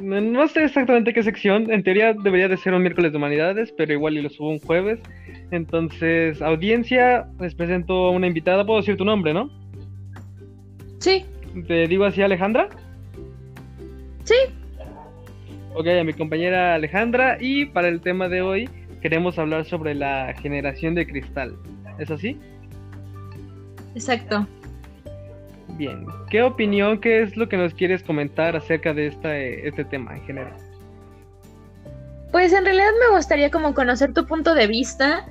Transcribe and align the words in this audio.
no, 0.00 0.48
sé 0.48 0.64
exactamente 0.64 1.12
qué 1.12 1.22
sección. 1.22 1.70
En 1.70 1.82
teoría 1.82 2.12
debería 2.12 2.48
de 2.48 2.56
ser 2.56 2.74
un 2.74 2.82
miércoles 2.82 3.12
de 3.12 3.18
humanidades, 3.18 3.72
pero 3.76 3.92
igual 3.92 4.16
y 4.16 4.22
lo 4.22 4.30
subo 4.30 4.50
un 4.50 4.58
jueves. 4.58 5.00
Entonces, 5.50 6.42
audiencia, 6.42 7.28
les 7.40 7.54
presento 7.54 8.06
a 8.06 8.10
una 8.10 8.26
invitada. 8.26 8.64
Puedo 8.66 8.80
decir 8.80 8.96
tu 8.96 9.04
nombre, 9.04 9.32
¿no? 9.32 9.50
Sí. 10.98 11.24
¿Te 11.66 11.86
digo 11.86 12.04
así, 12.04 12.22
Alejandra? 12.22 12.68
Sí. 14.24 14.34
Ok, 15.74 15.86
a 15.86 16.04
mi 16.04 16.12
compañera 16.12 16.74
Alejandra. 16.74 17.38
Y 17.40 17.66
para 17.66 17.88
el 17.88 18.00
tema 18.00 18.28
de 18.28 18.42
hoy, 18.42 18.68
queremos 19.00 19.38
hablar 19.38 19.64
sobre 19.64 19.94
la 19.94 20.34
generación 20.40 20.94
de 20.94 21.06
cristal. 21.06 21.56
¿Es 21.98 22.10
así? 22.10 22.36
Exacto. 23.94 24.46
Bien, 25.78 26.04
¿qué 26.28 26.42
opinión, 26.42 27.00
qué 27.00 27.22
es 27.22 27.36
lo 27.36 27.48
que 27.48 27.56
nos 27.56 27.72
quieres 27.72 28.02
comentar 28.02 28.56
acerca 28.56 28.92
de 28.92 29.06
esta, 29.06 29.36
este 29.38 29.84
tema 29.84 30.16
en 30.16 30.22
general? 30.24 30.56
Pues 32.32 32.52
en 32.52 32.64
realidad 32.64 32.90
me 33.08 33.16
gustaría 33.16 33.48
como 33.52 33.72
conocer 33.74 34.12
tu 34.12 34.26
punto 34.26 34.54
de 34.56 34.66
vista 34.66 35.28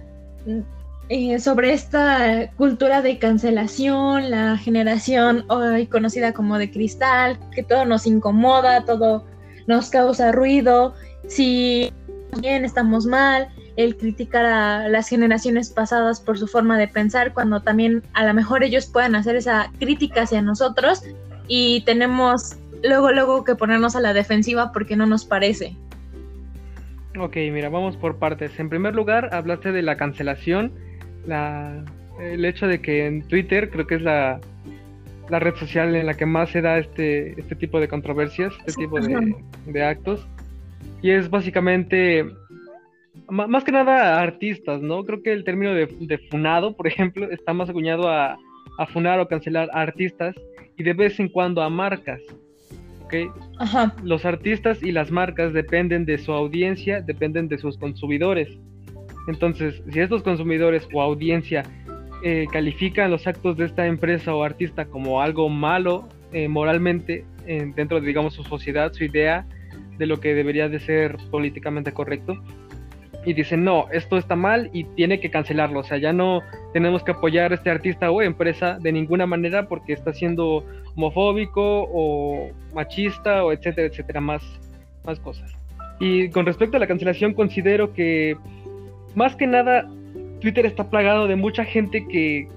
eh, 1.10 1.38
sobre 1.40 1.74
esta 1.74 2.50
cultura 2.56 3.02
de 3.02 3.20
cancelación, 3.20 4.32
la 4.32 4.58
generación 4.58 5.44
hoy 5.50 5.86
conocida 5.88 6.32
como 6.32 6.58
de 6.58 6.72
cristal, 6.72 7.38
que 7.54 7.62
todo 7.62 7.84
nos 7.84 8.08
incomoda, 8.08 8.86
todo 8.86 9.26
nos 9.68 9.90
causa 9.90 10.32
ruido, 10.32 10.96
si 11.28 11.92
bien 12.40 12.64
estamos 12.64 13.06
mal, 13.06 13.50
el 13.78 13.96
criticar 13.96 14.46
a 14.46 14.90
las 14.90 15.08
generaciones 15.08 15.70
pasadas 15.70 16.20
por 16.20 16.38
su 16.38 16.48
forma 16.48 16.78
de 16.78 16.88
pensar, 16.88 17.34
cuando 17.34 17.62
también 17.62 18.04
a 18.14 18.26
lo 18.26 18.34
mejor 18.34 18.64
ellos 18.64 18.88
puedan 18.88 19.16
hacer 19.16 19.36
esa 19.36 19.72
crítica 19.80 20.24
hacia 20.24 20.42
nosotros 20.42 21.04
y 21.48 21.82
tenemos 21.86 22.58
luego, 22.84 23.12
luego 23.12 23.44
que 23.44 23.56
ponernos 23.56 23.96
a 23.96 24.02
la 24.02 24.14
defensiva 24.14 24.72
porque 24.74 24.96
no 24.96 25.06
nos 25.06 25.26
parece. 25.26 25.76
Ok, 27.20 27.36
mira, 27.52 27.70
vamos 27.70 27.96
por 27.98 28.18
partes. 28.18 28.60
En 28.60 28.68
primer 28.68 28.96
lugar, 28.96 29.30
hablaste 29.32 29.72
de 29.72 29.84
la 29.84 29.96
cancelación, 29.96 30.72
la, 31.28 31.84
el 32.20 32.46
hecho 32.46 32.68
de 32.68 32.82
que 32.82 33.06
en 33.06 33.28
Twitter 33.28 33.70
creo 33.70 33.86
que 33.86 33.96
es 33.96 34.02
la, 34.02 34.40
la 35.30 35.40
red 35.40 35.56
social 35.56 35.96
en 35.96 36.08
la 36.08 36.16
que 36.16 36.26
más 36.26 36.50
se 36.50 36.62
da 36.62 36.80
este, 36.80 37.40
este 37.40 37.56
tipo 37.56 37.80
de 37.80 37.88
controversias, 37.88 38.56
este 38.66 38.82
tipo 38.82 39.00
de, 39.00 39.36
de 39.68 39.84
actos. 39.84 40.28
Y 41.02 41.12
es 41.12 41.30
básicamente 41.30 42.26
más 43.30 43.64
que 43.64 43.72
nada 43.72 44.16
a 44.16 44.22
artistas, 44.22 44.82
¿no? 44.82 45.04
Creo 45.04 45.22
que 45.22 45.34
el 45.34 45.44
término 45.44 45.74
de, 45.74 46.18
funado, 46.30 46.76
por 46.76 46.88
ejemplo, 46.88 47.30
está 47.30 47.54
más 47.54 47.70
acuñado 47.70 48.10
a, 48.10 48.38
a, 48.78 48.86
funar 48.88 49.20
o 49.20 49.28
cancelar 49.28 49.70
a 49.74 49.82
artistas 49.82 50.36
y 50.78 50.84
de 50.84 50.94
vez 50.94 51.20
en 51.20 51.30
cuando 51.30 51.62
a 51.62 51.70
marcas. 51.70 52.22
¿ok? 53.04 53.16
Ajá. 53.60 53.96
Los 54.04 54.26
artistas 54.26 54.82
y 54.84 54.92
las 54.92 55.12
marcas 55.12 55.54
dependen 55.54 56.06
de 56.06 56.18
su 56.18 56.32
audiencia, 56.32 57.02
dependen 57.02 57.48
de 57.48 57.58
sus 57.58 57.78
consumidores. 57.78 58.50
Entonces, 59.28 59.82
si 59.92 60.00
estos 60.00 60.24
consumidores 60.24 60.88
o 60.94 61.02
audiencia 61.02 61.64
eh, 62.24 62.48
califican 62.52 63.12
los 63.12 63.28
actos 63.28 63.58
de 63.58 63.66
esta 63.66 63.88
empresa 63.88 64.34
o 64.34 64.44
artista 64.44 64.86
como 64.86 65.22
algo 65.22 65.50
malo 65.50 66.08
eh, 66.34 66.48
moralmente 66.48 67.26
dentro 67.76 68.02
de, 68.02 68.08
digamos, 68.08 68.34
su 68.34 68.44
sociedad, 68.44 68.92
su 68.92 69.06
idea 69.06 69.48
de 69.98 70.06
lo 70.06 70.20
que 70.20 70.34
debería 70.34 70.68
de 70.68 70.82
ser 70.82 71.16
políticamente 71.32 71.94
correcto, 71.94 72.36
y 73.26 73.34
dicen, 73.34 73.64
no, 73.64 73.88
esto 73.92 74.18
está 74.18 74.36
mal 74.36 74.70
y 74.74 74.84
tiene 74.84 75.20
que 75.20 75.30
cancelarlo. 75.30 75.82
O 75.82 75.84
sea, 75.84 75.98
ya 75.98 76.14
no 76.14 76.42
tenemos 76.74 77.04
que 77.04 77.12
apoyar 77.12 77.52
a 77.52 77.56
este 77.56 77.70
artista 77.70 78.10
o 78.12 78.22
empresa 78.22 78.78
de 78.80 78.92
ninguna 78.92 79.26
manera 79.26 79.68
porque 79.68 79.94
está 79.94 80.14
siendo 80.14 80.64
homofóbico 80.96 81.88
o 81.92 82.52
machista 82.74 83.44
o 83.44 83.52
etcétera, 83.52 83.88
etcétera, 83.88 84.22
más, 84.22 84.44
más 85.04 85.20
cosas. 85.20 85.52
Y 86.00 86.30
con 86.30 86.46
respecto 86.46 86.78
a 86.78 86.80
la 86.80 86.88
cancelación, 86.88 87.34
considero 87.34 87.94
que 87.94 88.38
más 89.16 89.36
que 89.36 89.48
nada 89.48 89.90
Twitter 90.40 90.66
está 90.66 90.90
plagado 90.90 91.28
de 91.28 91.36
mucha 91.36 91.66
gente 91.66 92.08
que, 92.08 92.48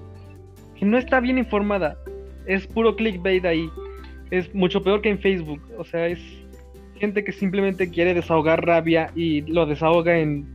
que 0.75 0.85
no 0.85 0.97
está 0.97 1.19
bien 1.19 1.37
informada. 1.37 1.97
Es 2.45 2.67
puro 2.67 2.95
clickbait 2.95 3.43
ahí. 3.45 3.69
Es 4.29 4.53
mucho 4.53 4.81
peor 4.83 5.01
que 5.01 5.09
en 5.09 5.19
Facebook. 5.19 5.61
O 5.77 5.83
sea, 5.83 6.07
es 6.07 6.19
gente 7.01 7.23
que 7.23 7.31
simplemente 7.31 7.89
quiere 7.89 8.13
desahogar 8.13 8.65
rabia 8.65 9.11
y 9.15 9.41
lo 9.41 9.65
desahoga 9.65 10.17
en 10.19 10.45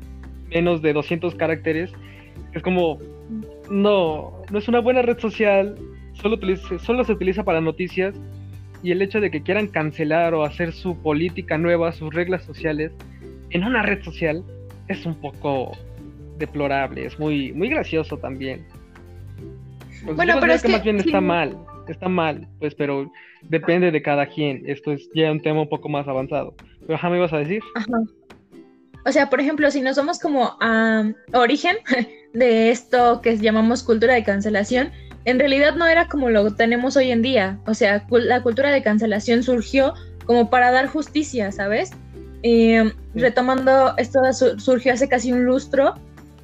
menos 0.48 0.80
de 0.80 0.92
200 0.92 1.34
caracteres. 1.34 1.92
Es 2.52 2.62
como, 2.62 2.98
no, 3.68 4.32
no 4.50 4.58
es 4.58 4.68
una 4.68 4.78
buena 4.78 5.02
red 5.02 5.18
social, 5.18 5.76
solo, 6.14 6.38
solo 6.78 7.04
se 7.04 7.12
utiliza 7.12 7.44
para 7.44 7.60
noticias 7.60 8.14
y 8.82 8.92
el 8.92 9.02
hecho 9.02 9.20
de 9.20 9.30
que 9.30 9.42
quieran 9.42 9.66
cancelar 9.66 10.34
o 10.34 10.44
hacer 10.44 10.72
su 10.72 10.96
política 11.02 11.58
nueva, 11.58 11.92
sus 11.92 12.14
reglas 12.14 12.44
sociales 12.44 12.92
en 13.50 13.64
una 13.64 13.82
red 13.82 14.02
social 14.02 14.44
es 14.88 15.04
un 15.04 15.16
poco 15.16 15.72
deplorable, 16.38 17.06
es 17.06 17.18
muy, 17.18 17.52
muy 17.52 17.68
gracioso 17.68 18.18
también. 18.18 18.64
bueno, 20.04 20.36
pero 20.40 20.52
es 20.52 20.62
que, 20.62 20.68
más 20.68 20.84
bien 20.84 20.98
está 20.98 21.20
mal, 21.20 21.56
está 21.92 22.08
mal, 22.08 22.48
pues, 22.58 22.74
pero 22.74 23.10
depende 23.42 23.90
de 23.90 24.02
cada 24.02 24.26
quien. 24.26 24.62
Esto 24.66 24.92
es 24.92 25.08
ya 25.14 25.30
un 25.30 25.40
tema 25.40 25.62
un 25.62 25.68
poco 25.68 25.88
más 25.88 26.06
avanzado. 26.08 26.54
Pero, 26.80 26.94
ajá, 26.94 27.10
me 27.10 27.16
ibas 27.16 27.32
a 27.32 27.38
decir. 27.38 27.62
Ajá. 27.74 28.02
O 29.06 29.12
sea, 29.12 29.30
por 29.30 29.40
ejemplo, 29.40 29.70
si 29.70 29.80
nos 29.82 29.96
vamos 29.96 30.18
como 30.18 30.56
a 30.60 31.04
origen 31.32 31.76
de 32.34 32.70
esto 32.70 33.20
que 33.22 33.36
llamamos 33.38 33.84
cultura 33.84 34.14
de 34.14 34.24
cancelación, 34.24 34.90
en 35.24 35.38
realidad 35.38 35.76
no 35.76 35.86
era 35.86 36.08
como 36.08 36.28
lo 36.28 36.54
tenemos 36.54 36.96
hoy 36.96 37.10
en 37.10 37.22
día. 37.22 37.60
O 37.66 37.74
sea, 37.74 38.04
la 38.10 38.42
cultura 38.42 38.70
de 38.70 38.82
cancelación 38.82 39.42
surgió 39.42 39.94
como 40.24 40.50
para 40.50 40.72
dar 40.72 40.88
justicia, 40.88 41.52
¿sabes? 41.52 41.92
Eh, 42.42 42.92
retomando, 43.14 43.96
esto 43.96 44.20
surgió 44.58 44.92
hace 44.92 45.08
casi 45.08 45.32
un 45.32 45.44
lustro 45.44 45.94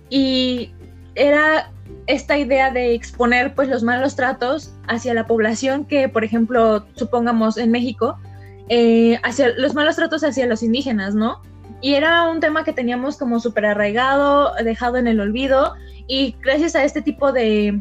y 0.08 0.72
era 1.14 1.70
esta 2.06 2.36
idea 2.36 2.70
de 2.70 2.94
exponer 2.94 3.54
pues 3.54 3.68
los 3.68 3.82
malos 3.82 4.16
tratos 4.16 4.74
hacia 4.88 5.14
la 5.14 5.26
población 5.26 5.84
que, 5.84 6.08
por 6.08 6.24
ejemplo, 6.24 6.84
supongamos 6.94 7.56
en 7.56 7.70
México, 7.70 8.18
eh, 8.68 9.18
hacia 9.22 9.50
los 9.56 9.74
malos 9.74 9.96
tratos 9.96 10.24
hacia 10.24 10.46
los 10.46 10.62
indígenas, 10.62 11.14
¿no? 11.14 11.40
Y 11.80 11.94
era 11.94 12.28
un 12.28 12.40
tema 12.40 12.64
que 12.64 12.72
teníamos 12.72 13.16
como 13.16 13.40
súper 13.40 13.66
arraigado, 13.66 14.52
dejado 14.62 14.96
en 14.96 15.06
el 15.06 15.20
olvido, 15.20 15.74
y 16.06 16.36
gracias 16.42 16.76
a 16.76 16.84
este 16.84 17.02
tipo 17.02 17.32
de, 17.32 17.80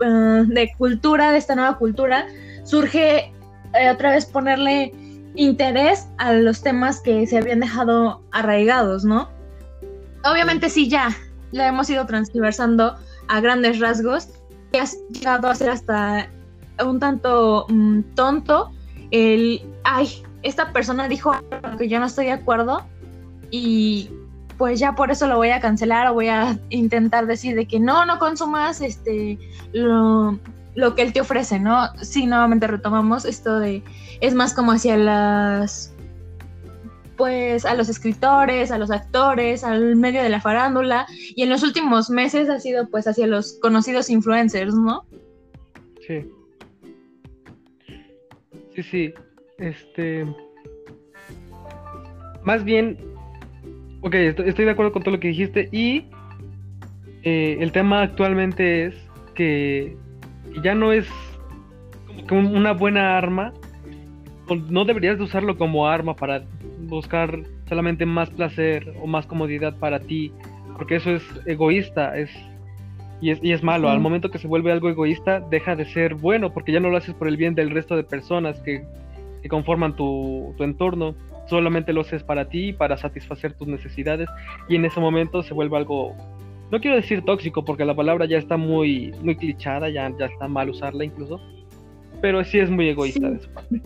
uh, 0.00 0.44
de 0.46 0.70
cultura, 0.76 1.32
de 1.32 1.38
esta 1.38 1.54
nueva 1.54 1.78
cultura, 1.78 2.26
surge 2.64 3.32
eh, 3.74 3.90
otra 3.90 4.10
vez 4.10 4.26
ponerle 4.26 4.92
interés 5.34 6.08
a 6.18 6.32
los 6.32 6.62
temas 6.62 7.00
que 7.00 7.26
se 7.26 7.38
habían 7.38 7.60
dejado 7.60 8.22
arraigados, 8.32 9.04
¿no? 9.04 9.28
Obviamente 10.24 10.68
sí, 10.68 10.88
ya, 10.88 11.10
la 11.52 11.68
hemos 11.68 11.88
ido 11.90 12.06
transversando 12.06 12.96
a 13.28 13.40
grandes 13.40 13.78
rasgos, 13.78 14.28
y 14.72 14.78
ha 14.78 14.84
llegado 15.10 15.48
a 15.48 15.54
ser 15.54 15.70
hasta 15.70 16.28
un 16.84 17.00
tanto 17.00 17.66
mm, 17.68 18.00
tonto 18.14 18.70
el, 19.10 19.62
ay, 19.84 20.22
esta 20.42 20.72
persona 20.72 21.08
dijo 21.08 21.32
que 21.78 21.88
yo 21.88 21.98
no 21.98 22.06
estoy 22.06 22.26
de 22.26 22.32
acuerdo, 22.32 22.84
y 23.50 24.10
pues 24.58 24.80
ya 24.80 24.94
por 24.94 25.10
eso 25.10 25.26
lo 25.26 25.36
voy 25.36 25.50
a 25.50 25.60
cancelar 25.60 26.08
o 26.08 26.14
voy 26.14 26.28
a 26.28 26.58
intentar 26.68 27.26
decir 27.26 27.54
de 27.54 27.66
que 27.66 27.78
no, 27.78 28.04
no 28.04 28.18
consumas 28.18 28.80
este 28.80 29.38
lo, 29.72 30.38
que 30.94 31.02
él 31.02 31.12
te 31.12 31.20
ofrece, 31.20 31.58
¿no? 31.60 31.88
Sí, 32.02 32.26
nuevamente 32.26 32.66
retomamos 32.66 33.24
esto 33.24 33.58
de, 33.58 33.82
es 34.20 34.34
más 34.34 34.54
como 34.54 34.72
hacia 34.72 34.96
las, 34.96 35.94
pues 37.18 37.66
a 37.66 37.74
los 37.74 37.90
escritores, 37.90 38.70
a 38.70 38.78
los 38.78 38.90
actores, 38.90 39.64
al 39.64 39.96
medio 39.96 40.22
de 40.22 40.30
la 40.30 40.40
farándula 40.40 41.06
y 41.36 41.42
en 41.42 41.50
los 41.50 41.62
últimos 41.62 42.08
meses 42.08 42.48
ha 42.48 42.58
sido 42.60 42.88
pues 42.88 43.06
hacia 43.06 43.26
los 43.26 43.58
conocidos 43.60 44.08
influencers, 44.08 44.72
¿no? 44.72 45.04
Sí. 46.06 46.24
Sí, 48.74 48.82
sí. 48.82 49.14
Este... 49.58 50.24
Más 52.44 52.64
bien 52.64 52.96
Ok, 54.00 54.14
estoy, 54.14 54.64
de 54.64 54.70
acuerdo 54.70 54.92
con 54.92 55.02
todo 55.02 55.14
lo 55.14 55.20
que 55.20 55.28
dijiste 55.28 55.68
y 55.72 56.04
eh, 57.24 57.56
el 57.60 57.72
tema 57.72 58.02
actualmente 58.02 58.86
es 58.86 58.94
que 59.34 59.96
ya 60.62 60.74
no 60.74 60.92
es 60.92 61.08
como 62.28 62.48
que 62.48 62.56
una 62.56 62.72
buena 62.72 63.18
arma, 63.18 63.52
no 64.68 64.84
deberías 64.84 65.18
de 65.18 65.24
usarlo 65.24 65.58
como 65.58 65.88
arma 65.88 66.14
para 66.14 66.44
buscar 66.88 67.38
solamente 67.68 68.06
más 68.06 68.30
placer 68.30 68.94
o 69.02 69.06
más 69.06 69.26
comodidad 69.26 69.78
para 69.78 70.00
ti, 70.00 70.32
porque 70.76 70.96
eso 70.96 71.10
es 71.10 71.22
egoísta, 71.46 72.16
es 72.16 72.30
y 73.20 73.30
es, 73.30 73.40
y 73.42 73.52
es 73.52 73.62
malo. 73.62 73.88
Al 73.88 74.00
momento 74.00 74.30
que 74.30 74.38
se 74.38 74.46
vuelve 74.46 74.70
algo 74.70 74.88
egoísta, 74.88 75.40
deja 75.40 75.74
de 75.74 75.84
ser 75.84 76.14
bueno, 76.14 76.52
porque 76.52 76.72
ya 76.72 76.80
no 76.80 76.88
lo 76.88 76.96
haces 76.96 77.14
por 77.14 77.26
el 77.26 77.36
bien 77.36 77.54
del 77.54 77.70
resto 77.70 77.96
de 77.96 78.04
personas 78.04 78.60
que, 78.60 78.84
conforman 79.48 79.96
tu, 79.96 80.54
tu 80.58 80.64
entorno 80.64 81.14
solamente 81.48 81.92
lo 81.92 82.02
haces 82.02 82.22
para 82.22 82.48
ti, 82.48 82.72
para 82.72 82.96
satisfacer 82.96 83.54
tus 83.54 83.66
necesidades 83.66 84.28
y 84.68 84.76
en 84.76 84.84
ese 84.84 85.00
momento 85.00 85.42
se 85.42 85.54
vuelve 85.54 85.76
algo, 85.76 86.14
no 86.70 86.80
quiero 86.80 86.96
decir 86.96 87.22
tóxico 87.22 87.64
porque 87.64 87.84
la 87.84 87.96
palabra 87.96 88.26
ya 88.26 88.38
está 88.38 88.56
muy, 88.56 89.12
muy 89.22 89.36
clichada, 89.36 89.88
ya, 89.88 90.12
ya 90.18 90.26
está 90.26 90.48
mal 90.48 90.68
usarla 90.68 91.04
incluso, 91.04 91.40
pero 92.20 92.44
sí 92.44 92.58
es 92.58 92.70
muy 92.70 92.88
egoísta 92.88 93.30
de 93.30 93.40
su 93.40 93.50
parte. 93.50 93.80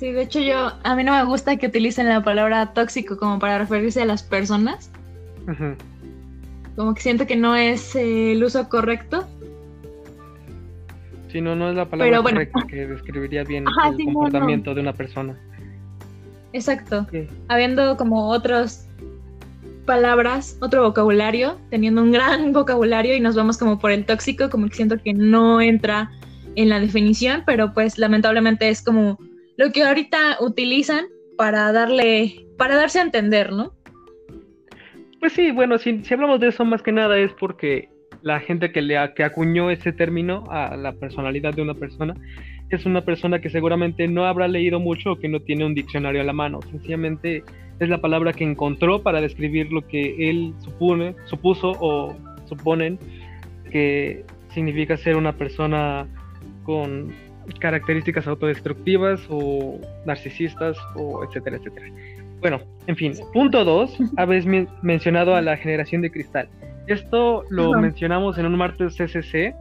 Sí, 0.00 0.12
de 0.12 0.22
hecho 0.22 0.40
yo, 0.40 0.72
a 0.82 0.96
mí 0.96 1.04
no 1.04 1.12
me 1.12 1.22
gusta 1.24 1.58
que 1.58 1.66
utilicen 1.66 2.08
la 2.08 2.24
palabra 2.24 2.72
tóxico 2.72 3.18
como 3.18 3.38
para 3.38 3.58
referirse 3.58 4.00
a 4.00 4.06
las 4.06 4.22
personas. 4.22 4.90
Como 6.74 6.94
que 6.94 7.02
siento 7.02 7.26
que 7.26 7.36
no 7.36 7.54
es 7.54 7.94
eh, 7.96 8.32
el 8.32 8.42
uso 8.42 8.66
correcto. 8.70 9.28
Sí, 11.28 11.42
no, 11.42 11.54
no 11.54 11.68
es 11.68 11.76
la 11.76 11.84
palabra 11.84 12.22
correcta 12.22 12.66
que 12.66 12.86
describiría 12.86 13.44
bien 13.44 13.66
el 13.68 14.04
comportamiento 14.06 14.74
de 14.74 14.80
una 14.80 14.94
persona. 14.94 15.38
Exacto. 16.54 17.06
Habiendo 17.48 17.98
como 17.98 18.30
otras 18.30 18.88
palabras, 19.84 20.56
otro 20.62 20.82
vocabulario, 20.82 21.58
teniendo 21.68 22.00
un 22.00 22.10
gran 22.10 22.52
vocabulario 22.54 23.14
y 23.14 23.20
nos 23.20 23.36
vamos 23.36 23.58
como 23.58 23.78
por 23.78 23.90
el 23.90 24.06
tóxico, 24.06 24.48
como 24.48 24.66
que 24.70 24.76
siento 24.76 24.96
que 24.96 25.12
no 25.12 25.60
entra 25.60 26.10
en 26.56 26.70
la 26.70 26.80
definición, 26.80 27.42
pero 27.44 27.74
pues 27.74 27.98
lamentablemente 27.98 28.70
es 28.70 28.80
como 28.80 29.18
lo 29.60 29.72
que 29.72 29.84
ahorita 29.84 30.38
utilizan 30.40 31.04
para 31.36 31.70
darle, 31.70 32.46
para 32.56 32.76
darse 32.76 32.98
a 32.98 33.02
entender, 33.02 33.52
¿no? 33.52 33.74
Pues 35.20 35.34
sí, 35.34 35.50
bueno, 35.50 35.76
si, 35.76 36.02
hablamos 36.10 36.40
de 36.40 36.48
eso 36.48 36.64
más 36.64 36.80
que 36.82 36.92
nada 36.92 37.18
es 37.18 37.30
porque 37.34 37.90
la 38.22 38.40
gente 38.40 38.72
que, 38.72 38.80
le, 38.80 38.96
acuñó 38.96 39.70
ese 39.70 39.92
término 39.92 40.44
a 40.50 40.78
la 40.78 40.92
personalidad 40.92 41.52
de 41.52 41.60
una 41.60 41.74
persona 41.74 42.14
es 42.70 42.86
una 42.86 43.02
persona 43.02 43.42
que 43.42 43.50
seguramente 43.50 44.08
no 44.08 44.24
habrá 44.24 44.48
leído 44.48 44.80
mucho 44.80 45.12
o 45.12 45.18
que 45.18 45.28
no 45.28 45.40
tiene 45.40 45.66
un 45.66 45.74
diccionario 45.74 46.22
a 46.22 46.24
la 46.24 46.32
mano. 46.32 46.62
Sencillamente 46.62 47.44
es 47.80 47.88
la 47.90 48.00
palabra 48.00 48.32
que 48.32 48.44
encontró 48.44 49.02
para 49.02 49.20
describir 49.20 49.70
lo 49.70 49.86
que 49.86 50.30
él 50.30 50.54
supone, 50.60 51.14
supuso 51.26 51.72
o 51.80 52.16
suponen 52.48 52.98
que 53.70 54.24
significa 54.54 54.96
ser 54.96 55.16
una 55.16 55.34
persona 55.34 56.08
con 56.64 57.12
características 57.58 58.26
autodestructivas 58.26 59.20
o 59.28 59.78
narcisistas 60.06 60.76
o 60.94 61.24
etcétera, 61.24 61.56
etcétera. 61.56 61.86
Bueno, 62.40 62.60
en 62.86 62.96
fin, 62.96 63.12
punto 63.32 63.64
dos, 63.64 63.96
habéis 64.16 64.46
mencionado 64.82 65.34
a 65.34 65.42
la 65.42 65.56
generación 65.56 66.02
de 66.02 66.10
cristal. 66.10 66.48
Esto 66.86 67.44
lo 67.50 67.72
mencionamos 67.74 68.38
en 68.38 68.46
un 68.46 68.56
martes 68.56 68.96
CCC 68.96 69.54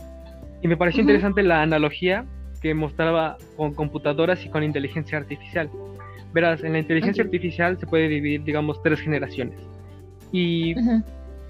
y 0.62 0.68
me 0.68 0.78
pareció 0.78 1.02
interesante 1.02 1.44
la 1.44 1.62
analogía 1.62 2.26
que 2.62 2.74
mostraba 2.74 3.38
con 3.56 3.74
computadoras 3.74 4.46
y 4.46 4.50
con 4.50 4.64
inteligencia 4.64 5.18
artificial. 5.18 5.70
Verás, 6.34 6.64
en 6.64 6.74
la 6.74 6.80
inteligencia 6.80 7.24
artificial 7.24 7.78
se 7.80 7.88
puede 7.88 8.08
dividir, 8.08 8.44
digamos, 8.44 8.82
tres 8.84 9.00
generaciones. 9.00 9.60
Y 10.32 10.76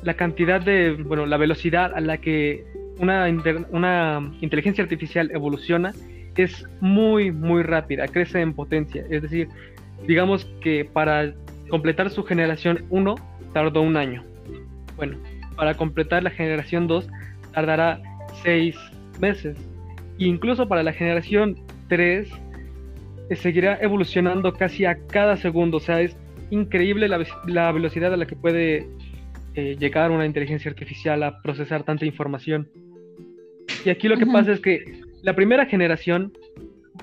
la 0.04 0.14
cantidad 0.14 0.62
de, 0.62 0.94
bueno, 0.94 1.26
la 1.26 1.38
velocidad 1.38 1.94
a 1.94 2.00
la 2.00 2.18
que 2.18 2.66
una, 3.00 3.28
una 3.72 4.32
inteligencia 4.42 4.84
artificial 4.84 5.32
evoluciona 5.34 5.94
es 6.36 6.66
muy, 6.80 7.32
muy 7.32 7.64
rápida, 7.64 8.08
crece 8.08 8.42
en 8.42 8.54
potencia. 8.54 9.04
Es 9.10 9.22
decir, 9.22 9.50
digamos 10.08 10.46
que 10.62 10.86
para 10.86 11.34
completar 11.70 12.10
su 12.10 12.24
generación 12.24 12.86
1 12.90 13.16
tardó 13.54 13.82
un 13.82 13.98
año. 13.98 14.24
Bueno, 14.96 15.18
para 15.56 15.76
completar 15.76 16.24
la 16.24 16.30
generación 16.30 16.88
2 16.88 17.08
tardará 17.54 18.02
6 18.44 18.76
meses. 19.20 19.58
E 20.18 20.26
incluso 20.26 20.68
para 20.68 20.84
la 20.84 20.94
generación 20.94 21.56
3 21.88 22.30
eh, 23.30 23.36
seguirá 23.36 23.78
evolucionando 23.82 24.54
casi 24.54 24.86
a 24.86 24.98
cada 25.08 25.38
segundo. 25.38 25.78
O 25.78 25.82
sea, 25.82 26.02
es 26.02 26.16
increíble 26.50 27.08
la, 27.08 27.72
velocidad 27.72 28.14
a 28.14 28.18
la 28.18 28.26
que 28.26 28.36
puede 28.36 28.88
eh, 29.56 29.76
llegar 29.80 30.12
una 30.12 30.26
inteligencia 30.26 30.70
artificial 30.70 31.22
a 31.24 31.42
procesar 31.42 31.84
tanta 31.84 32.06
información. 32.06 32.70
Y 33.86 33.90
aquí 33.90 34.08
lo 34.08 34.18
que 34.18 34.26
pasa 34.26 34.52
es 34.52 34.60
que 34.60 35.02
la 35.22 35.36
primera 35.36 35.66
generación 35.66 36.34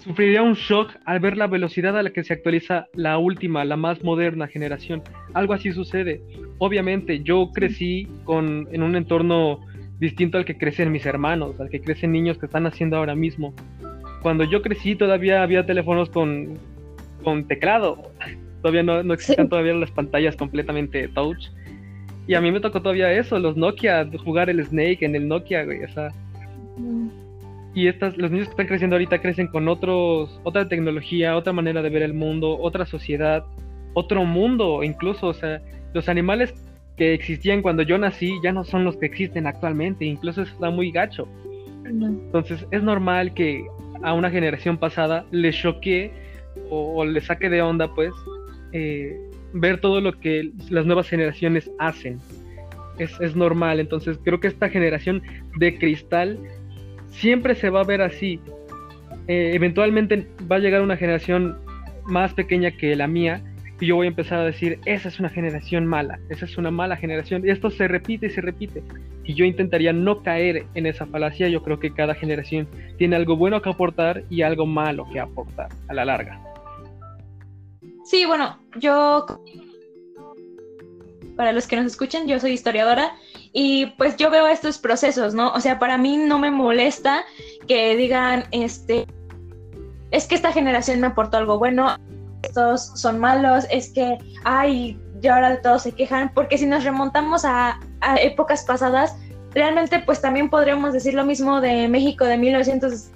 sufriría 0.00 0.42
un 0.42 0.54
shock 0.54 0.92
al 1.04 1.20
ver 1.20 1.36
la 1.36 1.46
velocidad 1.46 1.96
a 1.98 2.02
la 2.02 2.10
que 2.10 2.24
se 2.24 2.32
actualiza 2.32 2.88
la 2.94 3.18
última, 3.18 3.64
la 3.64 3.76
más 3.76 4.02
moderna 4.02 4.46
generación. 4.46 5.02
Algo 5.34 5.54
así 5.54 5.72
sucede. 5.72 6.20
Obviamente 6.58 7.22
yo 7.22 7.50
crecí 7.52 8.08
con, 8.24 8.68
en 8.72 8.82
un 8.82 8.96
entorno 8.96 9.60
distinto 9.98 10.38
al 10.38 10.44
que 10.44 10.56
crecen 10.56 10.92
mis 10.92 11.06
hermanos, 11.06 11.58
al 11.60 11.70
que 11.70 11.80
crecen 11.80 12.12
niños 12.12 12.38
que 12.38 12.46
están 12.46 12.66
haciendo 12.66 12.96
ahora 12.96 13.14
mismo. 13.14 13.54
Cuando 14.22 14.44
yo 14.44 14.62
crecí 14.62 14.94
todavía 14.94 15.42
había 15.42 15.64
teléfonos 15.66 16.10
con, 16.10 16.58
con 17.22 17.46
teclado. 17.46 18.10
Todavía 18.62 18.82
no, 18.82 19.02
no 19.04 19.14
existían 19.14 19.48
todavía 19.48 19.74
las 19.74 19.92
pantallas 19.92 20.34
completamente 20.34 21.06
touch. 21.08 21.50
Y 22.26 22.34
a 22.34 22.40
mí 22.40 22.50
me 22.50 22.58
tocó 22.58 22.82
todavía 22.82 23.12
eso, 23.12 23.38
los 23.38 23.56
Nokia, 23.56 24.08
jugar 24.24 24.50
el 24.50 24.64
Snake 24.64 25.04
en 25.04 25.14
el 25.14 25.28
Nokia, 25.28 25.64
güey. 25.64 25.84
O 25.84 25.88
sea, 25.88 26.08
y 27.76 27.88
estas, 27.88 28.16
los 28.16 28.30
niños 28.30 28.46
que 28.46 28.52
están 28.52 28.68
creciendo 28.68 28.96
ahorita 28.96 29.20
crecen 29.20 29.48
con 29.48 29.68
otros, 29.68 30.40
otra 30.44 30.66
tecnología, 30.66 31.36
otra 31.36 31.52
manera 31.52 31.82
de 31.82 31.90
ver 31.90 32.00
el 32.00 32.14
mundo, 32.14 32.58
otra 32.58 32.86
sociedad, 32.86 33.44
otro 33.92 34.24
mundo, 34.24 34.82
incluso, 34.82 35.26
o 35.26 35.34
sea, 35.34 35.60
los 35.92 36.08
animales 36.08 36.54
que 36.96 37.12
existían 37.12 37.60
cuando 37.60 37.82
yo 37.82 37.98
nací 37.98 38.32
ya 38.42 38.50
no 38.50 38.64
son 38.64 38.84
los 38.84 38.96
que 38.96 39.04
existen 39.04 39.46
actualmente, 39.46 40.06
incluso 40.06 40.40
está 40.40 40.70
muy 40.70 40.90
gacho. 40.90 41.28
Entonces 41.84 42.66
es 42.70 42.82
normal 42.82 43.34
que 43.34 43.66
a 44.02 44.14
una 44.14 44.30
generación 44.30 44.78
pasada 44.78 45.26
le 45.30 45.52
choque 45.52 46.10
o, 46.70 47.04
le 47.04 47.20
saque 47.20 47.50
de 47.50 47.60
onda, 47.60 47.94
pues, 47.94 48.10
eh, 48.72 49.14
ver 49.52 49.82
todo 49.82 50.00
lo 50.00 50.18
que 50.18 50.50
las 50.70 50.86
nuevas 50.86 51.10
generaciones 51.10 51.70
hacen. 51.78 52.20
Es, 52.98 53.20
es 53.20 53.36
normal, 53.36 53.80
entonces 53.80 54.18
creo 54.24 54.40
que 54.40 54.48
esta 54.48 54.70
generación 54.70 55.20
de 55.58 55.76
cristal 55.76 56.38
siempre 57.10 57.54
se 57.54 57.70
va 57.70 57.80
a 57.80 57.84
ver 57.84 58.02
así. 58.02 58.40
Eh, 59.28 59.52
eventualmente 59.54 60.26
va 60.50 60.56
a 60.56 60.58
llegar 60.60 60.82
una 60.82 60.96
generación 60.96 61.58
más 62.04 62.34
pequeña 62.34 62.70
que 62.70 62.94
la 62.94 63.08
mía 63.08 63.42
y 63.80 63.86
yo 63.86 63.96
voy 63.96 64.06
a 64.06 64.08
empezar 64.08 64.38
a 64.38 64.44
decir, 64.44 64.80
esa 64.86 65.08
es 65.08 65.20
una 65.20 65.28
generación 65.28 65.86
mala, 65.86 66.18
esa 66.30 66.46
es 66.46 66.56
una 66.56 66.70
mala 66.70 66.96
generación. 66.96 67.46
Y 67.46 67.50
esto 67.50 67.70
se 67.70 67.88
repite 67.88 68.26
y 68.26 68.30
se 68.30 68.40
repite. 68.40 68.82
Y 69.24 69.34
yo 69.34 69.44
intentaría 69.44 69.92
no 69.92 70.22
caer 70.22 70.66
en 70.74 70.86
esa 70.86 71.04
falacia. 71.06 71.48
Yo 71.48 71.62
creo 71.62 71.78
que 71.78 71.92
cada 71.92 72.14
generación 72.14 72.68
tiene 72.96 73.16
algo 73.16 73.36
bueno 73.36 73.60
que 73.60 73.68
aportar 73.68 74.24
y 74.30 74.42
algo 74.42 74.64
malo 74.64 75.06
que 75.12 75.20
aportar 75.20 75.68
a 75.88 75.94
la 75.94 76.06
larga. 76.06 76.40
Sí, 78.04 78.24
bueno, 78.24 78.58
yo, 78.78 79.26
para 81.36 81.52
los 81.52 81.66
que 81.66 81.76
nos 81.76 81.86
escuchen, 81.86 82.26
yo 82.26 82.38
soy 82.40 82.52
historiadora 82.52 83.14
y 83.58 83.86
pues 83.96 84.18
yo 84.18 84.28
veo 84.30 84.46
estos 84.46 84.76
procesos, 84.76 85.32
¿no? 85.32 85.50
O 85.54 85.60
sea, 85.60 85.78
para 85.78 85.96
mí 85.96 86.18
no 86.18 86.38
me 86.38 86.50
molesta 86.50 87.24
que 87.66 87.96
digan, 87.96 88.44
este, 88.50 89.06
es 90.10 90.26
que 90.26 90.34
esta 90.34 90.52
generación 90.52 91.00
me 91.00 91.06
aportó 91.06 91.38
algo 91.38 91.58
bueno, 91.58 91.96
estos 92.42 92.92
son 93.00 93.18
malos, 93.18 93.64
es 93.70 93.88
que, 93.94 94.18
ay, 94.44 95.00
y 95.22 95.26
ahora 95.26 95.62
todos 95.62 95.84
se 95.84 95.92
quejan, 95.92 96.30
porque 96.34 96.58
si 96.58 96.66
nos 96.66 96.84
remontamos 96.84 97.46
a, 97.46 97.80
épocas 98.20 98.62
pasadas, 98.62 99.16
realmente 99.54 100.00
pues 100.00 100.20
también 100.20 100.50
podríamos 100.50 100.92
decir 100.92 101.14
lo 101.14 101.24
mismo 101.24 101.62
de 101.62 101.88
México 101.88 102.26
de 102.26 102.36
1900. 102.36 103.08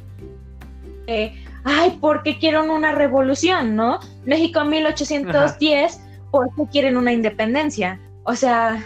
Eh, 1.07 1.35
ay, 1.65 1.99
¿por 2.01 2.23
qué 2.23 2.39
quieren 2.39 2.71
una 2.71 2.93
revolución, 2.93 3.77
no? 3.77 4.01
México 4.25 4.65
1810, 4.65 6.01
¿por 6.31 6.49
qué 6.55 6.63
quieren 6.73 6.97
una 6.97 7.13
independencia? 7.13 8.01
O 8.25 8.35
sea, 8.35 8.83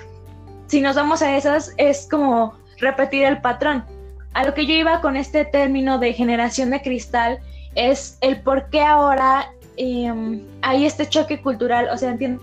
si 0.67 0.81
nos 0.81 0.97
vamos 0.97 1.23
a 1.23 1.37
esas, 1.37 1.73
es 1.77 2.09
como 2.11 2.55
repetir 2.79 3.25
el 3.25 3.41
patrón. 3.41 3.85
A 4.33 4.45
lo 4.45 4.55
que 4.55 4.67
yo 4.67 4.75
iba 4.75 5.01
con 5.01 5.17
este 5.17 5.45
término 5.45 5.99
de 5.99 6.13
generación 6.13 6.71
de 6.71 6.83
cristal 6.83 7.39
es 7.75 8.19
el 8.21 8.41
por 8.41 8.69
qué 8.71 8.81
ahora 8.81 9.53
em, 9.77 10.43
hay 10.63 10.87
este 10.87 11.07
choque 11.07 11.41
cultural. 11.41 11.89
O 11.93 11.97
sea, 11.97 12.11
entiendo 12.11 12.43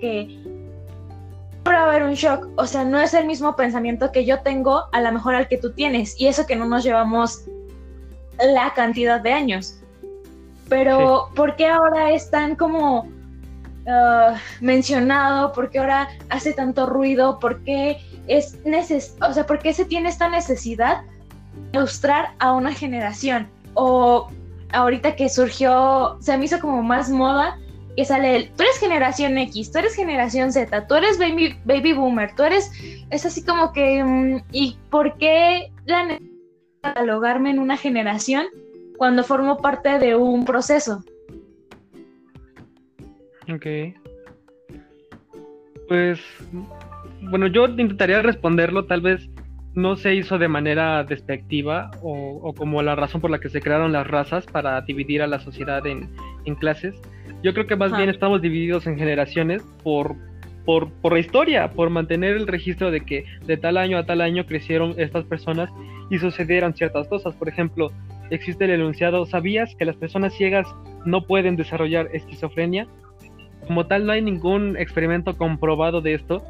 que 0.00 0.38
va 1.66 1.80
a 1.80 1.84
haber 1.86 2.04
un 2.04 2.14
shock. 2.14 2.48
O 2.56 2.66
sea, 2.66 2.84
no 2.84 3.00
es 3.00 3.14
el 3.14 3.26
mismo 3.26 3.56
pensamiento 3.56 4.12
que 4.12 4.24
yo 4.24 4.40
tengo, 4.40 4.84
a 4.92 5.00
lo 5.00 5.10
mejor 5.12 5.34
al 5.34 5.48
que 5.48 5.58
tú 5.58 5.72
tienes. 5.72 6.18
Y 6.20 6.26
eso 6.28 6.46
que 6.46 6.56
no 6.56 6.66
nos 6.66 6.84
llevamos 6.84 7.44
la 8.38 8.72
cantidad 8.74 9.20
de 9.20 9.32
años. 9.32 9.80
Pero, 10.68 11.30
¿por 11.34 11.56
qué 11.56 11.66
ahora 11.66 12.12
es 12.12 12.30
tan 12.30 12.56
como 12.56 13.08
Ah, 13.86 14.40
mencionado, 14.60 15.52
porque 15.52 15.78
ahora 15.78 16.08
hace 16.30 16.54
tanto 16.54 16.86
ruido, 16.86 17.38
porque 17.38 17.98
es 18.28 18.58
neces 18.64 19.14
o 19.20 19.32
sea, 19.34 19.44
porque 19.44 19.74
se 19.74 19.84
tiene 19.84 20.08
esta 20.08 20.30
necesidad 20.30 21.02
de 21.72 21.78
ilustrar 21.78 22.34
a 22.38 22.52
una 22.52 22.72
generación. 22.72 23.46
O 23.74 24.30
ahorita 24.72 25.16
que 25.16 25.28
surgió, 25.28 26.16
se 26.20 26.36
me 26.38 26.46
hizo 26.46 26.60
como 26.60 26.82
más 26.82 27.10
moda 27.10 27.58
que 27.94 28.04
sale 28.06 28.36
el, 28.36 28.50
tú 28.52 28.62
eres 28.62 28.78
generación 28.78 29.36
X, 29.36 29.70
tú 29.70 29.78
eres 29.78 29.94
generación 29.94 30.50
Z, 30.50 30.86
tú 30.86 30.94
eres 30.94 31.18
baby, 31.18 31.56
baby 31.64 31.92
boomer, 31.92 32.34
tú 32.34 32.42
eres, 32.42 32.72
es 33.10 33.26
así 33.26 33.44
como 33.44 33.72
que, 33.72 34.02
mm, 34.02 34.44
¿y 34.50 34.78
por 34.90 35.16
qué 35.18 35.70
la 35.84 36.04
necesidad 36.04 36.30
de 36.30 36.80
catalogarme 36.80 37.50
en 37.50 37.58
una 37.58 37.76
generación 37.76 38.46
cuando 38.96 39.22
formo 39.24 39.58
parte 39.58 39.98
de 39.98 40.16
un 40.16 40.44
proceso? 40.44 41.04
Ok. 43.52 43.66
Pues, 45.88 46.20
bueno, 47.22 47.46
yo 47.46 47.66
intentaría 47.66 48.22
responderlo, 48.22 48.86
tal 48.86 49.02
vez 49.02 49.28
no 49.74 49.96
se 49.96 50.14
hizo 50.14 50.38
de 50.38 50.48
manera 50.48 51.04
despectiva 51.04 51.90
o, 52.02 52.54
como 52.56 52.80
la 52.82 52.94
razón 52.94 53.20
por 53.20 53.30
la 53.30 53.40
que 53.40 53.48
se 53.48 53.60
crearon 53.60 53.92
las 53.92 54.06
razas 54.06 54.46
para 54.46 54.80
dividir 54.82 55.20
a 55.20 55.26
la 55.26 55.40
sociedad 55.40 55.84
en 55.86 56.08
en 56.44 56.54
clases. 56.54 56.94
Yo 57.42 57.52
creo 57.52 57.66
que 57.66 57.76
más 57.76 57.96
bien 57.96 58.08
estamos 58.08 58.40
divididos 58.40 58.86
en 58.86 58.96
generaciones 58.96 59.62
por, 59.82 60.16
por, 60.64 60.90
por 60.92 61.12
la 61.12 61.18
historia, 61.18 61.70
por 61.70 61.90
mantener 61.90 62.36
el 62.36 62.46
registro 62.46 62.90
de 62.90 63.00
que 63.00 63.24
de 63.46 63.56
tal 63.56 63.76
año 63.76 63.98
a 63.98 64.06
tal 64.06 64.20
año 64.20 64.46
crecieron 64.46 64.94
estas 64.98 65.24
personas 65.24 65.70
y 66.10 66.18
sucedieron 66.18 66.74
ciertas 66.74 67.08
cosas. 67.08 67.34
Por 67.34 67.48
ejemplo, 67.48 67.90
existe 68.30 68.64
el 68.64 68.70
enunciado, 68.70 69.26
¿sabías 69.26 69.74
que 69.76 69.84
las 69.84 69.96
personas 69.96 70.34
ciegas 70.34 70.66
no 71.04 71.26
pueden 71.26 71.56
desarrollar 71.56 72.08
esquizofrenia? 72.12 72.86
Como 73.66 73.86
tal, 73.86 74.06
no 74.06 74.12
hay 74.12 74.22
ningún 74.22 74.76
experimento 74.76 75.36
comprobado 75.36 76.00
de 76.00 76.14
esto, 76.14 76.42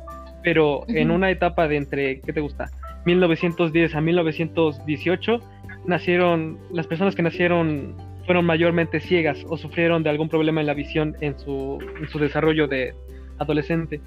pero 0.42 0.84
en 0.88 1.10
una 1.10 1.30
etapa 1.30 1.68
de 1.68 1.76
entre, 1.76 2.20
¿qué 2.20 2.32
te 2.32 2.40
gusta? 2.40 2.70
1910 3.06 3.94
a 3.94 4.00
1918, 4.00 5.40
nacieron, 5.86 6.58
las 6.72 6.86
personas 6.86 7.14
que 7.14 7.22
nacieron 7.22 7.94
fueron 8.26 8.46
mayormente 8.46 9.00
ciegas 9.00 9.44
o 9.48 9.56
sufrieron 9.56 10.02
de 10.02 10.10
algún 10.10 10.28
problema 10.28 10.60
en 10.60 10.66
la 10.66 10.74
visión 10.74 11.14
en 11.20 11.38
su, 11.38 11.78
en 12.00 12.08
su 12.08 12.18
desarrollo 12.18 12.66
de 12.66 12.94
adolescente. 13.38 14.00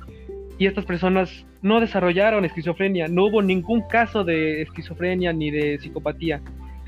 Y 0.57 0.65
estas 0.65 0.85
personas 0.85 1.45
no 1.61 1.79
desarrollaron 1.79 2.45
esquizofrenia, 2.45 3.07
no 3.07 3.25
hubo 3.25 3.41
ningún 3.41 3.81
caso 3.87 4.23
de 4.23 4.61
esquizofrenia 4.63 5.33
ni 5.33 5.51
de 5.51 5.77
psicopatía. 5.77 6.41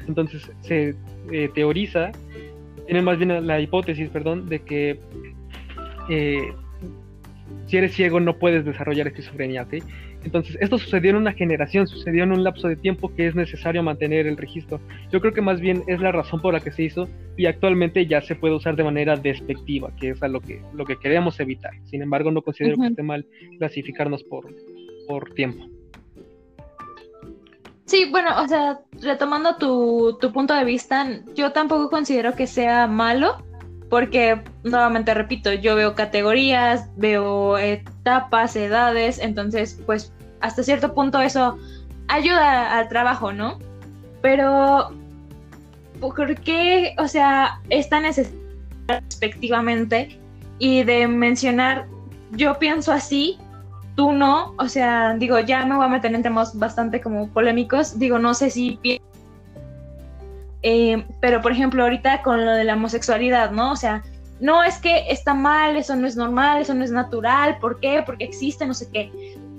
Entonces 0.08 0.52
se 0.62 0.96
eh, 1.32 1.50
teoriza, 1.54 2.12
tiene 2.88 3.04
más 3.04 3.20
bien 3.20 3.46
la 3.46 3.60
hipótesis, 3.60 4.10
perdón, 4.10 4.50
de 4.50 4.60
que 4.60 5.00
eh, 6.10 6.54
si 7.68 7.78
eres 7.78 7.94
ciego 7.94 8.20
no 8.20 8.38
puedes 8.38 8.66
desarrollar 8.66 9.08
esquizofrenia, 9.08 9.64
¿ok? 9.64 9.76
Entonces, 10.24 10.58
esto 10.60 10.78
sucedió 10.78 11.12
en 11.12 11.18
una 11.18 11.32
generación, 11.32 11.88
sucedió 11.88 12.24
en 12.24 12.32
un 12.32 12.44
lapso 12.44 12.68
de 12.68 12.76
tiempo 12.76 13.14
que 13.16 13.28
es 13.28 13.36
necesario 13.36 13.84
mantener 13.84 14.28
el 14.28 14.36
registro. 14.36 14.82
Yo 15.12 15.22
creo 15.22 15.34
que 15.34 15.42
más 15.42 15.62
bien 15.62 15.84
es 15.88 16.02
la 16.02 16.12
razón 16.12 16.42
por 16.42 16.54
la 16.54 16.60
que 16.60 16.72
se 16.72 16.84
hizo 16.84 17.08
y 17.38 17.46
actualmente 17.46 18.06
ya 18.06 18.22
se 18.22 18.36
puede 18.36 18.56
usar 18.56 18.76
de 18.76 18.84
manera 18.84 19.16
despectiva, 19.16 19.92
que 19.96 20.10
es 20.10 20.22
a 20.22 20.28
lo 20.28 20.42
que, 20.42 20.62
lo 20.74 20.86
que 20.86 20.98
queremos 20.98 21.40
evitar. 21.40 21.72
Sin 21.86 22.02
embargo, 22.02 22.32
no 22.32 22.42
considero 22.42 22.76
que 22.78 22.88
esté 22.88 23.04
mal 23.04 23.26
clasificarnos 23.60 24.24
por, 24.24 24.54
por 25.08 25.34
tiempo. 25.36 25.66
Sí, 27.86 28.08
bueno, 28.12 28.30
o 28.44 28.48
sea, 28.48 28.82
retomando 29.02 29.56
tu, 29.56 30.18
tu 30.20 30.32
punto 30.32 30.54
de 30.54 30.66
vista, 30.66 31.08
yo 31.34 31.54
tampoco 31.54 31.90
considero 31.90 32.36
que 32.36 32.46
sea 32.46 32.88
malo 32.88 33.44
porque 33.90 34.42
nuevamente 34.64 35.14
repito, 35.14 35.52
yo 35.54 35.76
veo 35.76 35.96
categorías, 35.96 36.88
veo 36.96 37.58
etapas, 37.58 38.56
edades, 38.56 39.20
entonces 39.20 39.82
pues 39.86 40.14
hasta 40.42 40.64
cierto 40.64 40.94
punto 40.94 41.20
eso 41.22 41.58
ayuda 42.08 42.78
al 42.78 42.88
trabajo, 42.88 43.34
¿no? 43.34 43.60
Pero 44.22 44.92
¿por 46.00 46.36
qué, 46.42 46.96
o 46.98 47.08
sea, 47.08 47.60
es 47.70 47.90
tan 47.90 48.04
necesario 48.04 48.40
respectivamente 48.88 50.20
y 50.60 50.84
de 50.84 51.08
mencionar, 51.08 51.88
yo 52.32 52.58
pienso 52.60 52.92
así, 52.92 53.38
tú 53.96 54.12
no, 54.12 54.54
o 54.58 54.68
sea, 54.68 55.16
digo, 55.16 55.40
ya 55.40 55.66
me 55.66 55.76
voy 55.76 55.86
a 55.86 55.90
meter 55.90 56.14
en 56.14 56.24
temas 56.24 56.58
bastante 56.58 57.02
como 57.02 57.30
polémicos, 57.30 57.98
digo, 58.00 58.20
no 58.20 58.34
sé 58.34 58.50
si 58.50 58.80
eh, 60.62 61.06
pero, 61.22 61.42
por 61.42 61.52
ejemplo, 61.52 61.84
ahorita 61.84 62.22
con 62.22 62.46
lo 62.46 62.52
de 62.52 62.64
la 62.64 62.74
homosexualidad, 62.74 63.52
¿no? 63.52 63.72
O 63.72 63.76
sea, 63.76 64.04
no 64.40 64.64
es 64.64 64.78
que 64.78 65.06
está 65.10 65.34
mal, 65.34 65.76
eso 65.76 65.96
no 65.96 66.08
es 66.08 66.16
normal, 66.16 66.62
eso 66.62 66.74
no 66.74 66.84
es 66.84 66.92
natural, 66.92 67.58
¿por 67.60 67.80
qué? 67.80 68.04
Porque 68.06 68.24
existe, 68.24 68.66
no 68.66 68.74
sé 68.74 68.90
qué. 68.92 69.12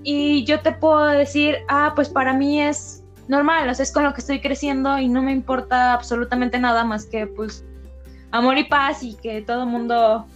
Y 0.03 0.45
yo 0.45 0.61
te 0.61 0.73
puedo 0.73 1.07
decir, 1.07 1.59
ah, 1.69 1.93
pues 1.95 2.09
para 2.09 2.33
mí 2.33 2.61
es 2.61 3.03
normal, 3.29 3.69
o 3.69 3.75
sea, 3.75 3.83
es 3.83 3.93
con 3.93 4.05
lo 4.05 4.15
que 4.15 4.21
estoy 4.21 4.41
creciendo 4.41 4.99
y 4.99 5.09
no 5.09 5.23
me 5.23 5.33
importa 5.33 5.93
absolutamente 5.93 6.59
nada 6.59 6.85
más 6.85 7.05
que, 7.05 7.27
pues, 7.27 7.65
amor 8.31 8.59
y 8.59 8.65
paz 8.65 9.03
y 9.03 9.15
que 9.17 9.43
todo 9.43 9.65
el 9.65 9.69
mundo 9.69 10.27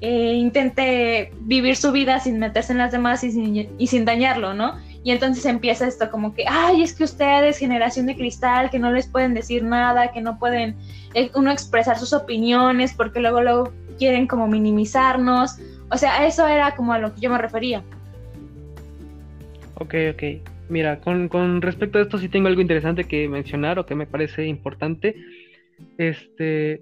eh, 0.00 0.34
intente 0.34 1.32
vivir 1.40 1.76
su 1.76 1.92
vida 1.92 2.18
sin 2.18 2.38
meterse 2.38 2.72
en 2.72 2.78
las 2.78 2.92
demás 2.92 3.22
y 3.22 3.30
sin, 3.30 3.68
y 3.78 3.86
sin 3.86 4.04
dañarlo, 4.04 4.52
¿no? 4.54 4.74
Y 5.04 5.10
entonces 5.10 5.44
empieza 5.46 5.86
esto 5.86 6.10
como 6.10 6.34
que, 6.34 6.44
ay, 6.46 6.82
es 6.82 6.94
que 6.94 7.04
ustedes, 7.04 7.58
generación 7.58 8.06
de 8.06 8.14
cristal, 8.14 8.70
que 8.70 8.78
no 8.78 8.92
les 8.92 9.08
pueden 9.08 9.34
decir 9.34 9.64
nada, 9.64 10.12
que 10.12 10.20
no 10.20 10.38
pueden 10.38 10.76
eh, 11.14 11.30
uno 11.34 11.50
expresar 11.50 11.98
sus 11.98 12.12
opiniones, 12.12 12.94
porque 12.94 13.20
luego, 13.20 13.42
luego 13.42 13.72
quieren 13.98 14.26
como 14.26 14.46
minimizarnos. 14.46 15.58
O 15.90 15.96
sea, 15.96 16.26
eso 16.26 16.46
era 16.46 16.76
como 16.76 16.92
a 16.92 16.98
lo 16.98 17.14
que 17.14 17.20
yo 17.20 17.30
me 17.30 17.38
refería. 17.38 17.82
Ok, 19.74 19.94
ok. 20.12 20.22
Mira, 20.68 21.00
con, 21.00 21.28
con 21.28 21.60
respecto 21.60 21.98
a 21.98 22.02
esto 22.02 22.18
sí 22.18 22.28
tengo 22.28 22.48
algo 22.48 22.60
interesante 22.60 23.04
que 23.04 23.28
mencionar 23.28 23.78
o 23.78 23.86
que 23.86 23.94
me 23.94 24.06
parece 24.06 24.46
importante. 24.46 25.16
Este, 25.98 26.80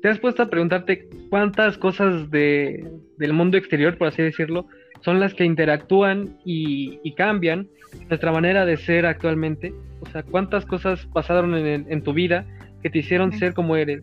¿te 0.00 0.08
has 0.08 0.18
puesto 0.18 0.42
a 0.42 0.50
preguntarte 0.50 1.08
cuántas 1.28 1.76
cosas 1.76 2.30
de, 2.30 2.90
del 3.18 3.32
mundo 3.32 3.58
exterior, 3.58 3.98
por 3.98 4.08
así 4.08 4.22
decirlo, 4.22 4.66
son 5.00 5.20
las 5.20 5.34
que 5.34 5.44
interactúan 5.44 6.36
y, 6.44 6.98
cambian 7.16 7.68
nuestra 8.08 8.32
manera 8.32 8.64
de 8.64 8.76
ser 8.76 9.06
actualmente. 9.06 9.72
O 10.00 10.06
sea, 10.06 10.22
cuántas 10.22 10.64
cosas 10.64 11.06
pasaron 11.12 11.54
en, 11.54 12.02
tu 12.02 12.12
vida 12.12 12.46
que 12.82 12.90
te 12.90 13.00
hicieron 13.00 13.32
ser 13.32 13.52
como 13.52 13.76
eres. 13.76 14.02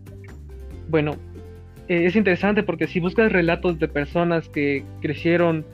Bueno, 0.90 1.16
eh, 1.88 2.06
es 2.06 2.16
interesante 2.16 2.64
porque 2.64 2.88
si 2.88 3.00
buscas 3.00 3.32
relatos 3.32 3.80
de 3.80 3.88
personas 3.88 4.50
que 4.50 4.84
crecieron 5.02 5.66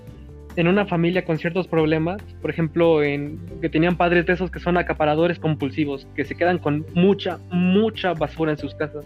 en 0.55 0.67
una 0.67 0.85
familia 0.85 1.25
con 1.25 1.39
ciertos 1.39 1.67
problemas, 1.67 2.21
por 2.41 2.51
ejemplo, 2.51 3.01
en, 3.01 3.39
que 3.61 3.69
tenían 3.69 3.97
padres 3.97 4.25
de 4.25 4.33
esos 4.33 4.51
que 4.51 4.59
son 4.59 4.77
acaparadores 4.77 5.39
compulsivos, 5.39 6.07
que 6.15 6.25
se 6.25 6.35
quedan 6.35 6.59
con 6.59 6.85
mucha, 6.93 7.39
mucha 7.49 8.13
basura 8.13 8.51
en 8.51 8.57
sus 8.57 8.75
casas. 8.75 9.05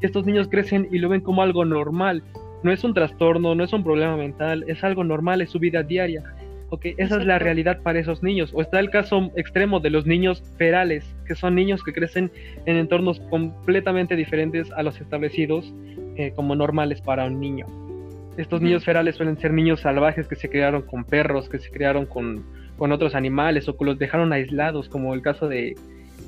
Estos 0.00 0.26
niños 0.26 0.48
crecen 0.48 0.88
y 0.90 0.98
lo 0.98 1.08
ven 1.08 1.20
como 1.20 1.42
algo 1.42 1.64
normal 1.64 2.22
no 2.62 2.72
es 2.72 2.84
un 2.84 2.94
trastorno, 2.94 3.54
no 3.54 3.64
es 3.64 3.72
un 3.72 3.84
problema 3.84 4.16
mental, 4.16 4.64
es 4.68 4.82
algo 4.84 5.04
normal, 5.04 5.40
es 5.40 5.50
su 5.50 5.58
vida 5.58 5.82
diaria. 5.82 6.22
Ok, 6.72 6.86
esa 6.98 7.16
es 7.16 7.26
la 7.26 7.38
realidad 7.40 7.82
para 7.82 7.98
esos 7.98 8.22
niños. 8.22 8.52
O 8.54 8.62
está 8.62 8.78
el 8.78 8.90
caso 8.90 9.32
extremo 9.34 9.80
de 9.80 9.90
los 9.90 10.06
niños 10.06 10.42
ferales, 10.56 11.04
que 11.26 11.34
son 11.34 11.56
niños 11.56 11.82
que 11.82 11.92
crecen 11.92 12.30
en 12.64 12.76
entornos 12.76 13.18
completamente 13.28 14.14
diferentes 14.14 14.70
a 14.72 14.84
los 14.84 15.00
establecidos 15.00 15.74
eh, 16.16 16.32
como 16.36 16.54
normales 16.54 17.00
para 17.00 17.24
un 17.24 17.40
niño. 17.40 17.66
Estos 18.36 18.62
niños 18.62 18.84
ferales 18.84 19.16
suelen 19.16 19.36
ser 19.38 19.52
niños 19.52 19.80
salvajes 19.80 20.28
que 20.28 20.36
se 20.36 20.48
criaron 20.48 20.82
con 20.82 21.04
perros, 21.04 21.48
que 21.48 21.58
se 21.58 21.70
criaron 21.70 22.06
con, 22.06 22.44
con 22.78 22.92
otros 22.92 23.16
animales 23.16 23.68
o 23.68 23.76
que 23.76 23.84
los 23.84 23.98
dejaron 23.98 24.32
aislados, 24.32 24.88
como 24.88 25.12
el 25.12 25.22
caso 25.22 25.48
de, 25.48 25.74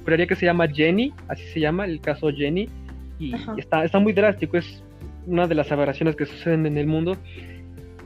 juraría 0.03 0.27
que 0.27 0.35
se 0.35 0.45
llama 0.45 0.67
Jenny, 0.67 1.13
así 1.29 1.45
se 1.45 1.61
llama 1.61 1.85
el 1.85 2.01
caso 2.01 2.31
Jenny, 2.31 2.69
y 3.21 3.33
está, 3.57 3.85
está 3.85 4.01
muy 4.01 4.13
drástico, 4.13 4.57
es 4.57 4.83
una 5.27 5.47
de 5.47 5.55
las 5.55 5.71
aberraciones 5.73 6.17
que 6.17 6.27
suceden 6.27 6.67
en 6.67 6.79
el 6.79 6.87
mundo. 6.87 7.17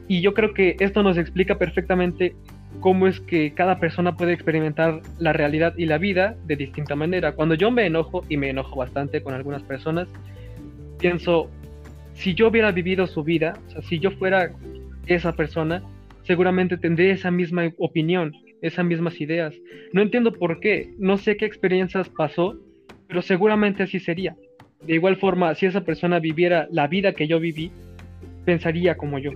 Y 0.08 0.20
yo 0.20 0.34
creo 0.34 0.54
que 0.54 0.76
esto 0.80 1.02
nos 1.02 1.18
explica 1.18 1.58
perfectamente 1.58 2.34
cómo 2.80 3.06
es 3.06 3.20
que 3.20 3.52
cada 3.52 3.80
persona 3.80 4.16
puede 4.16 4.32
experimentar 4.32 5.00
la 5.18 5.32
realidad 5.32 5.74
y 5.76 5.86
la 5.86 5.98
vida 5.98 6.36
de 6.46 6.56
distinta 6.56 6.94
manera. 6.94 7.32
Cuando 7.32 7.54
yo 7.54 7.70
me 7.70 7.86
enojo, 7.86 8.22
y 8.28 8.36
me 8.36 8.50
enojo 8.50 8.76
bastante 8.76 9.22
con 9.22 9.34
algunas 9.34 9.62
personas, 9.62 10.08
pienso, 10.98 11.50
si 12.14 12.34
yo 12.34 12.48
hubiera 12.48 12.70
vivido 12.70 13.06
su 13.06 13.24
vida, 13.24 13.58
o 13.66 13.70
sea, 13.70 13.82
si 13.82 13.98
yo 13.98 14.10
fuera 14.12 14.50
esa 15.06 15.32
persona, 15.32 15.82
seguramente 16.22 16.76
tendría 16.76 17.12
esa 17.12 17.30
misma 17.30 17.70
opinión, 17.78 18.32
esas 18.62 18.84
mismas 18.84 19.20
ideas. 19.20 19.54
No 19.92 20.02
entiendo 20.02 20.32
por 20.32 20.60
qué, 20.60 20.94
no 20.98 21.18
sé 21.18 21.36
qué 21.36 21.46
experiencias 21.46 22.08
pasó, 22.08 22.58
pero 23.08 23.22
seguramente 23.22 23.82
así 23.84 24.00
sería 24.00 24.36
de 24.82 24.94
igual 24.94 25.16
forma, 25.16 25.54
si 25.54 25.66
esa 25.66 25.82
persona 25.82 26.18
viviera 26.18 26.68
la 26.70 26.86
vida 26.86 27.12
que 27.12 27.26
yo 27.26 27.40
viví, 27.40 27.70
pensaría 28.44 28.96
como 28.96 29.18
yo. 29.18 29.32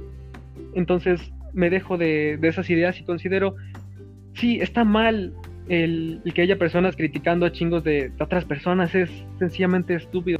Entonces 0.74 1.32
me 1.52 1.70
dejo 1.70 1.98
de, 1.98 2.38
esas 2.42 2.70
ideas 2.70 2.98
y 3.00 3.04
considero, 3.04 3.56
sí, 4.34 4.60
está 4.60 4.84
mal 4.84 5.34
el, 5.68 6.20
que 6.34 6.42
haya 6.42 6.58
personas 6.58 6.96
criticando 6.96 7.46
a 7.46 7.52
chingos 7.52 7.84
de 7.84 8.12
otras 8.20 8.44
personas, 8.44 8.94
es 8.94 9.10
sencillamente 9.38 9.94
estúpido. 9.94 10.38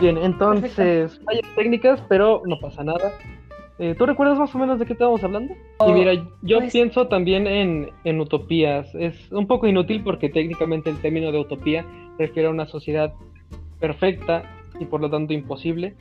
Bien, 0.00 0.16
entonces, 0.16 1.20
hay 1.26 1.40
técnicas, 1.54 2.02
pero 2.08 2.42
no 2.46 2.58
pasa 2.58 2.82
nada. 2.82 3.12
Eh, 3.78 3.94
¿Tú 3.98 4.06
recuerdas 4.06 4.38
más 4.38 4.54
o 4.54 4.58
menos 4.58 4.78
de 4.78 4.86
qué 4.86 4.94
estábamos 4.94 5.22
hablando? 5.22 5.52
y 5.52 5.56
oh, 5.78 5.92
mira, 5.92 6.14
yo 6.42 6.58
pues 6.60 6.72
pienso 6.72 7.06
también 7.08 7.46
en, 7.46 8.20
utopías. 8.20 8.94
Es 8.94 9.30
un 9.30 9.46
poco 9.46 9.66
inútil 9.66 10.02
porque 10.02 10.30
técnicamente 10.30 10.88
el 10.88 10.98
término 11.00 11.32
de 11.32 11.40
utopía 11.40 11.84
refiere 12.18 12.48
a 12.48 12.50
una 12.50 12.66
sociedad 12.66 13.12
perfecta 13.78 14.44
y 14.80 14.86
por 14.86 15.02
lo 15.02 15.10
tanto 15.10 15.34
imposible. 15.34 15.94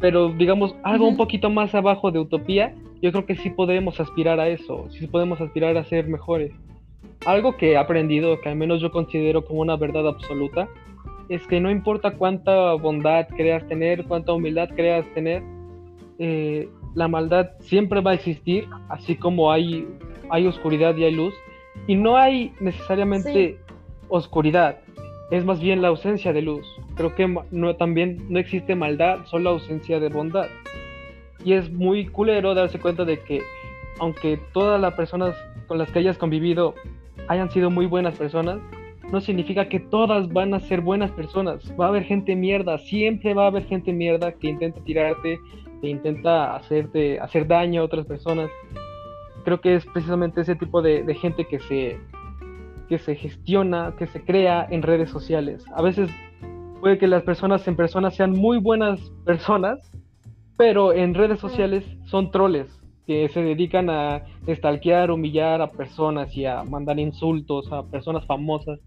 Pero 0.00 0.30
digamos, 0.30 0.74
algo 0.82 1.06
un 1.06 1.16
poquito 1.16 1.48
más 1.48 1.74
abajo 1.76 2.10
de 2.10 2.18
utopía, 2.18 2.74
yo 3.00 3.12
creo 3.12 3.24
que 3.24 3.36
sí 3.36 3.50
podemos 3.50 4.00
aspirar 4.00 4.40
a 4.40 4.48
eso, 4.48 4.88
sí 4.90 5.06
podemos 5.06 5.40
aspirar 5.40 5.76
a 5.76 5.84
ser 5.84 6.08
mejores. 6.08 6.52
Algo 7.24 7.56
que 7.56 7.72
he 7.72 7.76
aprendido, 7.76 8.40
que 8.40 8.48
al 8.48 8.56
menos 8.56 8.80
yo 8.80 8.90
considero 8.90 9.44
como 9.44 9.60
una 9.60 9.76
verdad 9.76 10.08
absoluta, 10.08 10.68
es 11.28 11.46
que 11.46 11.60
no 11.60 11.70
importa 11.70 12.12
cuánta 12.12 12.74
bondad 12.74 13.28
creas 13.28 13.66
tener, 13.68 14.04
cuánta 14.04 14.32
humildad 14.32 14.68
creas 14.74 15.06
tener, 15.14 15.42
eh, 16.18 16.68
la 16.94 17.08
maldad 17.08 17.50
siempre 17.60 18.00
va 18.00 18.12
a 18.12 18.14
existir, 18.14 18.66
así 18.88 19.16
como 19.16 19.52
hay, 19.52 19.86
hay 20.30 20.46
oscuridad 20.46 20.96
y 20.96 21.04
hay 21.04 21.14
luz. 21.14 21.34
Y 21.86 21.94
no 21.94 22.16
hay 22.16 22.52
necesariamente 22.58 23.58
oscuridad, 24.08 24.78
es 25.30 25.44
más 25.44 25.60
bien 25.60 25.82
la 25.82 25.88
ausencia 25.88 26.32
de 26.32 26.42
luz. 26.42 26.66
Creo 26.94 27.14
que 27.14 27.36
no, 27.50 27.76
también 27.76 28.24
no 28.28 28.38
existe 28.38 28.74
maldad, 28.74 29.26
solo 29.26 29.50
ausencia 29.50 30.00
de 30.00 30.08
bondad. 30.08 30.46
Y 31.44 31.52
es 31.52 31.70
muy 31.70 32.06
culero 32.06 32.54
darse 32.54 32.78
cuenta 32.78 33.04
de 33.04 33.20
que 33.20 33.42
aunque 33.98 34.38
todas 34.52 34.80
las 34.80 34.94
personas 34.94 35.34
con 35.66 35.78
las 35.78 35.90
que 35.90 35.98
hayas 35.98 36.18
convivido 36.18 36.74
hayan 37.28 37.50
sido 37.50 37.70
muy 37.70 37.86
buenas 37.86 38.16
personas, 38.16 38.58
no 39.12 39.20
significa 39.20 39.68
que 39.68 39.80
todas 39.80 40.32
van 40.32 40.54
a 40.54 40.60
ser 40.60 40.80
buenas 40.80 41.10
personas. 41.12 41.72
Va 41.78 41.86
a 41.86 41.88
haber 41.88 42.04
gente 42.04 42.34
mierda, 42.34 42.78
siempre 42.78 43.34
va 43.34 43.44
a 43.44 43.46
haber 43.48 43.64
gente 43.66 43.92
mierda 43.92 44.32
que 44.32 44.48
intenta 44.48 44.80
tirarte, 44.80 45.38
que 45.80 45.88
intenta 45.88 46.56
hacerte, 46.56 47.20
hacer 47.20 47.46
daño 47.46 47.82
a 47.82 47.84
otras 47.84 48.06
personas. 48.06 48.50
Creo 49.44 49.60
que 49.60 49.76
es 49.76 49.86
precisamente 49.86 50.40
ese 50.40 50.56
tipo 50.56 50.82
de, 50.82 51.02
de 51.04 51.14
gente 51.14 51.44
que 51.44 51.60
se, 51.60 52.00
que 52.88 52.98
se 52.98 53.14
gestiona, 53.14 53.94
que 53.96 54.06
se 54.08 54.20
crea 54.22 54.66
en 54.70 54.82
redes 54.82 55.10
sociales. 55.10 55.64
A 55.74 55.82
veces 55.82 56.10
puede 56.80 56.98
que 56.98 57.06
las 57.06 57.22
personas 57.22 57.66
en 57.68 57.76
persona 57.76 58.10
sean 58.10 58.32
muy 58.32 58.58
buenas 58.58 59.00
personas, 59.24 59.78
pero 60.56 60.92
en 60.92 61.14
redes 61.14 61.38
sociales 61.38 61.84
son 62.06 62.30
troles 62.32 62.85
que 63.06 63.28
se 63.28 63.40
dedican 63.40 63.88
a 63.88 64.24
stalkear, 64.48 65.10
humillar 65.10 65.62
a 65.62 65.70
personas 65.70 66.36
y 66.36 66.44
a 66.44 66.64
mandar 66.64 66.98
insultos 66.98 67.70
a 67.72 67.84
personas 67.84 68.26
famosas. 68.26 68.80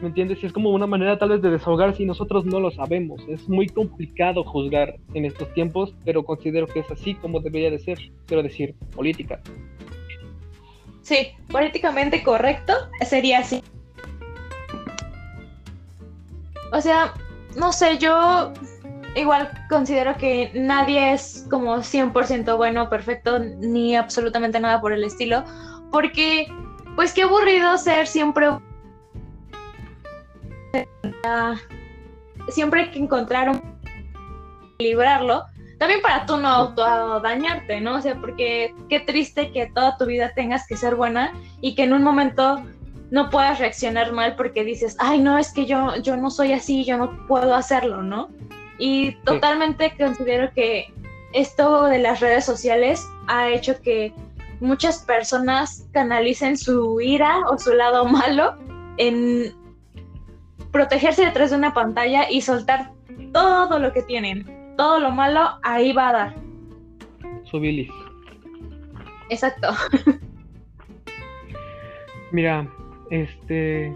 ¿Me 0.00 0.08
entiendes? 0.08 0.42
Es 0.42 0.52
como 0.52 0.70
una 0.70 0.86
manera 0.86 1.18
tal 1.18 1.30
vez 1.30 1.42
de 1.42 1.50
desahogarse 1.50 2.02
y 2.02 2.06
nosotros 2.06 2.44
no 2.44 2.58
lo 2.58 2.70
sabemos. 2.70 3.22
Es 3.28 3.48
muy 3.48 3.68
complicado 3.68 4.42
juzgar 4.44 4.96
en 5.14 5.24
estos 5.24 5.52
tiempos, 5.54 5.94
pero 6.04 6.24
considero 6.24 6.66
que 6.66 6.80
es 6.80 6.90
así 6.90 7.14
como 7.14 7.40
debería 7.40 7.70
de 7.70 7.78
ser. 7.78 7.98
Quiero 8.26 8.42
decir, 8.42 8.74
política. 8.94 9.40
Sí, 11.02 11.28
políticamente 11.50 12.22
correcto 12.22 12.72
sería 13.06 13.40
así. 13.40 13.62
O 16.72 16.80
sea, 16.80 17.14
no 17.56 17.72
sé, 17.72 17.98
yo 17.98 18.52
igual 19.14 19.50
considero 19.68 20.16
que 20.16 20.50
nadie 20.54 21.12
es 21.12 21.46
como 21.50 21.76
100% 21.76 22.56
bueno, 22.56 22.88
perfecto, 22.88 23.38
ni 23.38 23.96
absolutamente 23.96 24.60
nada 24.60 24.80
por 24.80 24.92
el 24.92 25.04
estilo, 25.04 25.44
porque 25.90 26.46
pues 26.96 27.12
qué 27.12 27.22
aburrido 27.22 27.76
ser 27.78 28.06
siempre... 28.06 28.48
Siempre 32.48 32.82
hay 32.82 32.90
que 32.90 32.98
encontrar 32.98 33.48
un... 33.48 33.62
librarlo, 34.78 35.44
también 35.78 36.02
para 36.02 36.26
tú 36.26 36.36
no 36.36 36.74
dañarte, 37.20 37.80
¿no? 37.80 37.96
O 37.96 38.00
sea, 38.00 38.16
porque 38.16 38.74
qué 38.88 39.00
triste 39.00 39.52
que 39.52 39.66
toda 39.66 39.96
tu 39.96 40.06
vida 40.06 40.32
tengas 40.34 40.66
que 40.66 40.76
ser 40.76 40.94
buena 40.94 41.32
y 41.60 41.74
que 41.74 41.84
en 41.84 41.92
un 41.92 42.02
momento 42.02 42.62
no 43.10 43.30
puedas 43.30 43.58
reaccionar 43.58 44.12
mal 44.12 44.34
porque 44.36 44.64
dices, 44.64 44.96
ay, 44.98 45.20
no, 45.20 45.38
es 45.38 45.52
que 45.52 45.66
yo, 45.66 45.96
yo 45.96 46.16
no 46.16 46.30
soy 46.30 46.52
así, 46.52 46.84
yo 46.84 46.96
no 46.96 47.26
puedo 47.26 47.54
hacerlo, 47.54 48.02
¿no? 48.02 48.28
Y 48.86 49.12
totalmente 49.24 49.94
considero 49.96 50.52
que 50.52 50.92
esto 51.32 51.84
de 51.84 52.00
las 52.00 52.20
redes 52.20 52.44
sociales 52.44 53.08
ha 53.28 53.48
hecho 53.48 53.80
que 53.80 54.12
muchas 54.60 54.98
personas 54.98 55.88
canalicen 55.92 56.58
su 56.58 57.00
ira 57.00 57.48
o 57.48 57.56
su 57.56 57.72
lado 57.72 58.04
malo 58.20 58.58
en 58.98 59.54
protegerse 60.70 61.24
detrás 61.24 61.48
de 61.48 61.56
una 61.56 61.72
pantalla 61.72 62.30
y 62.30 62.42
soltar 62.42 62.90
todo 63.32 63.78
lo 63.78 63.90
que 63.94 64.02
tienen. 64.02 64.76
Todo 64.76 65.00
lo 65.00 65.10
malo 65.10 65.58
ahí 65.62 65.94
va 65.94 66.10
a 66.10 66.12
dar. 66.12 66.34
Su 67.44 67.60
bilis. 67.60 67.90
Exacto. 69.30 69.68
Mira, 72.32 72.68
este. 73.10 73.94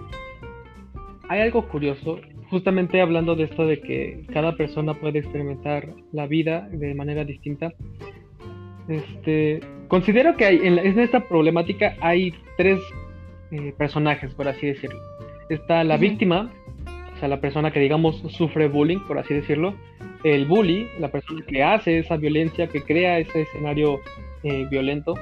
Hay 1.29 1.43
algo 1.43 1.69
curioso 1.69 2.19
justamente 2.51 3.01
hablando 3.01 3.35
de 3.35 3.45
esto 3.45 3.67
de 3.67 3.81
que 3.81 4.25
cada 4.33 4.57
persona 4.57 4.95
puede 4.95 5.19
experimentar 5.21 5.89
la 6.13 6.27
vida 6.27 6.69
de 6.71 6.95
manera 6.95 7.25
distinta, 7.25 7.73
este, 8.89 9.61
considero 9.89 10.37
que 10.37 10.47
hay, 10.47 10.61
en, 10.63 10.79
esta 10.99 11.29
problemática 11.29 11.97
hay 12.01 12.35
tres 12.57 12.81
eh, 13.51 13.75
personajes, 13.77 14.35
por 14.35 14.49
así 14.49 14.67
decirlo. 14.67 14.99
Está 15.51 15.85
la 15.85 15.97
víctima, 15.97 16.51
o 17.15 17.19
sea, 17.19 17.29
la 17.29 17.41
persona 17.41 17.71
que 17.71 17.81
digamos 17.81 18.23
sufre 18.29 18.69
bullying, 18.69 19.01
por 19.07 19.19
así 19.19 19.35
decirlo. 19.35 19.75
El 20.25 20.47
bully, 20.47 20.89
la 20.99 21.11
persona 21.11 21.45
que 21.47 21.63
hace 21.63 21.99
esa 21.99 22.17
violencia, 22.17 22.67
que 22.67 22.83
crea 22.83 23.19
ese 23.19 23.43
escenario 23.43 24.01
eh, 24.43 24.67
violento. 24.71 25.15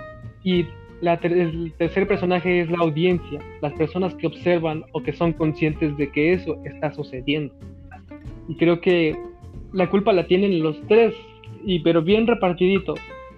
Y 0.43 0.67
el 1.03 1.73
tercer 1.79 2.07
personaje 2.07 2.61
es 2.61 2.71
la 2.71 2.79
audiencia, 2.79 3.41
las 3.61 3.73
personas 3.75 4.15
que 4.15 4.27
observan 4.27 4.85
o 4.93 5.03
que 5.03 5.13
son 5.13 5.33
conscientes 5.33 5.97
de 5.97 6.11
que 6.11 6.33
eso 6.33 6.57
está 6.65 6.93
sucediendo. 6.93 7.55
Y 8.49 8.57
creo 8.57 8.81
que 8.81 9.17
la 9.73 9.91
culpa 9.91 10.13
la 10.13 10.27
tienen 10.27 10.63
los 10.63 10.81
tres, 10.89 11.15
y 11.65 11.81
pero 11.81 12.03
bien 12.03 12.27
repartidito, 12.27 12.95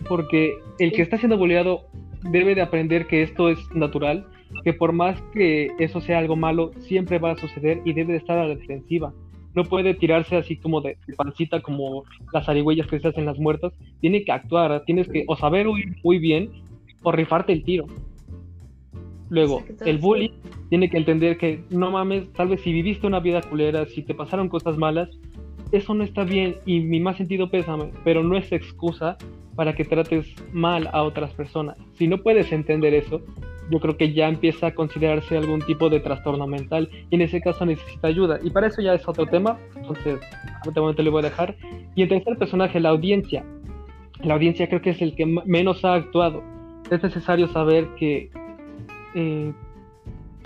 porque 0.08 0.54
el 0.78 0.92
que 0.92 1.02
está 1.02 1.18
siendo 1.18 1.38
boleado 1.38 1.86
debe 2.30 2.54
de 2.54 2.62
aprender 2.62 3.06
que 3.06 3.22
esto 3.22 3.48
es 3.48 3.58
natural, 3.74 4.26
que 4.64 4.72
por 4.72 4.92
más 4.92 5.20
que 5.32 5.68
eso 5.78 6.00
sea 6.00 6.18
algo 6.18 6.36
malo, 6.36 6.70
siempre 6.80 7.18
va 7.18 7.32
a 7.32 7.36
suceder 7.36 7.80
y 7.84 7.92
debe 7.92 8.12
de 8.12 8.18
estar 8.18 8.38
a 8.38 8.46
la 8.46 8.54
defensiva. 8.54 9.12
No 9.54 9.64
puede 9.64 9.94
tirarse 9.94 10.36
así 10.36 10.56
como 10.56 10.80
de, 10.80 10.96
pancita 11.16 11.60
como 11.60 12.04
las 12.32 12.48
arigüeyas 12.48 12.86
que 12.86 13.00
se 13.00 13.08
hacen 13.08 13.26
las 13.26 13.38
muertas. 13.38 13.72
Tiene 14.00 14.22
que 14.24 14.30
actuar, 14.30 14.84
tienes 14.84 15.08
que 15.08 15.24
o 15.26 15.36
saber 15.36 15.66
huir 15.66 15.96
muy 16.04 16.18
bien 16.18 16.50
o 17.08 17.12
rifarte 17.12 17.52
el 17.52 17.64
tiro. 17.64 17.86
Luego, 19.30 19.62
el 19.84 19.98
bully 19.98 20.32
tiene 20.70 20.88
que 20.88 20.96
entender 20.96 21.36
que 21.36 21.62
no 21.70 21.90
mames, 21.90 22.32
tal 22.32 22.48
vez 22.48 22.60
si 22.62 22.72
viviste 22.72 23.06
una 23.06 23.20
vida 23.20 23.42
culera, 23.42 23.86
si 23.86 24.02
te 24.02 24.14
pasaron 24.14 24.48
cosas 24.48 24.78
malas, 24.78 25.08
eso 25.72 25.92
no 25.94 26.02
está 26.04 26.24
bien 26.24 26.56
y 26.64 26.80
mi 26.80 27.00
más 27.00 27.16
sentido 27.16 27.50
pésame, 27.50 27.90
pero 28.04 28.22
no 28.22 28.36
es 28.36 28.50
excusa 28.52 29.18
para 29.54 29.74
que 29.74 29.84
trates 29.84 30.34
mal 30.52 30.88
a 30.92 31.02
otras 31.02 31.34
personas. 31.34 31.76
Si 31.94 32.06
no 32.08 32.18
puedes 32.18 32.52
entender 32.52 32.94
eso, 32.94 33.20
yo 33.70 33.80
creo 33.80 33.96
que 33.98 34.14
ya 34.14 34.28
empieza 34.28 34.68
a 34.68 34.74
considerarse 34.74 35.36
algún 35.36 35.60
tipo 35.60 35.90
de 35.90 36.00
trastorno 36.00 36.46
mental 36.46 36.88
y 37.10 37.14
en 37.16 37.22
ese 37.22 37.40
caso 37.42 37.66
necesita 37.66 38.08
ayuda. 38.08 38.38
Y 38.42 38.50
para 38.50 38.68
eso 38.68 38.80
ya 38.80 38.94
es 38.94 39.06
otro 39.06 39.26
tema, 39.26 39.58
entonces 39.76 40.20
este 40.66 40.80
momento 40.80 41.02
le 41.02 41.10
voy 41.10 41.20
a 41.20 41.28
dejar. 41.28 41.54
Y 41.94 42.02
el 42.02 42.08
tercer 42.08 42.38
personaje, 42.38 42.80
la 42.80 42.90
audiencia. 42.90 43.44
La 44.22 44.34
audiencia 44.34 44.68
creo 44.68 44.80
que 44.80 44.90
es 44.90 45.02
el 45.02 45.14
que 45.14 45.26
menos 45.26 45.84
ha 45.84 45.94
actuado 45.94 46.42
es 46.90 47.02
necesario 47.02 47.48
saber 47.48 47.88
que 47.96 48.30
eh, 49.14 49.52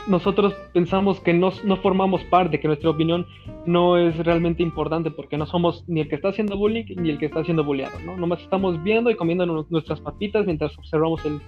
nosotros 0.08 0.54
pensamos 0.72 1.20
que 1.20 1.32
no, 1.32 1.52
formamos 1.76 2.24
parte, 2.24 2.58
que 2.58 2.66
nuestra 2.66 2.90
opinión 2.90 3.26
no 3.66 3.98
es 3.98 4.16
realmente 4.18 4.62
importante 4.62 5.10
porque 5.10 5.36
no 5.36 5.46
somos 5.46 5.84
ni 5.86 6.00
el 6.00 6.08
que 6.08 6.16
está 6.16 6.28
haciendo 6.28 6.56
bullying 6.56 6.84
ni 6.96 7.10
el 7.10 7.18
que 7.18 7.26
está 7.26 7.44
siendo 7.44 7.64
bulleado, 7.64 7.98
¿no? 8.04 8.16
Nomás 8.16 8.40
estamos 8.40 8.82
viendo 8.82 9.10
y 9.10 9.14
comiendo 9.14 9.46
nuestras 9.46 10.00
papitas 10.00 10.44
mientras 10.46 10.76
observamos 10.78 11.24
el, 11.24 11.40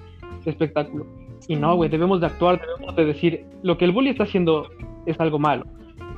espectáculo. 0.45 1.07
Y 1.49 1.57
no, 1.57 1.75
güey, 1.75 1.89
debemos 1.89 2.21
de 2.21 2.27
actuar, 2.27 2.61
debemos 2.61 2.95
de 2.95 3.07
decir, 3.07 3.47
lo 3.63 3.79
que 3.79 3.87
el 3.87 3.93
bully 3.93 4.11
está 4.11 4.25
haciendo 4.25 4.69
es 5.07 5.19
algo 5.19 5.39
malo 5.39 5.65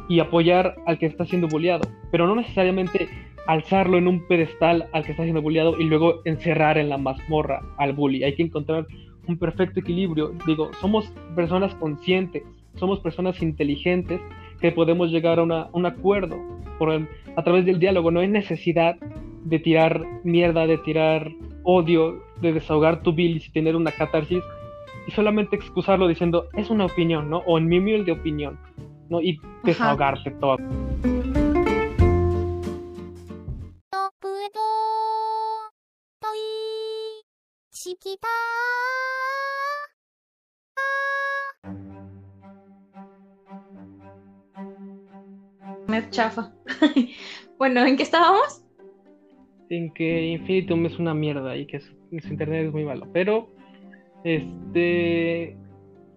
y 0.09 0.19
apoyar 0.19 0.75
al 0.85 0.99
que 0.99 1.07
está 1.07 1.25
siendo 1.27 1.47
bulleado, 1.47 1.89
pero 2.11 2.27
no 2.27 2.35
necesariamente 2.35 3.09
alzarlo 3.47 3.99
en 3.99 4.09
un 4.09 4.27
pedestal 4.27 4.89
al 4.93 5.05
que 5.05 5.13
está 5.13 5.23
siendo 5.23 5.43
bulliado 5.43 5.79
y 5.79 5.85
luego 5.85 6.21
encerrar 6.25 6.79
en 6.79 6.89
la 6.89 6.99
mazmorra 6.99 7.63
al 7.79 7.93
bully. 7.93 8.25
Hay 8.25 8.35
que 8.35 8.43
encontrar 8.43 8.87
un 9.27 9.39
perfecto 9.39 9.81
equilibrio. 9.81 10.33
Digo, 10.47 10.71
somos 10.81 11.13
personas 11.35 11.75
conscientes, 11.77 12.43
somos 12.77 13.01
personas 13.01 13.41
inteligentes 13.43 14.21
que 14.61 14.73
podemos 14.73 15.11
llegar 15.11 15.39
a 15.39 15.43
un 15.73 15.87
acuerdo 15.87 16.37
por 16.79 16.91
a 16.91 17.45
través 17.45 17.65
del 17.65 17.79
diálogo. 17.79 18.11
No 18.11 18.21
hay 18.21 18.29
necesidad 18.29 18.97
de 19.45 19.59
tirar 19.59 20.03
mierda, 20.25 20.67
de 20.67 20.79
tirar 20.79 21.31
odio, 21.63 22.23
de 22.41 22.53
desahogar 22.53 23.03
tu 23.03 23.13
bilis 23.13 23.49
y 23.49 23.53
tener 23.53 23.77
una 23.77 23.93
catarsis 23.93 24.43
y 25.07 25.11
solamente 25.13 25.57
excusarlo 25.57 26.09
diciendo 26.09 26.49
es 26.55 26.71
una 26.71 26.87
opinión, 26.87 27.31
¿no? 27.31 27.39
O 27.47 27.59
en 27.59 27.67
mi 27.67 27.81
de 27.81 28.13
opinión, 28.13 28.59
¿no? 29.09 29.21
Y 29.21 29.39
desahogarte 29.65 30.33
todo. 30.33 30.57
Chafa. 46.11 46.53
bueno, 47.59 47.85
¿en 47.85 47.97
qué 47.97 48.03
estábamos? 48.03 48.63
En 49.69 49.93
que 49.93 50.27
Infinitum 50.27 50.87
es 50.87 50.99
una 50.99 51.15
mierda 51.15 51.57
y 51.57 51.67
que 51.67 51.81
su, 51.81 51.93
internet 52.11 52.67
es 52.67 52.73
muy 52.73 52.85
malo. 52.85 53.09
Pero, 53.13 53.49
este. 54.25 55.57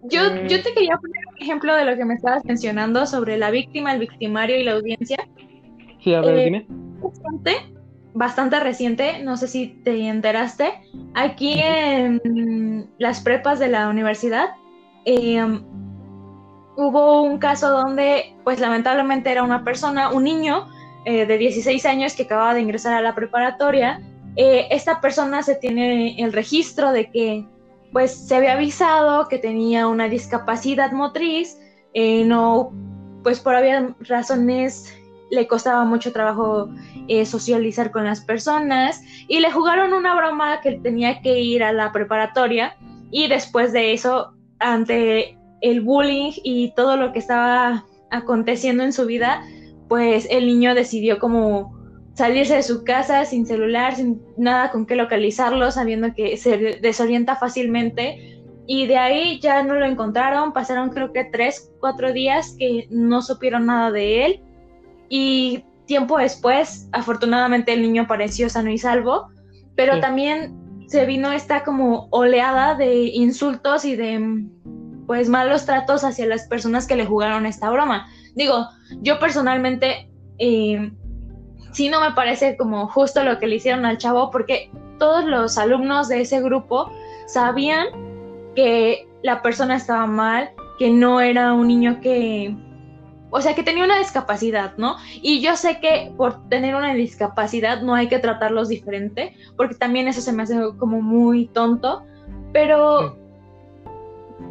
Yo, 0.04 0.22
yo 0.46 0.58
mm. 0.58 0.62
te 0.62 0.74
quería 0.74 0.96
poner 0.96 1.22
un 1.28 1.42
ejemplo 1.42 1.74
de 1.74 1.84
lo 1.84 1.96
que 1.96 2.04
me 2.04 2.14
estabas 2.14 2.44
mencionando 2.44 3.06
sobre 3.06 3.36
la 3.36 3.50
víctima, 3.50 3.92
el 3.92 4.00
victimario 4.00 4.58
y 4.58 4.64
la 4.64 4.72
audiencia. 4.72 5.18
Sí, 6.02 6.14
a 6.14 6.20
ver, 6.20 6.38
eh, 6.38 6.44
dime. 6.44 6.66
Bastante, 7.02 7.52
bastante 8.14 8.58
reciente, 8.60 9.22
no 9.22 9.36
sé 9.36 9.48
si 9.48 9.68
te 9.68 10.08
enteraste, 10.08 10.72
aquí 11.14 11.54
en 11.58 12.90
las 12.98 13.20
prepas 13.20 13.58
de 13.58 13.68
la 13.68 13.88
universidad 13.88 14.50
em, 15.04 15.62
hubo 16.76 17.22
un 17.22 17.38
caso 17.38 17.70
donde, 17.70 18.34
pues 18.44 18.60
lamentablemente 18.60 19.30
era 19.30 19.42
una 19.42 19.64
persona, 19.64 20.10
un 20.10 20.24
niño 20.24 20.68
eh, 21.04 21.26
de 21.26 21.38
16 21.38 21.84
años 21.86 22.14
que 22.14 22.24
acababa 22.24 22.54
de 22.54 22.60
ingresar 22.60 22.94
a 22.94 23.00
la 23.00 23.14
preparatoria. 23.14 24.00
Eh, 24.36 24.66
esta 24.70 25.00
persona 25.00 25.42
se 25.42 25.54
tiene 25.54 26.22
el 26.22 26.32
registro 26.32 26.92
de 26.92 27.10
que 27.10 27.46
pues 27.92 28.12
se 28.12 28.36
había 28.36 28.52
avisado 28.52 29.28
que 29.28 29.38
tenía 29.38 29.88
una 29.88 30.08
discapacidad 30.08 30.92
motriz, 30.92 31.58
eh, 31.92 32.24
no, 32.24 32.72
pues 33.24 33.40
por 33.40 33.56
había 33.56 33.94
razones 34.00 34.96
le 35.30 35.46
costaba 35.46 35.84
mucho 35.84 36.12
trabajo 36.12 36.68
eh, 37.08 37.24
socializar 37.24 37.90
con 37.90 38.04
las 38.04 38.20
personas 38.20 39.02
y 39.28 39.40
le 39.40 39.50
jugaron 39.50 39.92
una 39.92 40.14
broma 40.14 40.60
que 40.60 40.72
tenía 40.72 41.20
que 41.22 41.40
ir 41.40 41.62
a 41.62 41.72
la 41.72 41.92
preparatoria 41.92 42.76
y 43.10 43.28
después 43.28 43.72
de 43.72 43.92
eso, 43.92 44.34
ante 44.58 45.36
el 45.60 45.80
bullying 45.80 46.32
y 46.44 46.72
todo 46.74 46.96
lo 46.96 47.12
que 47.12 47.18
estaba 47.18 47.84
aconteciendo 48.10 48.82
en 48.84 48.92
su 48.92 49.06
vida, 49.06 49.42
pues 49.88 50.26
el 50.30 50.46
niño 50.46 50.74
decidió 50.74 51.18
como 51.18 51.76
salirse 52.14 52.56
de 52.56 52.62
su 52.62 52.84
casa 52.84 53.24
sin 53.24 53.46
celular, 53.46 53.96
sin 53.96 54.22
nada 54.36 54.70
con 54.70 54.86
qué 54.86 54.94
localizarlo, 54.94 55.70
sabiendo 55.70 56.14
que 56.14 56.36
se 56.36 56.78
desorienta 56.80 57.36
fácilmente. 57.36 58.42
Y 58.66 58.86
de 58.86 58.98
ahí 58.98 59.40
ya 59.40 59.62
no 59.64 59.74
lo 59.74 59.86
encontraron, 59.86 60.52
pasaron 60.52 60.90
creo 60.90 61.12
que 61.12 61.24
tres, 61.24 61.72
cuatro 61.80 62.12
días 62.12 62.54
que 62.58 62.86
no 62.90 63.22
supieron 63.22 63.66
nada 63.66 63.90
de 63.90 64.26
él. 64.26 64.40
Y 65.10 65.64
tiempo 65.86 66.16
después, 66.16 66.88
afortunadamente 66.92 67.74
el 67.74 67.82
niño 67.82 68.02
apareció 68.02 68.48
sano 68.48 68.70
y 68.70 68.78
salvo, 68.78 69.28
pero 69.74 70.00
también 70.00 70.56
se 70.86 71.04
vino 71.04 71.32
esta 71.32 71.64
como 71.64 72.08
oleada 72.10 72.76
de 72.76 73.06
insultos 73.06 73.84
y 73.84 73.96
de 73.96 74.46
pues 75.06 75.28
malos 75.28 75.66
tratos 75.66 76.04
hacia 76.04 76.26
las 76.26 76.46
personas 76.46 76.86
que 76.86 76.94
le 76.94 77.04
jugaron 77.04 77.44
esta 77.44 77.68
broma. 77.70 78.06
Digo, 78.36 78.68
yo 79.02 79.18
personalmente 79.18 80.08
eh, 80.38 80.92
sí 81.72 81.88
no 81.88 82.00
me 82.00 82.12
parece 82.12 82.56
como 82.56 82.86
justo 82.86 83.24
lo 83.24 83.40
que 83.40 83.48
le 83.48 83.56
hicieron 83.56 83.84
al 83.84 83.98
chavo, 83.98 84.30
porque 84.30 84.70
todos 85.00 85.24
los 85.24 85.58
alumnos 85.58 86.06
de 86.06 86.20
ese 86.20 86.40
grupo 86.40 86.92
sabían 87.26 87.88
que 88.54 89.08
la 89.24 89.42
persona 89.42 89.74
estaba 89.74 90.06
mal, 90.06 90.50
que 90.78 90.90
no 90.90 91.20
era 91.20 91.52
un 91.52 91.66
niño 91.66 92.00
que, 92.00 92.54
o 93.30 93.40
sea, 93.40 93.54
que 93.54 93.62
tenía 93.62 93.84
una 93.84 93.98
discapacidad, 93.98 94.76
¿no? 94.76 94.96
Y 95.22 95.40
yo 95.40 95.56
sé 95.56 95.80
que 95.80 96.12
por 96.16 96.48
tener 96.48 96.74
una 96.74 96.94
discapacidad 96.94 97.82
no 97.82 97.94
hay 97.94 98.08
que 98.08 98.18
tratarlos 98.18 98.68
diferente, 98.68 99.34
porque 99.56 99.74
también 99.74 100.08
eso 100.08 100.20
se 100.20 100.32
me 100.32 100.42
hace 100.42 100.56
como 100.78 101.00
muy 101.00 101.46
tonto, 101.46 102.02
pero 102.52 103.16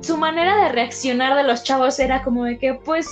su 0.01 0.17
manera 0.17 0.55
de 0.63 0.69
reaccionar 0.69 1.35
de 1.35 1.43
los 1.43 1.63
chavos 1.63 1.99
era 1.99 2.23
como 2.23 2.45
de 2.45 2.57
que, 2.57 2.73
pues, 2.73 3.07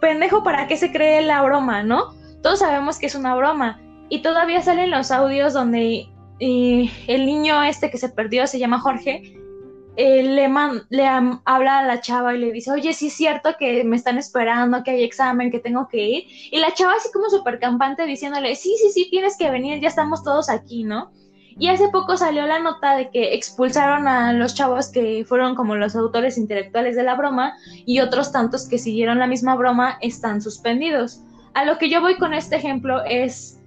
pendejo, 0.00 0.42
¿para 0.42 0.66
qué 0.66 0.76
se 0.76 0.92
cree 0.92 1.22
la 1.22 1.42
broma, 1.42 1.82
no? 1.82 2.18
todos 2.42 2.60
sabemos 2.60 2.98
que 2.98 3.06
es 3.06 3.14
una 3.14 3.34
broma. 3.34 3.80
Y 4.08 4.22
todavía 4.22 4.62
salen 4.62 4.90
los 4.90 5.10
audios 5.10 5.52
donde 5.52 6.08
el 6.40 7.26
niño 7.26 7.62
este 7.62 7.90
que 7.90 7.98
se 7.98 8.08
perdió, 8.08 8.46
se 8.46 8.58
llama 8.58 8.80
Jorge, 8.80 9.38
eh, 10.00 10.22
le, 10.22 10.48
le 10.90 11.06
habla 11.08 11.78
a 11.80 11.82
la 11.82 12.00
chava 12.00 12.32
y 12.32 12.38
le 12.38 12.52
dice, 12.52 12.70
oye, 12.70 12.92
sí 12.92 13.08
es 13.08 13.14
cierto 13.14 13.56
que 13.58 13.82
me 13.82 13.96
están 13.96 14.16
esperando, 14.16 14.84
que 14.84 14.92
hay 14.92 15.02
examen, 15.02 15.50
que 15.50 15.58
tengo 15.58 15.88
que 15.88 16.08
ir. 16.08 16.24
Y 16.52 16.58
la 16.60 16.72
chava 16.72 16.92
así 16.96 17.08
como 17.12 17.28
súper 17.28 17.58
campante 17.58 18.06
diciéndole, 18.06 18.54
sí, 18.54 18.76
sí, 18.80 18.90
sí, 18.90 19.08
tienes 19.10 19.36
que 19.36 19.50
venir, 19.50 19.80
ya 19.80 19.88
estamos 19.88 20.22
todos 20.22 20.50
aquí, 20.50 20.84
¿no? 20.84 21.10
Y 21.58 21.66
hace 21.66 21.88
poco 21.88 22.16
salió 22.16 22.46
la 22.46 22.60
nota 22.60 22.94
de 22.94 23.10
que 23.10 23.34
expulsaron 23.34 24.06
a 24.06 24.32
los 24.32 24.54
chavos 24.54 24.86
que 24.86 25.24
fueron 25.26 25.56
como 25.56 25.74
los 25.74 25.96
autores 25.96 26.38
intelectuales 26.38 26.94
de 26.94 27.02
la 27.02 27.16
broma 27.16 27.56
y 27.84 27.98
otros 27.98 28.30
tantos 28.30 28.68
que 28.68 28.78
siguieron 28.78 29.18
la 29.18 29.26
misma 29.26 29.56
broma 29.56 29.98
están 30.00 30.40
suspendidos. 30.40 31.22
A 31.54 31.64
lo 31.64 31.76
que 31.76 31.90
yo 31.90 32.00
voy 32.00 32.18
con 32.18 32.34
este 32.34 32.54
ejemplo 32.54 33.02
es 33.04 33.57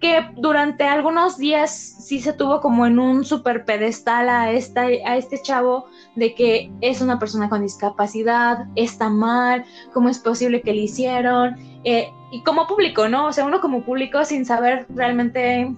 que 0.00 0.26
durante 0.36 0.84
algunos 0.84 1.36
días 1.36 1.70
sí 1.70 2.20
se 2.20 2.32
tuvo 2.32 2.60
como 2.60 2.86
en 2.86 2.98
un 2.98 3.24
super 3.24 3.66
pedestal 3.66 4.30
a, 4.30 4.50
esta, 4.50 4.82
a 4.82 5.16
este 5.16 5.40
chavo 5.42 5.86
de 6.16 6.34
que 6.34 6.72
es 6.80 7.02
una 7.02 7.18
persona 7.18 7.50
con 7.50 7.62
discapacidad, 7.62 8.66
está 8.76 9.10
mal, 9.10 9.64
cómo 9.92 10.08
es 10.08 10.18
posible 10.18 10.62
que 10.62 10.72
le 10.72 10.82
hicieron, 10.82 11.56
eh, 11.84 12.10
y 12.32 12.42
como 12.42 12.66
público, 12.66 13.08
¿no? 13.08 13.26
O 13.26 13.32
sea, 13.32 13.44
uno 13.44 13.60
como 13.60 13.84
público 13.84 14.24
sin 14.24 14.46
saber 14.46 14.86
realmente 14.88 15.74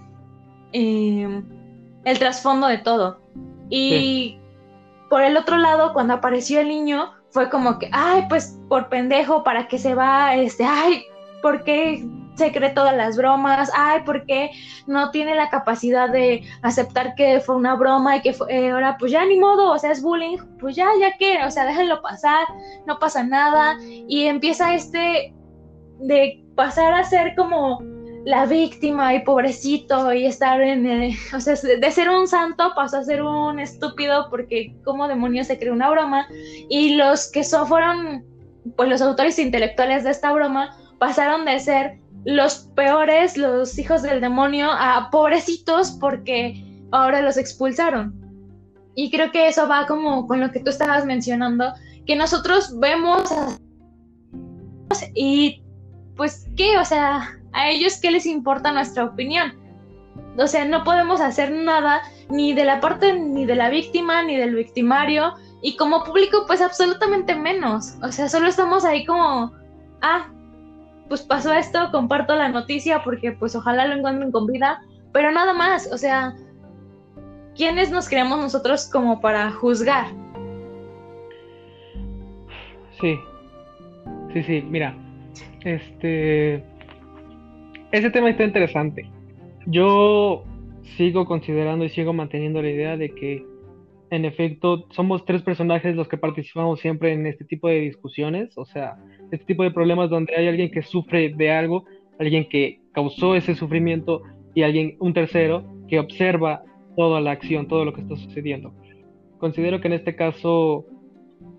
eh, 0.72 1.42
el 2.04 2.18
trasfondo 2.18 2.68
de 2.68 2.78
todo. 2.78 3.20
Y 3.68 4.38
por 5.10 5.22
el 5.22 5.36
otro 5.36 5.56
lado, 5.56 5.92
cuando 5.92 6.14
apareció 6.14 6.60
el 6.60 6.68
niño, 6.68 7.12
fue 7.30 7.48
como 7.50 7.78
que, 7.78 7.88
ay, 7.92 8.26
pues 8.28 8.58
por 8.68 8.88
pendejo, 8.88 9.42
¿para 9.42 9.66
qué 9.66 9.78
se 9.78 9.94
va? 9.94 10.36
Este, 10.36 10.64
ay, 10.64 11.04
¿por 11.40 11.64
qué 11.64 12.06
se 12.34 12.52
cree 12.52 12.70
todas 12.70 12.96
las 12.96 13.16
bromas? 13.16 13.70
Ay, 13.74 14.02
¿por 14.04 14.24
qué 14.26 14.50
no 14.86 15.10
tiene 15.10 15.34
la 15.34 15.50
capacidad 15.50 16.08
de 16.08 16.42
aceptar 16.62 17.14
que 17.14 17.40
fue 17.40 17.56
una 17.56 17.74
broma 17.74 18.16
y 18.16 18.22
que 18.22 18.32
fue, 18.32 18.52
eh, 18.52 18.70
ahora 18.70 18.96
pues 18.98 19.12
ya 19.12 19.24
ni 19.24 19.38
modo, 19.38 19.70
o 19.72 19.78
sea, 19.78 19.92
es 19.92 20.02
bullying, 20.02 20.38
pues 20.58 20.76
ya, 20.76 20.88
ya 21.00 21.16
que, 21.18 21.44
o 21.44 21.50
sea, 21.50 21.66
déjenlo 21.66 22.00
pasar, 22.02 22.46
no 22.86 22.98
pasa 22.98 23.22
nada. 23.22 23.76
Y 23.82 24.24
empieza 24.26 24.74
este 24.74 25.34
de 26.00 26.44
pasar 26.54 26.94
a 26.94 27.04
ser 27.04 27.34
como 27.36 27.80
la 28.24 28.46
víctima 28.46 29.14
y 29.14 29.24
pobrecito 29.24 30.12
y 30.12 30.26
estar 30.26 30.60
en, 30.60 30.86
eh, 30.86 31.16
o 31.34 31.40
sea, 31.40 31.54
de 31.54 31.90
ser 31.90 32.08
un 32.08 32.28
santo 32.28 32.72
pasó 32.74 32.98
a 32.98 33.04
ser 33.04 33.22
un 33.22 33.58
estúpido 33.58 34.28
porque 34.30 34.76
como 34.84 35.08
demonios 35.08 35.48
se 35.48 35.58
creó 35.58 35.72
una 35.72 35.90
broma 35.90 36.26
y 36.68 36.94
los 36.94 37.30
que 37.30 37.42
so 37.42 37.66
fueron 37.66 38.24
pues 38.76 38.88
los 38.88 39.02
autores 39.02 39.38
intelectuales 39.38 40.04
de 40.04 40.10
esta 40.10 40.32
broma 40.32 40.76
pasaron 40.98 41.44
de 41.44 41.58
ser 41.58 41.98
los 42.24 42.70
peores, 42.74 43.36
los 43.36 43.78
hijos 43.78 44.02
del 44.02 44.20
demonio, 44.20 44.70
a 44.70 45.10
pobrecitos 45.10 45.92
porque 46.00 46.64
ahora 46.92 47.22
los 47.22 47.36
expulsaron. 47.36 48.14
Y 48.94 49.10
creo 49.10 49.32
que 49.32 49.48
eso 49.48 49.68
va 49.68 49.86
como 49.86 50.26
con 50.26 50.40
lo 50.40 50.52
que 50.52 50.60
tú 50.60 50.70
estabas 50.70 51.04
mencionando, 51.04 51.72
que 52.06 52.16
nosotros 52.16 52.78
vemos 52.78 53.22
y 55.14 55.62
pues 56.16 56.46
qué, 56.56 56.78
o 56.78 56.84
sea, 56.84 57.38
a 57.52 57.70
ellos 57.70 57.98
qué 58.00 58.10
les 58.10 58.26
importa 58.26 58.72
nuestra 58.72 59.04
opinión. 59.04 59.54
O 60.36 60.46
sea, 60.46 60.64
no 60.64 60.84
podemos 60.84 61.20
hacer 61.20 61.50
nada 61.50 62.02
ni 62.28 62.54
de 62.54 62.64
la 62.64 62.80
parte 62.80 63.18
ni 63.18 63.44
de 63.44 63.54
la 63.54 63.68
víctima 63.68 64.22
ni 64.22 64.36
del 64.36 64.54
victimario 64.54 65.34
y 65.62 65.76
como 65.76 66.04
público 66.04 66.44
pues 66.46 66.60
absolutamente 66.60 67.34
menos. 67.34 67.94
O 68.02 68.12
sea, 68.12 68.28
solo 68.28 68.48
estamos 68.48 68.84
ahí 68.84 69.04
como, 69.04 69.52
ah, 70.02 70.28
pues 71.12 71.20
pasó 71.20 71.52
esto, 71.52 71.90
comparto 71.92 72.34
la 72.34 72.48
noticia 72.48 73.02
porque 73.04 73.32
pues 73.32 73.54
ojalá 73.54 73.86
lo 73.86 73.96
encuentren 73.96 74.32
con 74.32 74.46
vida, 74.46 74.80
pero 75.12 75.30
nada 75.30 75.52
más, 75.52 75.92
o 75.92 75.98
sea, 75.98 76.34
¿quiénes 77.54 77.90
nos 77.90 78.08
creamos 78.08 78.38
nosotros 78.38 78.88
como 78.90 79.20
para 79.20 79.50
juzgar? 79.50 80.06
Sí, 82.98 83.18
sí, 84.32 84.42
sí, 84.42 84.62
mira, 84.62 84.96
este, 85.66 86.64
ese 87.90 88.10
tema 88.10 88.30
está 88.30 88.44
interesante. 88.44 89.06
Yo 89.66 90.44
sigo 90.96 91.26
considerando 91.26 91.84
y 91.84 91.90
sigo 91.90 92.14
manteniendo 92.14 92.62
la 92.62 92.70
idea 92.70 92.96
de 92.96 93.10
que 93.10 93.44
en 94.12 94.26
efecto, 94.26 94.86
somos 94.90 95.24
tres 95.24 95.40
personajes 95.40 95.96
los 95.96 96.06
que 96.06 96.18
participamos 96.18 96.80
siempre 96.80 97.14
en 97.14 97.26
este 97.26 97.46
tipo 97.46 97.68
de 97.68 97.80
discusiones, 97.80 98.56
o 98.58 98.66
sea, 98.66 98.96
este 99.32 99.46
tipo 99.46 99.64
de 99.64 99.70
problemas 99.70 100.10
donde 100.10 100.36
hay 100.36 100.46
alguien 100.46 100.70
que 100.70 100.82
sufre 100.82 101.30
de 101.30 101.50
algo, 101.50 101.84
alguien 102.20 102.48
que 102.48 102.80
causó 102.92 103.34
ese 103.34 103.54
sufrimiento 103.54 104.22
y 104.54 104.62
alguien, 104.62 104.96
un 105.00 105.14
tercero, 105.14 105.64
que 105.88 105.98
observa 105.98 106.62
toda 106.96 107.20
la 107.20 107.32
acción, 107.32 107.66
todo 107.66 107.84
lo 107.84 107.94
que 107.94 108.02
está 108.02 108.14
sucediendo. 108.16 108.74
Considero 109.38 109.80
que 109.80 109.88
en 109.88 109.94
este 109.94 110.14
caso 110.14 110.84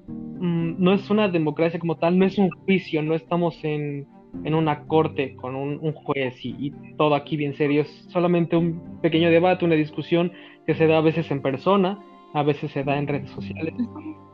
mm, 0.08 0.76
no 0.78 0.94
es 0.94 1.10
una 1.10 1.28
democracia 1.28 1.80
como 1.80 1.98
tal, 1.98 2.18
no 2.18 2.26
es 2.26 2.38
un 2.38 2.52
juicio, 2.52 3.02
no 3.02 3.16
estamos 3.16 3.60
en, 3.64 4.08
una 4.46 4.86
corte 4.86 5.36
con 5.36 5.56
un, 5.56 5.94
juez 5.94 6.44
y, 6.46 6.56
y, 6.60 6.72
todo 6.98 7.14
aquí 7.16 7.38
bien 7.38 7.56
serio, 7.56 7.82
es 7.82 8.08
solamente 8.10 8.56
un 8.56 9.00
pequeño 9.02 9.30
debate, 9.30 9.66
una 9.66 9.76
discusión 9.76 10.32
que 10.66 10.76
se 10.76 10.88
da 10.88 10.98
a 11.00 11.02
veces 11.02 11.30
en 11.30 11.42
persona 11.42 12.00
a 12.34 12.44
veces 12.44 12.72
se 12.72 12.84
da 12.84 12.98
en 12.98 13.08
redes 13.08 13.30
sociales. 13.32 13.74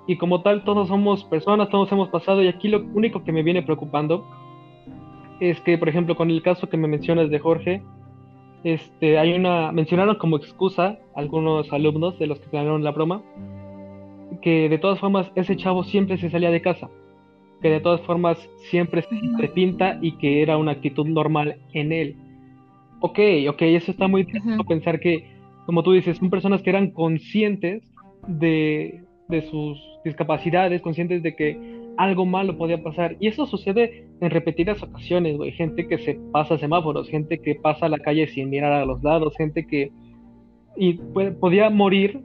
Y 0.08 0.18
como 0.18 0.42
tal, 0.42 0.64
todos 0.64 0.88
somos 0.88 1.24
personas, 1.26 1.70
todos 1.70 1.92
hemos 1.92 2.10
pasado, 2.10 2.42
y 2.42 2.48
aquí 2.48 2.68
lo 2.68 2.84
único 2.94 3.24
que 3.24 3.32
me 3.32 3.44
viene 3.44 3.62
preocupando 3.62 4.26
es 5.40 5.60
que, 5.62 5.78
por 5.78 5.90
ejemplo, 5.90 6.16
con 6.16 6.30
el 6.30 6.42
caso 6.42 6.68
que 6.70 6.78
me 6.78 6.88
mencionas 6.88 7.30
de 7.30 7.40
Jorge, 7.40 7.82
este, 8.64 9.18
hay 9.18 9.34
una, 9.34 9.72
mencionaron 9.72 10.16
como 10.16 10.38
excusa 10.38 11.00
algunos 11.16 11.72
alumnos 11.72 12.20
de 12.20 12.28
los 12.28 12.40
que 12.40 12.50
planearon 12.50 12.84
la 12.84 12.92
broma, 12.92 13.22
que 14.42 14.70
de 14.70 14.78
todas 14.78 15.00
formas 15.00 15.32
ese 15.36 15.56
chavo 15.56 15.84
siempre 15.84 16.18
se 16.18 16.30
salía 16.30 16.52
de 16.52 16.62
casa, 16.62 16.90
que 17.62 17.70
de 17.70 17.80
todas 17.80 18.02
formas 18.02 18.38
siempre 18.70 19.02
se 19.02 19.48
pinta 19.50 19.98
y 20.02 20.14
que 20.14 20.42
era 20.42 20.58
una 20.58 20.72
actitud 20.72 21.08
normal 21.08 21.58
en 21.74 21.92
él. 21.92 22.18
Ok, 23.02 23.20
ok, 23.50 23.62
eso 23.62 23.92
está 23.92 24.08
muy 24.08 24.22
interesante 24.22 24.64
pensar 24.66 25.00
que, 25.00 25.39
como 25.70 25.84
tú 25.84 25.92
dices, 25.92 26.18
son 26.18 26.32
personas 26.32 26.64
que 26.64 26.72
eran 26.72 26.90
conscientes 26.90 27.84
de, 28.28 29.04
de 29.28 29.42
sus 29.52 29.80
discapacidades, 30.04 30.82
conscientes 30.82 31.22
de 31.22 31.36
que 31.36 31.60
algo 31.96 32.26
malo 32.26 32.58
podía 32.58 32.82
pasar. 32.82 33.18
Y 33.20 33.28
eso 33.28 33.46
sucede 33.46 34.08
en 34.20 34.32
repetidas 34.32 34.82
ocasiones, 34.82 35.38
güey. 35.38 35.52
Gente 35.52 35.88
que 35.88 36.00
se 36.00 36.20
pasa 36.32 36.58
semáforos, 36.58 37.08
gente 37.08 37.38
que 37.38 37.54
pasa 37.54 37.88
la 37.88 38.00
calle 38.00 38.26
sin 38.26 38.50
mirar 38.50 38.74
a 38.74 38.84
los 38.84 39.04
lados, 39.04 39.36
gente 39.38 39.68
que 39.68 39.92
y 40.76 40.94
podía 41.40 41.70
morir, 41.70 42.20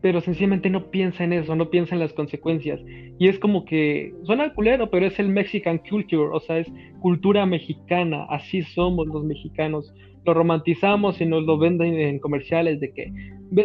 pero 0.00 0.20
sencillamente 0.20 0.68
no 0.68 0.90
piensa 0.90 1.22
en 1.22 1.32
eso, 1.32 1.54
no 1.54 1.70
piensa 1.70 1.94
en 1.94 2.00
las 2.00 2.12
consecuencias. 2.12 2.80
Y 3.20 3.28
es 3.28 3.38
como 3.38 3.64
que 3.64 4.12
suena 4.24 4.52
culero, 4.52 4.90
pero 4.90 5.06
es 5.06 5.16
el 5.20 5.28
Mexican 5.28 5.78
culture, 5.78 6.30
o 6.32 6.40
sea, 6.40 6.58
es 6.58 6.66
cultura 6.98 7.46
mexicana, 7.46 8.26
así 8.30 8.62
somos 8.62 9.06
los 9.06 9.22
mexicanos. 9.22 9.94
Lo 10.24 10.34
romantizamos 10.34 11.20
y 11.20 11.26
nos 11.26 11.44
lo 11.44 11.58
venden 11.58 11.98
en 11.98 12.18
comerciales 12.18 12.80
de 12.80 12.92
que 12.92 13.12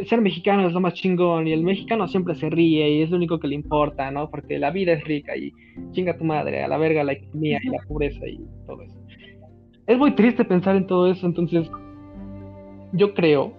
ser 0.08 0.22
mexicano 0.22 0.68
es 0.68 0.74
lo 0.74 0.80
más 0.80 0.94
chingón 0.96 1.48
y 1.48 1.54
el 1.54 1.64
mexicano 1.64 2.08
siempre 2.08 2.36
se 2.36 2.50
ríe 2.50 2.90
y 2.90 3.02
es 3.02 3.10
lo 3.12 3.18
único 3.18 3.40
que 3.40 3.48
le 3.48 3.56
importa, 3.56 4.10
¿no? 4.10 4.30
Porque 4.30 4.58
la 4.58 4.72
vida 4.72 4.94
es 4.94 5.04
rica 5.04 5.36
y 5.38 5.54
chinga 5.92 6.18
tu 6.18 6.24
madre, 6.24 6.64
a 6.64 6.68
la 6.68 6.78
verga 6.78 7.04
la 7.04 7.14
economía 7.14 7.60
y 7.64 7.70
la 7.70 7.78
pobreza 7.88 8.28
y 8.28 8.40
todo 8.66 8.82
eso. 8.82 8.96
Es 9.86 9.98
muy 9.98 10.12
triste 10.12 10.44
pensar 10.44 10.76
en 10.76 10.88
todo 10.88 11.08
eso, 11.08 11.28
entonces 11.28 11.70
yo 12.94 13.14
creo, 13.14 13.54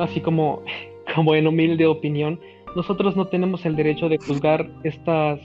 así 0.00 0.20
como, 0.20 0.62
como 1.14 1.34
en 1.34 1.46
humilde 1.46 1.86
opinión, 1.86 2.38
nosotros 2.76 3.16
no 3.16 3.26
tenemos 3.26 3.64
el 3.64 3.76
derecho 3.76 4.08
de 4.10 4.18
juzgar 4.18 4.68
estas, 4.84 5.40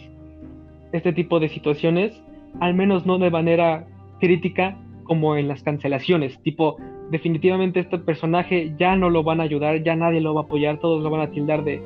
este 0.91 1.13
tipo 1.13 1.39
de 1.39 1.48
situaciones, 1.48 2.22
al 2.60 2.74
menos 2.74 3.06
no 3.06 3.17
de 3.17 3.32
manera 3.32 3.88
crítica 4.19 4.78
como 5.04 5.36
en 5.36 5.48
las 5.48 5.63
cancelaciones, 5.63 6.42
tipo, 6.42 6.78
definitivamente 7.12 7.80
este 7.80 7.98
personaje 7.98 8.74
ya 8.78 8.96
no 8.96 9.10
lo 9.10 9.24
van 9.24 9.39
a 9.39 9.44
ayudar, 9.44 9.84
ya 9.84 9.96
nadie 9.96 10.22
lo 10.22 10.34
va 10.34 10.42
a 10.42 10.44
apoyar, 10.46 10.80
todos 10.80 11.04
lo 11.04 11.10
van 11.10 11.22
a 11.22 11.32
tildar 11.32 11.63
de, 11.63 11.82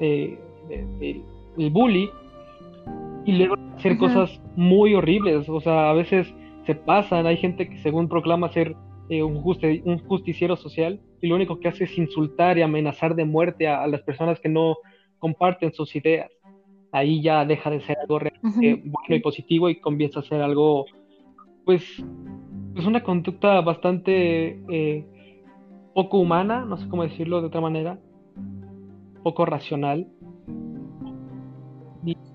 el 0.00 1.70
bully 1.70 2.10
y 3.24 3.32
luego 3.32 3.56
hacer 3.76 3.98
cosas 3.98 4.40
muy 4.56 4.94
horribles, 4.94 5.48
o 5.48 5.60
sea, 5.60 5.90
a 5.90 5.92
veces 5.92 6.32
se 6.66 6.74
pasan, 6.74 7.26
hay 7.26 7.36
gente 7.36 7.68
que 7.68 7.78
según 7.78 8.08
proclama 8.08 8.48
ser 8.50 8.74
eh, 9.08 9.22
un, 9.22 9.42
un, 9.84 9.98
justiciero 9.98 10.56
social 10.56 11.00
y 11.20 11.26
lo 11.26 11.34
único 11.34 11.58
que 11.58 11.68
hace 11.68 11.84
es 11.84 11.98
insultar 11.98 12.56
y 12.56 12.62
amenazar 12.62 13.14
de 13.14 13.24
muerte 13.24 13.68
a, 13.68 13.86
las 13.86 14.02
personas 14.02 14.40
que 14.40 14.48
no 14.48 14.76
comparten 15.18 15.72
sus 15.72 15.94
ideas. 15.96 16.30
Ahí 16.92 17.22
ya 17.22 17.44
deja 17.44 17.70
de 17.70 17.80
ser 17.80 17.98
algo 17.98 18.18
realmente 18.18 18.82
bueno 18.84 19.16
y 19.16 19.20
positivo 19.20 19.68
y 19.68 19.80
comienza 19.80 20.20
a 20.20 20.22
ser 20.22 20.40
algo, 20.40 20.86
pues, 21.64 22.04
es 22.76 22.86
una 22.86 23.02
conducta 23.02 23.60
bastante 23.60 24.60
eh, 24.70 25.06
poco 25.94 26.18
humana, 26.18 26.64
no 26.64 26.76
sé 26.76 26.88
cómo 26.88 27.02
decirlo 27.02 27.40
de 27.40 27.48
otra 27.48 27.60
manera, 27.60 27.98
poco 29.22 29.44
racional. 29.44 30.06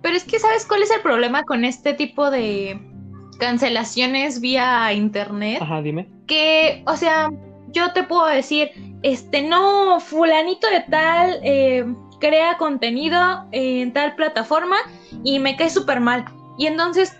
Pero 0.01 0.15
es 0.15 0.23
que, 0.23 0.39
¿sabes 0.39 0.65
cuál 0.65 0.83
es 0.83 0.91
el 0.91 1.01
problema 1.01 1.43
con 1.43 1.65
este 1.65 1.93
tipo 1.93 2.29
de 2.31 2.79
cancelaciones 3.39 4.39
vía 4.39 4.93
internet? 4.93 5.59
Ajá, 5.61 5.81
dime. 5.81 6.07
Que, 6.27 6.83
o 6.87 6.95
sea, 6.95 7.29
yo 7.69 7.91
te 7.93 8.03
puedo 8.03 8.27
decir, 8.27 8.69
este, 9.03 9.41
no, 9.41 9.99
fulanito 9.99 10.69
de 10.69 10.81
tal 10.89 11.39
eh, 11.43 11.85
crea 12.19 12.57
contenido 12.57 13.45
en 13.51 13.91
tal 13.91 14.15
plataforma 14.15 14.77
y 15.23 15.39
me 15.39 15.57
cae 15.57 15.69
súper 15.69 15.99
mal. 15.99 16.25
Y 16.57 16.67
entonces, 16.67 17.17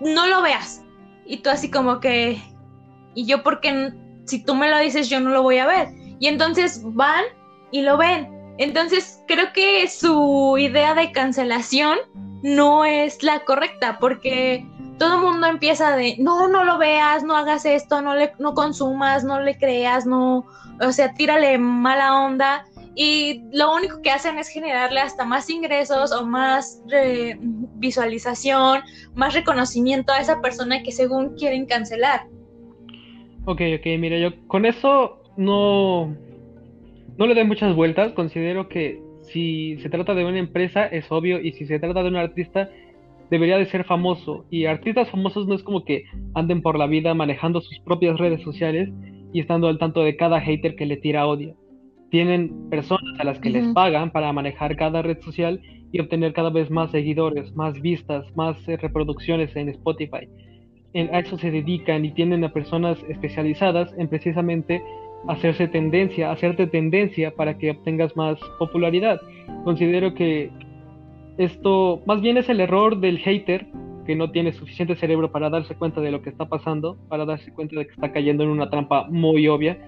no 0.00 0.26
lo 0.26 0.42
veas 0.42 0.81
y 1.24 1.38
tú 1.38 1.50
así 1.50 1.70
como 1.70 2.00
que, 2.00 2.40
¿y 3.14 3.26
yo 3.26 3.42
porque 3.42 3.92
si 4.24 4.44
tú 4.44 4.54
me 4.54 4.70
lo 4.70 4.78
dices 4.78 5.08
yo 5.08 5.20
no 5.20 5.30
lo 5.30 5.42
voy 5.42 5.58
a 5.58 5.66
ver? 5.66 5.88
Y 6.18 6.28
entonces 6.28 6.82
van 6.84 7.24
y 7.70 7.82
lo 7.82 7.96
ven. 7.96 8.28
Entonces 8.58 9.22
creo 9.26 9.52
que 9.52 9.88
su 9.88 10.56
idea 10.58 10.94
de 10.94 11.12
cancelación 11.12 11.98
no 12.42 12.84
es 12.84 13.22
la 13.22 13.44
correcta 13.44 13.98
porque 13.98 14.66
todo 14.98 15.16
el 15.16 15.22
mundo 15.22 15.46
empieza 15.46 15.96
de, 15.96 16.16
no, 16.18 16.48
no 16.48 16.64
lo 16.64 16.78
veas, 16.78 17.24
no 17.24 17.36
hagas 17.36 17.64
esto, 17.64 18.02
no, 18.02 18.14
le, 18.14 18.32
no 18.38 18.54
consumas, 18.54 19.24
no 19.24 19.40
le 19.40 19.56
creas, 19.58 20.06
no, 20.06 20.46
o 20.80 20.92
sea, 20.92 21.14
tírale 21.14 21.58
mala 21.58 22.20
onda 22.20 22.64
y 22.94 23.42
lo 23.52 23.74
único 23.74 24.02
que 24.02 24.10
hacen 24.10 24.38
es 24.38 24.48
generarle 24.48 25.00
hasta 25.00 25.24
más 25.24 25.48
ingresos 25.48 26.12
o 26.12 26.26
más 26.26 26.82
visualización, 27.76 28.80
más 29.14 29.34
reconocimiento 29.34 30.12
a 30.12 30.20
esa 30.20 30.40
persona 30.40 30.82
que 30.82 30.92
según 30.92 31.34
quieren 31.36 31.66
cancelar. 31.66 32.22
Ok, 33.44 33.62
ok, 33.78 33.86
mira, 33.98 34.18
yo 34.18 34.30
con 34.46 34.66
eso 34.66 35.22
no, 35.36 36.14
no 37.16 37.26
le 37.26 37.34
doy 37.34 37.44
muchas 37.44 37.74
vueltas, 37.74 38.12
considero 38.12 38.68
que 38.68 39.00
si 39.22 39.78
se 39.78 39.88
trata 39.88 40.14
de 40.14 40.24
una 40.24 40.38
empresa 40.38 40.86
es 40.86 41.10
obvio 41.10 41.40
y 41.40 41.52
si 41.52 41.66
se 41.66 41.78
trata 41.78 42.02
de 42.02 42.08
un 42.08 42.16
artista 42.16 42.68
debería 43.30 43.56
de 43.56 43.66
ser 43.66 43.84
famoso. 43.84 44.44
Y 44.50 44.66
artistas 44.66 45.08
famosos 45.10 45.46
no 45.46 45.54
es 45.54 45.62
como 45.62 45.84
que 45.84 46.04
anden 46.34 46.60
por 46.60 46.78
la 46.78 46.86
vida 46.86 47.14
manejando 47.14 47.62
sus 47.62 47.78
propias 47.80 48.18
redes 48.18 48.42
sociales 48.42 48.90
y 49.32 49.40
estando 49.40 49.68
al 49.68 49.78
tanto 49.78 50.04
de 50.04 50.16
cada 50.16 50.40
hater 50.40 50.76
que 50.76 50.84
le 50.84 50.98
tira 50.98 51.26
odio 51.26 51.56
tienen 52.12 52.68
personas 52.68 53.18
a 53.18 53.24
las 53.24 53.38
que 53.38 53.48
les 53.48 53.66
pagan 53.68 54.10
para 54.10 54.30
manejar 54.34 54.76
cada 54.76 55.00
red 55.00 55.18
social 55.22 55.58
y 55.92 55.98
obtener 55.98 56.34
cada 56.34 56.50
vez 56.50 56.70
más 56.70 56.90
seguidores, 56.90 57.56
más 57.56 57.80
vistas, 57.80 58.26
más 58.36 58.56
eh, 58.68 58.76
reproducciones 58.76 59.56
en 59.56 59.70
Spotify. 59.70 60.28
a 60.94 61.18
eso 61.20 61.38
se 61.38 61.50
dedican 61.50 62.04
y 62.04 62.10
tienen 62.10 62.44
a 62.44 62.52
personas 62.52 62.98
especializadas 63.08 63.94
en 63.96 64.08
precisamente 64.08 64.82
hacerse 65.26 65.68
tendencia, 65.68 66.30
hacerte 66.30 66.66
tendencia 66.66 67.34
para 67.34 67.56
que 67.56 67.70
obtengas 67.70 68.14
más 68.14 68.38
popularidad. 68.58 69.18
Considero 69.64 70.12
que 70.12 70.50
esto 71.38 72.02
más 72.06 72.20
bien 72.20 72.36
es 72.36 72.50
el 72.50 72.60
error 72.60 73.00
del 73.00 73.20
hater 73.20 73.66
que 74.04 74.16
no 74.16 74.30
tiene 74.30 74.52
suficiente 74.52 74.96
cerebro 74.96 75.32
para 75.32 75.48
darse 75.48 75.74
cuenta 75.76 76.02
de 76.02 76.10
lo 76.10 76.20
que 76.20 76.28
está 76.28 76.44
pasando, 76.44 76.98
para 77.08 77.24
darse 77.24 77.54
cuenta 77.54 77.78
de 77.78 77.86
que 77.86 77.92
está 77.92 78.12
cayendo 78.12 78.44
en 78.44 78.50
una 78.50 78.68
trampa 78.68 79.08
muy 79.08 79.48
obvia 79.48 79.78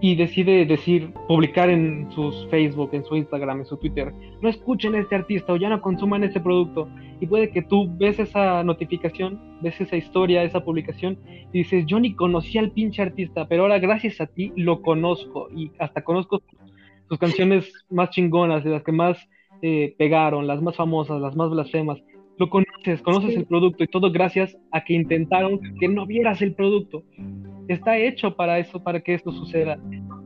y 0.00 0.14
decide 0.14 0.64
decir, 0.64 1.12
publicar 1.26 1.68
en 1.70 2.10
sus 2.12 2.46
Facebook, 2.50 2.90
en 2.92 3.04
su 3.04 3.16
Instagram, 3.16 3.60
en 3.60 3.66
su 3.66 3.76
Twitter, 3.76 4.12
no 4.40 4.48
escuchen 4.48 4.94
a 4.94 5.00
este 5.00 5.16
artista 5.16 5.52
o 5.52 5.56
ya 5.56 5.68
no 5.68 5.80
consuman 5.80 6.22
ese 6.22 6.40
producto. 6.40 6.88
Y 7.20 7.26
puede 7.26 7.50
que 7.50 7.62
tú 7.62 7.88
ves 7.98 8.18
esa 8.20 8.62
notificación, 8.62 9.40
ves 9.60 9.80
esa 9.80 9.96
historia, 9.96 10.44
esa 10.44 10.64
publicación 10.64 11.18
y 11.52 11.58
dices, 11.58 11.84
yo 11.86 11.98
ni 11.98 12.14
conocía 12.14 12.60
al 12.60 12.70
pinche 12.70 13.02
artista, 13.02 13.48
pero 13.48 13.62
ahora 13.62 13.80
gracias 13.80 14.20
a 14.20 14.26
ti 14.26 14.52
lo 14.54 14.82
conozco 14.82 15.48
y 15.54 15.72
hasta 15.80 16.02
conozco 16.02 16.42
sus 17.08 17.18
canciones 17.18 17.72
más 17.90 18.10
chingonas, 18.10 18.62
de 18.62 18.70
las 18.70 18.84
que 18.84 18.92
más 18.92 19.18
eh, 19.62 19.96
pegaron, 19.98 20.46
las 20.46 20.62
más 20.62 20.76
famosas, 20.76 21.20
las 21.20 21.34
más 21.34 21.50
blasfemas. 21.50 21.98
Lo 22.38 22.48
conoces, 22.48 23.02
conoces 23.02 23.36
el 23.36 23.46
producto 23.46 23.84
y 23.84 23.88
todo 23.88 24.12
gracias 24.12 24.56
a 24.70 24.84
que 24.84 24.94
intentaron 24.94 25.60
que 25.80 25.88
no 25.88 26.06
vieras 26.06 26.40
el 26.40 26.54
producto 26.54 27.02
está 27.68 27.96
hecho 27.98 28.34
para 28.34 28.58
eso, 28.58 28.82
para 28.82 29.00
que 29.00 29.14
esto 29.14 29.30
suceda. 29.30 29.78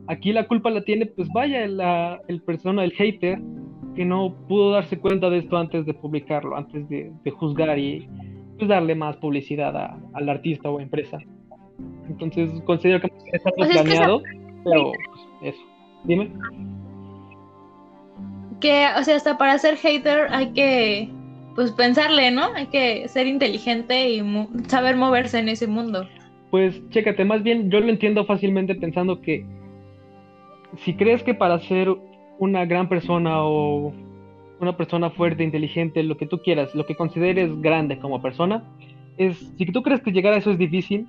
Aquí 0.07 0.33
la 0.33 0.47
culpa 0.47 0.69
la 0.69 0.83
tiene, 0.83 1.05
pues 1.05 1.27
vaya, 1.33 1.67
la, 1.67 2.21
el 2.27 2.41
persona, 2.41 2.83
el 2.83 2.91
hater, 2.93 3.39
que 3.95 4.05
no 4.05 4.33
pudo 4.47 4.71
darse 4.71 4.97
cuenta 4.97 5.29
de 5.29 5.39
esto 5.39 5.57
antes 5.57 5.85
de 5.85 5.93
publicarlo, 5.93 6.55
antes 6.55 6.87
de, 6.89 7.11
juzgar 7.31 7.77
y 7.77 8.07
pues 8.57 8.67
darle 8.67 8.95
más 8.95 9.17
publicidad 9.17 9.75
al 10.13 10.29
artista 10.29 10.69
o 10.69 10.79
empresa. 10.79 11.17
Entonces 12.09 12.49
considero 12.65 13.01
que 13.01 13.11
está 13.31 13.51
pues 13.55 13.69
planeado, 13.69 14.21
pero 14.63 14.91
pues, 15.41 15.53
eso. 15.55 15.61
Dime. 16.05 16.31
Que, 18.59 18.87
o 18.97 19.03
sea, 19.03 19.17
hasta 19.17 19.37
para 19.37 19.57
ser 19.57 19.75
hater 19.77 20.27
hay 20.29 20.53
que 20.53 21.09
pues 21.55 21.71
pensarle, 21.71 22.31
¿no? 22.31 22.53
Hay 22.55 22.67
que 22.67 23.07
ser 23.07 23.27
inteligente 23.27 24.09
y 24.09 24.23
saber 24.67 24.95
moverse 24.95 25.39
en 25.39 25.49
ese 25.49 25.67
mundo. 25.67 26.07
Pues 26.51 26.81
chécate, 26.89 27.25
más 27.25 27.43
bien 27.43 27.69
yo 27.71 27.79
lo 27.79 27.89
entiendo 27.89 28.25
fácilmente 28.25 28.75
pensando 28.75 29.21
que 29.21 29.45
si 30.77 30.93
crees 30.95 31.23
que 31.23 31.33
para 31.33 31.59
ser 31.59 31.89
una 32.39 32.65
gran 32.65 32.89
persona 32.89 33.43
o 33.43 33.93
una 34.59 34.77
persona 34.77 35.09
fuerte, 35.09 35.43
inteligente, 35.43 36.03
lo 36.03 36.17
que 36.17 36.25
tú 36.25 36.39
quieras, 36.39 36.73
lo 36.73 36.85
que 36.85 36.95
consideres 36.95 37.61
grande 37.61 37.99
como 37.99 38.21
persona, 38.21 38.63
es 39.17 39.37
si 39.57 39.65
tú 39.65 39.83
crees 39.83 40.01
que 40.01 40.11
llegar 40.11 40.33
a 40.33 40.37
eso 40.37 40.51
es 40.51 40.57
difícil, 40.57 41.07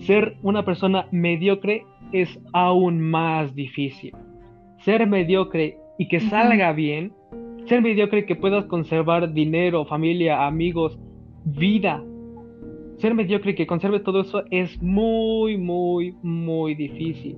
ser 0.00 0.36
una 0.42 0.64
persona 0.64 1.06
mediocre 1.10 1.84
es 2.12 2.38
aún 2.52 3.00
más 3.00 3.54
difícil. 3.54 4.14
Ser 4.84 5.06
mediocre 5.06 5.78
y 5.98 6.08
que 6.08 6.20
salga 6.20 6.72
bien, 6.72 7.12
ser 7.68 7.82
mediocre 7.82 8.26
que 8.26 8.36
puedas 8.36 8.64
conservar 8.66 9.32
dinero, 9.32 9.84
familia, 9.84 10.46
amigos, 10.46 10.98
vida, 11.44 12.02
ser 12.98 13.14
mediocre 13.14 13.54
que 13.54 13.66
conserve 13.66 14.00
todo 14.00 14.22
eso 14.22 14.42
es 14.50 14.80
muy, 14.82 15.56
muy, 15.56 16.14
muy 16.22 16.74
difícil. 16.74 17.36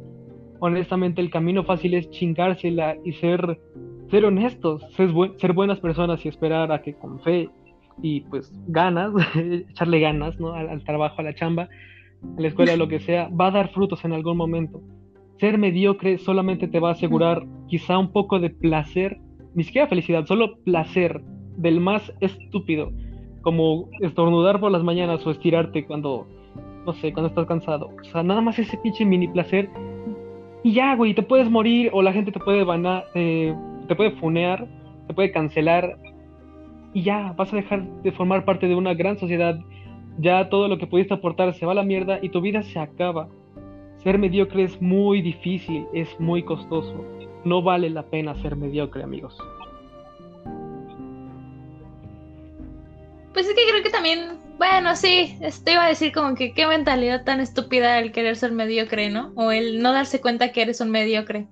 Honestamente, 0.60 1.20
el 1.20 1.30
camino 1.30 1.64
fácil 1.64 1.94
es 1.94 2.10
chingársela 2.10 2.96
y 3.04 3.12
ser 3.12 3.58
ser 4.10 4.24
honestos, 4.24 4.84
ser, 4.96 5.52
buenas 5.52 5.78
personas 5.78 6.24
y 6.24 6.28
esperar 6.28 6.72
a 6.72 6.82
que 6.82 6.94
con 6.94 7.20
fe 7.20 7.48
y 8.02 8.22
pues 8.22 8.52
ganas, 8.66 9.12
echarle 9.70 10.00
ganas, 10.00 10.38
¿no? 10.40 10.52
Al, 10.52 10.82
trabajo, 10.84 11.20
a 11.20 11.22
la 11.22 11.34
chamba, 11.34 11.68
a 12.36 12.40
la 12.40 12.48
escuela, 12.48 12.76
lo 12.76 12.88
que 12.88 12.98
sea, 12.98 13.28
va 13.28 13.46
a 13.46 13.50
dar 13.52 13.70
frutos 13.70 14.04
en 14.04 14.12
algún 14.12 14.36
momento. 14.36 14.82
Ser 15.38 15.58
mediocre 15.58 16.18
solamente 16.18 16.66
te 16.66 16.80
va 16.80 16.90
a 16.90 16.92
asegurar 16.92 17.46
quizá 17.68 17.98
un 17.98 18.12
poco 18.12 18.40
de 18.40 18.50
placer, 18.50 19.18
ni 19.54 19.64
siquiera 19.64 19.88
felicidad, 19.88 20.26
solo 20.26 20.56
placer 20.64 21.20
del 21.56 21.80
más 21.80 22.12
estúpido, 22.20 22.92
como 23.42 23.88
estornudar 24.00 24.60
por 24.60 24.70
las 24.70 24.82
mañanas 24.82 25.26
o 25.26 25.30
estirarte 25.30 25.84
cuando, 25.84 26.26
no 26.86 26.92
sé, 26.94 27.12
cuando 27.12 27.28
estás 27.28 27.46
cansado. 27.46 27.90
O 28.00 28.04
sea, 28.04 28.22
nada 28.22 28.40
más 28.40 28.58
ese 28.58 28.76
pinche 28.78 29.04
mini 29.04 29.28
placer 29.28 29.68
y 30.62 30.72
ya, 30.72 30.94
güey, 30.94 31.14
te 31.14 31.22
puedes 31.22 31.50
morir 31.50 31.90
o 31.92 32.02
la 32.02 32.12
gente 32.12 32.32
te 32.32 32.40
puede 32.40 32.64
banar, 32.64 33.06
eh, 33.14 33.54
te 33.88 33.96
puede 33.96 34.10
funear, 34.12 34.66
te 35.06 35.14
puede 35.14 35.32
cancelar 35.32 35.98
y 36.92 37.02
ya, 37.02 37.32
vas 37.36 37.52
a 37.52 37.56
dejar 37.56 37.84
de 38.02 38.12
formar 38.12 38.44
parte 38.44 38.66
de 38.66 38.74
una 38.74 38.94
gran 38.94 39.18
sociedad. 39.18 39.58
Ya 40.18 40.48
todo 40.48 40.68
lo 40.68 40.76
que 40.76 40.86
pudiste 40.86 41.14
aportar 41.14 41.54
se 41.54 41.64
va 41.64 41.72
a 41.72 41.76
la 41.76 41.82
mierda 41.82 42.18
y 42.20 42.28
tu 42.28 42.40
vida 42.40 42.62
se 42.62 42.78
acaba. 42.78 43.28
Ser 43.98 44.18
mediocre 44.18 44.64
es 44.64 44.80
muy 44.82 45.22
difícil, 45.22 45.86
es 45.94 46.18
muy 46.20 46.42
costoso. 46.42 47.04
No 47.44 47.62
vale 47.62 47.90
la 47.90 48.03
pena 48.03 48.40
ser 48.42 48.57
mediocre, 48.57 49.03
amigos. 49.03 49.37
Pues 53.33 53.46
es 53.46 53.55
que 53.55 53.70
creo 53.70 53.83
que 53.83 53.90
también 53.90 54.40
bueno, 54.61 54.94
sí, 54.94 55.38
te 55.64 55.72
iba 55.72 55.87
a 55.87 55.88
decir 55.88 56.12
como 56.12 56.35
que 56.35 56.53
qué 56.53 56.66
mentalidad 56.66 57.24
tan 57.24 57.40
estúpida 57.40 57.98
el 57.98 58.12
querer 58.12 58.37
ser 58.37 58.53
mediocre, 58.53 59.09
¿no? 59.09 59.33
O 59.35 59.53
el 59.53 59.81
no 59.81 59.94
darse 59.94 60.20
cuenta 60.20 60.53
que 60.53 60.61
eres 60.61 60.83
un 60.83 60.90
mediocre. 60.90 61.46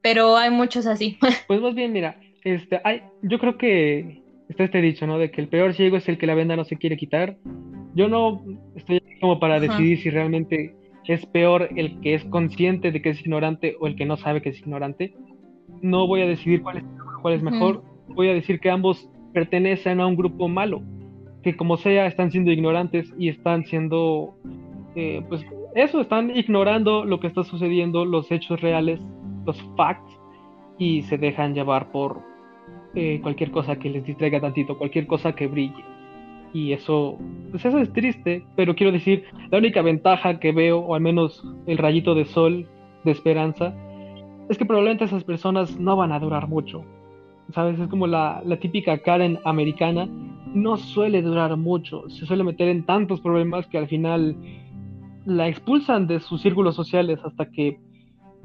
Pero 0.00 0.38
hay 0.38 0.48
muchos 0.48 0.86
así. 0.86 1.18
Pues 1.46 1.60
más 1.60 1.74
bien, 1.74 1.92
mira, 1.92 2.18
este, 2.44 2.80
hay, 2.84 3.02
yo 3.20 3.38
creo 3.38 3.58
que 3.58 4.22
está 4.48 4.64
este 4.64 4.80
dicho, 4.80 5.06
¿no? 5.06 5.18
De 5.18 5.30
que 5.30 5.42
el 5.42 5.48
peor 5.48 5.74
ciego 5.74 5.98
es 5.98 6.08
el 6.08 6.16
que 6.16 6.26
la 6.26 6.34
venda 6.34 6.56
no 6.56 6.64
se 6.64 6.78
quiere 6.78 6.96
quitar. 6.96 7.36
Yo 7.94 8.08
no 8.08 8.42
estoy 8.74 9.02
como 9.20 9.38
para 9.38 9.60
decidir 9.60 10.00
si 10.00 10.08
realmente 10.08 10.74
es 11.14 11.26
peor 11.26 11.68
el 11.76 12.00
que 12.00 12.14
es 12.14 12.24
consciente 12.26 12.92
de 12.92 13.02
que 13.02 13.10
es 13.10 13.20
ignorante 13.20 13.76
o 13.80 13.86
el 13.86 13.96
que 13.96 14.06
no 14.06 14.16
sabe 14.16 14.42
que 14.42 14.50
es 14.50 14.60
ignorante. 14.60 15.14
No 15.82 16.06
voy 16.06 16.22
a 16.22 16.26
decidir 16.26 16.62
cuál 16.62 16.78
es, 16.78 16.84
cuál 17.22 17.34
es 17.34 17.42
mejor. 17.42 17.82
Voy 18.08 18.28
a 18.28 18.34
decir 18.34 18.60
que 18.60 18.70
ambos 18.70 19.08
pertenecen 19.32 20.00
a 20.00 20.06
un 20.06 20.16
grupo 20.16 20.48
malo 20.48 20.82
que 21.42 21.56
como 21.56 21.76
sea 21.76 22.06
están 22.06 22.30
siendo 22.30 22.50
ignorantes 22.50 23.12
y 23.18 23.28
están 23.28 23.64
siendo, 23.64 24.34
eh, 24.96 25.22
pues 25.28 25.44
eso, 25.74 26.00
están 26.00 26.36
ignorando 26.36 27.04
lo 27.04 27.20
que 27.20 27.28
está 27.28 27.44
sucediendo, 27.44 28.04
los 28.04 28.30
hechos 28.30 28.60
reales, 28.60 29.00
los 29.44 29.60
facts, 29.76 30.18
y 30.78 31.02
se 31.02 31.18
dejan 31.18 31.54
llevar 31.54 31.90
por 31.90 32.22
eh, 32.94 33.20
cualquier 33.22 33.50
cosa 33.50 33.78
que 33.78 33.90
les 33.90 34.04
distraiga 34.04 34.40
tantito, 34.40 34.78
cualquier 34.78 35.06
cosa 35.06 35.34
que 35.34 35.46
brille. 35.46 35.84
Y 36.52 36.72
eso, 36.72 37.18
pues 37.50 37.64
eso 37.64 37.78
es 37.78 37.92
triste, 37.92 38.44
pero 38.56 38.74
quiero 38.74 38.92
decir, 38.92 39.24
la 39.50 39.58
única 39.58 39.82
ventaja 39.82 40.40
que 40.40 40.52
veo, 40.52 40.78
o 40.78 40.94
al 40.94 41.00
menos 41.00 41.44
el 41.66 41.78
rayito 41.78 42.14
de 42.14 42.24
sol 42.24 42.66
de 43.04 43.10
esperanza, 43.10 43.74
es 44.48 44.56
que 44.56 44.64
probablemente 44.64 45.04
esas 45.04 45.24
personas 45.24 45.78
no 45.78 45.96
van 45.96 46.12
a 46.12 46.18
durar 46.18 46.48
mucho. 46.48 46.84
¿Sabes? 47.52 47.78
Es 47.78 47.88
como 47.88 48.06
la, 48.06 48.42
la 48.44 48.58
típica 48.58 48.98
Karen 48.98 49.38
americana 49.44 50.08
no 50.54 50.76
suele 50.76 51.22
durar 51.22 51.56
mucho, 51.56 52.08
se 52.08 52.26
suele 52.26 52.44
meter 52.44 52.68
en 52.68 52.84
tantos 52.84 53.20
problemas 53.20 53.66
que 53.66 53.78
al 53.78 53.88
final 53.88 54.36
la 55.24 55.48
expulsan 55.48 56.06
de 56.06 56.20
sus 56.20 56.40
círculos 56.40 56.74
sociales 56.74 57.18
hasta 57.24 57.50
que, 57.50 57.78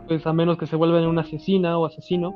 pues 0.08 0.26
a 0.28 0.34
menos 0.34 0.58
que 0.58 0.68
se 0.68 0.76
vuelva 0.76 1.08
una 1.08 1.22
asesina 1.22 1.78
o 1.78 1.86
asesino, 1.86 2.36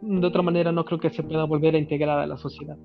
de 0.00 0.26
otra 0.26 0.42
manera 0.42 0.72
no 0.72 0.84
creo 0.84 0.98
que 0.98 1.10
se 1.10 1.22
pueda 1.22 1.44
volver 1.44 1.74
a 1.74 1.78
integrar 1.78 2.18
a 2.18 2.26
la 2.26 2.36
sociedad. 2.36 2.76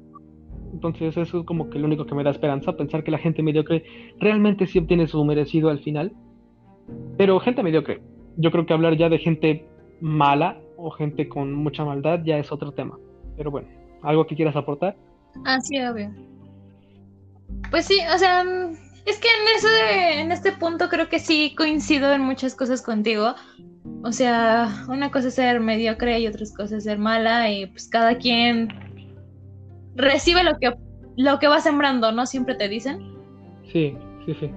Entonces 0.74 1.18
eso 1.18 1.40
es 1.40 1.46
como 1.46 1.70
que 1.70 1.80
lo 1.80 1.86
único 1.86 2.06
que 2.06 2.16
me 2.16 2.24
da 2.24 2.32
esperanza, 2.32 2.76
pensar 2.76 3.04
que 3.04 3.12
la 3.12 3.18
gente 3.18 3.44
mediocre 3.44 3.84
realmente 4.20 4.68
sí 4.68 4.80
obtiene 4.80 5.08
su 5.08 5.24
merecido 5.24 5.70
al 5.70 5.80
final. 5.80 6.12
Pero 7.18 7.40
gente 7.40 7.64
mediocre, 7.64 8.02
yo 8.38 8.52
creo 8.52 8.66
que 8.66 8.74
hablar 8.74 8.98
ya 8.98 9.10
de 9.10 9.18
gente 9.18 9.68
mala 10.00 10.60
o 10.78 10.92
gente 10.92 11.28
con 11.28 11.54
mucha 11.54 11.84
maldad 11.84 12.22
ya 12.24 12.38
es 12.38 12.52
otro 12.52 12.72
tema. 12.72 12.98
Pero 13.36 13.52
bueno, 13.52 13.68
¿algo 14.04 14.26
que 14.28 14.36
quieras 14.36 14.56
aportar? 14.56 14.96
Ah, 15.46 15.60
sí, 15.60 15.80
obvio. 15.80 16.12
Pues 17.72 17.86
sí, 17.86 18.00
o 18.14 18.18
sea, 18.18 18.44
es 19.06 19.20
que 19.20 19.28
en 19.28 19.56
ese, 19.56 20.22
en 20.22 20.32
este 20.32 20.52
punto 20.52 20.90
creo 20.90 21.10
que 21.10 21.20
sí 21.20 21.54
coincido 21.56 22.14
en 22.14 22.22
muchas 22.22 22.56
cosas 22.56 22.82
contigo. 22.82 23.36
O 24.04 24.12
sea, 24.12 24.86
una 24.90 25.12
cosa 25.12 25.30
es 25.30 25.36
ser 25.36 25.60
mediocre 25.60 26.20
y 26.20 26.28
otra 26.28 26.46
cosa 26.56 26.78
es 26.78 26.84
ser 26.84 26.98
mala 26.98 27.50
y 27.52 27.68
pues 27.68 27.88
cada 27.88 28.18
quien 28.18 28.68
recibe 29.98 30.44
lo 30.44 30.58
que 30.60 30.74
lo 31.18 31.40
que 31.40 31.48
va 31.48 31.60
sembrando, 31.60 32.12
¿no? 32.12 32.26
Siempre 32.26 32.56
te 32.56 32.70
dicen. 32.70 33.00
Sí, 33.74 33.98
sí, 34.26 34.36
sí. 34.40 34.52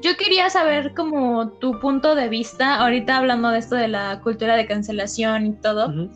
Yo 0.00 0.16
quería 0.16 0.50
saber 0.50 0.94
como 0.94 1.50
tu 1.60 1.78
punto 1.78 2.16
de 2.16 2.28
vista, 2.28 2.76
ahorita 2.76 3.18
hablando 3.18 3.50
de 3.50 3.58
esto 3.58 3.76
de 3.76 3.86
la 3.86 4.20
cultura 4.20 4.56
de 4.56 4.66
cancelación 4.66 5.46
y 5.46 5.52
todo. 5.52 6.10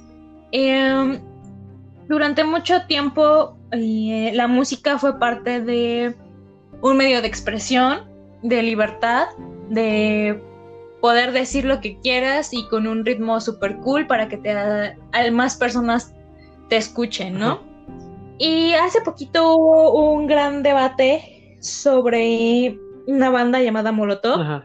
Em, 0.51 1.21
durante 2.09 2.43
mucho 2.43 2.87
tiempo 2.87 3.57
eh, 3.71 4.33
la 4.35 4.49
música 4.49 4.99
fue 4.99 5.19
parte 5.19 5.61
de 5.61 6.17
un 6.81 6.97
medio 6.97 7.21
de 7.21 7.29
expresión, 7.29 8.01
de 8.43 8.63
libertad, 8.63 9.27
de 9.69 10.43
poder 11.07 11.31
decir 11.31 11.65
lo 11.65 11.81
que 11.81 12.01
quieras 12.01 12.53
y 12.53 12.67
con 12.67 12.89
un 12.89 13.05
ritmo 13.05 13.41
súper 13.41 13.77
cool 13.77 14.09
para 14.09 14.27
que 14.27 14.39
te, 14.39 15.31
más 15.31 15.57
personas 15.57 16.13
te 16.69 16.79
escuchen, 16.79 17.39
¿no? 17.39 17.61
Y 18.41 18.73
hace 18.73 19.01
poquito 19.03 19.55
hubo 19.55 20.11
un 20.15 20.27
gran 20.27 20.65
debate 20.65 21.57
sobre 21.61 22.77
una 23.07 23.31
banda 23.31 23.61
llamada 23.61 23.93
Molotov. 23.93 24.65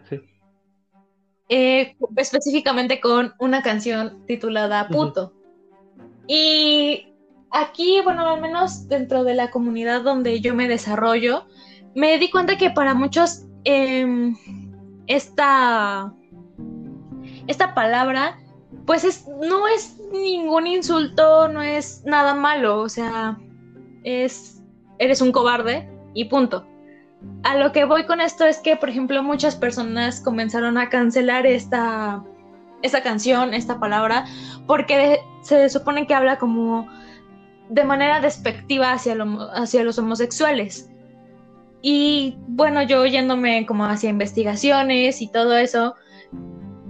Eh, 1.47 1.95
específicamente 2.17 2.99
con 2.99 3.35
una 3.37 3.61
canción 3.61 4.25
titulada 4.25 4.87
Puto. 4.87 5.33
Y 6.27 7.13
aquí, 7.51 8.01
bueno, 8.03 8.27
al 8.27 8.41
menos 8.41 8.87
dentro 8.87 9.23
de 9.23 9.35
la 9.35 9.51
comunidad 9.51 10.01
donde 10.01 10.41
yo 10.41 10.55
me 10.55 10.67
desarrollo, 10.67 11.45
me 11.93 12.17
di 12.17 12.31
cuenta 12.31 12.57
que 12.57 12.71
para 12.71 12.95
muchos 12.95 13.45
em, 13.63 14.35
esta, 15.05 16.15
esta 17.51 17.73
palabra, 17.73 18.39
pues 18.85 19.03
es, 19.03 19.27
no 19.27 19.67
es 19.67 19.97
ningún 20.11 20.67
insulto, 20.67 21.47
no 21.47 21.61
es 21.61 22.03
nada 22.05 22.33
malo, 22.33 22.79
o 22.79 22.89
sea, 22.89 23.37
es, 24.03 24.61
eres 24.97 25.21
un 25.21 25.31
cobarde 25.31 25.89
y 26.13 26.25
punto. 26.25 26.65
A 27.43 27.55
lo 27.55 27.71
que 27.71 27.85
voy 27.85 28.05
con 28.05 28.19
esto 28.19 28.45
es 28.45 28.57
que, 28.57 28.75
por 28.75 28.89
ejemplo, 28.89 29.21
muchas 29.21 29.55
personas 29.55 30.21
comenzaron 30.21 30.77
a 30.77 30.89
cancelar 30.89 31.45
esta, 31.45 32.23
esta 32.81 33.03
canción, 33.03 33.53
esta 33.53 33.79
palabra, 33.79 34.25
porque 34.65 35.19
se 35.43 35.69
supone 35.69 36.07
que 36.07 36.15
habla 36.15 36.39
como 36.39 36.87
de 37.69 37.83
manera 37.83 38.19
despectiva 38.19 38.91
hacia, 38.91 39.15
hacia 39.53 39.83
los 39.83 39.99
homosexuales. 39.99 40.89
Y 41.81 42.37
bueno, 42.47 42.83
yo 42.83 43.05
yéndome 43.05 43.65
como 43.65 43.85
hacia 43.85 44.09
investigaciones 44.09 45.21
y 45.21 45.27
todo 45.27 45.57
eso, 45.57 45.95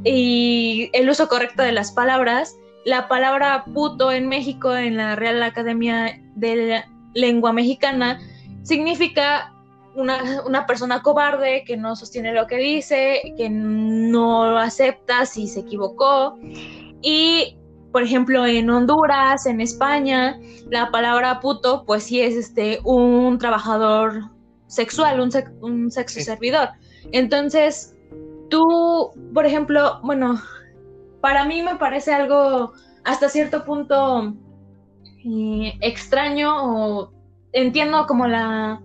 y 0.03 0.89
el 0.93 1.09
uso 1.09 1.27
correcto 1.27 1.63
de 1.63 1.71
las 1.71 1.91
palabras, 1.91 2.55
la 2.85 3.07
palabra 3.07 3.63
puto 3.73 4.11
en 4.11 4.27
México, 4.27 4.75
en 4.75 4.97
la 4.97 5.15
Real 5.15 5.41
Academia 5.43 6.19
de 6.35 6.55
la 6.55 6.85
Lengua 7.13 7.53
Mexicana, 7.53 8.19
significa 8.63 9.53
una, 9.95 10.41
una, 10.45 10.65
persona 10.65 11.01
cobarde 11.01 11.63
que 11.65 11.77
no 11.77 11.95
sostiene 11.95 12.33
lo 12.33 12.47
que 12.47 12.57
dice, 12.57 13.33
que 13.37 13.49
no 13.49 14.57
acepta 14.57 15.25
si 15.25 15.47
se 15.47 15.61
equivocó. 15.61 16.37
Y, 17.01 17.57
por 17.91 18.01
ejemplo, 18.01 18.45
en 18.45 18.69
Honduras, 18.69 19.45
en 19.45 19.61
España, 19.61 20.39
la 20.69 20.89
palabra 20.91 21.39
puto, 21.41 21.83
pues 21.85 22.03
sí 22.03 22.21
es 22.21 22.35
este, 22.35 22.79
un 22.83 23.37
trabajador 23.37 24.31
sexual, 24.67 25.19
un, 25.19 25.31
un 25.61 25.91
sexo 25.91 26.21
servidor. 26.21 26.69
Entonces, 27.11 27.95
tú, 28.51 29.13
por 29.33 29.47
ejemplo, 29.47 29.99
bueno, 30.03 30.39
para 31.21 31.45
mí 31.45 31.63
me 31.63 31.77
parece 31.77 32.13
algo 32.13 32.73
hasta 33.03 33.29
cierto 33.29 33.65
punto 33.65 34.35
eh, 35.25 35.73
extraño 35.81 36.51
o 36.63 37.11
entiendo 37.53 38.05
como 38.05 38.27
la 38.27 38.79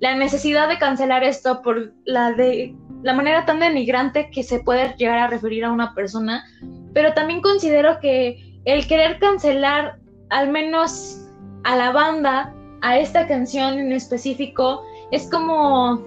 la 0.00 0.14
necesidad 0.14 0.68
de 0.68 0.78
cancelar 0.78 1.24
esto 1.24 1.62
por 1.62 1.92
la 2.04 2.32
de 2.32 2.74
la 3.02 3.14
manera 3.14 3.44
tan 3.46 3.60
denigrante 3.60 4.30
que 4.30 4.42
se 4.42 4.60
puede 4.60 4.94
llegar 4.96 5.18
a 5.18 5.26
referir 5.28 5.64
a 5.64 5.72
una 5.72 5.94
persona, 5.94 6.44
pero 6.92 7.14
también 7.14 7.40
considero 7.40 7.98
que 8.00 8.60
el 8.64 8.86
querer 8.86 9.18
cancelar 9.18 9.98
al 10.30 10.50
menos 10.50 11.26
a 11.64 11.76
la 11.76 11.92
banda, 11.92 12.54
a 12.82 12.98
esta 12.98 13.26
canción 13.26 13.78
en 13.78 13.92
específico, 13.92 14.82
es 15.10 15.28
como 15.30 16.02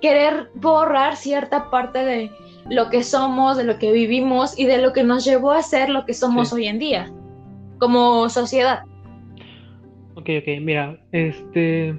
querer 0.00 0.50
borrar 0.54 1.16
cierta 1.16 1.70
parte 1.70 1.98
de 2.04 2.30
lo 2.70 2.90
que 2.90 3.02
somos, 3.02 3.56
de 3.56 3.64
lo 3.64 3.78
que 3.78 3.92
vivimos 3.92 4.58
y 4.58 4.66
de 4.66 4.78
lo 4.78 4.92
que 4.92 5.04
nos 5.04 5.24
llevó 5.24 5.52
a 5.52 5.62
ser 5.62 5.88
lo 5.88 6.04
que 6.04 6.14
somos 6.14 6.52
hoy 6.52 6.66
en 6.66 6.78
día, 6.78 7.10
como 7.78 8.28
sociedad. 8.28 8.82
Ok, 10.14 10.30
ok, 10.40 10.60
mira, 10.60 10.98
este, 11.12 11.98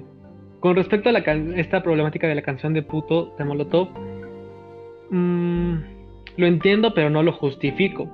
con 0.60 0.76
respecto 0.76 1.08
a 1.08 1.12
la 1.12 1.20
esta 1.56 1.82
problemática 1.82 2.28
de 2.28 2.34
la 2.34 2.42
canción 2.42 2.74
de 2.74 2.82
puto 2.82 3.34
de 3.38 3.44
Molotov, 3.44 3.88
mmm, 5.10 5.76
lo 6.36 6.46
entiendo, 6.46 6.94
pero 6.94 7.10
no 7.10 7.22
lo 7.22 7.32
justifico. 7.32 8.08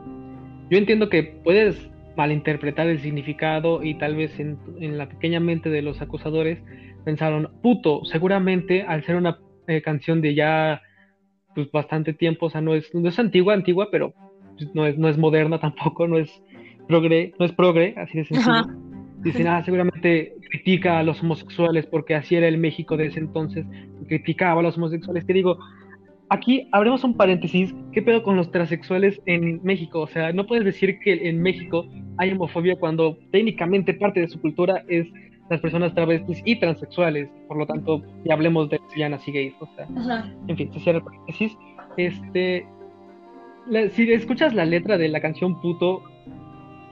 Yo 0.70 0.78
entiendo 0.78 1.09
que 1.09 1.22
puedes 1.45 1.91
malinterpretar 2.16 2.89
el 2.89 3.01
significado 3.01 3.82
y 3.82 3.95
tal 3.95 4.16
vez 4.16 4.39
en, 4.41 4.59
la 4.97 5.09
pequeña 5.09 5.39
mente 5.39 5.68
de 5.70 5.82
los 5.82 6.01
acusadores 6.01 6.59
pensaron, 7.05 7.51
puto, 7.62 8.05
seguramente 8.05 8.82
al 8.82 9.05
ser 9.05 9.16
una 9.16 9.39
eh, 9.67 9.83
canción 9.83 10.21
de 10.21 10.35
ya 10.35 10.83
pues 11.55 11.71
bastante 11.73 12.12
tiempo, 12.12 12.47
o 12.47 12.51
sea, 12.51 12.61
no 12.61 12.75
es, 12.75 12.95
no 12.95 13.09
es 13.09 13.19
antigua, 13.19 13.55
antigua, 13.55 13.89
pero 13.91 14.12
pues, 14.59 14.75
no 14.75 14.87
es, 14.87 14.99
no 14.99 15.09
es 15.09 15.17
moderna 15.17 15.59
tampoco, 15.61 16.07
no 16.07 16.19
es 16.19 16.31
progre, 16.87 17.33
no 17.39 17.47
es 17.47 17.53
progre, 17.53 17.95
así 17.97 18.19
de 18.19 18.25
sencillo. 18.25 18.67
Dicen, 19.23 19.49
ah, 19.49 19.64
seguramente 19.64 20.35
critica 20.51 20.99
a 20.99 21.03
los 21.03 21.21
homosexuales 21.21 21.87
porque 21.87 22.14
así 22.14 22.37
era 22.37 22.47
el 22.47 22.59
México 22.59 22.97
de 22.97 23.07
ese 23.07 23.19
entonces, 23.19 23.67
criticaba 24.07 24.61
a 24.61 24.62
los 24.62 24.77
homosexuales. 24.77 25.25
Que 25.25 25.33
digo, 25.33 25.59
aquí 26.29 26.69
abrimos 26.73 27.03
un 27.03 27.17
paréntesis, 27.17 27.75
¿qué 27.93 28.03
pedo 28.03 28.23
con 28.23 28.37
los 28.37 28.51
transexuales 28.53 29.21
en 29.27 29.61
México? 29.64 30.01
O 30.01 30.07
sea, 30.07 30.33
no 30.33 30.47
puedes 30.47 30.64
decir 30.64 30.99
que 31.01 31.29
en 31.29 31.43
México 31.43 31.87
hay 32.19 32.31
homofobia 32.33 32.77
cuando 32.77 33.19
técnicamente 33.33 33.95
parte 33.95 34.21
de 34.21 34.29
su 34.29 34.41
cultura 34.41 34.85
es 34.89 35.09
las 35.49 35.61
personas 35.61 35.95
travestis 35.95 36.43
y 36.45 36.57
transexuales, 36.57 37.29
por 37.49 37.57
lo 37.57 37.67
tanto, 37.67 38.03
ya 38.25 38.35
hablemos 38.35 38.69
de 38.69 38.79
lesbianas 38.79 39.27
y 39.29 39.33
gays, 39.33 39.55
o 39.61 39.69
sea, 39.77 39.87
en 40.49 40.57
fin, 40.57 40.73
se 40.73 40.81
cierra 40.81 40.99
el 40.99 41.05
paréntesis. 41.05 41.57
Este, 41.97 42.67
si 43.91 44.13
escuchas 44.13 44.55
la 44.55 44.65
letra 44.65 44.99
de 44.99 45.09
la 45.09 45.21
canción 45.21 45.61
Puto 45.61 46.03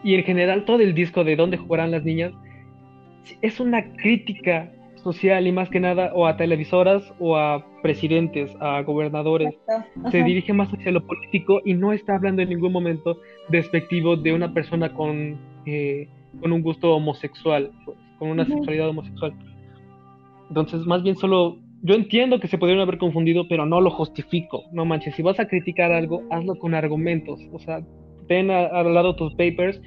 y 0.02 0.14
en 0.14 0.24
general 0.24 0.64
todo 0.64 0.80
el 0.80 0.94
disco 0.94 1.24
de 1.24 1.36
Dónde 1.36 1.56
jugarán 1.56 1.90
las 1.90 2.04
niñas, 2.04 2.32
es 3.40 3.60
una 3.60 3.82
crítica 3.96 4.70
social 4.96 5.46
y 5.46 5.52
más 5.52 5.68
que 5.68 5.80
nada 5.80 6.12
o 6.14 6.26
a 6.26 6.36
televisoras 6.36 7.12
o 7.18 7.36
a 7.36 7.64
presidentes, 7.82 8.56
a 8.60 8.82
gobernadores. 8.82 9.54
Se 10.10 10.22
dirige 10.22 10.52
más 10.52 10.72
hacia 10.72 10.92
lo 10.92 11.06
político 11.06 11.60
y 11.64 11.74
no 11.74 11.92
está 11.92 12.16
hablando 12.16 12.42
en 12.42 12.48
ningún 12.48 12.72
momento 12.72 13.18
despectivo 13.50 14.16
de 14.16 14.32
una 14.32 14.52
persona 14.54 14.92
con, 14.92 15.38
eh, 15.66 16.08
con 16.40 16.52
un 16.52 16.62
gusto 16.62 16.94
homosexual, 16.96 17.70
pues, 17.84 17.98
con 18.18 18.28
una 18.28 18.44
sexualidad 18.44 18.88
homosexual. 18.88 19.34
Entonces, 20.48 20.86
más 20.86 21.02
bien 21.02 21.16
solo, 21.16 21.58
yo 21.82 21.94
entiendo 21.94 22.40
que 22.40 22.48
se 22.48 22.58
pudieron 22.58 22.82
haber 22.82 22.98
confundido, 22.98 23.46
pero 23.48 23.66
no 23.66 23.80
lo 23.80 23.90
justifico. 23.90 24.64
No 24.72 24.84
manches, 24.84 25.14
si 25.14 25.22
vas 25.22 25.40
a 25.40 25.46
criticar 25.46 25.92
algo, 25.92 26.22
hazlo 26.30 26.56
con 26.58 26.74
argumentos. 26.74 27.40
O 27.52 27.58
sea, 27.58 27.82
ten 28.28 28.50
al 28.50 28.94
lado 28.94 29.16
tus 29.16 29.34
papers 29.34 29.80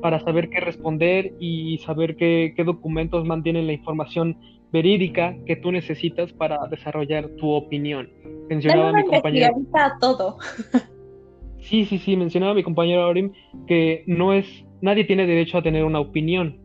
para 0.00 0.20
saber 0.20 0.50
qué 0.50 0.60
responder 0.60 1.32
y 1.40 1.78
saber 1.78 2.16
qué, 2.16 2.52
qué 2.56 2.64
documentos 2.64 3.24
mantienen 3.24 3.66
la 3.66 3.72
información 3.72 4.36
verídica 4.74 5.36
que 5.46 5.56
tú 5.56 5.70
necesitas 5.70 6.32
para 6.32 6.58
desarrollar 6.68 7.28
tu 7.36 7.50
opinión. 7.50 8.10
Mencionaba 8.48 8.92
mi 8.92 9.04
compañero. 9.04 9.54
todo. 10.00 10.38
sí, 11.60 11.84
sí, 11.84 11.98
sí, 11.98 12.16
mencionaba 12.16 12.54
mi 12.54 12.64
compañero 12.64 13.02
Aurim 13.04 13.32
que 13.68 14.02
no 14.06 14.32
es, 14.32 14.46
nadie 14.82 15.04
tiene 15.04 15.26
derecho 15.26 15.58
a 15.58 15.62
tener 15.62 15.84
una 15.84 16.00
opinión. 16.00 16.58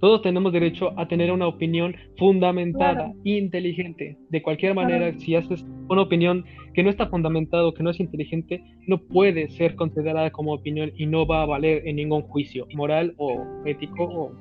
Todos 0.00 0.22
tenemos 0.22 0.52
derecho 0.52 0.92
a 0.98 1.08
tener 1.08 1.32
una 1.32 1.46
opinión 1.46 1.96
fundamentada, 2.18 3.12
inteligente. 3.24 4.16
De 4.28 4.42
cualquier 4.42 4.74
manera, 4.74 5.12
si 5.18 5.34
haces 5.34 5.64
una 5.88 6.02
opinión 6.02 6.44
que 6.74 6.82
no 6.82 6.90
está 6.90 7.06
fundamentada 7.06 7.66
o 7.66 7.72
que 7.72 7.82
no 7.82 7.90
es 7.90 8.00
inteligente, 8.00 8.62
no 8.86 8.98
puede 8.98 9.48
ser 9.48 9.74
considerada 9.74 10.30
como 10.30 10.52
opinión 10.52 10.92
y 10.96 11.06
no 11.06 11.26
va 11.26 11.42
a 11.42 11.46
valer 11.46 11.86
en 11.86 11.96
ningún 11.96 12.22
juicio 12.22 12.66
moral 12.74 13.14
o 13.16 13.42
ético 13.64 14.04
o 14.04 14.32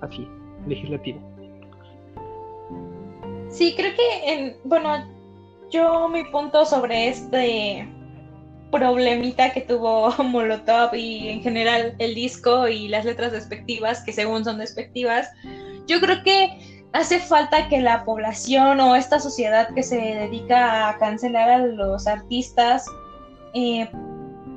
así, 0.00 0.26
legislativo. 0.66 1.20
Sí, 3.48 3.74
creo 3.76 3.92
que, 3.94 4.32
en, 4.32 4.56
bueno, 4.64 4.88
yo 5.70 6.08
mi 6.08 6.24
punto 6.24 6.64
sobre 6.64 7.08
este 7.08 7.88
problemita 8.70 9.50
que 9.50 9.60
tuvo 9.60 10.10
Molotov 10.22 10.94
y 10.94 11.28
en 11.28 11.42
general 11.42 11.94
el 11.98 12.14
disco 12.14 12.68
y 12.68 12.88
las 12.88 13.04
letras 13.04 13.32
despectivas, 13.32 14.00
que 14.02 14.12
según 14.12 14.44
son 14.44 14.58
despectivas, 14.58 15.30
yo 15.86 16.00
creo 16.00 16.22
que 16.22 16.82
hace 16.92 17.18
falta 17.18 17.68
que 17.68 17.80
la 17.80 18.04
población 18.04 18.80
o 18.80 18.96
esta 18.96 19.20
sociedad 19.20 19.68
que 19.74 19.82
se 19.82 19.96
dedica 19.96 20.88
a 20.88 20.98
cancelar 20.98 21.50
a 21.50 21.58
los 21.58 22.06
artistas, 22.06 22.86
eh, 23.54 23.88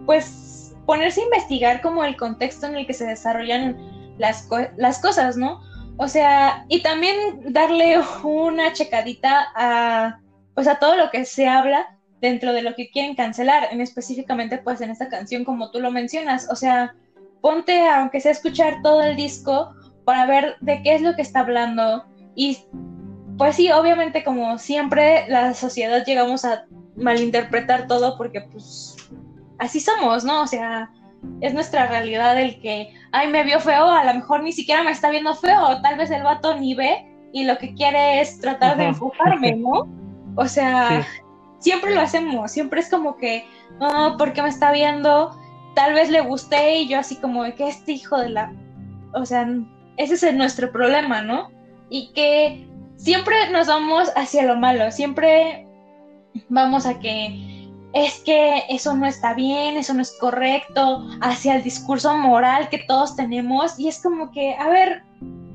pues 0.05 0.75
ponerse 0.85 1.21
a 1.21 1.25
investigar 1.25 1.81
como 1.81 2.03
el 2.03 2.17
contexto 2.17 2.65
en 2.65 2.75
el 2.75 2.87
que 2.87 2.93
se 2.93 3.05
desarrollan 3.05 3.77
las, 4.17 4.47
cosas, 5.01 5.37
¿no? 5.37 5.61
O 5.97 6.07
sea, 6.07 6.65
y 6.67 6.81
también 6.81 7.53
darle 7.53 7.99
una 8.23 8.73
checadita 8.73 9.47
a, 9.55 10.19
pues 10.55 10.67
a 10.67 10.79
todo 10.79 10.95
lo 10.95 11.11
que 11.11 11.25
se 11.25 11.47
habla 11.47 11.98
dentro 12.21 12.53
de 12.53 12.61
lo 12.61 12.75
que 12.75 12.89
quieren 12.89 13.15
cancelar, 13.15 13.67
en 13.71 13.81
específicamente 13.81 14.57
pues 14.57 14.81
en 14.81 14.91
esta 14.91 15.09
canción 15.09 15.45
como 15.45 15.71
tú 15.71 15.79
lo 15.79 15.91
mencionas. 15.91 16.49
O 16.51 16.55
sea, 16.55 16.95
ponte 17.41 17.87
aunque 17.87 18.19
sea 18.19 18.31
escuchar 18.31 18.81
todo 18.81 19.01
el 19.01 19.15
disco 19.15 19.73
para 20.05 20.25
ver 20.25 20.55
de 20.61 20.81
qué 20.83 20.95
es 20.95 21.01
lo 21.01 21.15
que 21.15 21.21
está 21.21 21.41
hablando. 21.41 22.05
Y 22.35 22.57
pues 23.37 23.55
sí, 23.55 23.71
obviamente 23.71 24.23
como 24.23 24.57
siempre 24.57 25.25
la 25.29 25.53
sociedad 25.53 26.05
llegamos 26.05 26.45
a 26.45 26.65
malinterpretar 26.95 27.87
todo 27.87 28.17
porque 28.17 28.41
pues 28.41 28.97
así 29.59 29.79
somos, 29.79 30.25
¿no? 30.25 30.41
O 30.41 30.47
sea, 30.47 30.91
es 31.41 31.53
nuestra 31.53 31.87
realidad 31.87 32.39
el 32.39 32.59
que, 32.61 32.93
ay, 33.11 33.27
me 33.27 33.43
vio 33.43 33.59
feo, 33.59 33.85
a 33.85 34.03
lo 34.03 34.13
mejor 34.13 34.43
ni 34.43 34.51
siquiera 34.51 34.83
me 34.83 34.91
está 34.91 35.09
viendo 35.09 35.35
feo, 35.35 35.81
tal 35.81 35.97
vez 35.97 36.11
el 36.11 36.23
vato 36.23 36.57
ni 36.57 36.75
ve 36.75 37.05
y 37.31 37.43
lo 37.43 37.57
que 37.57 37.73
quiere 37.73 38.21
es 38.21 38.39
tratar 38.39 38.77
de 38.77 38.85
empujarme, 38.85 39.55
¿no? 39.55 39.87
O 40.35 40.45
sea, 40.45 41.05
siempre 41.59 41.93
lo 41.93 42.01
hacemos, 42.01 42.51
siempre 42.51 42.81
es 42.81 42.89
como 42.89 43.17
que, 43.17 43.45
no, 43.79 44.15
porque 44.17 44.41
me 44.41 44.49
está 44.49 44.71
viendo, 44.71 45.37
tal 45.75 45.93
vez 45.93 46.09
le 46.09 46.21
gusté 46.21 46.79
y 46.79 46.87
yo 46.87 46.99
así 46.99 47.15
como 47.17 47.43
de 47.43 47.55
que 47.55 47.67
este 47.67 47.93
hijo 47.93 48.17
de 48.17 48.29
la, 48.29 48.53
o 49.13 49.25
sea, 49.25 49.47
ese 49.97 50.29
es 50.29 50.35
nuestro 50.35 50.71
problema, 50.71 51.21
¿no? 51.21 51.51
Y 51.89 52.11
que 52.13 52.67
siempre 52.97 53.49
nos 53.51 53.67
vamos 53.67 54.09
hacia 54.15 54.43
lo 54.43 54.55
malo, 54.55 54.91
siempre 54.91 55.67
vamos 56.49 56.85
a 56.85 56.99
que 56.99 57.59
es 57.93 58.19
que 58.19 58.63
eso 58.69 58.95
no 58.95 59.07
está 59.07 59.33
bien, 59.33 59.77
eso 59.77 59.93
no 59.93 60.01
es 60.01 60.15
correcto, 60.19 61.07
hacia 61.21 61.55
el 61.55 61.63
discurso 61.63 62.15
moral 62.15 62.69
que 62.69 62.79
todos 62.79 63.15
tenemos. 63.15 63.79
Y 63.79 63.87
es 63.87 64.01
como 64.01 64.31
que, 64.31 64.53
a 64.55 64.69
ver, 64.69 65.03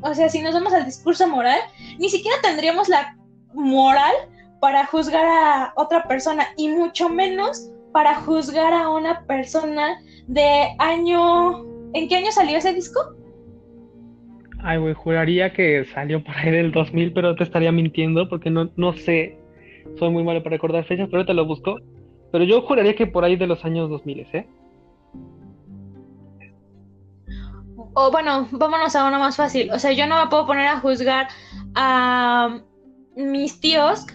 o 0.03 0.15
sea, 0.15 0.29
si 0.29 0.43
nos 0.43 0.55
vamos 0.55 0.73
al 0.73 0.85
discurso 0.85 1.29
moral, 1.29 1.61
ni 1.99 2.09
siquiera 2.11 2.37
tendríamos 2.43 2.89
la 2.89 3.17
moral 3.53 4.13
para 4.61 4.87
juzgar 4.87 5.25
a 5.25 5.73
otra 5.77 6.05
persona 6.05 6.45
y 6.57 6.69
mucho 6.69 7.09
menos 7.09 7.71
para 7.93 8.17
juzgar 8.17 8.73
a 8.73 8.91
una 8.91 9.25
persona 9.27 9.99
de 10.27 10.75
año... 10.79 11.65
¿En 11.95 12.09
qué 12.09 12.17
año 12.17 12.33
salió 12.33 12.59
ese 12.59 12.73
disco? 12.73 13.01
Ay, 14.61 14.79
güey, 14.79 14.95
juraría 14.95 15.53
que 15.53 15.85
salió 15.95 16.25
por 16.25 16.35
ahí 16.37 16.51
del 16.51 16.73
2000, 16.73 17.13
pero 17.13 17.37
te 17.37 17.45
estaría 17.45 17.71
mintiendo 17.71 18.29
porque 18.29 18.51
no, 18.51 18.71
no 18.77 18.95
sé. 18.95 19.39
Soy 19.99 20.11
muy 20.11 20.25
malo 20.25 20.43
para 20.43 20.55
recordar 20.55 20.85
fechas, 20.85 21.07
pero 21.07 21.19
ahorita 21.19 21.35
lo 21.35 21.47
busco. 21.47 21.77
Pero 22.33 22.45
yo 22.45 22.63
juraría 22.63 22.97
que 22.97 23.07
por 23.07 23.25
ahí 23.25 23.37
de 23.37 23.47
los 23.47 23.65
años 23.65 23.89
2000, 23.91 24.27
¿eh? 24.33 24.47
O 27.95 28.11
bueno, 28.11 28.49
vámonos 28.51 28.97
a 28.97 29.07
uno 29.07 29.19
más 29.21 29.37
fácil. 29.37 29.71
O 29.71 29.79
sea, 29.79 29.93
yo 29.93 30.07
no 30.07 30.21
me 30.25 30.31
puedo 30.31 30.47
poner 30.47 30.67
a 30.67 30.81
juzgar 30.81 31.29
a 31.77 32.59
mis 33.15 33.61
tíos 33.61 34.07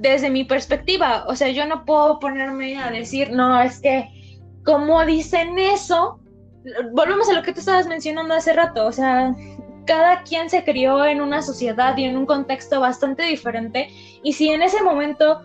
desde 0.00 0.30
mi 0.30 0.44
perspectiva. 0.44 1.24
O 1.28 1.36
sea, 1.36 1.48
yo 1.48 1.66
no 1.66 1.84
puedo 1.84 2.18
ponerme 2.18 2.78
a 2.78 2.90
decir, 2.90 3.30
no, 3.30 3.60
es 3.60 3.80
que 3.80 4.08
como 4.64 5.04
dicen 5.04 5.58
eso, 5.58 6.18
volvemos 6.92 7.28
a 7.28 7.34
lo 7.34 7.42
que 7.42 7.52
tú 7.52 7.60
estabas 7.60 7.86
mencionando 7.86 8.34
hace 8.34 8.52
rato. 8.52 8.86
O 8.86 8.92
sea, 8.92 9.34
cada 9.86 10.22
quien 10.22 10.50
se 10.50 10.64
crió 10.64 11.04
en 11.04 11.20
una 11.20 11.42
sociedad 11.42 11.96
y 11.96 12.04
en 12.04 12.16
un 12.16 12.26
contexto 12.26 12.80
bastante 12.80 13.22
diferente. 13.22 13.88
Y 14.22 14.32
si 14.32 14.50
en 14.50 14.62
ese 14.62 14.82
momento 14.82 15.40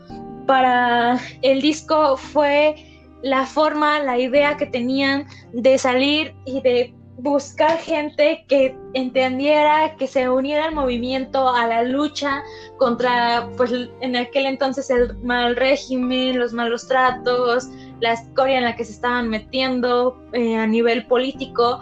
para 0.48 1.20
el 1.42 1.62
disco 1.62 2.18
fue 2.18 2.76
la 3.22 3.46
forma, 3.46 4.00
la 4.00 4.18
idea 4.18 4.58
que 4.58 4.66
tenían 4.66 5.28
de 5.54 5.78
salir 5.78 6.34
y 6.46 6.62
de 6.62 6.94
buscar 7.22 7.78
gente 7.78 8.46
que 8.48 8.76
entendiera, 8.94 9.96
que 9.96 10.08
se 10.08 10.28
uniera 10.28 10.66
al 10.66 10.74
movimiento, 10.74 11.48
a 11.48 11.68
la 11.68 11.84
lucha 11.84 12.44
contra, 12.78 13.48
pues 13.58 13.72
en 14.02 14.16
aquel 14.16 14.48
entonces 14.48 14.90
el 14.90 15.16
mal 15.20 15.56
régimen, 15.56 16.40
los 16.40 16.52
malos 16.52 16.88
tratos, 16.88 17.70
la 18.00 18.14
escoria 18.14 18.58
en 18.58 18.64
la 18.64 18.76
que 18.76 18.86
se 18.86 18.94
estaban 18.94 19.30
metiendo 19.30 20.20
eh, 20.34 20.58
a 20.58 20.66
nivel 20.66 21.06
político, 21.06 21.82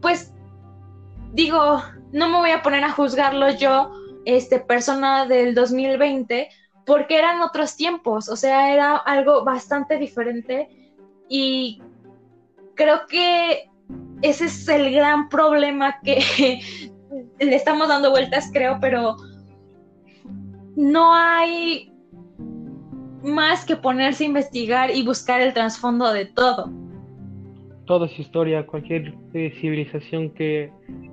pues 0.00 0.32
digo, 1.32 1.82
no 2.10 2.28
me 2.28 2.38
voy 2.38 2.50
a 2.50 2.62
poner 2.62 2.82
a 2.82 2.90
juzgarlo 2.90 3.50
yo, 3.50 3.92
este, 4.24 4.58
persona 4.58 5.24
del 5.26 5.54
2020, 5.54 6.48
porque 6.84 7.16
eran 7.16 7.40
otros 7.42 7.76
tiempos, 7.76 8.28
o 8.28 8.34
sea, 8.34 8.74
era 8.74 8.96
algo 8.96 9.44
bastante 9.44 9.98
diferente 9.98 10.68
y 11.28 11.80
creo 12.74 13.06
que 13.06 13.69
ese 14.22 14.46
es 14.46 14.68
el 14.68 14.92
gran 14.92 15.28
problema 15.28 15.98
que 16.02 16.60
le 17.38 17.54
estamos 17.54 17.88
dando 17.88 18.10
vueltas, 18.10 18.50
creo, 18.52 18.78
pero 18.80 19.16
no 20.76 21.14
hay 21.14 21.92
más 23.22 23.64
que 23.64 23.76
ponerse 23.76 24.24
a 24.24 24.28
investigar 24.28 24.90
y 24.94 25.02
buscar 25.04 25.40
el 25.40 25.52
trasfondo 25.52 26.12
de 26.12 26.26
todo. 26.26 26.70
Todo 27.86 28.04
es 28.04 28.18
historia, 28.18 28.66
cualquier 28.66 29.14
eh, 29.34 29.52
civilización 29.60 30.30
que 30.30 30.70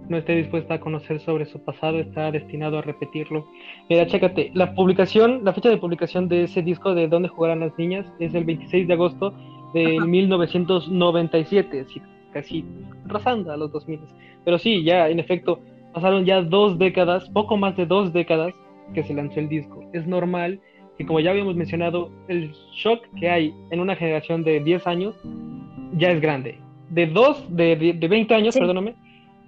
no 0.10 0.18
esté 0.18 0.36
dispuesta 0.36 0.76
a 0.76 0.80
conocer 0.80 1.20
sobre 1.20 1.46
su 1.46 1.60
pasado 1.60 2.00
está 2.00 2.32
destinado 2.32 2.78
a 2.78 2.82
repetirlo. 2.82 3.48
Mira, 3.90 4.06
chécate, 4.06 4.52
la 4.54 4.74
publicación, 4.74 5.44
la 5.44 5.54
fecha 5.54 5.70
de 5.70 5.78
publicación 5.78 6.30
de 6.30 6.44
ese 6.44 6.62
disco 6.62 6.94
de 6.94 7.08
Dónde 7.08 7.30
jugarán 7.30 7.62
las 7.62 7.78
niñas 7.78 8.06
es 8.20 8.34
el 8.36 8.46
26 8.46 8.88
de 8.88 8.94
agosto 8.94 9.34
de 9.74 10.00
1997, 10.00 11.82
así, 11.82 12.02
casi 12.38 12.64
rozando 13.06 13.52
a 13.52 13.58
los 13.58 13.72
2000. 13.72 14.00
Pero 14.46 14.58
sí, 14.58 14.84
ya 14.84 15.10
en 15.10 15.20
efecto, 15.20 15.60
pasaron 15.94 16.26
ya 16.26 16.42
dos 16.42 16.78
décadas, 16.78 17.30
poco 17.30 17.58
más 17.58 17.76
de 17.76 17.86
dos 17.86 18.14
décadas 18.14 18.54
que 18.94 19.04
se 19.04 19.14
lanzó 19.14 19.40
el 19.40 19.50
disco. 19.50 19.84
Es 19.94 20.06
normal 20.06 20.60
que, 20.98 21.06
como 21.06 21.20
ya 21.20 21.32
habíamos 21.32 21.56
mencionado, 21.56 22.12
el 22.28 22.52
shock 22.74 23.02
que 23.20 23.30
hay 23.30 23.54
en 23.72 23.80
una 23.80 23.96
generación 23.96 24.44
de 24.44 24.60
10 24.60 24.88
años 24.88 25.16
ya 25.94 26.12
es 26.12 26.22
grande. 26.22 26.60
De 26.90 27.08
dos, 27.08 27.44
de, 27.50 27.76
de, 27.76 28.08
20 28.08 28.34
años, 28.34 28.58
perdóname, 28.58 28.96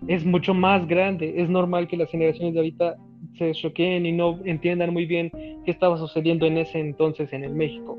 es 0.08 0.26
mucho 0.26 0.54
más 0.54 0.88
grande. 0.88 1.36
Es 1.38 1.50
normal 1.50 1.88
que 1.88 1.96
las 1.96 2.10
generaciones 2.10 2.54
de 2.54 2.60
ahorita 2.60 2.98
se 3.38 3.52
choqueen 3.54 4.06
y 4.06 4.12
no 4.12 4.40
entiendan 4.44 4.92
muy 4.92 5.06
bien 5.06 5.32
qué 5.66 5.72
estaba 5.72 5.98
sucediendo 5.98 6.46
en 6.46 6.58
ese 6.58 6.80
entonces 6.80 7.32
en 7.32 7.44
el 7.44 7.54
México, 7.54 7.98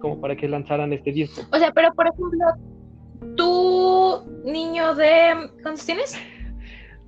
como 0.00 0.20
para 0.20 0.36
que 0.36 0.48
lanzaran 0.48 0.92
este 0.92 1.12
disco. 1.12 1.42
O 1.52 1.58
sea, 1.58 1.70
pero 1.72 1.92
por 1.94 2.06
ejemplo, 2.06 2.46
tú, 3.36 4.22
niño 4.44 4.94
de... 4.94 5.50
¿Cuántos 5.62 5.86
tienes? 5.86 6.18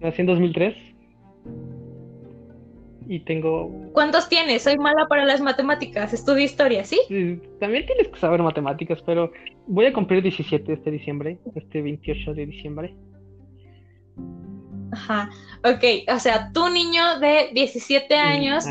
Nací 0.01 0.21
en 0.21 0.27
2003 0.27 0.93
y 3.09 3.21
tengo... 3.21 3.71
¿Cuántos 3.93 4.29
tienes? 4.29 4.63
Soy 4.63 4.79
mala 4.79 5.07
para 5.07 5.25
las 5.25 5.41
matemáticas, 5.41 6.13
estudio 6.13 6.45
historia, 6.45 6.85
¿sí? 6.85 6.99
También 7.61 7.87
tienes 7.87 8.09
que 8.09 8.19
saber 8.19 8.43
matemáticas, 8.43 9.03
pero 9.05 9.31
voy 9.67 9.87
a 9.87 9.93
cumplir 9.93 10.23
17 10.23 10.73
este 10.73 10.91
diciembre, 10.91 11.39
este 11.55 11.83
28 11.83 12.35
de 12.35 12.47
diciembre. 12.47 12.95
Ajá, 14.93 15.31
ok, 15.65 16.15
o 16.15 16.19
sea, 16.19 16.53
tu 16.53 16.69
niño 16.69 17.19
de 17.19 17.51
17 17.55 18.15
años, 18.15 18.65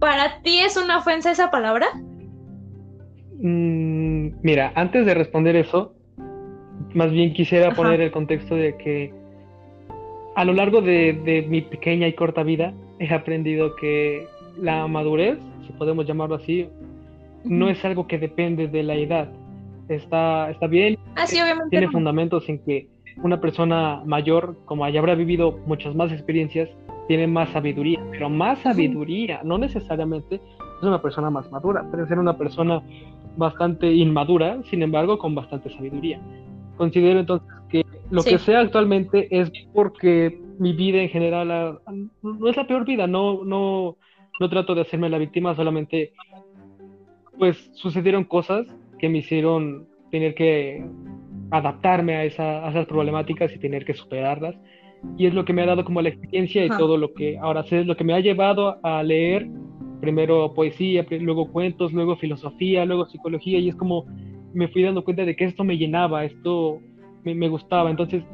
¿para 0.00 0.40
ti 0.42 0.58
es 0.60 0.76
una 0.76 0.98
ofensa 0.98 1.30
esa 1.30 1.50
palabra? 1.50 1.86
Mm, 3.40 3.87
mira, 4.42 4.72
antes 4.74 5.06
de 5.06 5.14
responder 5.14 5.56
eso, 5.56 5.94
más 6.94 7.10
bien 7.10 7.32
quisiera 7.32 7.74
poner 7.74 8.00
el 8.00 8.10
contexto 8.10 8.54
de 8.54 8.76
que 8.76 9.12
a 10.34 10.44
lo 10.44 10.52
largo 10.52 10.80
de, 10.80 11.44
mi 11.48 11.62
pequeña 11.62 12.06
y 12.06 12.12
corta 12.12 12.42
vida 12.42 12.72
he 12.98 13.12
aprendido 13.12 13.74
que 13.76 14.26
la 14.56 14.86
madurez, 14.86 15.38
si 15.66 15.72
podemos 15.72 16.06
llamarlo 16.06 16.36
así, 16.36 16.68
no 17.44 17.68
es 17.68 17.84
algo 17.84 18.06
que 18.06 18.18
depende 18.18 18.68
de 18.68 18.82
la 18.82 18.94
edad. 18.94 19.28
Está, 19.88 20.50
está 20.50 20.66
bien, 20.66 20.98
ah, 21.16 21.24
tiene 21.70 21.88
fundamentos 21.88 22.48
en 22.48 22.58
que 22.58 22.88
una 23.22 23.40
persona 23.40 24.02
mayor, 24.04 24.56
como 24.64 24.88
ya 24.88 25.00
habrá 25.00 25.14
vivido 25.14 25.58
muchas 25.66 25.94
más 25.94 26.12
experiencias, 26.12 26.68
tiene 27.08 27.26
más 27.26 27.48
sabiduría, 27.50 27.98
pero 28.10 28.28
más 28.28 28.58
sabiduría, 28.60 29.40
no 29.42 29.58
necesariamente 29.58 30.36
es 30.36 30.82
una 30.82 31.00
persona 31.00 31.30
más 31.30 31.50
madura, 31.50 31.84
puede 31.90 32.06
ser 32.06 32.18
una 32.18 32.36
persona 32.36 32.82
bastante 33.38 33.90
inmadura, 33.92 34.60
sin 34.64 34.82
embargo, 34.82 35.16
con 35.16 35.34
bastante 35.34 35.70
sabiduría. 35.70 36.20
Considero 36.76 37.20
entonces 37.20 37.48
que 37.70 37.84
lo 38.10 38.22
que 38.22 38.38
sea 38.38 38.60
actualmente 38.60 39.28
es 39.30 39.50
porque 39.72 40.40
mi 40.58 40.72
vida 40.72 41.00
en 41.00 41.08
general 41.08 41.80
no 42.22 42.48
es 42.48 42.56
la 42.56 42.66
peor 42.66 42.84
vida, 42.84 43.06
no, 43.06 43.44
no, 43.44 43.96
no 44.40 44.48
trato 44.48 44.74
de 44.74 44.82
hacerme 44.82 45.08
la 45.08 45.18
víctima, 45.18 45.54
solamente 45.54 46.12
pues 47.38 47.70
sucedieron 47.74 48.24
cosas 48.24 48.66
que 48.98 49.08
me 49.08 49.18
hicieron 49.18 49.86
tener 50.10 50.34
que 50.34 50.84
adaptarme 51.52 52.16
a, 52.16 52.24
esas 52.24 52.86
problemáticas 52.86 53.54
y 53.54 53.58
tener 53.58 53.84
que 53.84 53.94
superarlas. 53.94 54.56
Y 55.16 55.26
es 55.26 55.34
lo 55.34 55.44
que 55.44 55.52
me 55.52 55.62
ha 55.62 55.66
dado 55.66 55.84
como 55.84 56.02
la 56.02 56.08
experiencia 56.08 56.64
y 56.64 56.68
todo 56.70 56.96
lo 56.96 57.14
que 57.14 57.38
ahora 57.38 57.62
sé, 57.62 57.80
es 57.80 57.86
lo 57.86 57.96
que 57.96 58.02
me 58.02 58.14
ha 58.14 58.20
llevado 58.20 58.78
a 58.82 59.00
leer 59.04 59.48
primero 60.00 60.54
poesía, 60.54 61.06
luego 61.20 61.50
cuentos, 61.50 61.92
luego 61.92 62.16
filosofía, 62.16 62.84
luego 62.84 63.06
psicología, 63.06 63.58
y 63.58 63.68
es 63.68 63.76
como 63.76 64.06
me 64.54 64.68
fui 64.68 64.82
dando 64.82 65.04
cuenta 65.04 65.24
de 65.24 65.36
que 65.36 65.44
esto 65.44 65.64
me 65.64 65.76
llenaba, 65.76 66.24
esto 66.24 66.80
me, 67.24 67.48
gustaba. 67.48 67.90
Entonces, 67.90 68.24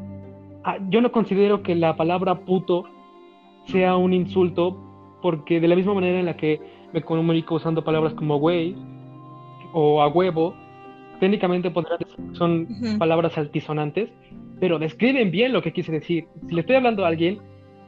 ah, 0.64 0.78
yo 0.88 1.00
no 1.00 1.10
considero 1.10 1.62
que 1.62 1.74
la 1.74 1.96
palabra 1.96 2.40
puto 2.40 2.84
sea 3.66 3.96
un 3.96 4.12
insulto, 4.12 4.78
porque 5.22 5.60
de 5.60 5.68
la 5.68 5.76
misma 5.76 5.94
manera 5.94 6.20
en 6.20 6.26
la 6.26 6.36
que 6.36 6.60
me 6.92 7.02
comunico 7.02 7.56
usando 7.56 7.82
palabras 7.82 8.14
como 8.14 8.38
güey 8.38 8.76
o 9.72 10.02
a 10.02 10.08
huevo, 10.08 10.54
técnicamente 11.18 11.72
son 12.32 12.68
palabras 12.98 13.36
altisonantes, 13.36 14.10
pero 14.60 14.78
describen 14.78 15.30
bien 15.30 15.52
lo 15.52 15.62
que 15.62 15.72
quise 15.72 15.92
decir. 15.92 16.26
Si 16.46 16.54
le 16.54 16.60
estoy 16.60 16.76
hablando 16.76 17.04
a 17.04 17.08
alguien, 17.08 17.38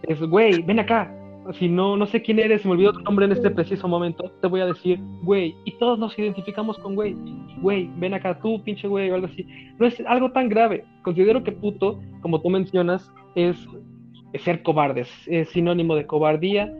es 0.02 0.20
güey, 0.20 0.62
ven 0.62 0.80
acá, 0.80 1.12
si 1.54 1.68
no, 1.68 1.96
no 1.96 2.06
sé 2.06 2.22
quién 2.22 2.38
eres, 2.38 2.64
me 2.64 2.72
olvidó 2.72 2.92
tu 2.92 3.00
nombre 3.00 3.26
en 3.26 3.32
este 3.32 3.50
preciso 3.50 3.88
momento, 3.88 4.30
te 4.40 4.48
voy 4.48 4.60
a 4.60 4.66
decir, 4.66 5.00
güey, 5.22 5.54
y 5.64 5.72
todos 5.72 5.98
nos 5.98 6.18
identificamos 6.18 6.78
con 6.78 6.94
güey, 6.94 7.16
güey, 7.60 7.90
ven 7.96 8.14
acá 8.14 8.38
tú, 8.40 8.62
pinche 8.62 8.88
güey, 8.88 9.10
o 9.10 9.14
algo 9.14 9.26
así. 9.26 9.46
No 9.78 9.86
es 9.86 10.00
algo 10.06 10.32
tan 10.32 10.48
grave. 10.48 10.84
Considero 11.02 11.42
que 11.42 11.52
puto, 11.52 12.00
como 12.20 12.40
tú 12.40 12.50
mencionas, 12.50 13.10
es, 13.34 13.56
ser 14.34 14.62
cobardes, 14.62 15.08
es 15.26 15.48
sinónimo 15.50 15.94
de 15.94 16.06
cobardía, 16.06 16.72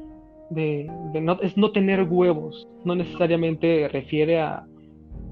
de, 0.51 0.91
no, 1.21 1.39
es 1.41 1.57
no 1.57 1.73
tener 1.73 2.05
huevos, 2.05 2.69
no 2.85 2.95
necesariamente 2.95 3.89
refiere 3.89 4.41
a, 4.41 4.65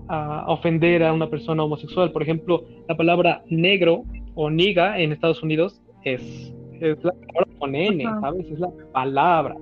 a 0.08 0.44
ofender 0.48 1.02
a 1.02 1.12
una 1.12 1.28
persona 1.28 1.64
homosexual. 1.64 2.12
Por 2.12 2.22
ejemplo, 2.22 2.64
la 2.88 2.96
palabra 2.96 3.42
negro 3.48 4.04
o 4.34 4.50
niga 4.50 4.98
en 4.98 5.12
Estados 5.12 5.42
Unidos 5.42 5.80
es 6.04 6.54
es 6.80 7.02
la 7.04 7.12
palabra 7.12 7.43
con 7.64 7.74
N, 7.74 8.04
¿sabes? 8.20 8.46
Es 8.50 8.58
la 8.58 8.68
palabra. 8.92 9.56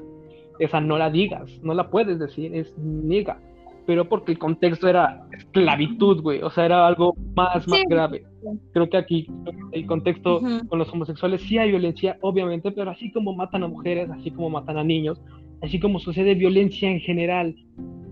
Esa 0.59 0.80
no 0.80 0.98
la 0.98 1.09
digas, 1.09 1.48
no 1.62 1.72
la 1.72 1.88
puedes 1.88 2.18
decir, 2.18 2.55
es 2.55 2.76
niga. 2.78 3.38
Pero 3.86 4.09
porque 4.09 4.32
el 4.32 4.38
contexto 4.38 4.88
era 4.88 5.24
esclavitud, 5.32 6.20
güey. 6.20 6.42
O 6.42 6.50
sea, 6.50 6.66
era 6.66 6.86
algo 6.86 7.14
más, 7.34 7.66
más 7.68 7.82
grave. 7.88 8.24
Creo 8.72 8.88
que 8.88 8.96
aquí, 8.96 9.28
el 9.70 9.86
contexto 9.86 10.40
con 10.68 10.78
los 10.78 10.92
homosexuales, 10.92 11.42
sí 11.42 11.59
hay 11.59 11.70
violencia, 11.70 12.18
obviamente, 12.22 12.72
pero 12.72 12.90
así 12.90 13.12
como 13.12 13.34
matan 13.34 13.62
a 13.62 13.68
mujeres, 13.68 14.11
así 14.11 14.30
como 14.32 14.50
matan 14.50 14.78
a 14.78 14.84
niños, 14.84 15.20
así 15.62 15.78
como 15.78 16.00
sucede 16.00 16.34
violencia 16.34 16.90
en 16.90 17.00
general, 17.00 17.55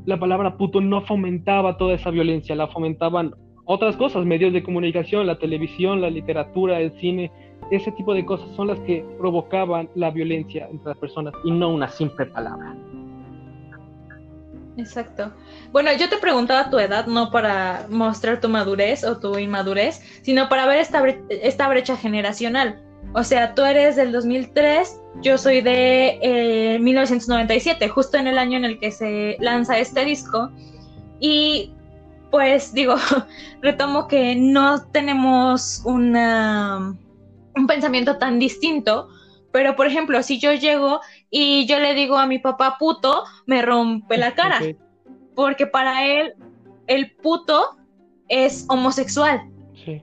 la 0.07 0.19
palabra 0.19 0.57
puto 0.57 0.81
no 0.81 1.03
fomentaba 1.03 1.77
toda 1.77 1.95
esa 1.95 2.11
violencia, 2.11 2.55
la 2.55 2.69
fomentaban 2.69 3.35
otras 3.65 3.97
cosas, 3.97 4.25
medios 4.25 4.53
de 4.53 4.63
comunicación, 4.63 5.27
la 5.27 5.39
televisión, 5.39 6.01
la 6.01 6.11
literatura, 6.11 6.81
el 6.81 6.93
cine, 6.93 7.31
ese 7.71 7.93
tipo 7.93 8.15
de 8.15 8.25
cosas 8.25 8.49
son 8.57 8.69
las 8.69 8.79
que 8.81 9.05
provocaban 9.19 9.89
la 9.95 10.11
violencia 10.11 10.69
entre 10.71 10.89
las 10.89 10.99
personas 10.99 11.35
y 11.45 11.51
no 11.51 11.71
una 11.71 11.89
simple 11.89 12.27
palabra. 12.27 12.75
Exacto. 14.77 15.33
Bueno, 15.73 15.91
yo 15.99 16.09
te 16.09 16.17
preguntaba 16.17 16.71
tu 16.71 16.79
edad 16.79 17.07
no 17.07 17.31
para 17.31 17.87
mostrar 17.91 18.41
tu 18.41 18.49
madurez 18.49 19.05
o 19.05 19.19
tu 19.19 19.39
inmadurez, 19.39 20.01
sino 20.23 20.49
para 20.49 20.67
ver 20.67 20.79
esta, 20.79 21.05
esta 21.29 21.69
brecha 21.69 21.97
generacional. 21.97 22.83
O 23.13 23.25
sea, 23.25 23.55
tú 23.55 23.63
eres 23.63 23.97
del 23.97 24.13
2003, 24.13 25.01
yo 25.23 25.37
soy 25.37 25.61
de 25.61 26.79
1997, 26.81 27.85
eh, 27.85 27.89
justo 27.89 28.17
en 28.19 28.29
el 28.29 28.39
año 28.39 28.57
en 28.57 28.65
el 28.65 28.79
que 28.79 28.93
se 28.93 29.37
lanza 29.41 29.79
este 29.79 30.05
disco. 30.05 30.51
Y 31.19 31.75
pues 32.31 32.73
digo, 32.73 32.95
retomo 33.63 34.07
que 34.07 34.37
no 34.37 34.87
tenemos 34.93 35.83
una 35.85 36.95
un 37.57 37.67
pensamiento 37.67 38.19
tan 38.19 38.39
distinto, 38.39 39.09
pero 39.53 39.77
por 39.77 39.87
ejemplo, 39.87 40.23
si 40.23 40.39
yo 40.39 40.53
llego 40.53 41.01
y 41.31 41.67
yo 41.67 41.79
le 41.79 41.95
digo 41.95 42.17
a 42.17 42.27
mi 42.27 42.39
papá 42.39 42.77
puto, 42.79 43.25
me 43.47 43.63
rompe 43.63 44.17
la 44.17 44.35
cara, 44.35 44.61
porque 45.35 45.67
para 45.67 46.07
él 46.07 46.35
el 46.87 47.11
puto 47.17 47.77
es 48.29 48.65
homosexual. 48.69 49.43
Sí. 49.85 50.03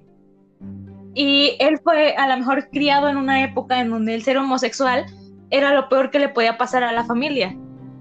Y 1.14 1.56
él 1.60 1.80
fue 1.84 2.16
a 2.16 2.28
lo 2.28 2.38
mejor 2.38 2.70
criado 2.70 3.08
en 3.08 3.18
una 3.18 3.44
época 3.44 3.80
en 3.80 3.90
donde 3.90 4.16
el 4.16 4.24
ser 4.24 4.38
homosexual 4.38 5.06
era 5.50 5.74
lo 5.74 5.90
peor 5.90 6.12
que 6.12 6.20
le 6.20 6.30
podía 6.30 6.58
pasar 6.58 6.84
a 6.84 6.92
la 6.92 7.06
familia. 7.06 7.58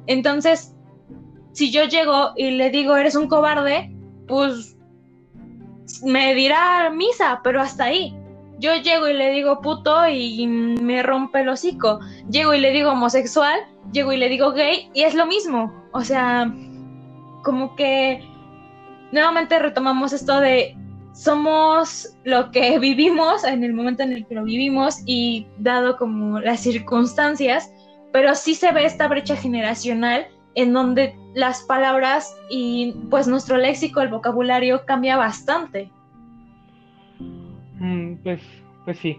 Entonces, 0.06 0.74
si 1.52 1.70
yo 1.70 1.84
llego 1.84 2.32
y 2.36 2.50
le 2.50 2.70
digo, 2.70 2.96
eres 2.96 3.14
un 3.14 3.28
cobarde, 3.28 3.94
pues 4.26 4.76
me 6.04 6.34
dirá 6.34 6.90
misa, 6.90 7.40
pero 7.42 7.60
hasta 7.60 7.84
ahí. 7.84 8.14
Yo 8.58 8.74
llego 8.76 9.08
y 9.08 9.14
le 9.14 9.30
digo 9.30 9.60
puto 9.60 10.08
y 10.08 10.46
me 10.46 11.02
rompe 11.02 11.40
el 11.40 11.48
hocico. 11.48 12.00
Llego 12.30 12.54
y 12.54 12.60
le 12.60 12.72
digo 12.72 12.92
homosexual, 12.92 13.60
llego 13.92 14.12
y 14.12 14.16
le 14.16 14.28
digo 14.28 14.52
gay 14.52 14.90
y 14.94 15.02
es 15.02 15.14
lo 15.14 15.26
mismo. 15.26 15.72
O 15.92 16.02
sea, 16.02 16.52
como 17.42 17.76
que 17.76 18.24
nuevamente 19.12 19.58
retomamos 19.58 20.12
esto 20.12 20.40
de 20.40 20.76
somos 21.12 22.16
lo 22.24 22.50
que 22.50 22.78
vivimos 22.80 23.44
en 23.44 23.64
el 23.64 23.72
momento 23.72 24.02
en 24.02 24.12
el 24.12 24.26
que 24.26 24.34
lo 24.34 24.44
vivimos 24.44 25.00
y 25.06 25.46
dado 25.58 25.96
como 25.96 26.40
las 26.40 26.60
circunstancias, 26.60 27.70
pero 28.12 28.34
sí 28.34 28.54
se 28.54 28.72
ve 28.72 28.84
esta 28.84 29.08
brecha 29.08 29.36
generacional 29.36 30.26
en 30.54 30.72
donde 30.72 31.14
las 31.34 31.62
palabras 31.64 32.34
y 32.48 32.94
pues 33.10 33.28
nuestro 33.28 33.58
léxico, 33.58 34.00
el 34.00 34.08
vocabulario 34.08 34.86
cambia 34.86 35.18
bastante. 35.18 35.92
Mm, 37.78 38.14
pues, 38.22 38.40
pues 38.84 38.98
sí. 38.98 39.18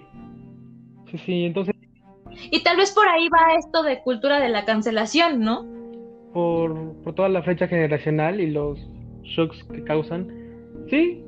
Sí, 1.11 1.17
sí, 1.19 1.45
entonces. 1.45 1.75
Y 2.51 2.63
tal 2.63 2.77
vez 2.77 2.91
por 2.91 3.07
ahí 3.07 3.27
va 3.29 3.55
esto 3.57 3.83
de 3.83 4.01
cultura 4.01 4.39
de 4.39 4.49
la 4.49 4.65
cancelación, 4.65 5.39
¿no? 5.39 5.65
Por, 6.33 6.93
por 7.03 7.15
toda 7.15 7.29
la 7.29 7.41
fecha 7.43 7.67
generacional 7.67 8.39
y 8.41 8.51
los 8.51 8.79
shocks 9.23 9.63
que 9.65 9.83
causan. 9.83 10.27
Sí, 10.89 11.23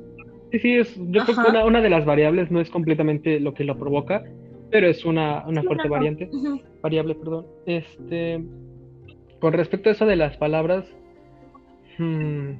sí, 0.50 0.58
sí, 0.58 0.76
es, 0.76 0.96
yo 0.96 1.24
creo 1.24 1.36
que 1.36 1.58
una, 1.66 1.80
de 1.80 1.90
las 1.90 2.04
variables 2.04 2.50
no 2.50 2.60
es 2.60 2.70
completamente 2.70 3.40
lo 3.40 3.54
que 3.54 3.64
lo 3.64 3.78
provoca, 3.78 4.24
pero 4.70 4.88
es 4.88 5.04
una, 5.04 5.44
una 5.46 5.62
fuerte 5.62 5.88
variante, 5.88 6.30
variable, 6.82 7.14
perdón. 7.14 7.46
Este, 7.66 8.42
con 9.40 9.52
respecto 9.52 9.88
a 9.88 9.92
eso 9.92 10.06
de 10.06 10.16
las 10.16 10.36
palabras, 10.36 10.86
hmm, 11.98 12.50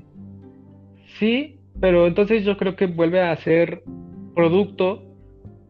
sí, 1.18 1.59
pero 1.81 2.07
entonces 2.07 2.45
yo 2.45 2.57
creo 2.57 2.75
que 2.75 2.87
vuelve 2.87 3.21
a 3.21 3.37
ser 3.37 3.83
producto 4.35 5.03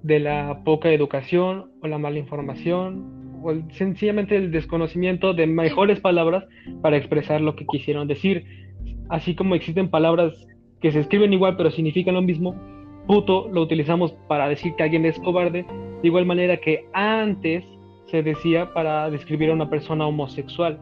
de 0.03 0.21
la 0.21 0.63
poca 0.65 0.91
educación 0.91 1.71
o 1.83 1.89
la 1.89 1.99
mala 1.99 2.19
información 2.19 3.41
o 3.43 3.55
sencillamente 3.73 4.37
el 4.37 4.51
desconocimiento 4.51 5.33
de 5.33 5.47
mejores 5.47 6.01
palabras 6.01 6.45
para 6.83 6.97
expresar 6.97 7.41
lo 7.41 7.57
que 7.57 7.67
quisieron 7.67 8.07
decir. 8.07 8.45
Así 9.09 9.35
como 9.35 9.55
existen 9.55 9.89
palabras 9.89 10.35
que 10.81 10.93
se 10.93 11.01
escriben 11.01 11.33
igual 11.33 11.57
pero 11.57 11.71
significan 11.71 12.15
lo 12.15 12.23
mismo, 12.23 12.55
puto 13.07 13.49
lo 13.53 13.63
utilizamos 13.63 14.13
para 14.29 14.49
decir 14.49 14.75
que 14.77 14.83
alguien 14.83 15.05
es 15.05 15.19
cobarde, 15.19 15.65
de 16.03 16.09
igual 16.09 16.27
manera 16.27 16.59
que 16.59 16.87
antes 16.93 17.65
se 18.07 18.23
decía 18.23 18.73
para 18.73 19.11
describir 19.11 19.51
a 19.51 19.55
una 19.55 19.71
persona 19.71 20.07
homosexual. 20.07 20.79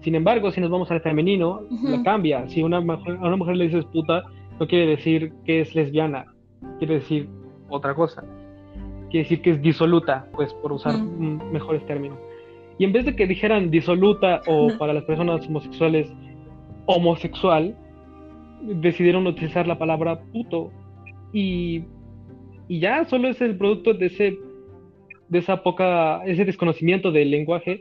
Sin 0.00 0.14
embargo, 0.16 0.50
si 0.50 0.60
nos 0.60 0.70
vamos 0.70 0.90
al 0.90 1.00
femenino, 1.00 1.60
la 1.84 2.02
cambia. 2.02 2.48
Si 2.48 2.62
una 2.62 2.80
mujer, 2.80 3.16
a 3.20 3.26
una 3.26 3.36
mujer 3.36 3.56
le 3.56 3.68
dices 3.68 3.84
puta, 3.86 4.24
no 4.58 4.66
quiere 4.66 4.86
decir 4.86 5.32
que 5.44 5.60
es 5.60 5.74
lesbiana, 5.76 6.26
quiere 6.78 6.94
decir 6.94 7.28
otra 7.68 7.94
cosa. 7.94 8.24
Quiere 9.10 9.24
decir 9.24 9.42
que 9.42 9.50
es 9.50 9.62
disoluta, 9.62 10.28
pues 10.32 10.52
por 10.54 10.72
usar 10.72 10.98
mejores 10.98 11.84
términos. 11.86 12.18
Y 12.78 12.84
en 12.84 12.92
vez 12.92 13.04
de 13.04 13.14
que 13.14 13.26
dijeran 13.26 13.70
disoluta 13.70 14.40
o 14.46 14.68
para 14.78 14.92
las 14.92 15.04
personas 15.04 15.46
homosexuales 15.46 16.10
homosexual, 16.86 17.76
decidieron 18.62 19.26
utilizar 19.26 19.66
la 19.66 19.78
palabra 19.78 20.20
puto. 20.32 20.70
Y, 21.32 21.84
y 22.68 22.80
ya 22.80 23.04
solo 23.04 23.28
es 23.28 23.40
el 23.40 23.56
producto 23.56 23.94
de 23.94 24.06
ese 24.06 24.38
de 25.32 25.38
esa 25.38 25.62
poca, 25.62 26.22
ese 26.26 26.44
desconocimiento 26.44 27.10
del 27.10 27.30
lenguaje. 27.30 27.78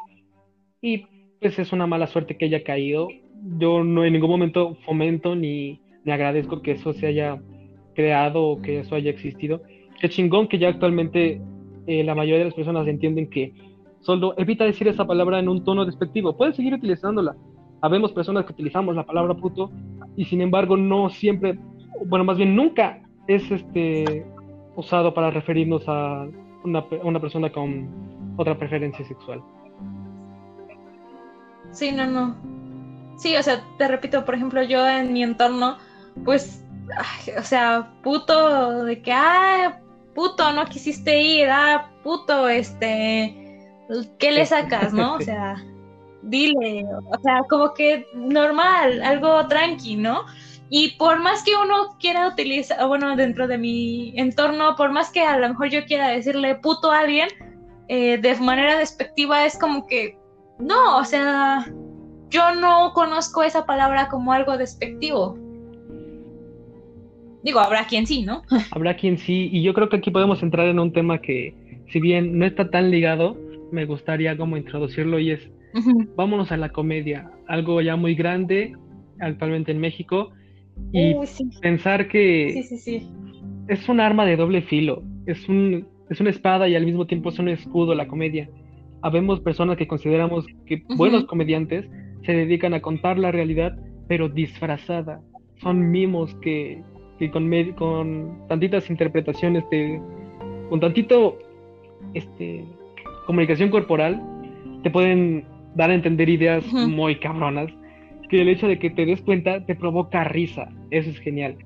Y 0.82 1.06
pues 1.42 1.60
es 1.60 1.74
una 1.74 1.86
mala 1.86 2.08
suerte 2.08 2.38
que 2.38 2.46
haya 2.46 2.64
caído. 2.64 3.10
Yo 3.58 3.84
no 3.84 4.06
en 4.06 4.14
ningún 4.14 4.30
momento 4.30 4.76
fomento 4.86 5.36
ni, 5.36 5.82
ni 6.06 6.12
agradezco 6.14 6.62
que 6.62 6.72
eso 6.72 6.94
se 6.94 7.08
haya 7.08 7.42
creado 7.94 8.44
o 8.44 8.62
que 8.62 8.80
eso 8.80 8.96
haya 8.96 9.10
existido. 9.10 9.62
Qué 10.00 10.10
chingón 10.10 10.48
que 10.48 10.58
ya 10.58 10.70
actualmente 10.70 11.42
eh, 11.88 12.04
la 12.04 12.16
mayoría 12.16 12.40
de 12.40 12.46
las 12.46 12.54
personas 12.54 12.88
entienden 12.88 13.30
que 13.30 13.54
solo 14.02 14.34
evita 14.38 14.66
decir 14.66 14.88
esa 14.88 15.06
palabra 15.06 15.40
en 15.40 15.48
un 15.48 15.64
tono 15.64 15.86
despectivo. 15.86 16.36
Puedes 16.36 16.56
seguir 16.56 16.74
utilizándola. 16.74 17.36
Habemos 17.82 18.12
personas 18.12 18.46
que 18.46 18.54
utilizamos 18.54 18.96
la 18.96 19.06
palabra 19.06 19.34
puto 19.34 19.72
y 20.16 20.26
sin 20.26 20.42
embargo 20.42 20.78
no 20.78 21.10
siempre, 21.10 21.58
bueno, 22.06 22.26
más 22.26 22.38
bien 22.38 22.56
nunca 22.56 23.02
es 23.28 23.50
este 23.50 24.26
usado 24.76 25.14
para 25.14 25.32
referirnos 25.32 25.84
a 25.88 26.28
una, 26.64 26.80
a 26.80 27.06
una 27.06 27.20
persona 27.20 27.52
con 27.52 27.88
otra 28.38 28.58
preferencia 28.58 29.06
sexual. 29.06 29.42
Sí, 31.72 31.92
no, 31.92 32.06
no. 32.08 32.36
Sí, 33.18 33.36
o 33.36 33.44
sea, 33.44 33.64
te 33.78 33.88
repito, 33.88 34.26
por 34.26 34.36
ejemplo, 34.36 34.64
yo 34.64 34.88
en 34.88 35.14
mi 35.14 35.24
entorno, 35.24 35.78
pues 36.26 36.66
o 37.38 37.44
sea, 37.44 37.92
puto, 38.04 38.86
de 38.86 39.02
que, 39.02 39.12
ah, 39.12 39.80
puto, 40.14 40.52
no 40.54 40.66
quisiste 40.66 41.22
ir, 41.22 41.50
ah, 41.50 41.90
puto, 42.04 42.50
este, 42.50 43.36
¿qué 44.20 44.32
le 44.32 44.46
sacas, 44.46 44.94
no? 44.94 45.16
O 45.16 45.22
sea, 45.22 45.64
dile, 46.24 46.86
o 46.86 47.20
sea, 47.22 47.42
como 47.50 47.74
que 47.74 48.06
normal, 48.14 49.02
algo 49.04 49.48
tranqui, 49.48 49.96
¿no? 49.96 50.26
Y 50.70 50.92
por 50.92 51.20
más 51.20 51.44
que 51.44 51.52
uno 51.56 51.98
quiera 52.00 52.28
utilizar, 52.28 52.88
bueno, 52.88 53.16
dentro 53.16 53.48
de 53.48 53.58
mi 53.58 54.14
entorno, 54.16 54.76
por 54.78 54.92
más 54.92 55.12
que 55.12 55.22
a 55.22 55.38
lo 55.38 55.50
mejor 55.50 55.70
yo 55.70 55.86
quiera 55.86 56.08
decirle 56.08 56.56
puto 56.56 56.92
a 56.92 57.00
alguien, 57.00 57.28
eh, 57.90 58.18
de 58.18 58.36
manera 58.36 58.78
despectiva, 58.78 59.46
es 59.46 59.58
como 59.58 59.86
que, 59.86 60.18
no, 60.60 60.98
o 60.98 61.04
sea, 61.04 61.66
yo 62.30 62.56
no 62.56 62.94
conozco 62.94 63.44
esa 63.44 63.66
palabra 63.66 64.08
como 64.08 64.32
algo 64.32 64.58
despectivo. 64.58 65.38
Digo, 67.44 67.60
habrá 67.60 67.86
quien 67.86 68.06
sí, 68.06 68.24
¿no? 68.24 68.44
Habrá 68.72 68.96
quien 68.96 69.18
sí, 69.18 69.50
y 69.52 69.64
yo 69.64 69.74
creo 69.74 69.90
que 69.90 69.98
aquí 69.98 70.12
podemos 70.12 70.44
entrar 70.44 70.68
en 70.68 70.80
un 70.80 70.94
tema 70.94 71.22
que, 71.22 71.56
si 71.92 72.00
bien 72.00 72.38
no 72.38 72.46
está 72.46 72.70
tan 72.70 72.92
ligado, 72.92 73.38
me 73.72 73.86
gustaría 73.86 74.38
como 74.38 74.58
introducirlo 74.58 75.20
y 75.20 75.32
es, 75.32 75.50
vámonos 76.16 76.52
a 76.52 76.58
la 76.58 76.70
comedia, 76.70 77.32
algo 77.48 77.82
ya 77.82 77.96
muy 77.96 78.16
grande 78.16 78.74
actualmente 79.20 79.72
en 79.72 79.80
México, 79.80 80.32
y 80.94 81.14
pensar 81.62 82.08
que 82.08 82.60
es 83.68 83.90
un 83.90 84.00
arma 84.00 84.26
de 84.26 84.36
doble 84.36 84.62
filo, 84.62 85.04
es, 85.26 85.48
un, 85.48 85.88
es 86.10 86.20
una 86.20 86.30
espada 86.30 86.68
y 86.68 86.76
al 86.76 86.86
mismo 86.86 87.06
tiempo 87.08 87.30
es 87.30 87.40
un 87.40 87.50
escudo 87.50 87.96
la 87.96 88.08
comedia. 88.08 88.50
Habemos 89.02 89.40
personas 89.40 89.78
que 89.78 89.88
consideramos 89.88 90.46
que 90.66 90.84
buenos 90.96 91.26
comediantes 91.26 91.90
se 92.26 92.34
dedican 92.34 92.74
a 92.74 92.82
contar 92.82 93.18
la 93.18 93.32
realidad, 93.32 93.78
pero 94.08 94.30
disfrazada. 94.30 95.22
Son 95.62 95.92
mimos 95.92 96.36
que 96.36 96.84
con, 97.30 97.50
con 97.74 98.48
tantitas 98.48 98.90
interpretaciones, 98.90 99.64
de, 99.70 100.02
con 100.70 100.80
tantito 100.80 101.38
este, 102.14 102.66
comunicación 103.26 103.70
corporal, 103.70 104.22
te 104.84 104.90
pueden 104.90 105.46
dar 105.76 105.92
a 105.92 105.94
entender 105.94 106.30
ideas 106.30 106.66
muy 106.74 107.16
cabronas, 107.16 107.72
que 108.30 108.42
el 108.42 108.50
hecho 108.50 108.68
de 108.68 108.80
que 108.80 108.90
te 108.90 109.06
des 109.06 109.22
cuenta 109.22 109.66
te 109.66 109.76
provoca 109.76 110.24
risa, 110.24 110.70
eso 110.90 111.10
es 111.10 111.20
genial. 111.20 111.58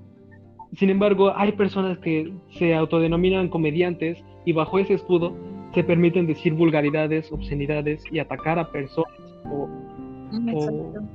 Sin 0.76 0.90
embargo, 0.90 1.34
hay 1.36 1.54
personas 1.54 1.98
que 2.00 2.32
se 2.50 2.74
autodenominan 2.74 3.50
comediantes 3.50 4.24
y 4.46 4.52
bajo 4.52 4.80
ese 4.80 4.96
escudo 4.96 5.34
se 5.74 5.84
permiten 5.84 6.28
decir 6.28 6.54
vulgaridades, 6.54 7.32
obscenidades 7.32 8.04
y 8.12 8.20
atacar 8.20 8.60
a 8.60 8.72
personas 8.72 9.14
o, 9.52 9.70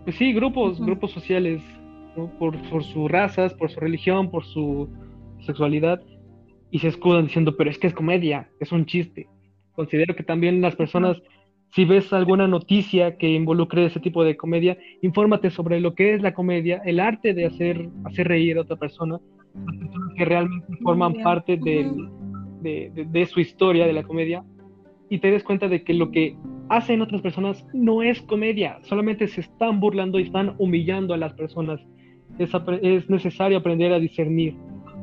pues 0.05 0.17
sí, 0.17 0.33
grupos, 0.33 0.81
grupos 0.81 1.11
sociales 1.11 1.63
por, 2.15 2.57
por 2.71 2.85
sus 2.85 3.11
razas, 3.11 3.55
por 3.55 3.71
su 3.71 3.81
religión, 3.81 4.31
por 4.31 4.45
su 4.45 4.89
sexualidad, 5.41 6.03
y 6.71 6.79
se 6.79 6.89
escudan 6.89 7.27
diciendo, 7.27 7.57
pero 7.57 7.71
es 7.71 7.79
que 7.79 7.89
es 7.89 7.95
comedia, 7.95 8.49
es 8.61 8.73
un 8.73 8.87
chiste. 8.87 9.29
Considero 9.73 10.15
que 10.15 10.23
también 10.23 10.61
las 10.61 10.77
personas, 10.77 11.17
si 11.75 11.85
ves 11.85 12.13
alguna 12.13 12.47
noticia 12.47 13.17
que 13.17 13.31
involucre 13.31 13.87
ese 13.87 14.01
tipo 14.01 14.23
de 14.25 14.37
comedia, 14.37 14.79
infórmate 15.03 15.51
sobre 15.51 15.81
lo 15.81 15.95
que 15.95 16.15
es 16.15 16.23
la 16.23 16.35
comedia, 16.35 16.83
el 16.85 17.01
arte 17.01 17.35
de 17.35 17.47
hacer, 17.47 17.89
hacer 18.05 18.29
reír 18.29 18.59
a 18.59 18.63
otra 18.63 18.77
persona, 18.77 19.19
que 20.17 20.25
realmente 20.25 20.77
forman 20.83 21.15
parte 21.23 21.57
de, 21.57 21.91
de 22.63 23.27
su 23.27 23.41
historia, 23.41 23.87
de 23.87 23.93
la 23.93 24.03
comedia, 24.03 24.45
y 25.09 25.19
te 25.19 25.31
des 25.31 25.43
cuenta 25.43 25.67
de 25.69 25.83
que 25.83 25.93
lo 25.93 26.13
que 26.13 26.37
hacen 26.69 27.03
otras 27.03 27.21
personas 27.21 27.67
no 27.75 28.01
es 28.03 28.23
comedia, 28.23 28.79
solamente 28.83 29.27
se 29.27 29.41
están 29.41 29.81
burlando 29.81 30.21
y 30.21 30.23
están 30.23 30.55
humillando 30.59 31.15
a 31.15 31.17
las 31.17 31.35
personas 31.35 31.81
es, 32.41 33.11
necesario 33.11 33.59
aprender 33.59 33.93
a 33.93 33.99
discernir 33.99 34.57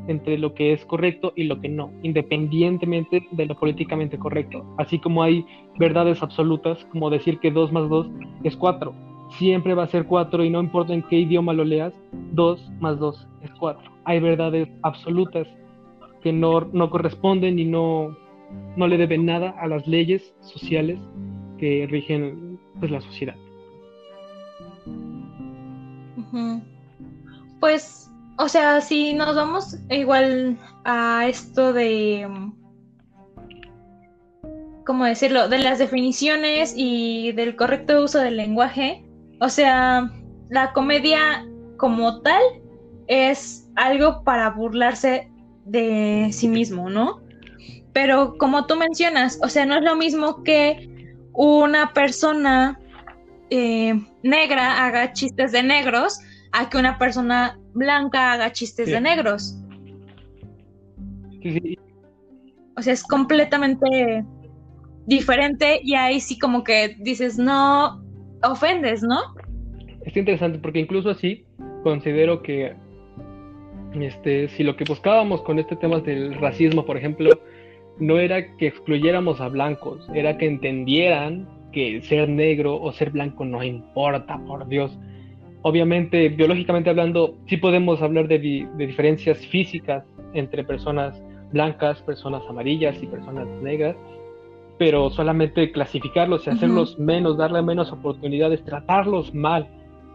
entre 0.08 0.38
lo 0.38 0.54
que 0.54 0.74
es 0.74 0.86
correcto 0.86 1.34
y 1.36 1.44
lo 1.44 1.60
que 1.60 1.70
no, 1.70 1.92
independientemente 2.02 3.28
de 3.32 3.46
lo 3.46 3.56
políticamente 3.56 4.18
correcto. 4.18 4.66
Así 4.78 5.00
como 5.00 5.22
hay 5.22 5.46
verdades 5.78 6.24
absolutas, 6.24 6.84
como 6.86 7.10
decir 7.10 7.40
que 7.40 7.52
2 7.52 7.72
más 7.72 7.90
2 7.90 8.10
es 8.44 8.56
4. 8.56 8.94
Siempre 9.38 9.74
va 9.74 9.84
a 9.84 9.88
ser 9.88 10.06
4 10.06 10.46
y 10.46 10.50
no 10.50 10.62
importa 10.62 10.94
en 10.94 11.04
qué 11.04 11.20
idioma 11.20 11.54
lo 11.54 11.66
leas, 11.66 11.94
2 12.34 12.72
más 12.80 12.98
2 13.00 13.28
es 13.44 13.52
4. 13.60 13.92
Hay 14.06 14.20
verdades 14.22 14.70
absolutas 14.84 15.48
que 16.24 16.32
no, 16.32 16.62
no 16.72 16.90
corresponden 16.90 17.60
y 17.60 17.66
no, 17.66 18.16
no 18.78 18.88
le 18.88 18.98
deben 18.98 19.26
nada 19.26 19.50
a 19.60 19.68
las 19.68 19.86
leyes 19.88 20.34
sociales 20.40 21.00
que 21.58 21.86
rigen 21.90 22.60
pues, 22.80 22.92
la 22.92 23.02
sociedad. 23.02 23.36
Pues, 27.60 28.10
o 28.38 28.48
sea, 28.48 28.82
si 28.82 29.14
nos 29.14 29.36
vamos 29.36 29.78
igual 29.90 30.58
a 30.86 31.28
esto 31.28 31.74
de, 31.74 32.28
¿cómo 34.86 35.06
decirlo?, 35.06 35.50
de 35.50 35.60
las 35.60 35.80
definiciones 35.80 36.74
y 36.76 37.32
del 37.34 37.56
correcto 37.56 38.04
uso 38.04 38.20
del 38.20 38.38
lenguaje. 38.38 39.04
O 39.42 39.50
sea, 39.50 40.12
la 40.50 40.74
comedia 40.74 41.46
como 41.78 42.22
tal 42.22 42.42
es 43.08 43.70
algo 43.76 44.24
para 44.24 44.50
burlarse 44.50 45.32
de 45.66 46.30
sí 46.32 46.48
mismo, 46.48 46.90
¿no? 46.90 47.22
Pero 47.94 48.38
como 48.38 48.66
tú 48.66 48.76
mencionas, 48.76 49.40
o 49.42 49.50
sea, 49.50 49.66
no 49.66 49.76
es 49.76 49.84
lo 49.84 49.96
mismo 49.96 50.44
que 50.44 51.16
una 51.34 51.94
persona 51.94 52.80
eh, 53.50 54.00
negra 54.24 54.86
haga 54.86 55.14
chistes 55.14 55.52
de 55.52 55.64
negros 55.64 56.20
a 56.52 56.70
que 56.70 56.78
una 56.78 56.98
persona 56.98 57.60
blanca 57.74 58.34
haga 58.34 58.52
chistes 58.52 58.88
de 58.88 59.02
negros. 59.02 59.58
O 62.76 62.82
sea, 62.82 62.94
es 62.94 63.04
completamente 63.04 64.24
diferente 65.06 65.80
y 65.84 65.96
ahí 65.96 66.20
sí 66.20 66.38
como 66.38 66.64
que 66.64 66.96
dices, 67.00 67.38
no, 67.38 68.04
ofendes, 68.44 69.02
¿no? 69.04 69.20
Es 70.06 70.16
interesante 70.16 70.60
porque 70.60 70.80
incluso 70.80 71.10
así 71.10 71.46
considero 71.84 72.42
que 72.42 72.76
este, 73.96 74.50
si 74.50 74.64
lo 74.64 74.76
que 74.76 74.84
buscábamos 74.84 75.42
con 75.42 75.60
este 75.60 75.76
tema 75.76 76.00
del 76.00 76.36
racismo, 76.36 76.86
por 76.86 76.98
ejemplo, 76.98 77.32
no 78.00 78.20
era 78.20 78.56
que 78.58 78.68
excluyéramos 78.68 79.42
a 79.42 79.48
blancos, 79.48 80.08
era 80.14 80.38
que 80.38 80.46
entendieran 80.46 81.48
que 81.72 82.02
ser 82.02 82.30
negro 82.30 82.80
o 82.80 82.92
ser 82.92 83.12
blanco 83.12 83.46
no 83.46 83.64
importa, 83.64 84.38
por 84.46 84.68
Dios. 84.68 84.98
Obviamente, 85.68 86.30
biológicamente 86.30 86.90
hablando, 86.90 87.36
sí 87.48 87.58
podemos 87.58 88.02
hablar 88.02 88.30
de, 88.30 88.40
de 88.40 88.88
diferencias 88.88 89.38
físicas 89.48 90.06
entre 90.34 90.64
personas 90.64 91.22
blancas, 91.52 92.02
personas 92.04 92.42
amarillas 92.48 92.96
y 93.04 93.06
personas 93.06 93.46
negras, 93.62 93.98
pero 94.78 95.10
solamente 95.10 95.74
clasificarlos 95.74 96.48
y 96.48 96.52
hacerlos 96.52 96.98
menos, 96.98 97.36
darle 97.36 97.62
menos 97.64 97.92
oportunidades, 97.92 98.64
tratarlos 98.64 99.34
mal, 99.34 99.68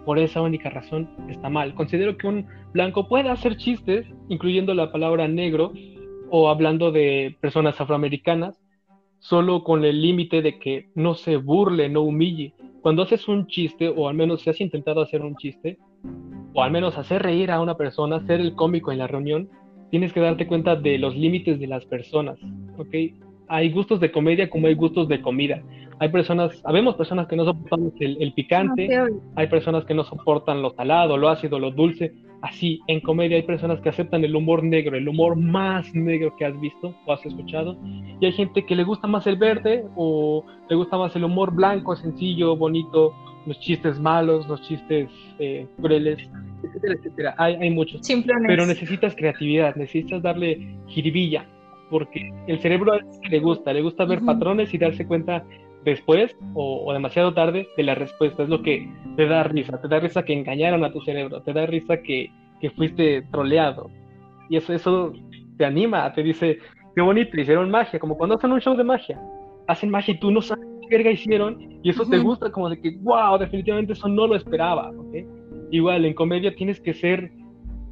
por 0.06 0.18
esa 0.18 0.40
única 0.40 0.70
razón 0.70 1.10
está 1.28 1.50
mal. 1.50 1.74
Considero 1.74 2.16
que 2.16 2.28
un 2.28 2.46
blanco 2.72 3.06
puede 3.06 3.28
hacer 3.28 3.58
chistes, 3.58 4.06
incluyendo 4.30 4.72
la 4.72 4.90
palabra 4.90 5.28
negro, 5.28 5.74
o 6.30 6.48
hablando 6.48 6.92
de 6.92 7.36
personas 7.42 7.78
afroamericanas, 7.78 8.58
solo 9.18 9.64
con 9.64 9.84
el 9.84 10.00
límite 10.00 10.40
de 10.40 10.58
que 10.58 10.88
no 10.94 11.12
se 11.12 11.36
burle, 11.36 11.90
no 11.90 12.00
humille. 12.00 12.54
Cuando 12.82 13.04
haces 13.04 13.28
un 13.28 13.46
chiste, 13.46 13.88
o 13.88 14.08
al 14.08 14.16
menos 14.16 14.42
si 14.42 14.50
has 14.50 14.60
intentado 14.60 15.02
hacer 15.02 15.22
un 15.22 15.36
chiste, 15.36 15.78
o 16.52 16.62
al 16.64 16.72
menos 16.72 16.98
hacer 16.98 17.22
reír 17.22 17.52
a 17.52 17.60
una 17.60 17.76
persona, 17.76 18.26
ser 18.26 18.40
el 18.40 18.56
cómico 18.56 18.90
en 18.90 18.98
la 18.98 19.06
reunión, 19.06 19.48
tienes 19.92 20.12
que 20.12 20.18
darte 20.18 20.48
cuenta 20.48 20.74
de 20.74 20.98
los 20.98 21.14
límites 21.14 21.60
de 21.60 21.68
las 21.68 21.84
personas, 21.84 22.38
¿ok? 22.76 22.94
Hay 23.46 23.70
gustos 23.70 24.00
de 24.00 24.10
comedia 24.10 24.50
como 24.50 24.66
hay 24.66 24.74
gustos 24.74 25.06
de 25.06 25.22
comida. 25.22 25.62
Hay 26.02 26.08
personas, 26.08 26.58
sabemos 26.58 26.96
personas 26.96 27.28
que 27.28 27.36
no 27.36 27.44
soportan 27.44 27.92
el, 28.00 28.32
picante, 28.32 28.88
hay 29.36 29.46
personas 29.46 29.84
que 29.84 29.94
no 29.94 30.02
soportan 30.02 30.60
lo 30.60 30.70
salado, 30.70 31.16
lo 31.16 31.28
ácido, 31.28 31.60
lo 31.60 31.70
dulce. 31.70 32.12
Así, 32.40 32.80
en 32.88 32.98
comedia 32.98 33.36
hay 33.36 33.44
personas 33.44 33.80
que 33.80 33.88
aceptan 33.88 34.24
el 34.24 34.34
humor 34.34 34.64
negro, 34.64 34.96
el 34.96 35.08
humor 35.08 35.36
más 35.36 35.94
negro 35.94 36.34
que 36.36 36.44
has 36.44 36.60
visto 36.60 36.92
o 37.06 37.12
has 37.12 37.24
escuchado. 37.24 37.76
Y 38.20 38.26
hay 38.26 38.32
gente 38.32 38.66
que 38.66 38.74
le 38.74 38.82
gusta 38.82 39.06
más 39.06 39.28
el 39.28 39.36
verde 39.36 39.84
o 39.94 40.44
le 40.68 40.74
gusta 40.74 40.98
más 40.98 41.14
el 41.14 41.22
humor 41.22 41.54
blanco, 41.54 41.94
sencillo, 41.94 42.56
bonito, 42.56 43.14
los 43.46 43.60
chistes 43.60 44.00
malos, 44.00 44.48
los 44.48 44.60
chistes 44.62 45.08
eh, 45.38 45.68
crueles, 45.80 46.18
etcétera, 46.64 46.94
etcétera. 46.94 47.34
Hay, 47.38 47.54
hay 47.54 47.70
muchos. 47.70 48.00
Pero 48.48 48.66
necesitas 48.66 49.14
creatividad, 49.14 49.76
necesitas 49.76 50.20
darle 50.20 50.78
jiribilla, 50.88 51.46
porque 51.90 52.28
el 52.48 52.58
cerebro 52.58 52.98
le 53.30 53.38
gusta, 53.38 53.72
le 53.72 53.82
gusta 53.82 54.04
ver 54.04 54.20
patrones 54.24 54.74
y 54.74 54.78
darse 54.78 55.06
cuenta 55.06 55.44
después 55.84 56.36
o, 56.54 56.92
demasiado 56.92 57.34
tarde 57.34 57.68
de 57.76 57.82
la 57.82 57.94
respuesta. 57.94 58.42
Es 58.42 58.48
lo 58.48 58.62
que 58.62 58.88
te 59.16 59.26
da 59.26 59.42
risa. 59.44 59.80
Te 59.80 59.88
da 59.88 60.00
risa 60.00 60.24
que 60.24 60.32
engañaron 60.32 60.84
a 60.84 60.92
tu 60.92 61.00
cerebro. 61.02 61.42
Te 61.42 61.52
da 61.52 61.66
risa 61.66 62.02
que, 62.02 62.30
fuiste 62.76 63.22
troleado. 63.32 63.90
Y 64.48 64.56
eso, 64.56 64.72
eso 64.72 65.12
te 65.56 65.64
anima, 65.64 66.12
te 66.12 66.22
dice, 66.22 66.58
qué 66.94 67.02
bonito, 67.02 67.40
hicieron 67.40 67.70
magia. 67.70 67.98
Como 67.98 68.16
cuando 68.16 68.36
hacen 68.36 68.52
un 68.52 68.60
show 68.60 68.76
de 68.76 68.84
magia. 68.84 69.20
Hacen 69.66 69.90
magia 69.90 70.14
y 70.14 70.20
tú 70.20 70.30
no 70.30 70.40
sabes 70.40 70.64
qué 70.82 70.96
verga 70.96 71.10
hicieron. 71.10 71.58
Y 71.82 71.90
eso 71.90 72.06
te 72.08 72.18
gusta 72.18 72.50
como 72.52 72.70
de 72.70 72.80
que, 72.80 72.96
wow, 73.00 73.38
definitivamente 73.38 73.94
eso 73.94 74.08
no 74.08 74.26
lo 74.26 74.36
esperaba. 74.36 74.92
Igual, 75.70 76.04
en 76.04 76.14
comedia 76.14 76.54
tienes 76.54 76.80
que 76.80 76.94
ser 76.94 77.32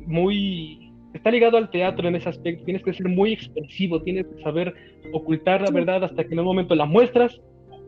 muy 0.06 0.90
está 1.14 1.30
ligado 1.30 1.56
al 1.56 1.70
teatro 1.70 2.08
en 2.08 2.16
ese 2.16 2.28
aspecto, 2.28 2.64
tienes 2.64 2.82
que 2.82 2.92
ser 2.92 3.08
muy 3.08 3.32
expresivo, 3.32 4.00
tienes 4.02 4.26
que 4.26 4.42
saber 4.42 4.74
ocultar 5.12 5.62
la 5.62 5.70
verdad 5.70 6.04
hasta 6.04 6.24
que 6.24 6.32
en 6.32 6.40
un 6.40 6.46
momento 6.46 6.74
la 6.74 6.84
muestras 6.84 7.40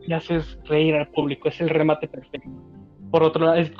y 0.07 0.13
haces 0.13 0.59
reír 0.65 0.95
al 0.95 1.07
público, 1.09 1.49
es 1.49 1.59
el 1.61 1.69
remate 1.69 2.07
perfecto. 2.07 2.49
Por 3.11 3.23
otro 3.23 3.45
lado, 3.45 3.57
es 3.57 3.71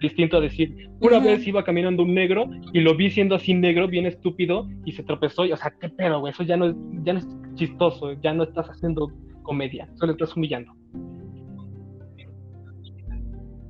distinto 0.00 0.36
a 0.36 0.40
decir, 0.40 0.88
una 1.00 1.18
vez 1.18 1.46
iba 1.46 1.64
caminando 1.64 2.02
un 2.02 2.14
negro 2.14 2.48
y 2.72 2.80
lo 2.80 2.94
vi 2.94 3.10
siendo 3.10 3.34
así 3.34 3.54
negro, 3.54 3.88
bien 3.88 4.06
estúpido, 4.06 4.68
y 4.84 4.92
se 4.92 5.02
tropezó, 5.02 5.44
y, 5.44 5.52
o 5.52 5.56
sea, 5.56 5.72
qué 5.80 5.88
pedo, 5.88 6.20
güey, 6.20 6.32
eso 6.32 6.42
ya 6.42 6.56
no, 6.56 6.66
es, 6.66 6.76
ya 7.02 7.14
no 7.14 7.18
es 7.18 7.26
chistoso, 7.54 8.12
ya 8.20 8.32
no 8.32 8.44
estás 8.44 8.68
haciendo 8.68 9.10
comedia, 9.42 9.88
solo 9.96 10.12
estás 10.12 10.36
humillando. 10.36 10.72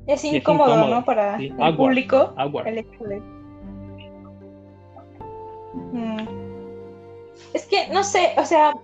Es 0.07 0.25
incómodo, 0.25 0.89
¿no? 0.89 1.05
Para 1.05 1.37
el 1.37 1.77
público. 1.77 2.35
Es 7.55 7.67
que, 7.67 7.89
no 7.93 8.05
sé, 8.05 8.33
o 8.39 8.45
sea, 8.45 8.75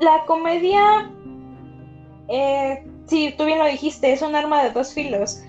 la 0.00 0.24
comedia 0.26 1.10
eh, 2.30 2.84
sí, 3.06 3.34
tú 3.36 3.44
bien 3.44 3.58
lo 3.58 3.66
dijiste, 3.66 4.12
es 4.12 4.22
un 4.22 4.36
arma 4.36 4.62
de 4.62 4.70
dos 4.70 4.94
filos. 4.94 5.42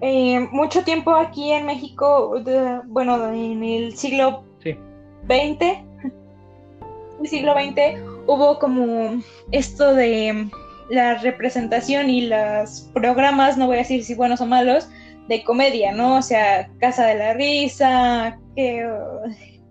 Eh, 0.00 0.40
mucho 0.50 0.82
tiempo 0.82 1.14
aquí 1.14 1.52
en 1.52 1.66
México, 1.66 2.42
bueno, 2.86 3.32
en 3.32 3.62
el 3.62 3.96
siglo 3.96 4.44
XX, 4.60 5.60
el 7.20 7.28
siglo 7.28 7.54
XX, 7.54 8.00
hubo 8.26 8.58
como 8.58 9.20
esto 9.52 9.94
de 9.94 10.48
la 10.90 11.14
representación 11.18 12.10
y 12.10 12.22
los 12.22 12.90
programas, 12.92 13.56
no 13.56 13.66
voy 13.66 13.76
a 13.76 13.80
decir 13.80 14.04
si 14.04 14.14
buenos 14.14 14.40
o 14.40 14.46
malos, 14.46 14.88
de 15.28 15.44
comedia, 15.44 15.92
¿no? 15.92 16.16
O 16.16 16.22
sea, 16.22 16.68
Casa 16.80 17.06
de 17.06 17.14
la 17.14 17.34
Risa, 17.34 18.38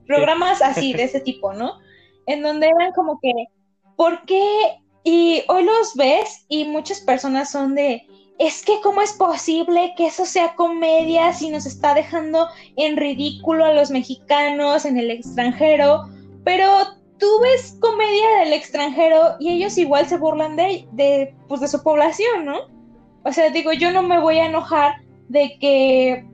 programas 0.06 0.62
así, 0.62 0.93
de 0.93 1.04
ese 1.04 1.20
tipo, 1.20 1.54
¿no? 1.54 1.74
En 2.26 2.41
donde 2.41 2.68
eran 2.68 2.93
como 2.93 3.20
que, 3.20 3.32
¿por 3.95 4.24
qué 4.26 4.78
y 5.08 5.41
hoy 5.47 5.64
los 5.64 5.95
ves 5.95 6.43
y 6.49 6.66
muchas 6.66 6.99
personas 6.99 7.49
son 7.49 7.76
de, 7.76 8.05
es 8.39 8.62
que 8.66 8.82
cómo 8.84 9.01
es 9.01 9.14
posible 9.14 9.93
que 9.95 10.08
eso 10.08 10.26
sea 10.26 10.53
comedia 10.55 11.32
si 11.32 11.49
nos 11.49 11.66
está 11.66 11.93
dejando 11.93 12.49
en 12.76 12.97
ridículo 12.97 13.64
a 13.64 13.74
los 13.74 13.89
mexicanos 13.89 14.84
en 14.84 14.97
el 14.97 15.10
extranjero, 15.10 16.10
pero 16.43 16.70
tú 17.20 17.26
ves 17.41 17.78
comedia 17.80 18.39
del 18.41 18.51
extranjero 18.51 19.38
y 19.39 19.51
ellos 19.51 19.78
igual 19.78 20.05
se 20.08 20.18
burlan 20.18 20.58
de, 20.58 20.86
de, 20.91 21.34
pues 21.47 21.62
de 21.62 21.70
su 21.70 21.82
población, 21.82 22.43
¿no? 22.43 22.58
O 23.24 23.32
sea, 23.32 23.49
digo, 23.49 23.72
yo 23.72 23.91
no 23.91 24.03
me 24.03 24.20
voy 24.20 24.39
a 24.39 24.47
enojar 24.47 24.95
de 25.30 25.58
que 25.58 26.26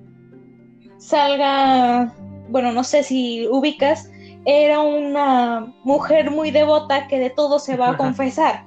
salga, 0.98 2.12
bueno, 2.50 2.72
no 2.72 2.84
sé 2.84 3.04
si 3.04 3.48
ubicas 3.48 4.10
era 4.46 4.80
una 4.82 5.74
mujer 5.84 6.32
muy 6.32 6.52
devota 6.52 7.08
que 7.08 7.20
de 7.20 7.30
todo 7.30 7.60
se 7.60 7.78
va 7.78 7.92
a 7.92 7.98
confesar. 7.98 8.66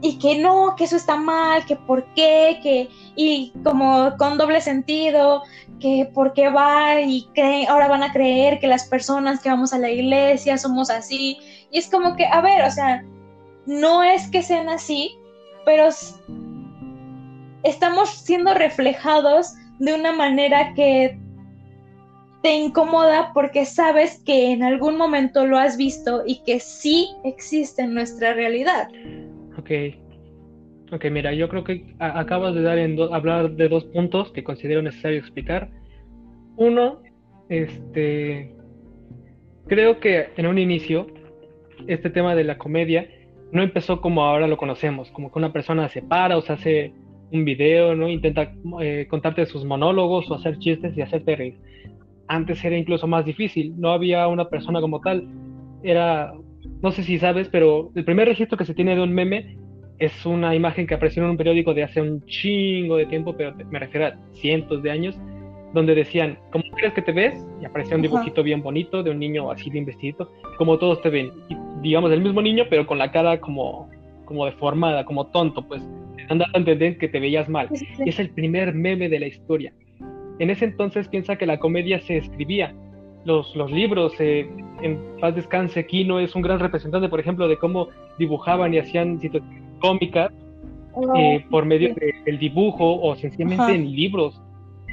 Y 0.00 0.18
que 0.18 0.38
no, 0.38 0.76
que 0.76 0.84
eso 0.84 0.94
está 0.94 1.16
mal, 1.16 1.66
que 1.66 1.74
por 1.74 2.04
qué, 2.14 2.60
que, 2.62 2.88
y 3.16 3.52
como 3.64 4.16
con 4.16 4.38
doble 4.38 4.60
sentido, 4.60 5.42
que 5.80 6.08
por 6.14 6.34
qué 6.34 6.50
va 6.50 7.00
y 7.00 7.26
creen, 7.34 7.68
ahora 7.68 7.88
van 7.88 8.04
a 8.04 8.12
creer 8.12 8.60
que 8.60 8.68
las 8.68 8.84
personas 8.84 9.40
que 9.40 9.48
vamos 9.48 9.72
a 9.72 9.78
la 9.78 9.90
iglesia 9.90 10.56
somos 10.56 10.88
así. 10.88 11.38
Y 11.72 11.78
es 11.78 11.90
como 11.90 12.14
que, 12.14 12.26
a 12.26 12.40
ver, 12.40 12.64
o 12.64 12.70
sea, 12.70 13.04
no 13.66 14.04
es 14.04 14.30
que 14.30 14.42
sean 14.42 14.68
así, 14.68 15.18
pero 15.64 15.88
estamos 17.64 18.08
siendo 18.08 18.54
reflejados 18.54 19.54
de 19.78 19.94
una 19.94 20.12
manera 20.12 20.74
que 20.74 21.18
te 22.42 22.54
incomoda 22.54 23.32
porque 23.34 23.64
sabes 23.64 24.22
que 24.24 24.52
en 24.52 24.62
algún 24.62 24.96
momento 24.96 25.46
lo 25.46 25.58
has 25.58 25.76
visto 25.76 26.22
y 26.26 26.42
que 26.44 26.60
sí 26.60 27.08
existe 27.24 27.82
en 27.82 27.94
nuestra 27.94 28.32
realidad. 28.34 28.88
Ok. 29.58 29.70
Ok, 30.90 31.04
mira, 31.10 31.34
yo 31.34 31.48
creo 31.48 31.64
que 31.64 31.94
acabas 31.98 32.54
de 32.54 32.62
dar 32.62 32.78
en 32.78 32.98
hablar 33.12 33.50
de 33.50 33.68
dos 33.68 33.84
puntos 33.86 34.32
que 34.32 34.42
considero 34.42 34.80
necesario 34.80 35.18
explicar. 35.18 35.68
Uno, 36.56 37.02
este, 37.50 38.54
creo 39.66 40.00
que 40.00 40.30
en 40.36 40.46
un 40.46 40.58
inicio 40.58 41.06
este 41.86 42.08
tema 42.08 42.34
de 42.34 42.44
la 42.44 42.56
comedia 42.56 43.06
no 43.52 43.62
empezó 43.62 44.00
como 44.00 44.22
ahora 44.22 44.46
lo 44.46 44.56
conocemos, 44.56 45.10
como 45.10 45.30
que 45.30 45.38
una 45.38 45.52
persona 45.52 45.88
se 45.88 46.00
para 46.00 46.38
o 46.38 46.42
se 46.42 46.52
hace 46.52 46.92
un 47.32 47.44
video, 47.44 47.94
¿no? 47.94 48.08
Intenta 48.08 48.54
eh, 48.80 49.06
contarte 49.10 49.44
sus 49.44 49.64
monólogos 49.64 50.30
o 50.30 50.34
hacer 50.36 50.58
chistes 50.58 50.96
y 50.96 51.02
hacerte 51.02 51.36
reír 51.36 51.58
antes 52.28 52.64
era 52.64 52.76
incluso 52.76 53.06
más 53.06 53.24
difícil, 53.24 53.74
no 53.78 53.90
había 53.90 54.28
una 54.28 54.48
persona 54.48 54.80
como 54.80 55.00
tal, 55.00 55.26
era 55.82 56.32
no 56.82 56.92
sé 56.92 57.02
si 57.02 57.18
sabes, 57.18 57.48
pero 57.48 57.90
el 57.94 58.04
primer 58.04 58.28
registro 58.28 58.56
que 58.56 58.64
se 58.64 58.74
tiene 58.74 58.94
de 58.94 59.02
un 59.02 59.12
meme 59.12 59.56
es 59.98 60.24
una 60.24 60.54
imagen 60.54 60.86
que 60.86 60.94
apareció 60.94 61.24
en 61.24 61.30
un 61.30 61.36
periódico 61.36 61.74
de 61.74 61.82
hace 61.82 62.00
un 62.00 62.24
chingo 62.26 62.96
de 62.96 63.06
tiempo, 63.06 63.36
pero 63.36 63.52
me 63.70 63.80
refiero 63.80 64.06
a 64.06 64.14
cientos 64.34 64.82
de 64.82 64.90
años, 64.90 65.18
donde 65.74 65.94
decían, 65.94 66.38
¿cómo 66.52 66.64
crees 66.76 66.94
que 66.94 67.02
te 67.02 67.12
ves? 67.12 67.44
Y 67.60 67.64
aparecía 67.64 67.96
un 67.96 68.02
dibujito 68.02 68.42
bien 68.42 68.62
bonito 68.62 69.02
de 69.02 69.10
un 69.10 69.18
niño 69.18 69.50
así 69.50 69.70
bien 69.70 69.84
vestido, 69.84 70.30
como 70.56 70.78
todos 70.78 71.02
te 71.02 71.10
ven. 71.10 71.32
digamos, 71.82 72.12
el 72.12 72.22
mismo 72.22 72.40
niño, 72.40 72.64
pero 72.70 72.86
con 72.86 72.98
la 72.98 73.10
cara 73.10 73.40
como, 73.40 73.88
como 74.24 74.46
deformada, 74.46 75.04
como 75.04 75.26
tonto, 75.26 75.66
pues. 75.66 75.82
Andando 76.30 76.46
a 76.54 76.58
entender 76.58 76.98
que 76.98 77.08
te 77.08 77.18
veías 77.18 77.48
mal. 77.48 77.68
Y 78.04 78.08
es 78.08 78.20
el 78.20 78.30
primer 78.30 78.74
meme 78.74 79.08
de 79.08 79.18
la 79.18 79.26
historia. 79.26 79.72
En 80.38 80.50
ese 80.50 80.66
entonces 80.66 81.08
piensa 81.08 81.36
que 81.36 81.46
la 81.46 81.58
comedia 81.58 82.00
se 82.00 82.18
escribía. 82.18 82.74
Los, 83.24 83.54
los 83.56 83.70
libros, 83.70 84.12
eh, 84.20 84.48
en 84.80 84.98
paz 85.20 85.34
descanse, 85.34 85.86
Kino 85.86 86.20
es 86.20 86.34
un 86.34 86.42
gran 86.42 86.60
representante, 86.60 87.08
por 87.08 87.20
ejemplo, 87.20 87.48
de 87.48 87.58
cómo 87.58 87.88
dibujaban 88.18 88.72
y 88.72 88.78
hacían 88.78 89.20
situaciones 89.20 89.62
cómicas 89.80 90.32
oh, 90.94 91.14
eh, 91.16 91.44
por 91.50 91.64
medio 91.64 91.94
del 92.24 92.38
dibujo 92.38 93.00
o 93.00 93.16
sencillamente 93.16 93.74
en 93.74 93.92
libros 93.94 94.40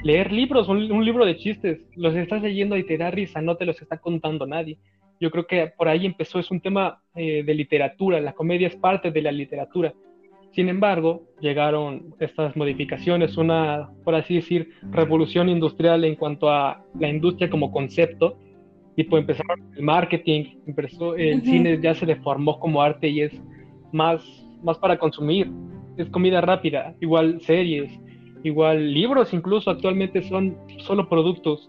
leer 0.06 0.32
libros, 0.32 0.68
un, 0.68 1.04
libro 1.04 1.26
de 1.26 1.36
chistes, 1.36 1.80
los 1.96 2.14
estás 2.14 2.40
leyendo 2.40 2.76
y 2.76 2.84
te 2.84 2.96
da 2.96 3.10
risa, 3.10 3.42
no 3.42 3.56
te 3.56 3.66
los 3.66 3.82
está 3.82 3.98
contando 3.98 4.46
nadie. 4.46 4.78
Yo 5.20 5.30
creo 5.30 5.46
que 5.46 5.72
por 5.76 5.88
ahí 5.88 6.06
empezó, 6.06 6.38
es 6.38 6.50
un 6.50 6.60
tema 6.60 7.00
eh, 7.14 7.42
de 7.42 7.54
literatura, 7.54 8.20
la 8.20 8.32
comedia 8.32 8.68
es 8.68 8.76
parte 8.76 9.10
de 9.10 9.22
la 9.22 9.32
literatura. 9.32 9.94
Sin 10.56 10.68
embargo, 10.68 11.22
llegaron 11.40 12.14
estas 12.18 12.56
modificaciones, 12.56 13.36
una, 13.36 13.90
por 14.04 14.14
así 14.14 14.36
decir, 14.36 14.70
revolución 14.90 15.48
industrial 15.48 16.04
en 16.04 16.16
cuanto 16.16 16.50
a 16.50 16.82
la 16.98 17.08
industria 17.08 17.48
como 17.48 17.70
concepto, 17.70 18.38
y 18.96 19.04
pues 19.04 19.20
empezaron 19.20 19.62
el 19.76 19.82
marketing, 19.82 20.56
empezó, 20.66 21.14
el 21.14 21.42
cine 21.42 21.78
ya 21.80 21.94
se 21.94 22.06
deformó 22.06 22.58
como 22.58 22.80
arte 22.80 23.06
y 23.08 23.20
es 23.20 23.42
más, 23.92 24.24
más 24.64 24.78
para 24.78 24.98
consumir, 24.98 25.52
es 25.98 26.08
comida 26.08 26.40
rápida, 26.40 26.94
igual 27.00 27.40
series, 27.42 27.92
Igual 28.46 28.94
libros 28.94 29.34
incluso 29.34 29.70
actualmente 29.70 30.22
son 30.22 30.56
solo 30.78 31.08
productos 31.08 31.68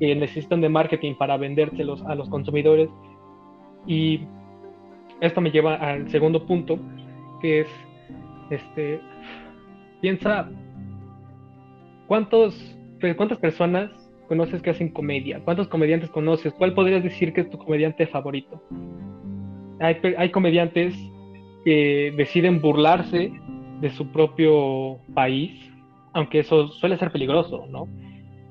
que 0.00 0.14
necesitan 0.14 0.62
de 0.62 0.70
marketing 0.70 1.14
para 1.16 1.36
vendérselos 1.36 2.02
a 2.06 2.14
los 2.14 2.30
consumidores. 2.30 2.88
Y 3.86 4.20
esto 5.20 5.42
me 5.42 5.50
lleva 5.50 5.74
al 5.74 6.08
segundo 6.08 6.46
punto, 6.46 6.78
que 7.42 7.60
es, 7.60 7.68
este, 8.50 9.00
piensa, 10.00 10.48
¿cuántos, 12.06 12.76
¿cuántas 13.16 13.38
personas 13.38 13.90
conoces 14.28 14.62
que 14.62 14.70
hacen 14.70 14.90
comedia? 14.90 15.40
¿Cuántos 15.44 15.68
comediantes 15.68 16.10
conoces? 16.10 16.52
¿Cuál 16.54 16.74
podrías 16.74 17.02
decir 17.02 17.32
que 17.32 17.42
es 17.42 17.50
tu 17.50 17.58
comediante 17.58 18.06
favorito? 18.06 18.62
Hay, 19.80 19.96
hay 20.16 20.30
comediantes 20.30 20.94
que 21.64 22.12
deciden 22.16 22.60
burlarse 22.60 23.32
de 23.80 23.90
su 23.90 24.06
propio 24.08 24.98
país 25.14 25.64
aunque 26.14 26.38
eso 26.38 26.68
suele 26.68 26.96
ser 26.96 27.10
peligroso, 27.10 27.66
¿no? 27.68 27.88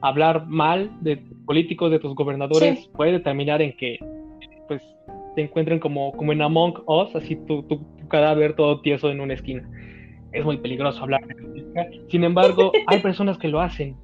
Hablar 0.02 0.46
mal 0.48 0.92
de 1.02 1.18
políticos, 1.46 1.90
de 1.90 2.00
tus 2.00 2.14
gobernadores, 2.14 2.88
puede 2.90 3.20
terminar 3.22 3.62
en 3.62 3.76
que, 3.76 3.98
pues, 4.68 4.84
te 5.36 5.42
encuentren 5.42 5.80
como, 5.80 6.12
como 6.12 6.34
en 6.34 6.42
Among 6.42 6.84
Us, 6.86 7.16
así 7.16 7.38
tu, 7.48 7.64
tu, 7.64 7.80
cadáver 8.14 8.56
todo 8.56 8.80
tieso 8.82 9.10
en 9.10 9.22
una 9.22 9.34
esquina. 9.34 9.68
Es 10.34 10.46
muy 10.46 10.58
peligroso 10.58 11.02
hablar 11.02 11.26
de 11.26 11.34
política. 11.34 11.88
Sin 12.10 12.24
embargo, 12.24 12.72
hay 12.88 13.00
personas 13.00 13.40
que 13.40 13.48
lo 13.48 13.60
hacen 13.60 13.96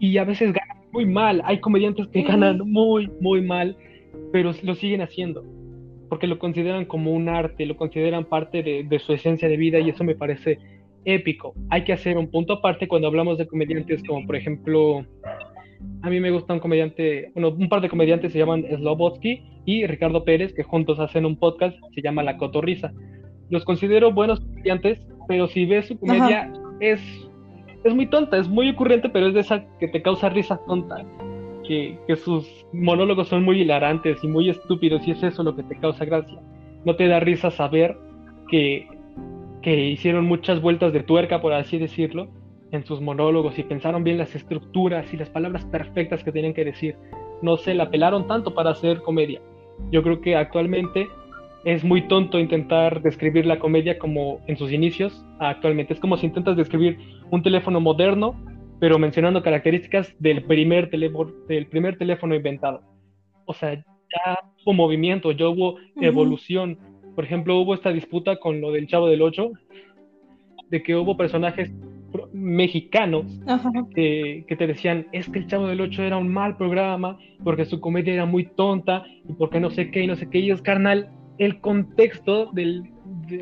y 0.00 0.18
a 0.18 0.24
veces 0.24 0.52
ganan 0.52 0.78
muy 0.90 1.06
mal. 1.06 1.40
Hay 1.44 1.60
comediantes 1.60 2.08
que 2.08 2.22
ganan 2.22 2.58
muy, 2.68 3.08
muy 3.20 3.40
mal, 3.40 3.76
pero 4.32 4.52
lo 4.64 4.74
siguen 4.74 5.02
haciendo 5.02 5.44
porque 6.08 6.26
lo 6.26 6.38
consideran 6.38 6.86
como 6.86 7.12
un 7.12 7.28
arte, 7.28 7.66
lo 7.66 7.76
consideran 7.76 8.24
parte 8.24 8.62
de, 8.62 8.82
de 8.82 8.98
su 8.98 9.12
esencia 9.12 9.46
de 9.46 9.56
vida 9.56 9.78
y 9.78 9.90
eso 9.90 10.02
me 10.02 10.16
parece 10.16 10.58
épico. 11.04 11.54
Hay 11.70 11.84
que 11.84 11.92
hacer 11.92 12.18
un 12.18 12.28
punto 12.28 12.54
aparte 12.54 12.88
cuando 12.88 13.06
hablamos 13.06 13.38
de 13.38 13.46
comediantes 13.46 14.02
como 14.02 14.26
por 14.26 14.34
ejemplo, 14.34 15.04
a 16.02 16.10
mí 16.10 16.18
me 16.18 16.30
gusta 16.30 16.54
un 16.54 16.60
comediante, 16.60 17.30
bueno, 17.34 17.50
un 17.50 17.68
par 17.68 17.82
de 17.82 17.88
comediantes 17.88 18.32
se 18.32 18.38
llaman 18.38 18.64
Slobotsky 18.68 19.42
y 19.64 19.86
Ricardo 19.86 20.24
Pérez, 20.24 20.54
que 20.54 20.62
juntos 20.62 20.98
hacen 20.98 21.26
un 21.26 21.36
podcast, 21.36 21.76
se 21.94 22.02
llama 22.02 22.22
La 22.22 22.36
Cotorrisa. 22.36 22.92
Los 23.50 23.64
considero 23.64 24.12
buenos 24.12 24.40
comediantes, 24.40 25.00
pero 25.26 25.46
si 25.48 25.66
ves 25.66 25.88
su 25.88 25.98
comedia 25.98 26.52
es, 26.80 27.00
es 27.84 27.94
muy 27.94 28.06
tonta, 28.06 28.36
es 28.36 28.48
muy 28.48 28.70
ocurrente, 28.70 29.08
pero 29.08 29.28
es 29.28 29.34
de 29.34 29.40
esa 29.40 29.64
que 29.78 29.88
te 29.88 30.02
causa 30.02 30.28
risa 30.28 30.60
tonta. 30.66 31.04
Que, 31.66 31.98
que 32.06 32.16
sus 32.16 32.48
monólogos 32.72 33.28
son 33.28 33.44
muy 33.44 33.60
hilarantes 33.60 34.24
y 34.24 34.28
muy 34.28 34.48
estúpidos 34.48 35.06
y 35.06 35.10
es 35.10 35.22
eso 35.22 35.42
lo 35.42 35.54
que 35.54 35.62
te 35.62 35.78
causa 35.78 36.04
gracia. 36.04 36.40
No 36.84 36.96
te 36.96 37.06
da 37.08 37.20
risa 37.20 37.50
saber 37.50 37.96
que 38.50 38.88
que 39.62 39.86
hicieron 39.86 40.24
muchas 40.24 40.60
vueltas 40.60 40.92
de 40.92 41.02
tuerca, 41.02 41.40
por 41.40 41.52
así 41.52 41.78
decirlo, 41.78 42.28
en 42.70 42.84
sus 42.84 43.00
monólogos 43.00 43.58
y 43.58 43.62
pensaron 43.62 44.04
bien 44.04 44.18
las 44.18 44.34
estructuras 44.34 45.12
y 45.12 45.16
las 45.16 45.30
palabras 45.30 45.64
perfectas 45.66 46.22
que 46.22 46.32
tenían 46.32 46.54
que 46.54 46.64
decir. 46.64 46.96
No 47.42 47.56
se 47.56 47.74
la 47.74 47.90
pelaron 47.90 48.26
tanto 48.26 48.54
para 48.54 48.70
hacer 48.70 49.00
comedia. 49.02 49.40
Yo 49.90 50.02
creo 50.02 50.20
que 50.20 50.36
actualmente 50.36 51.08
es 51.64 51.84
muy 51.84 52.08
tonto 52.08 52.38
intentar 52.38 53.02
describir 53.02 53.46
la 53.46 53.58
comedia 53.58 53.98
como 53.98 54.40
en 54.46 54.56
sus 54.56 54.72
inicios. 54.72 55.24
Actualmente 55.38 55.94
es 55.94 56.00
como 56.00 56.16
si 56.16 56.26
intentas 56.26 56.56
describir 56.56 56.98
un 57.30 57.42
teléfono 57.42 57.80
moderno, 57.80 58.34
pero 58.80 58.98
mencionando 58.98 59.42
características 59.42 60.14
del 60.18 60.44
primer 60.44 60.90
teléfono, 60.90 61.32
del 61.48 61.66
primer 61.66 61.98
teléfono 61.98 62.34
inventado. 62.34 62.82
O 63.46 63.54
sea, 63.54 63.74
ya 63.74 64.38
hubo 64.64 64.72
movimiento, 64.72 65.32
ya 65.32 65.48
hubo 65.48 65.76
evolución 66.00 66.78
por 67.18 67.24
ejemplo, 67.24 67.58
hubo 67.58 67.74
esta 67.74 67.90
disputa 67.90 68.36
con 68.36 68.60
lo 68.60 68.70
del 68.70 68.86
Chavo 68.86 69.08
del 69.08 69.22
Ocho, 69.22 69.50
de 70.70 70.84
que 70.84 70.94
hubo 70.94 71.16
personajes 71.16 71.68
mexicanos 72.32 73.26
que, 73.92 74.44
te 74.46 74.66
decían, 74.68 75.08
es 75.10 75.28
que 75.28 75.40
el 75.40 75.48
Chavo 75.48 75.66
del 75.66 75.80
Ocho 75.80 76.04
era 76.04 76.16
un 76.16 76.32
mal 76.32 76.56
programa, 76.56 77.18
porque 77.42 77.64
su 77.64 77.80
comedia 77.80 78.14
era 78.14 78.24
muy 78.24 78.44
tonta, 78.44 79.04
y 79.28 79.32
porque 79.32 79.58
no 79.58 79.70
sé 79.70 79.90
qué, 79.90 80.04
y 80.04 80.06
no 80.06 80.14
sé 80.14 80.30
qué, 80.30 80.38
y 80.38 80.52
es 80.52 80.62
carnal, 80.62 81.10
el 81.38 81.60
contexto 81.60 82.50
del, 82.52 82.90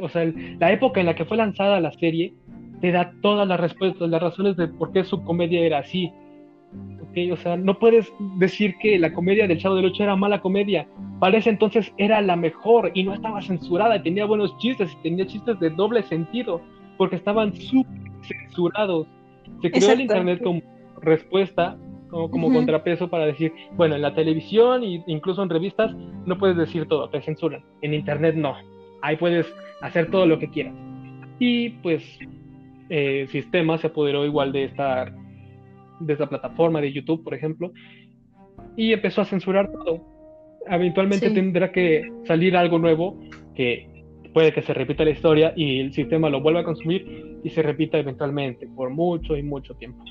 o 0.00 0.08
sea, 0.08 0.30
la 0.58 0.72
época 0.72 1.00
en 1.00 1.06
la 1.06 1.14
que 1.14 1.24
fue 1.24 1.36
lanzada 1.36 1.80
la 1.80 1.92
serie, 1.92 2.34
te 2.80 2.92
da 2.92 3.12
todas 3.22 3.48
las 3.48 3.58
respuestas, 3.58 4.08
las 4.08 4.22
razones 4.22 4.56
de 4.56 4.68
por 4.68 4.92
qué 4.92 5.04
su 5.04 5.22
comedia 5.24 5.60
era 5.60 5.78
así. 5.78 6.12
O 7.32 7.36
sea, 7.36 7.56
no 7.56 7.78
puedes 7.78 8.12
decir 8.38 8.74
que 8.78 8.98
la 8.98 9.10
comedia 9.10 9.48
del 9.48 9.56
Chavo 9.56 9.76
del 9.76 9.86
Ocho 9.86 10.02
era 10.02 10.16
mala 10.16 10.42
comedia. 10.42 10.86
Para 11.18 11.38
ese 11.38 11.48
entonces 11.48 11.90
era 11.96 12.20
la 12.20 12.36
mejor 12.36 12.90
y 12.92 13.04
no 13.04 13.14
estaba 13.14 13.40
censurada, 13.40 14.02
tenía 14.02 14.26
buenos 14.26 14.54
chistes 14.58 14.92
y 14.92 15.02
tenía 15.02 15.26
chistes 15.26 15.58
de 15.58 15.70
doble 15.70 16.02
sentido, 16.02 16.60
porque 16.98 17.16
estaban 17.16 17.54
súper 17.54 18.02
censurados. 18.20 19.06
Se 19.62 19.70
creó 19.70 19.92
el 19.92 20.02
Internet 20.02 20.42
como 20.42 20.60
respuesta, 21.00 21.78
como, 22.30 22.52
contrapeso 22.52 23.08
para 23.08 23.26
decir, 23.26 23.52
bueno, 23.72 23.94
en 23.96 24.02
la 24.02 24.14
televisión 24.14 24.82
e 24.82 25.02
incluso 25.06 25.42
en 25.42 25.50
revistas 25.50 25.94
no 26.24 26.38
puedes 26.38 26.56
decir 26.56 26.86
todo, 26.86 27.08
te 27.08 27.20
censuran. 27.22 27.64
En 27.82 27.94
Internet 27.94 28.34
no. 28.36 28.54
Ahí 29.02 29.16
puedes 29.16 29.46
hacer 29.82 30.10
todo 30.10 30.26
lo 30.26 30.38
que 30.38 30.48
quieras. 30.48 30.74
Y 31.38 31.70
pues 31.82 32.02
eh, 32.88 33.22
el 33.22 33.28
sistema 33.28 33.78
se 33.78 33.88
apoderó 33.88 34.24
igual 34.24 34.52
de 34.52 34.64
esta 34.64 35.12
de 36.00 36.12
esa 36.12 36.28
plataforma 36.28 36.80
de 36.80 36.92
YouTube, 36.92 37.24
por 37.24 37.34
ejemplo, 37.34 37.72
y 38.76 38.92
empezó 38.92 39.22
a 39.22 39.24
censurar 39.24 39.70
todo. 39.72 40.04
Eventualmente 40.68 41.30
tendrá 41.30 41.72
que 41.72 42.10
salir 42.24 42.56
algo 42.56 42.78
nuevo 42.78 43.18
que 43.54 43.88
puede 44.34 44.52
que 44.52 44.62
se 44.62 44.74
repita 44.74 45.04
la 45.04 45.10
historia 45.10 45.54
y 45.56 45.80
el 45.80 45.92
sistema 45.94 46.28
lo 46.28 46.42
vuelva 46.42 46.60
a 46.60 46.64
consumir 46.64 47.38
y 47.42 47.48
se 47.48 47.62
repita 47.62 47.98
eventualmente 47.98 48.68
por 48.76 48.90
mucho 48.90 49.36
y 49.36 49.42
mucho 49.42 49.74
tiempo. 49.74 50.04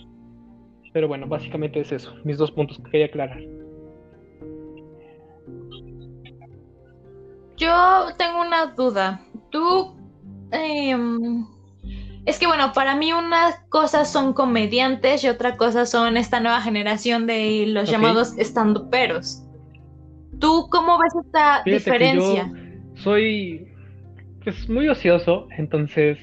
Pero 0.95 1.09
bueno, 1.09 1.27
básicamente 1.27 1.81
es 1.81 1.91
eso, 1.91 2.15
mis 2.23 2.37
dos 2.37 2.51
puntos 2.51 2.77
que 2.77 2.89
quería 2.89 3.07
aclarar. 3.07 3.41
Yo 7.57 8.05
tengo 8.17 8.39
una 8.39 8.67
duda. 8.67 9.19
¿Tú 9.49 9.93
eh, 10.53 10.95
es 12.25 12.39
que 12.39 12.47
bueno, 12.47 12.71
para 12.73 12.95
mí 12.95 13.11
una 13.11 13.65
cosa 13.67 14.05
son 14.05 14.31
comediantes 14.31 15.21
y 15.25 15.27
otra 15.27 15.57
cosa 15.57 15.85
son 15.85 16.15
esta 16.15 16.39
nueva 16.39 16.61
generación 16.61 17.27
de 17.27 17.65
los 17.67 17.91
llamados 17.91 18.33
estanduperos. 18.37 19.43
¿Tú 20.39 20.69
cómo 20.71 20.97
ves 20.97 21.13
esta 21.25 21.61
diferencia? 21.65 22.49
soy 23.03 23.67
pues 24.45 24.69
muy 24.69 24.87
ocioso, 24.87 25.49
entonces 25.57 26.17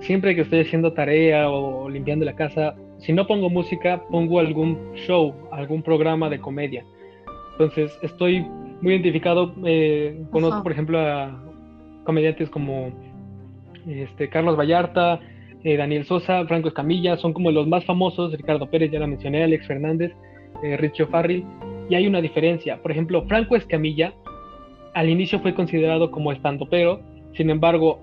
siempre 0.00 0.34
que 0.34 0.40
estoy 0.40 0.62
haciendo 0.62 0.94
tarea 0.94 1.48
o 1.48 1.88
limpiando 1.88 2.24
la 2.24 2.34
casa, 2.34 2.74
si 3.00 3.12
no 3.12 3.26
pongo 3.26 3.50
música, 3.50 4.02
pongo 4.10 4.40
algún 4.40 4.92
show, 4.94 5.34
algún 5.52 5.82
programa 5.82 6.28
de 6.28 6.40
comedia. 6.40 6.84
Entonces 7.52 7.98
estoy 8.02 8.40
muy 8.80 8.94
identificado, 8.94 9.54
eh, 9.64 10.22
conozco 10.30 10.62
por 10.62 10.72
ejemplo 10.72 10.98
a 10.98 11.42
comediantes 12.04 12.48
como 12.48 12.90
este, 13.86 14.28
Carlos 14.28 14.56
Vallarta, 14.56 15.20
eh, 15.62 15.76
Daniel 15.76 16.04
Sosa, 16.04 16.46
Franco 16.46 16.68
Escamilla, 16.68 17.16
son 17.16 17.32
como 17.32 17.50
los 17.50 17.66
más 17.66 17.84
famosos, 17.84 18.32
Ricardo 18.32 18.66
Pérez, 18.66 18.90
ya 18.90 18.98
la 18.98 19.06
mencioné, 19.06 19.44
Alex 19.44 19.66
Fernández, 19.66 20.12
eh, 20.62 20.76
Richo 20.76 21.06
Farril, 21.08 21.44
y 21.88 21.94
hay 21.94 22.06
una 22.06 22.20
diferencia. 22.20 22.80
Por 22.80 22.92
ejemplo, 22.92 23.24
Franco 23.26 23.56
Escamilla 23.56 24.14
al 24.94 25.08
inicio 25.08 25.40
fue 25.40 25.54
considerado 25.54 26.10
como 26.10 26.32
estando 26.32 26.66
pero, 26.68 27.00
sin 27.34 27.50
embargo, 27.50 28.00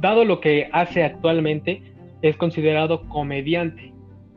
dado 0.00 0.24
lo 0.24 0.40
que 0.40 0.68
hace 0.72 1.02
actualmente, 1.02 1.82
es 2.20 2.36
considerado 2.36 3.08
comediante. 3.08 3.91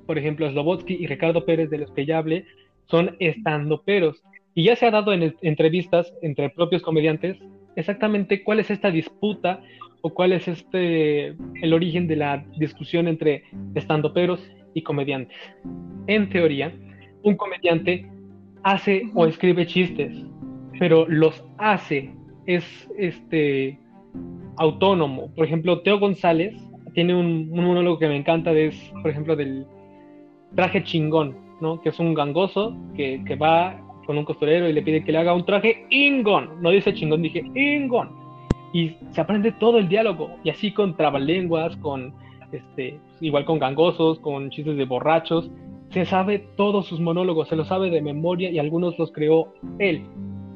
Por 0.06 0.18
ejemplo, 0.18 0.50
Slobotsky 0.50 0.96
y 0.96 1.08
Ricardo 1.08 1.46
Pérez, 1.46 1.70
de 1.70 1.80
los 1.80 1.92
que 1.92 2.06
ya 2.06 2.18
hablé, 2.18 2.46
son 2.86 3.16
estando 3.20 3.82
peros. 3.82 4.22
Y 4.54 4.64
ya 4.64 4.76
se 4.76 4.86
ha 4.86 4.92
dado 4.92 5.14
en 5.14 5.36
entrevistas 5.42 6.14
entre 6.22 6.50
propios 6.50 6.82
comediantes 6.82 7.38
exactamente 7.76 8.44
cuál 8.44 8.60
es 8.60 8.72
esta 8.72 8.90
disputa 8.90 9.62
o 10.02 10.14
cuál 10.14 10.32
es 10.32 10.48
este 10.48 11.36
el 11.62 11.74
origen 11.74 12.08
de 12.08 12.16
la 12.16 12.46
discusión 12.58 13.08
entre 13.08 13.44
estando 13.74 14.14
peros 14.14 14.40
y 14.74 14.82
comediantes. 14.82 15.38
En 16.08 16.30
teoría, 16.30 16.72
un 17.24 17.36
comediante 17.36 18.08
hace 18.64 19.10
o 19.14 19.26
escribe 19.26 19.66
chistes, 19.66 20.14
pero 20.80 21.08
los 21.08 21.44
hace, 21.58 22.12
es 22.46 22.64
este 22.98 23.80
autónomo. 24.58 25.34
Por 25.34 25.46
ejemplo, 25.46 25.82
Teo 25.82 26.00
González 26.00 26.54
tiene 26.94 27.16
un, 27.16 27.50
monólogo 27.50 28.00
que 28.00 28.08
me 28.08 28.16
encanta, 28.16 28.52
es, 28.52 28.76
por 29.02 29.12
ejemplo, 29.12 29.36
del 29.36 29.66
traje 30.56 30.84
chingón, 30.84 31.36
¿no? 31.62 31.82
Que 31.82 31.90
es 31.90 32.00
un 32.00 32.14
gangoso 32.14 32.76
que, 32.96 33.22
va 33.36 33.80
con 34.06 34.18
un 34.18 34.26
costurero 34.26 34.70
y 34.70 34.74
le 34.74 34.82
pide 34.82 35.04
que 35.04 35.12
le 35.12 35.18
haga 35.18 35.34
un 35.34 35.46
traje 35.46 35.86
ingón. 35.90 36.62
No 36.62 36.70
dice 36.70 36.94
chingón, 36.94 37.22
dije 37.22 37.44
ingón. 37.56 38.10
Y 38.74 38.96
se 39.12 39.22
aprende 39.22 39.52
todo 39.54 39.78
el 39.78 39.88
diálogo. 39.88 40.32
Y 40.44 40.50
así 40.50 40.72
con 40.72 40.96
trabalenguas, 40.96 41.76
con 41.78 42.14
este, 42.52 43.00
igual 43.22 43.46
con 43.46 43.60
gangosos, 43.60 44.20
con 44.20 44.50
chistes 44.50 44.78
de 44.78 44.86
borrachos. 44.86 45.50
Se 45.92 46.06
sabe 46.06 46.40
todos 46.58 46.88
sus 46.88 47.00
monólogos, 47.00 47.48
se 47.48 47.56
los 47.56 47.68
sabe 47.68 47.90
de 47.90 48.02
memoria 48.02 48.50
y 48.50 48.60
algunos 48.60 48.98
los 49.00 49.12
creó 49.12 49.54
él. 49.80 50.04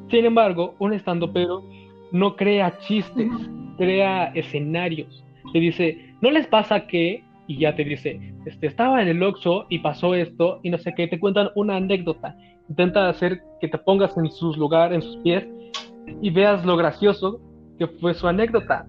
Sin 0.09 0.25
embargo, 0.25 0.75
un 0.79 0.93
estandopero 0.93 1.63
no 2.11 2.35
crea 2.35 2.77
chistes, 2.79 3.29
crea 3.77 4.31
escenarios. 4.35 5.23
Te 5.53 5.59
dice, 5.59 6.13
¿no 6.21 6.31
les 6.31 6.47
pasa 6.47 6.87
que? 6.87 7.23
Y 7.49 7.57
ya 7.57 7.75
te 7.75 7.83
dice, 7.83 8.19
este, 8.45 8.67
estaba 8.67 9.01
en 9.01 9.07
el 9.07 9.23
Oxxo 9.23 9.65
y 9.69 9.79
pasó 9.79 10.13
esto 10.13 10.59
y 10.61 10.69
no 10.69 10.77
sé 10.77 10.93
qué, 10.93 11.07
te 11.07 11.19
cuentan 11.19 11.49
una 11.55 11.77
anécdota. 11.77 12.37
Intenta 12.69 13.09
hacer 13.09 13.41
que 13.59 13.67
te 13.67 13.79
pongas 13.79 14.15
en 14.17 14.29
sus 14.29 14.55
lugares, 14.55 14.95
en 14.95 15.01
sus 15.01 15.17
pies 15.23 15.47
y 16.21 16.29
veas 16.29 16.63
lo 16.63 16.77
gracioso 16.77 17.41
que 17.79 17.87
fue 17.87 18.13
su 18.13 18.27
anécdota. 18.27 18.85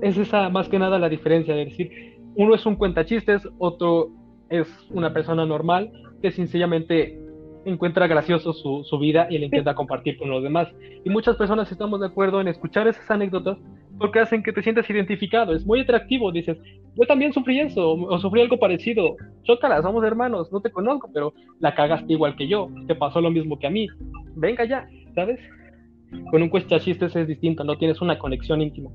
Es 0.00 0.16
esa 0.16 0.48
más 0.48 0.68
que 0.68 0.78
nada 0.78 0.96
la 1.00 1.08
diferencia 1.08 1.56
de 1.56 1.64
decir, 1.64 1.90
uno 2.36 2.54
es 2.54 2.64
un 2.66 2.76
cuentachistes, 2.76 3.48
otro 3.58 4.10
es 4.48 4.68
una 4.90 5.12
persona 5.12 5.44
normal 5.44 5.90
que 6.22 6.30
sencillamente 6.30 7.18
encuentra 7.64 8.06
gracioso 8.06 8.52
su, 8.52 8.84
su, 8.84 8.98
vida 9.00 9.26
y 9.28 9.38
le 9.38 9.46
intenta 9.46 9.74
compartir 9.74 10.18
con 10.18 10.30
los 10.30 10.40
demás. 10.40 10.68
Y 11.04 11.10
muchas 11.10 11.34
personas 11.34 11.72
estamos 11.72 11.98
de 11.98 12.06
acuerdo 12.06 12.40
en 12.40 12.46
escuchar 12.46 12.86
esas 12.86 13.10
anécdotas 13.10 13.58
porque 13.98 14.20
hacen 14.20 14.42
que 14.42 14.52
te 14.52 14.62
sientas 14.62 14.88
identificado. 14.88 15.54
Es 15.54 15.66
muy 15.66 15.80
atractivo. 15.80 16.32
Dices, 16.32 16.58
yo 16.94 17.06
también 17.06 17.32
sufrí 17.32 17.60
eso 17.60 17.92
o, 17.92 18.18
sufrí 18.18 18.40
algo 18.40 18.58
parecido. 18.58 19.16
Chócala, 19.44 19.82
somos 19.82 20.04
hermanos, 20.04 20.52
no 20.52 20.60
te 20.60 20.70
conozco, 20.70 21.10
pero 21.12 21.34
la 21.60 21.74
cagaste 21.74 22.12
igual 22.12 22.36
que 22.36 22.48
yo. 22.48 22.68
Te 22.86 22.94
pasó 22.94 23.20
lo 23.20 23.30
mismo 23.30 23.58
que 23.58 23.66
a 23.66 23.70
mí. 23.70 23.88
Venga 24.34 24.64
ya, 24.64 24.86
¿sabes? 25.14 25.40
Con 26.30 26.42
un 26.42 26.48
cuesta 26.48 26.78
chistes 26.78 27.16
es 27.16 27.26
distinto, 27.26 27.64
no 27.64 27.78
tienes 27.78 28.00
una 28.00 28.18
conexión 28.18 28.60
íntima. 28.60 28.90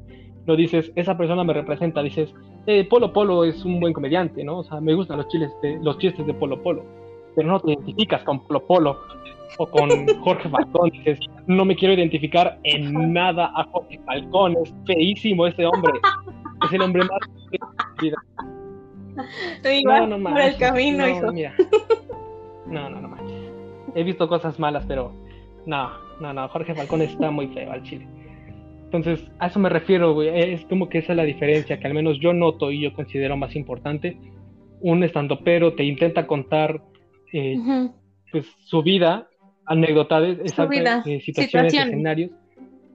No 0.46 0.56
dices, 0.56 0.92
esa 0.96 1.18
persona 1.18 1.44
me 1.44 1.54
representa, 1.54 2.02
dices, 2.02 2.34
eh, 2.68 2.86
Polo 2.90 3.12
Polo 3.12 3.44
es 3.44 3.66
un 3.66 3.80
buen 3.80 3.94
comediante, 3.94 4.44
¿no? 4.44 4.60
O 4.60 4.64
sea, 4.64 4.80
me 4.80 4.94
gustan 4.94 5.18
los, 5.18 5.28
chiles 5.28 5.52
los 5.82 5.98
chistes 5.98 6.26
de 6.26 6.34
Polo 6.34 6.62
Polo 6.62 6.84
pero 7.38 7.50
no 7.50 7.60
te 7.60 7.72
identificas 7.72 8.24
con 8.24 8.40
Polo 8.40 8.66
Polo 8.66 8.98
o 9.58 9.68
con 9.68 9.90
Jorge 10.22 10.50
Falcón. 10.50 10.90
Dices, 10.90 11.20
no 11.48 11.66
me 11.66 11.76
quiero 11.76 11.94
identificar 11.94 12.60
en 12.64 13.14
nada 13.14 13.52
a 13.56 13.64
Jorge 13.66 14.00
Falcón, 14.06 14.56
es 14.64 14.74
feísimo 14.86 15.48
ese 15.48 15.66
hombre. 15.66 15.94
Es 16.66 16.74
el 16.74 16.82
hombre 16.82 17.04
más 17.04 17.20
de 17.52 17.60
mi 17.60 18.10
vida. 18.10 18.18
No, 19.84 20.18
no 20.18 20.30
por 20.30 20.42
el 20.42 20.58
camino, 20.58 21.08
no, 21.08 21.32
No, 22.68 22.90
no, 22.90 23.02
no 23.02 23.08
manches. 23.08 23.52
He 23.96 24.04
visto 24.04 24.28
cosas 24.28 24.60
malas, 24.60 24.86
pero 24.88 25.12
no, 25.66 25.90
no, 26.20 26.34
no. 26.34 26.48
Jorge 26.50 26.76
Falcón 26.76 27.02
está 27.02 27.32
muy 27.32 27.48
feo 27.48 27.72
al 27.72 27.84
chile. 27.84 28.08
Entonces, 28.86 29.30
a 29.40 29.48
eso 29.48 29.60
me 29.60 29.70
refiero, 29.70 30.14
güey. 30.14 30.30
Es 30.30 30.64
como 30.66 30.88
que 30.88 31.00
esa 31.00 31.14
es 31.14 31.18
la 31.18 31.24
diferencia 31.24 31.80
que 31.80 31.88
al 31.88 31.94
menos 31.94 32.20
yo 32.20 32.34
noto 32.34 32.72
y 32.72 32.82
yo 32.82 32.94
considero 32.94 33.36
más 33.36 33.56
importante. 33.56 34.18
Un 34.80 35.04
estandopero 35.04 35.74
te 35.74 35.84
intenta 35.84 36.26
contar 36.28 36.82
eh, 37.34 37.58
pues, 38.32 38.46
su 38.66 38.84
vida, 38.84 39.28
anécdotas, 39.68 40.24
eh, 40.40 41.20
situaciones, 41.22 41.74
escenarios 41.74 42.32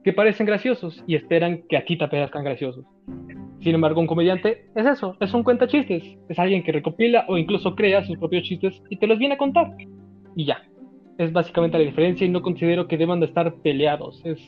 que 0.03 0.11
parecen 0.11 0.45
graciosos 0.45 1.01
y 1.07 1.15
esperan 1.15 1.63
que 1.69 1.77
a 1.77 1.85
ti 1.85 1.97
te 1.97 2.07
parezcan 2.07 2.43
graciosos. 2.43 2.85
Sin 3.61 3.75
embargo, 3.75 4.01
un 4.01 4.07
comediante 4.07 4.65
es 4.75 4.85
eso, 4.85 5.15
es 5.21 5.33
un 5.33 5.43
cuenta 5.43 5.67
chistes, 5.67 6.03
es 6.27 6.37
alguien 6.37 6.63
que 6.63 6.73
recopila 6.73 7.25
o 7.29 7.37
incluso 7.37 7.75
crea 7.75 8.03
sus 8.03 8.17
propios 8.17 8.43
chistes 8.43 8.81
y 8.89 8.97
te 8.97 9.07
los 9.07 9.17
viene 9.17 9.35
a 9.35 9.37
contar. 9.37 9.71
Y 10.35 10.45
ya, 10.45 10.61
es 11.17 11.31
básicamente 11.31 11.77
la 11.77 11.85
diferencia 11.85 12.25
y 12.27 12.29
no 12.29 12.41
considero 12.41 12.87
que 12.87 12.97
deban 12.97 13.21
de 13.21 13.27
estar 13.27 13.53
peleados. 13.61 14.21
Es, 14.25 14.39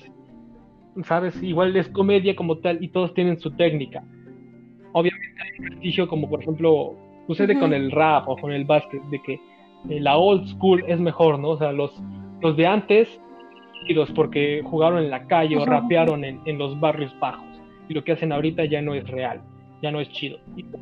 sabes, 1.03 1.41
igual 1.41 1.75
es 1.77 1.87
comedia 1.89 2.35
como 2.35 2.57
tal 2.57 2.83
y 2.83 2.89
todos 2.89 3.13
tienen 3.13 3.39
su 3.39 3.51
técnica. 3.51 4.03
Obviamente 4.91 5.41
hay 5.41 5.65
prestigio 5.65 6.07
como 6.09 6.29
por 6.29 6.41
ejemplo 6.41 6.95
sucede 7.27 7.57
con 7.57 7.73
el 7.73 7.91
rap 7.91 8.27
o 8.27 8.37
con 8.37 8.51
el 8.51 8.65
básquet, 8.65 9.01
de 9.03 9.21
que 9.21 9.39
eh, 9.89 9.99
la 9.99 10.17
old 10.17 10.47
school 10.47 10.83
es 10.87 10.99
mejor, 10.99 11.39
¿no? 11.39 11.49
O 11.49 11.57
sea, 11.57 11.71
los, 11.71 11.91
los 12.41 12.55
de 12.57 12.67
antes, 12.67 13.19
porque 14.15 14.61
jugaron 14.63 14.99
en 14.99 15.11
la 15.11 15.27
calle 15.27 15.57
o 15.57 15.65
rapearon 15.65 16.23
en, 16.23 16.39
en, 16.45 16.57
los 16.57 16.79
barrios 16.79 17.13
bajos. 17.19 17.45
Y 17.87 17.93
lo 17.93 18.03
que 18.03 18.13
hacen 18.13 18.31
ahorita 18.31 18.65
ya 18.65 18.81
no 18.81 18.95
es 18.95 19.07
real, 19.07 19.41
ya 19.81 19.91
no 19.91 19.99
es 19.99 20.09
chido. 20.09 20.39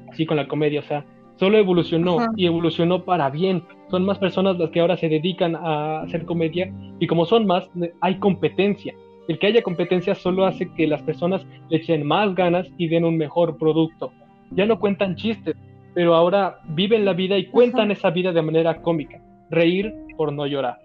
así 0.09 0.25
con 0.25 0.37
la 0.37 0.47
comedia, 0.47 0.79
o 0.79 0.83
sea, 0.83 1.05
solo 1.35 1.57
evolucionó 1.57 2.17
y 2.35 2.45
evolucionó 2.45 3.03
para 3.03 3.29
bien. 3.29 3.63
Son 3.89 4.05
más 4.05 4.19
personas 4.19 4.57
las 4.57 4.69
que 4.69 4.79
ahora 4.79 4.97
se 4.97 5.09
dedican 5.09 5.55
a 5.55 6.01
hacer 6.01 6.25
comedia 6.25 6.73
y 6.99 7.07
como 7.07 7.25
son 7.25 7.45
más, 7.45 7.69
hay 8.01 8.15
competencia. 8.19 8.93
El 9.27 9.39
que 9.39 9.47
haya 9.47 9.61
competencia 9.61 10.15
solo 10.15 10.45
hace 10.45 10.71
que 10.73 10.87
las 10.87 11.01
personas 11.03 11.45
le 11.69 11.77
echen 11.77 12.05
más 12.05 12.35
ganas 12.35 12.67
y 12.77 12.87
den 12.87 13.05
un 13.05 13.17
mejor 13.17 13.57
producto. 13.57 14.11
Ya 14.51 14.65
no 14.65 14.79
cuentan 14.79 15.15
chistes, 15.15 15.55
pero 15.93 16.15
ahora 16.15 16.59
viven 16.69 17.05
la 17.05 17.13
vida 17.13 17.37
y 17.37 17.47
cuentan 17.47 17.91
esa 17.91 18.09
vida 18.09 18.31
de 18.31 18.41
manera 18.41 18.81
cómica. 18.81 19.21
Reír 19.49 19.93
por 20.17 20.31
no 20.33 20.47
llorar. 20.47 20.79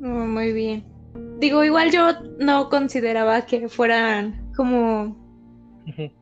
Oh, 0.00 0.26
muy 0.26 0.52
bien. 0.52 0.84
Digo, 1.38 1.64
igual 1.64 1.90
yo 1.90 2.12
no 2.38 2.68
consideraba 2.68 3.46
que 3.46 3.68
fueran 3.68 4.52
como 4.56 5.16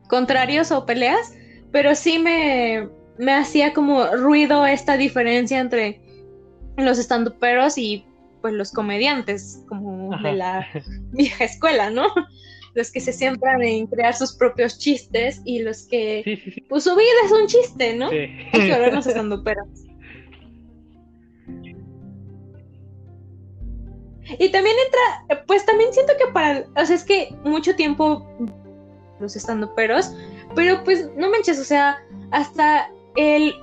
contrarios 0.07 0.71
o 0.71 0.85
peleas, 0.85 1.35
pero 1.71 1.95
sí 1.95 2.19
me, 2.19 2.87
me 3.17 3.33
hacía 3.33 3.73
como 3.73 4.05
ruido 4.15 4.65
esta 4.65 4.97
diferencia 4.97 5.59
entre 5.59 6.01
los 6.77 6.99
estanduperos 6.99 7.77
y 7.77 8.05
pues 8.41 8.53
los 8.53 8.71
comediantes, 8.71 9.63
como 9.67 10.15
de 10.21 10.33
la 10.33 10.67
vieja 11.11 11.43
escuela, 11.43 11.89
¿no? 11.89 12.07
Los 12.77 12.91
que 12.91 12.99
se 13.01 13.11
centran 13.11 13.63
en 13.63 13.87
crear 13.87 14.13
sus 14.13 14.33
propios 14.33 14.77
chistes 14.77 15.41
y 15.45 15.63
los 15.63 15.87
que, 15.87 16.63
pues 16.69 16.83
su 16.83 16.95
vida 16.95 17.07
es 17.25 17.31
un 17.31 17.47
chiste, 17.47 17.95
¿no? 17.95 18.07
Hay 18.09 18.51
que 18.51 18.71
volvernos 18.71 19.07
peros. 19.43 19.67
Y 24.37 24.49
también 24.49 24.75
entra, 24.85 25.43
pues 25.47 25.65
también 25.65 25.91
siento 25.91 26.13
que 26.19 26.31
para, 26.31 26.67
o 26.75 26.85
sea, 26.85 26.95
es 26.95 27.03
que 27.03 27.33
mucho 27.43 27.75
tiempo 27.75 28.23
los 29.19 29.35
estando 29.35 29.73
peros, 29.73 30.13
pero 30.53 30.83
pues 30.83 31.09
no 31.17 31.31
manches, 31.31 31.59
o 31.59 31.63
sea, 31.63 31.97
hasta 32.29 32.91
el 33.15 33.55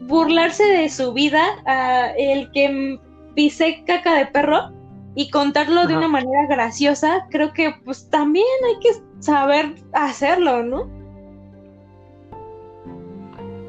burlarse 0.00 0.64
de 0.64 0.88
su 0.88 1.12
vida, 1.12 1.44
el 2.18 2.50
que 2.50 2.98
pise 3.36 3.84
caca 3.86 4.18
de 4.18 4.26
perro, 4.26 4.72
y 5.16 5.30
contarlo 5.30 5.86
de 5.86 5.96
una 5.96 6.08
manera 6.08 6.46
graciosa, 6.46 7.26
creo 7.30 7.54
que 7.54 7.72
pues 7.86 8.10
también 8.10 8.44
hay 8.68 8.78
que 8.80 8.90
saber 9.18 9.74
hacerlo, 9.94 10.62
¿no? 10.62 10.90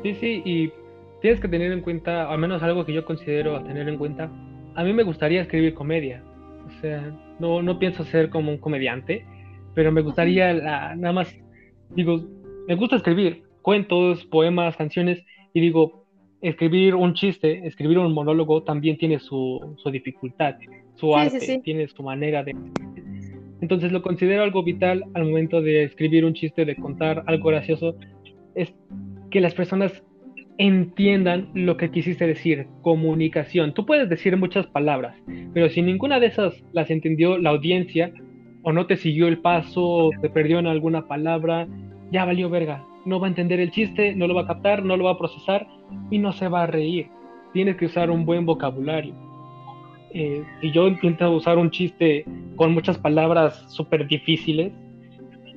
Sí, 0.04 0.14
sí, 0.16 0.42
y 0.44 0.72
tienes 1.22 1.40
que 1.40 1.48
tener 1.48 1.72
en 1.72 1.80
cuenta, 1.80 2.30
al 2.30 2.38
menos 2.38 2.62
algo 2.62 2.86
que 2.86 2.92
yo 2.94 3.06
considero 3.06 3.64
tener 3.64 3.88
en 3.88 3.98
cuenta, 3.98 4.30
a 4.76 4.84
mí 4.84 4.92
me 4.92 5.04
gustaría 5.04 5.42
escribir 5.42 5.74
comedia, 5.74 6.22
o 6.68 6.82
sea, 6.82 7.02
no, 7.40 7.62
no 7.62 7.80
pienso 7.80 8.04
ser 8.04 8.30
como 8.30 8.52
un 8.52 8.58
comediante, 8.58 9.26
pero 9.74 9.90
me 9.90 10.02
gustaría 10.02 10.54
nada 10.96 11.14
más, 11.14 11.34
digo, 11.92 12.26
me 12.68 12.76
gusta 12.76 12.98
escribir 12.98 13.44
cuentos, 13.62 14.26
poemas, 14.26 14.76
canciones, 14.76 15.24
y 15.54 15.62
digo, 15.62 16.04
escribir 16.42 16.94
un 16.94 17.14
chiste, 17.14 17.66
escribir 17.66 18.00
un 18.00 18.14
monólogo 18.14 18.64
también 18.64 18.98
tiene 18.98 19.20
su, 19.20 19.76
su 19.78 19.90
dificultad 19.90 20.56
su 20.98 21.16
arte, 21.16 21.62
tiene 21.64 21.88
su 21.88 22.04
manera 22.04 22.44
de... 22.44 22.56
Entonces 23.62 23.92
lo 23.92 24.02
considero 24.02 24.44
algo 24.44 24.64
vital 24.64 25.04
al 25.14 25.26
momento 25.26 25.62
de 25.62 25.84
escribir 25.84 26.26
un 26.26 26.34
chiste, 26.34 26.66
de 26.66 26.76
contar 26.76 27.24
algo 27.26 27.50
gracioso, 27.50 27.96
es 28.56 28.74
que 29.32 29.42
las 29.42 29.54
personas 29.54 30.04
entiendan 30.58 31.50
lo 31.54 31.78
que 31.78 31.92
quisiste 31.92 32.26
decir, 32.28 32.68
comunicación. 32.82 33.74
Tú 33.74 33.86
puedes 33.86 34.10
decir 34.10 34.36
muchas 34.38 34.68
palabras, 34.68 35.16
pero 35.54 35.70
si 35.70 35.82
ninguna 35.82 36.20
de 36.20 36.28
esas 36.28 36.64
las 36.74 36.90
entendió 36.90 37.38
la 37.38 37.52
audiencia, 37.52 38.12
o 38.64 38.74
no 38.74 38.86
te 38.86 38.98
siguió 38.98 39.28
el 39.28 39.40
paso, 39.40 39.82
o 39.82 40.10
te 40.22 40.30
perdió 40.30 40.60
en 40.60 40.68
alguna 40.68 41.08
palabra, 41.08 41.68
ya 42.12 42.26
valió 42.26 42.50
verga. 42.50 42.86
No 43.06 43.20
va 43.20 43.28
a 43.28 43.30
entender 43.30 43.60
el 43.60 43.72
chiste, 43.72 44.14
no 44.16 44.28
lo 44.28 44.34
va 44.34 44.42
a 44.42 44.48
captar, 44.48 44.84
no 44.84 44.98
lo 44.98 45.06
va 45.06 45.12
a 45.12 45.18
procesar 45.18 45.68
y 46.12 46.18
no 46.18 46.34
se 46.34 46.48
va 46.48 46.64
a 46.64 46.68
reír. 46.68 47.08
Tienes 47.54 47.78
que 47.78 47.86
usar 47.86 48.12
un 48.12 48.26
buen 48.26 48.46
vocabulario. 48.46 49.27
Eh, 50.12 50.44
si 50.62 50.72
yo 50.72 50.88
intento 50.88 51.32
usar 51.32 51.58
un 51.58 51.70
chiste 51.70 52.26
con 52.56 52.74
muchas 52.74 52.98
palabras 52.98 53.66
súper 53.74 54.08
difíciles, 54.08 54.72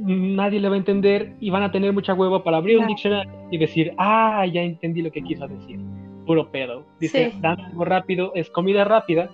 nadie 0.01 0.61
le 0.61 0.68
va 0.68 0.74
a 0.74 0.78
entender 0.78 1.34
y 1.40 1.51
van 1.51 1.62
a 1.62 1.70
tener 1.70 1.92
mucha 1.92 2.14
hueva 2.14 2.42
para 2.42 2.57
abrir 2.57 2.78
un 2.78 2.86
diccionario 2.86 3.30
y 3.51 3.59
decir, 3.59 3.92
ah, 3.98 4.44
ya 4.46 4.62
entendí 4.62 5.03
lo 5.03 5.11
que 5.12 5.22
quiso 5.22 5.46
decir. 5.46 5.78
Puro 6.26 6.51
pedo. 6.51 6.84
Dice, 6.98 7.32
sí. 7.32 7.40
algo 7.42 7.84
rápido, 7.84 8.32
es 8.34 8.51
comida 8.51 8.84
rápida. 8.84 9.30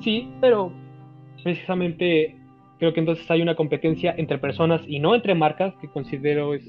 Sí, 0.00 0.30
pero 0.40 0.72
precisamente 1.42 2.36
creo 2.78 2.92
que 2.94 3.00
entonces 3.00 3.30
hay 3.30 3.42
una 3.42 3.54
competencia 3.54 4.14
entre 4.16 4.38
personas 4.38 4.82
y 4.86 4.98
no 4.98 5.14
entre 5.14 5.34
marcas, 5.34 5.74
que 5.80 5.88
considero 5.88 6.54
es, 6.54 6.64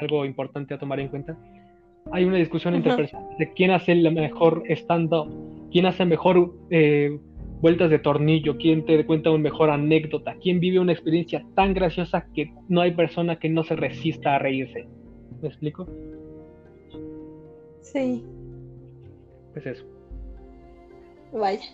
algo 0.00 0.24
importante 0.24 0.74
a 0.74 0.78
tomar 0.78 1.00
en 1.00 1.08
cuenta. 1.08 1.36
Hay 2.12 2.24
una 2.24 2.36
discusión 2.36 2.74
entre 2.74 2.94
personas 2.94 3.36
de 3.38 3.52
quién 3.52 3.72
hace 3.72 3.92
el 3.92 4.12
mejor 4.12 4.62
stand-up, 4.68 5.28
quién 5.72 5.86
hace 5.86 6.04
mejor 6.04 6.54
eh, 6.70 7.18
vueltas 7.60 7.90
de 7.90 7.98
tornillo, 7.98 8.56
quién 8.58 8.84
te 8.84 9.04
cuenta 9.06 9.30
una 9.30 9.42
mejor 9.42 9.70
anécdota, 9.70 10.36
quién 10.42 10.60
vive 10.60 10.78
una 10.78 10.92
experiencia 10.92 11.44
tan 11.54 11.74
graciosa 11.74 12.26
que 12.34 12.52
no 12.68 12.80
hay 12.80 12.92
persona 12.92 13.38
que 13.38 13.48
no 13.48 13.64
se 13.64 13.76
resista 13.76 14.36
a 14.36 14.38
reírse. 14.38 14.86
¿Me 15.42 15.48
explico? 15.48 15.86
Sí. 17.82 18.24
Pues 19.52 19.66
eso. 19.66 19.84
Vaya. 21.32 21.64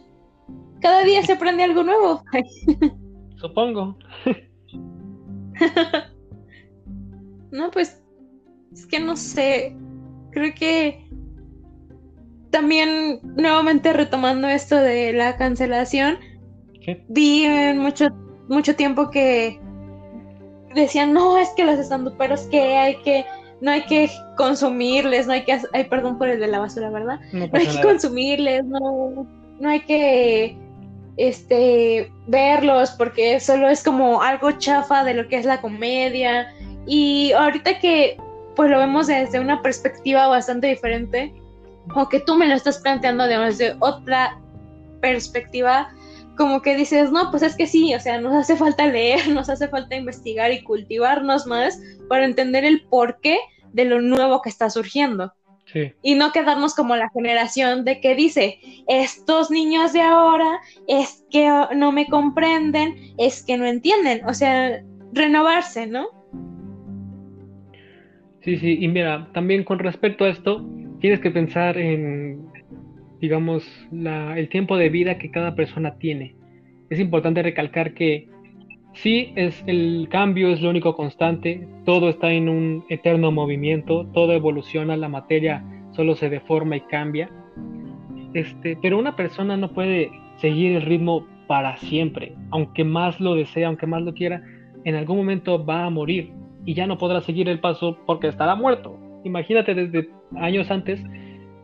Cada 0.80 1.04
día 1.04 1.22
se 1.22 1.32
aprende 1.32 1.62
algo 1.62 1.82
nuevo. 1.82 2.22
Supongo. 3.36 3.96
no, 7.50 7.70
pues 7.70 8.02
es 8.72 8.86
que 8.86 9.00
no 9.00 9.16
sé. 9.16 9.76
Creo 10.30 10.54
que 10.54 11.01
también 12.52 13.18
nuevamente 13.22 13.92
retomando 13.94 14.46
esto 14.46 14.76
de 14.76 15.12
la 15.14 15.36
cancelación, 15.36 16.18
vi 17.08 17.44
en 17.44 17.78
mucho, 17.78 18.10
mucho 18.48 18.76
tiempo 18.76 19.10
que 19.10 19.58
decían, 20.74 21.14
no, 21.14 21.38
es 21.38 21.48
que 21.56 21.64
los 21.64 21.78
estanduperos 21.78 22.42
que 22.42 22.76
hay 22.76 22.96
que, 23.02 23.24
no 23.62 23.70
hay 23.70 23.82
que 23.82 24.10
consumirles, 24.36 25.26
no 25.26 25.32
hay 25.32 25.44
que, 25.44 25.60
ay, 25.72 25.84
perdón 25.84 26.18
por 26.18 26.28
el 26.28 26.38
de 26.40 26.46
la 26.46 26.60
basura, 26.60 26.90
¿verdad? 26.90 27.20
No, 27.32 27.48
hay 27.52 27.66
que 27.66 27.80
consumirles, 27.82 28.64
no, 28.66 29.26
no 29.58 29.68
hay 29.68 29.80
que 29.80 30.56
este 31.16 32.10
verlos 32.26 32.92
porque 32.92 33.38
solo 33.40 33.68
es 33.68 33.82
como 33.82 34.22
algo 34.22 34.52
chafa 34.52 35.04
de 35.04 35.14
lo 35.14 35.28
que 35.28 35.36
es 35.36 35.44
la 35.44 35.60
comedia 35.60 36.52
y 36.86 37.32
ahorita 37.32 37.78
que 37.80 38.16
pues 38.56 38.70
lo 38.70 38.78
vemos 38.78 39.08
desde 39.08 39.38
una 39.38 39.60
perspectiva 39.60 40.26
bastante 40.28 40.68
diferente 40.68 41.34
o 41.94 42.08
que 42.08 42.20
tú 42.20 42.36
me 42.36 42.48
lo 42.48 42.54
estás 42.54 42.78
planteando 42.78 43.26
desde 43.26 43.76
otra 43.80 44.38
perspectiva, 45.00 45.88
como 46.36 46.62
que 46.62 46.76
dices, 46.76 47.10
no, 47.10 47.30
pues 47.30 47.42
es 47.42 47.56
que 47.56 47.66
sí, 47.66 47.94
o 47.94 48.00
sea, 48.00 48.20
nos 48.20 48.34
hace 48.34 48.56
falta 48.56 48.86
leer, 48.86 49.28
nos 49.34 49.48
hace 49.48 49.68
falta 49.68 49.96
investigar 49.96 50.52
y 50.52 50.62
cultivarnos 50.62 51.46
más 51.46 51.80
para 52.08 52.24
entender 52.24 52.64
el 52.64 52.82
porqué 52.82 53.38
de 53.72 53.84
lo 53.84 54.00
nuevo 54.00 54.42
que 54.42 54.48
está 54.48 54.70
surgiendo. 54.70 55.32
Sí. 55.66 55.92
Y 56.02 56.16
no 56.16 56.32
quedarnos 56.32 56.74
como 56.74 56.96
la 56.96 57.08
generación 57.10 57.84
de 57.84 58.00
que 58.00 58.14
dice, 58.14 58.58
estos 58.88 59.50
niños 59.50 59.92
de 59.92 60.02
ahora 60.02 60.60
es 60.86 61.24
que 61.30 61.48
no 61.74 61.92
me 61.92 62.06
comprenden, 62.08 63.14
es 63.16 63.42
que 63.42 63.56
no 63.56 63.64
entienden, 63.64 64.26
o 64.26 64.34
sea, 64.34 64.82
renovarse, 65.12 65.86
¿no? 65.86 66.08
Sí, 68.42 68.58
sí, 68.58 68.76
y 68.80 68.88
mira, 68.88 69.30
también 69.32 69.62
con 69.62 69.78
respecto 69.78 70.24
a 70.24 70.30
esto, 70.30 70.66
tienes 71.02 71.18
que 71.18 71.32
pensar 71.32 71.76
en, 71.78 72.46
digamos, 73.20 73.68
el 73.90 74.48
tiempo 74.48 74.76
de 74.76 74.88
vida 74.88 75.18
que 75.18 75.32
cada 75.32 75.56
persona 75.56 75.98
tiene. 75.98 76.36
Es 76.90 77.00
importante 77.00 77.42
recalcar 77.42 77.92
que 77.92 78.28
sí, 78.94 79.32
es, 79.34 79.64
el 79.66 80.06
cambio 80.08 80.50
es 80.52 80.62
lo 80.62 80.70
único 80.70 80.94
constante, 80.94 81.66
todo 81.84 82.08
está 82.08 82.30
en 82.30 82.48
un 82.48 82.84
eterno 82.88 83.32
movimiento, 83.32 84.06
todo 84.14 84.32
evoluciona, 84.32 84.96
la 84.96 85.08
materia 85.08 85.64
solo 85.90 86.14
se 86.14 86.30
deforma 86.30 86.76
y 86.76 86.82
cambia. 86.82 87.28
Este, 88.32 88.78
pero 88.80 88.96
una 88.96 89.16
persona 89.16 89.56
no 89.56 89.72
puede 89.72 90.08
seguir 90.36 90.76
el 90.76 90.82
ritmo 90.82 91.26
para 91.48 91.76
siempre, 91.78 92.36
aunque 92.52 92.84
más 92.84 93.20
lo 93.20 93.34
desea, 93.34 93.66
aunque 93.66 93.88
más 93.88 94.02
lo 94.02 94.14
quiera, 94.14 94.40
en 94.84 94.94
algún 94.94 95.16
momento 95.16 95.64
va 95.64 95.84
a 95.84 95.90
morir 95.90 96.32
y 96.64 96.74
ya 96.74 96.86
no 96.86 96.96
podrá 96.96 97.22
seguir 97.22 97.48
el 97.48 97.58
paso 97.58 97.98
porque 98.06 98.28
estará 98.28 98.54
muerto. 98.54 99.01
Imagínate 99.24 99.74
desde 99.74 100.08
años 100.36 100.70
antes, 100.70 101.00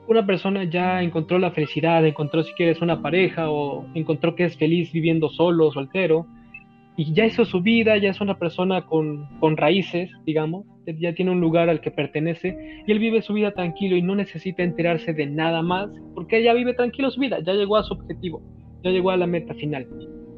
una 0.09 0.25
persona 0.25 0.65
ya 0.65 1.03
encontró 1.03 1.39
la 1.39 1.51
felicidad, 1.51 2.05
encontró 2.07 2.43
si 2.43 2.53
quieres 2.55 2.81
una 2.81 3.03
pareja 3.03 3.51
o 3.51 3.87
encontró 3.95 4.35
que 4.35 4.45
es 4.45 4.57
feliz 4.57 4.91
viviendo 4.93 5.29
solo, 5.29 5.71
soltero, 5.71 6.27
y 6.97 7.13
ya 7.13 7.27
hizo 7.27 7.45
su 7.45 7.61
vida, 7.61 7.97
ya 7.97 8.11
es 8.11 8.21
una 8.21 8.39
persona 8.39 8.87
con, 8.87 9.29
con 9.39 9.57
raíces, 9.57 10.11
digamos, 10.27 10.67
ya 10.99 11.15
tiene 11.15 11.31
un 11.31 11.41
lugar 11.41 11.69
al 11.69 11.81
que 11.81 11.91
pertenece 11.91 12.83
y 12.87 12.91
él 12.91 12.99
vive 12.99 13.23
su 13.23 13.35
vida 13.35 13.53
tranquilo 13.53 13.97
y 13.97 14.03
no 14.03 14.15
necesita 14.15 14.63
enterarse 14.63 15.13
de 15.13 15.27
nada 15.27 15.63
más 15.63 15.91
porque 16.15 16.43
ya 16.43 16.55
vive 16.55 16.75
tranquilo 16.75 17.11
su 17.11 17.21
vida, 17.21 17.39
ya 17.41 17.53
llegó 17.53 17.77
a 17.77 17.83
su 17.83 17.95
objetivo, 17.95 18.43
ya 18.83 18.91
llegó 18.91 19.11
a 19.11 19.17
la 19.17 19.27
meta 19.27 19.55
final. 19.55 19.87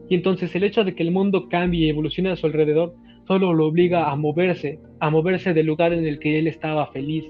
Y 0.08 0.16
entonces 0.16 0.54
el 0.54 0.64
hecho 0.64 0.84
de 0.84 0.94
que 0.94 1.02
el 1.02 1.12
mundo 1.12 1.48
cambie 1.48 1.86
y 1.86 1.90
evolucione 1.90 2.30
a 2.30 2.36
su 2.36 2.46
alrededor 2.46 2.94
solo 3.30 3.54
lo 3.54 3.66
obliga 3.66 4.10
a 4.10 4.16
moverse, 4.16 4.80
a 4.98 5.08
moverse 5.08 5.54
del 5.54 5.66
lugar 5.66 5.92
en 5.92 6.04
el 6.04 6.18
que 6.18 6.40
él 6.40 6.48
estaba 6.48 6.88
feliz. 6.88 7.24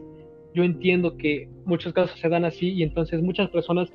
Yo 0.55 0.65
entiendo 0.65 1.19
que 1.19 1.47
muchos 1.67 1.93
casos 1.93 2.19
se 2.19 2.31
dan 2.31 2.47
así 2.47 2.71
y 2.71 2.83
entonces 2.83 3.23
muchas 3.23 3.51
personas 3.51 3.93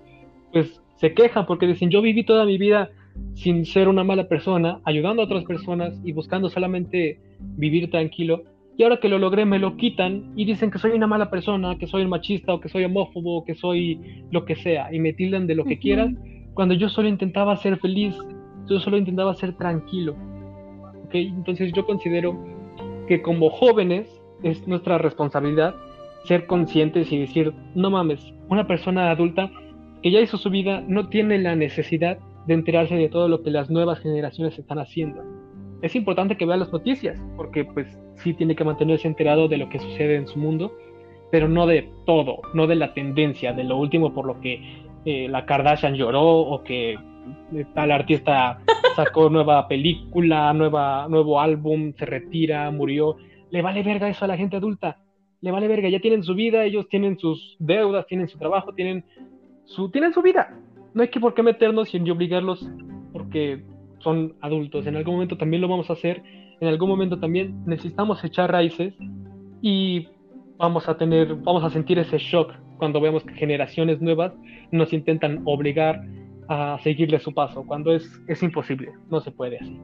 pues 0.54 0.80
se 0.98 1.16
quejan 1.16 1.48
porque 1.48 1.66
dicen 1.66 1.90
yo 1.90 2.04
viví 2.04 2.24
toda 2.24 2.46
mi 2.46 2.60
vida 2.60 2.92
sin 3.34 3.66
ser 3.66 3.88
una 3.88 4.04
mala 4.04 4.28
persona, 4.28 4.82
ayudando 4.86 5.24
a 5.24 5.26
otras 5.26 5.46
personas 5.46 6.00
y 6.04 6.12
buscando 6.12 6.48
solamente 6.48 7.20
vivir 7.40 7.90
tranquilo. 7.90 8.44
Y 8.78 8.84
ahora 8.84 9.00
que 9.00 9.10
lo 9.10 9.18
logré 9.18 9.46
me 9.46 9.58
lo 9.58 9.76
quitan 9.76 10.32
y 10.36 10.46
dicen 10.46 10.70
que 10.70 10.78
soy 10.78 10.92
una 10.92 11.08
mala 11.08 11.32
persona, 11.32 11.76
que 11.80 11.88
soy 11.88 12.04
un 12.04 12.10
machista 12.10 12.54
o 12.54 12.60
que 12.60 12.70
soy 12.70 12.84
homófobo, 12.84 13.44
que 13.46 13.56
soy 13.56 14.00
lo 14.30 14.46
que 14.46 14.56
sea 14.58 14.94
y 14.94 15.00
me 15.00 15.14
tildan 15.14 15.48
de 15.48 15.56
lo 15.56 15.66
que 15.66 15.80
quieran, 15.80 16.20
cuando 16.54 16.76
yo 16.76 16.88
solo 16.88 17.08
intentaba 17.08 17.58
ser 17.58 17.80
feliz, 17.80 18.16
yo 18.70 18.80
solo 18.80 18.96
intentaba 18.96 19.34
ser 19.34 19.58
tranquilo. 19.58 20.35
Entonces 21.12 21.72
yo 21.74 21.86
considero 21.86 22.38
que 23.08 23.22
como 23.22 23.50
jóvenes 23.50 24.22
es 24.44 24.68
nuestra 24.68 24.98
responsabilidad 24.98 25.76
ser 26.26 26.48
conscientes 26.48 27.12
y 27.12 27.20
decir, 27.20 27.54
no 27.76 27.90
mames, 27.90 28.34
una 28.50 28.68
persona 28.68 29.12
adulta 29.12 29.52
que 30.02 30.12
ya 30.12 30.20
hizo 30.20 30.38
su 30.38 30.50
vida 30.50 30.84
no 30.88 31.10
tiene 31.10 31.38
la 31.40 31.56
necesidad 31.56 32.18
de 32.48 32.54
enterarse 32.54 32.96
de 32.96 33.10
todo 33.10 33.28
lo 33.28 33.42
que 33.44 33.52
las 33.52 33.70
nuevas 33.70 34.00
generaciones 34.00 34.58
están 34.58 34.80
haciendo. 34.80 35.24
Es 35.82 35.96
importante 35.96 36.38
que 36.38 36.46
vea 36.46 36.58
las 36.58 36.72
noticias, 36.72 37.20
porque 37.36 37.66
pues 37.66 37.88
sí 38.16 38.34
tiene 38.34 38.56
que 38.56 38.64
mantenerse 38.64 39.08
enterado 39.08 39.48
de 39.48 39.58
lo 39.58 39.70
que 39.70 39.80
sucede 39.80 40.16
en 40.16 40.28
su 40.28 40.40
mundo, 40.40 40.76
pero 41.32 41.48
no 41.48 41.68
de 41.68 41.90
todo, 42.06 42.42
no 42.54 42.68
de 42.68 42.76
la 42.76 42.94
tendencia, 42.94 43.54
de 43.54 43.64
lo 43.64 43.78
último 43.78 44.14
por 44.14 44.26
lo 44.26 44.40
que 44.42 44.84
eh, 45.06 45.28
la 45.30 45.46
Kardashian 45.46 45.96
lloró 45.96 46.24
o 46.24 46.64
que 46.64 46.98
tal 47.74 47.92
artista 47.92 48.60
sacó 48.96 49.30
nueva 49.30 49.68
película, 49.68 50.54
nueva, 50.54 51.08
nuevo 51.10 51.40
álbum, 51.40 51.94
se 51.98 52.06
retira, 52.06 52.70
murió. 52.72 53.18
Le 53.52 53.62
vale 53.62 53.84
verga 53.84 54.10
eso 54.10 54.26
a 54.26 54.28
la 54.28 54.38
gente 54.38 54.58
adulta. 54.58 54.98
Le 55.42 55.52
vale 55.52 55.68
verga, 55.68 55.90
ya 55.90 56.00
tienen 56.00 56.24
su 56.24 56.34
vida, 56.34 56.64
ellos 56.64 56.88
tienen 56.90 57.20
sus 57.20 57.56
deudas, 57.60 58.08
tienen 58.08 58.28
su 58.28 58.38
trabajo, 58.38 58.74
tienen 58.74 59.04
su, 59.66 59.90
tienen 59.90 60.14
su 60.14 60.22
vida. 60.22 60.58
No 60.94 61.02
hay 61.02 61.10
que 61.10 61.20
por 61.20 61.34
qué 61.34 61.44
meternos 61.44 61.94
y 61.94 62.10
obligarlos 62.10 62.68
porque 63.12 63.64
son 64.00 64.36
adultos. 64.42 64.88
En 64.88 64.96
algún 64.96 65.16
momento 65.16 65.38
también 65.38 65.62
lo 65.62 65.68
vamos 65.68 65.90
a 65.90 65.94
hacer. 65.94 66.24
En 66.60 66.68
algún 66.68 66.90
momento 66.90 67.20
también 67.20 67.64
necesitamos 67.66 68.24
echar 68.24 68.52
raíces 68.52 68.94
y 69.62 70.08
vamos 70.58 70.88
a 70.88 70.98
tener, 70.98 71.36
vamos 71.36 71.64
a 71.64 71.70
sentir 71.70 72.00
ese 72.00 72.18
shock 72.18 72.54
cuando 72.78 73.02
vemos 73.02 73.24
que 73.24 73.34
generaciones 73.34 74.02
nuevas 74.02 74.34
nos 74.72 74.94
intentan 74.94 75.42
obligar 75.46 76.02
a 76.48 76.78
seguirle 76.84 77.20
su 77.20 77.34
paso, 77.34 77.64
cuando 77.66 77.94
es, 77.94 78.10
es 78.28 78.42
imposible, 78.44 78.94
no 79.10 79.20
se 79.22 79.32
puede 79.32 79.58
así. 79.58 79.80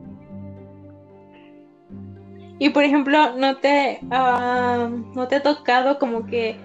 Y 2.60 2.70
por 2.70 2.84
ejemplo, 2.84 3.36
¿no 3.38 3.58
te, 3.58 4.00
ah, 4.12 4.88
¿no 5.16 5.28
te 5.28 5.36
ha 5.36 5.42
tocado 5.42 5.98
como 5.98 6.28
que 6.28 6.58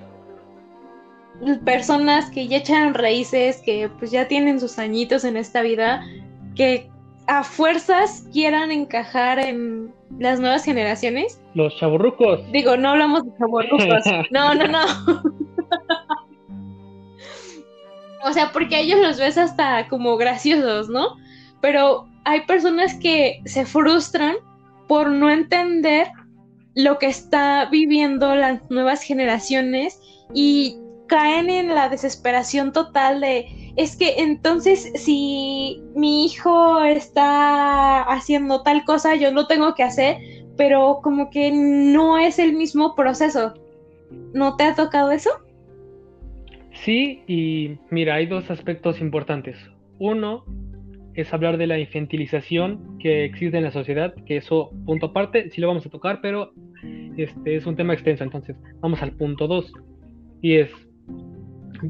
personas 1.65 2.31
que 2.31 2.49
ya 2.49 2.59
echaron 2.59 2.95
raíces, 2.95 3.63
que 3.65 3.89
pues 3.99 4.11
ya 4.11 4.29
tienen 4.29 4.61
sus 4.61 4.79
añitos 4.79 5.25
en 5.25 5.37
esta 5.37 5.63
vida, 5.63 6.05
que 6.55 6.91
a 7.29 7.43
fuerzas 7.43 8.29
quieran 8.33 8.71
encajar 8.73 9.39
en 9.39 9.93
las 10.19 10.39
nuevas 10.39 10.65
generaciones? 10.65 11.43
Los 11.55 11.77
chaburrucos. 11.77 12.41
Digo, 12.53 12.77
no 12.77 12.91
hablamos 12.91 13.25
de 13.25 13.31
chaburrucos. 13.39 14.05
no, 14.31 14.55
no, 14.55 14.69
no. 14.69 14.81
o 18.27 18.33
sea, 18.33 18.51
porque 18.53 18.77
a 18.77 18.81
ellos 18.81 19.01
los 19.01 19.19
ves 19.19 19.39
hasta 19.39 19.87
como 19.89 20.17
graciosos, 20.17 20.89
¿no? 20.89 21.17
Pero 21.61 22.09
hay 22.25 22.41
personas 22.43 22.95
que 22.95 23.41
se 23.45 23.65
frustran 23.65 24.35
por 24.89 25.11
no 25.11 25.31
entender 25.31 26.09
lo 26.75 26.99
que 26.99 27.07
está 27.07 27.67
viviendo 27.67 28.35
las 28.35 28.69
nuevas 28.69 29.03
generaciones 29.03 30.01
y 30.35 30.77
caen 31.07 31.51
en 31.51 31.73
la 31.73 31.89
desesperación 31.89 32.73
total 32.73 33.21
de, 33.21 33.73
es 33.77 33.95
que 33.95 34.17
entonces 34.19 34.91
si 34.97 35.81
mi 35.95 36.25
hijo 36.25 36.83
está 36.83 38.03
haciendo 38.03 38.63
tal 38.63 38.85
cosa, 38.85 39.15
yo 39.15 39.31
lo 39.31 39.47
tengo 39.47 39.77
que 39.77 39.85
hacer, 39.85 40.19
pero 40.57 40.99
como 41.01 41.31
que 41.31 41.53
no 41.53 42.19
es 42.19 42.41
el 42.41 42.55
mismo 42.55 42.97
proceso. 42.97 43.55
¿No 44.33 44.57
te 44.57 44.65
ha 44.65 44.75
tocado 44.75 45.13
eso? 45.13 45.31
Sí, 46.85 47.23
y 47.27 47.79
mira, 47.91 48.15
hay 48.15 48.27
dos 48.27 48.51
aspectos 48.51 49.01
importantes. 49.01 49.57
Uno 49.99 50.45
es 51.15 51.33
hablar 51.33 51.57
de 51.57 51.67
la 51.67 51.79
infantilización 51.79 52.99
que 52.99 53.25
existe 53.25 53.57
en 53.57 53.65
la 53.65 53.71
sociedad, 53.71 54.15
que 54.27 54.37
eso, 54.37 54.71
punto 54.85 55.07
aparte, 55.07 55.51
sí 55.51 55.61
lo 55.61 55.69
vamos 55.69 55.87
a 55.87 55.91
tocar, 55.91 56.21
pero 56.21 56.53
este 57.17 57.57
es 57.57 57.67
un 57.67 57.77
tema 57.77 57.95
extenso, 57.95 58.23
entonces 58.23 58.57
vamos 58.81 59.03
al 59.03 59.13
punto 59.13 59.47
dos. 59.47 59.73
Y 60.43 60.57
es, 60.57 60.71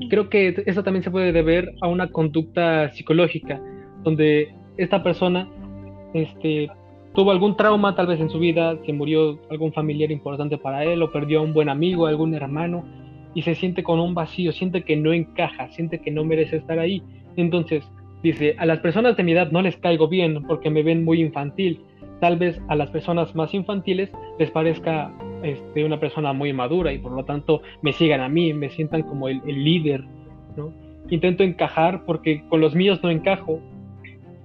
creo 0.09 0.31
que 0.31 0.63
eso 0.67 0.85
también 0.85 1.03
se 1.03 1.11
puede 1.11 1.33
deber 1.33 1.73
a 1.83 1.89
una 1.89 2.11
conducta 2.11 2.93
psicológica, 2.93 3.61
donde 4.05 4.55
esta 4.77 5.03
persona 5.03 5.49
este, 6.15 6.71
tuvo 7.15 7.33
algún 7.33 7.57
trauma 7.57 7.97
tal 7.97 8.07
vez 8.07 8.21
en 8.21 8.31
su 8.31 8.39
vida, 8.39 8.81
que 8.83 8.93
murió 8.93 9.41
algún 9.51 9.73
familiar 9.73 10.13
importante 10.13 10.57
para 10.57 10.85
él, 10.85 11.03
o 11.03 11.11
perdió 11.11 11.41
a 11.41 11.43
un 11.43 11.53
buen 11.53 11.69
amigo, 11.69 12.07
algún 12.07 12.35
hermano, 12.35 12.85
y 13.37 13.43
se 13.43 13.55
siente 13.55 13.83
con 13.83 14.01
un 14.01 14.15
vacío, 14.15 14.51
siente 14.51 14.83
que 14.83 14.97
no 14.97 15.13
encaja, 15.13 15.69
siente 15.69 16.01
que 16.01 16.11
no 16.11 16.25
merece 16.25 16.57
estar 16.57 16.79
ahí. 16.79 17.03
Entonces, 17.37 17.87
dice, 18.23 18.57
a 18.57 18.65
las 18.65 18.79
personas 18.79 19.15
de 19.15 19.25
mi 19.25 19.33
edad 19.33 19.53
no 19.53 19.61
les 19.61 19.77
caigo 19.77 20.09
bien 20.09 20.43
porque 20.45 20.71
me 20.71 20.83
ven 20.83 21.05
muy 21.05 21.21
infantil. 21.21 21.83
Tal 22.19 22.39
vez 22.39 22.59
a 22.69 22.75
las 22.75 22.89
personas 22.89 23.35
más 23.35 23.53
infantiles 23.53 24.11
les 24.39 24.51
parezca 24.51 25.15
este, 25.43 25.85
una 25.85 26.01
persona 26.01 26.33
muy 26.33 26.55
madura 26.55 26.95
y 26.95 26.99
por 26.99 27.13
lo 27.13 27.27
tanto 27.27 27.61
me 27.83 27.93
sigan 27.93 28.23
a 28.23 28.31
mí, 28.31 28.55
me 28.55 28.71
sientan 28.71 29.03
como 29.03 29.29
el, 29.29 29.43
líder. 29.45 30.03
Intento 31.11 31.45
encajar 31.45 32.07
porque 32.07 32.43
con 32.49 32.63
los 32.63 32.75
míos 32.75 33.01
no 33.03 33.11
encajo. 33.11 33.61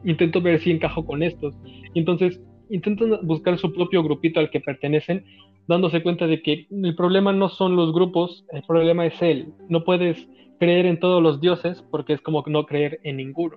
Intento 0.04 0.42
ver 0.42 0.60
si 0.60 0.70
encajo 0.70 1.06
con 1.06 1.24
estos. 1.24 1.58
Entonces 1.96 2.42
intentan 2.70 3.20
buscar 3.24 3.58
su 3.58 3.74
propio 3.74 4.04
grupito 4.04 4.42
al 4.42 4.50
que 4.50 4.60
pertenecen, 4.60 5.24
dándose 5.68 6.04
cuenta 6.04 6.28
de 6.28 6.42
que 6.42 6.68
el 6.70 6.96
problema 6.96 7.34
no 7.34 7.50
son 7.50 7.76
los 7.76 7.94
grupos, 7.94 8.46
el 8.52 8.64
problema 8.64 9.06
es 9.06 9.22
él. 9.22 9.48
No 9.70 9.84
puedes 9.84 10.28
creer 10.60 10.86
en 10.86 11.00
todos 11.00 11.24
los 11.24 11.42
dioses 11.42 11.84
porque 11.90 12.14
es 12.14 12.22
como 12.22 12.44
no 12.48 12.66
creer 12.66 13.00
en 13.04 13.18
ninguno. 13.18 13.56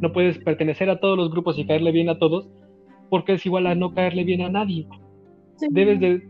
No 0.00 0.12
puedes 0.12 0.38
pertenecer 0.38 0.90
a 0.90 1.00
todos 1.00 1.16
los 1.16 1.30
grupos 1.30 1.58
y 1.58 1.66
caerle 1.66 1.92
bien 1.92 2.08
a 2.08 2.18
todos 2.18 2.48
porque 3.08 3.34
es 3.34 3.46
igual 3.46 3.66
a 3.66 3.74
no 3.74 3.94
caerle 3.94 4.24
bien 4.24 4.42
a 4.42 4.50
nadie. 4.50 4.86
Debes 5.70 6.00
de... 6.00 6.22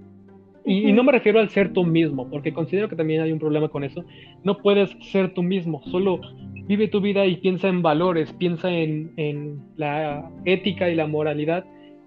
Y, 0.66 0.92
no 0.92 1.02
me 1.02 1.12
refiero 1.12 1.40
al 1.40 1.50
ser 1.50 1.72
tú 1.72 1.84
mismo, 1.84 2.30
porque 2.30 2.54
considero 2.54 2.88
que 2.88 2.96
también 2.96 3.20
hay 3.20 3.32
un 3.32 3.38
problema 3.38 3.68
con 3.68 3.84
eso. 3.84 4.04
No 4.44 4.58
puedes 4.58 4.90
ser 5.12 5.34
tú 5.34 5.42
mismo, 5.42 5.82
solo 5.90 6.20
vive 6.66 6.88
tu 6.88 7.00
vida 7.00 7.26
y 7.26 7.36
piensa 7.36 7.68
en 7.68 7.82
valores, 7.82 8.32
piensa 8.34 8.70
en, 8.70 9.12
en 9.16 9.58
la 9.76 10.30
ética 10.46 10.88
y 10.88 10.94
la 10.94 11.06
moralidad 11.06 11.66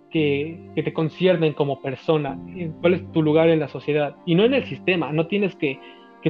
que, 0.10 0.72
te 0.76 0.94
conciernen 0.94 1.54
como 1.54 1.82
persona, 1.82 2.40
cuál 2.82 2.96
es 2.96 3.12
tu 3.12 3.22
lugar 3.22 3.50
en 3.50 3.60
la 3.60 3.68
sociedad 3.68 4.16
y 4.26 4.36
no 4.36 4.44
en 4.44 4.54
el 4.54 4.66
sistema, 4.66 5.12
no 5.12 5.28
tienes 5.28 5.56
que, 5.56 5.80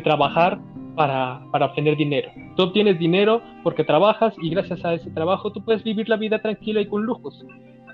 trabajar 0.04 0.60
para, 0.96 1.42
para, 1.52 1.66
obtener 1.66 1.98
dinero. 1.98 2.30
Tú 2.56 2.62
obtienes 2.66 3.00
dinero 3.00 3.42
porque 3.64 3.84
trabajas 3.84 4.36
y 4.40 4.52
gracias 4.52 4.86
a 4.86 4.94
ese 4.94 5.10
trabajo 5.10 5.52
tú 5.52 5.66
puedes 5.66 5.84
vivir 5.84 6.08
la 6.08 6.18
vida 6.18 6.40
tranquila 6.40 6.82
y 6.82 6.86
con 6.86 7.04
lujos. 7.04 7.44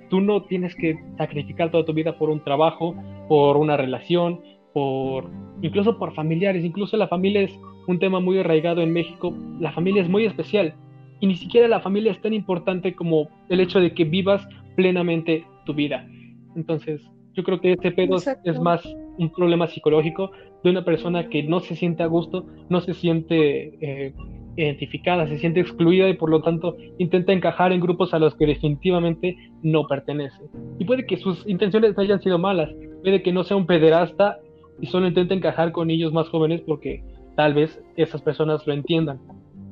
Tú 0.09 0.19
no 0.19 0.43
tienes 0.43 0.75
que 0.75 0.97
sacrificar 1.17 1.71
toda 1.71 1.85
tu 1.85 1.93
vida 1.93 2.17
por 2.17 2.29
un 2.29 2.43
trabajo, 2.43 2.93
por 3.29 3.55
una 3.55 3.77
relación, 3.77 4.41
por 4.73 5.29
incluso 5.61 5.97
por 5.97 6.13
familiares, 6.13 6.65
incluso 6.65 6.97
la 6.97 7.07
familia 7.07 7.43
es 7.43 7.57
un 7.87 7.99
tema 7.99 8.19
muy 8.19 8.37
arraigado 8.39 8.81
en 8.81 8.91
México, 8.91 9.33
la 9.61 9.71
familia 9.71 10.01
es 10.01 10.09
muy 10.09 10.25
especial 10.25 10.73
y 11.21 11.27
ni 11.27 11.35
siquiera 11.35 11.69
la 11.69 11.79
familia 11.79 12.11
es 12.11 12.21
tan 12.21 12.33
importante 12.33 12.95
como 12.95 13.29
el 13.47 13.61
hecho 13.61 13.79
de 13.79 13.93
que 13.93 14.03
vivas 14.03 14.45
plenamente 14.75 15.45
tu 15.63 15.73
vida. 15.73 16.07
Entonces, 16.55 17.01
yo 17.33 17.43
creo 17.43 17.59
que 17.59 17.73
este 17.73 17.91
pedo 17.91 18.17
es 18.43 18.59
más 18.59 18.83
un 19.17 19.31
problema 19.31 19.67
psicológico 19.67 20.31
de 20.63 20.69
una 20.69 20.85
persona 20.85 21.29
que 21.29 21.43
no 21.43 21.59
se 21.59 21.75
siente 21.75 22.03
a 22.03 22.07
gusto, 22.07 22.45
no 22.69 22.81
se 22.81 22.93
siente 22.93 23.77
eh, 23.81 24.13
identificada, 24.55 25.27
se 25.27 25.37
siente 25.37 25.59
excluida 25.59 26.07
y 26.09 26.13
por 26.13 26.29
lo 26.29 26.41
tanto 26.41 26.77
intenta 26.97 27.33
encajar 27.33 27.71
en 27.71 27.81
grupos 27.81 28.13
a 28.13 28.19
los 28.19 28.35
que 28.35 28.45
definitivamente 28.45 29.35
no 29.61 29.87
pertenece. 29.87 30.41
Y 30.79 30.85
puede 30.85 31.05
que 31.05 31.17
sus 31.17 31.47
intenciones 31.47 31.97
hayan 31.97 32.21
sido 32.21 32.37
malas, 32.37 32.69
puede 33.01 33.21
que 33.21 33.33
no 33.33 33.43
sea 33.43 33.57
un 33.57 33.65
pederasta 33.65 34.37
y 34.79 34.87
solo 34.87 35.07
intenta 35.07 35.33
encajar 35.33 35.71
con 35.71 35.87
niños 35.87 36.13
más 36.13 36.29
jóvenes 36.29 36.61
porque 36.61 37.03
tal 37.35 37.53
vez 37.53 37.81
esas 37.95 38.21
personas 38.21 38.65
lo 38.67 38.73
entiendan 38.73 39.19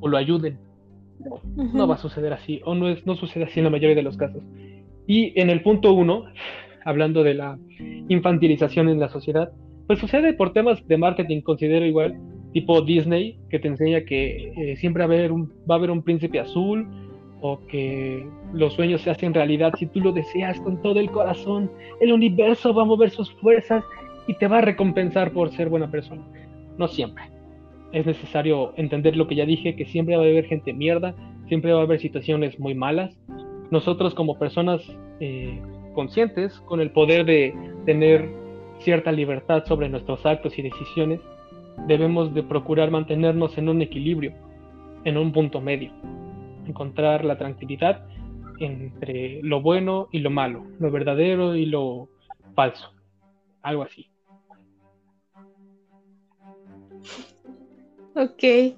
o 0.00 0.08
lo 0.08 0.16
ayuden. 0.16 0.58
No 1.54 1.86
va 1.86 1.94
a 1.94 1.98
suceder 1.98 2.32
así, 2.32 2.60
o 2.64 2.74
no, 2.74 2.88
es, 2.88 3.06
no 3.06 3.14
sucede 3.14 3.44
así 3.44 3.60
en 3.60 3.64
la 3.64 3.70
mayoría 3.70 3.94
de 3.94 4.02
los 4.02 4.16
casos. 4.16 4.42
Y 5.14 5.38
en 5.38 5.50
el 5.50 5.60
punto 5.60 5.92
uno, 5.92 6.24
hablando 6.86 7.22
de 7.22 7.34
la 7.34 7.58
infantilización 8.08 8.88
en 8.88 8.98
la 8.98 9.10
sociedad, 9.10 9.52
pues 9.86 9.98
sucede 9.98 10.32
por 10.32 10.54
temas 10.54 10.88
de 10.88 10.96
marketing, 10.96 11.42
considero 11.42 11.84
igual, 11.84 12.18
tipo 12.54 12.80
Disney, 12.80 13.36
que 13.50 13.58
te 13.58 13.68
enseña 13.68 14.06
que 14.06 14.54
eh, 14.56 14.76
siempre 14.76 15.06
va 15.06 15.12
a, 15.12 15.18
haber 15.18 15.32
un, 15.32 15.52
va 15.70 15.74
a 15.74 15.78
haber 15.78 15.90
un 15.90 16.02
príncipe 16.02 16.40
azul 16.40 16.88
o 17.42 17.60
que 17.66 18.26
los 18.54 18.72
sueños 18.72 19.02
se 19.02 19.10
hacen 19.10 19.34
realidad 19.34 19.74
si 19.78 19.84
tú 19.84 20.00
lo 20.00 20.12
deseas 20.12 20.58
con 20.60 20.80
todo 20.80 20.98
el 20.98 21.10
corazón. 21.10 21.70
El 22.00 22.10
universo 22.10 22.72
va 22.72 22.80
a 22.80 22.86
mover 22.86 23.10
sus 23.10 23.30
fuerzas 23.34 23.84
y 24.26 24.32
te 24.38 24.46
va 24.46 24.60
a 24.60 24.62
recompensar 24.62 25.30
por 25.32 25.50
ser 25.50 25.68
buena 25.68 25.90
persona. 25.90 26.22
No 26.78 26.88
siempre. 26.88 27.24
Es 27.92 28.06
necesario 28.06 28.72
entender 28.78 29.14
lo 29.14 29.26
que 29.26 29.34
ya 29.34 29.44
dije, 29.44 29.76
que 29.76 29.84
siempre 29.84 30.16
va 30.16 30.22
a 30.22 30.26
haber 30.26 30.46
gente 30.46 30.72
mierda, 30.72 31.14
siempre 31.48 31.70
va 31.74 31.80
a 31.80 31.82
haber 31.82 32.00
situaciones 32.00 32.58
muy 32.58 32.74
malas, 32.74 33.14
nosotros 33.72 34.14
como 34.14 34.38
personas 34.38 34.82
eh, 35.18 35.58
conscientes, 35.94 36.52
con 36.66 36.80
el 36.82 36.90
poder 36.90 37.24
de 37.24 37.54
tener 37.86 38.30
cierta 38.80 39.10
libertad 39.10 39.64
sobre 39.64 39.88
nuestros 39.88 40.24
actos 40.26 40.58
y 40.58 40.62
decisiones, 40.62 41.20
debemos 41.86 42.34
de 42.34 42.42
procurar 42.42 42.90
mantenernos 42.90 43.56
en 43.56 43.70
un 43.70 43.80
equilibrio, 43.80 44.34
en 45.04 45.16
un 45.16 45.32
punto 45.32 45.62
medio, 45.62 45.90
encontrar 46.66 47.24
la 47.24 47.38
tranquilidad 47.38 48.06
entre 48.60 49.40
lo 49.42 49.62
bueno 49.62 50.08
y 50.12 50.18
lo 50.18 50.28
malo, 50.28 50.66
lo 50.78 50.90
verdadero 50.90 51.56
y 51.56 51.64
lo 51.64 52.10
falso, 52.54 52.92
algo 53.62 53.84
así. 53.84 54.06
Ok, 58.14 58.76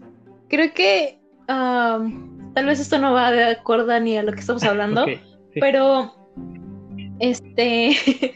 creo 0.49 0.73
que 0.73 1.19
tal 2.55 2.67
vez 2.67 2.81
esto 2.81 2.99
no 2.99 3.13
va 3.13 3.31
de 3.31 3.45
acuerdo 3.45 3.99
ni 4.01 4.17
a 4.17 4.23
lo 4.23 4.33
que 4.33 4.41
estamos 4.41 4.63
hablando, 4.65 5.07
pero 5.61 6.15
este 7.19 7.97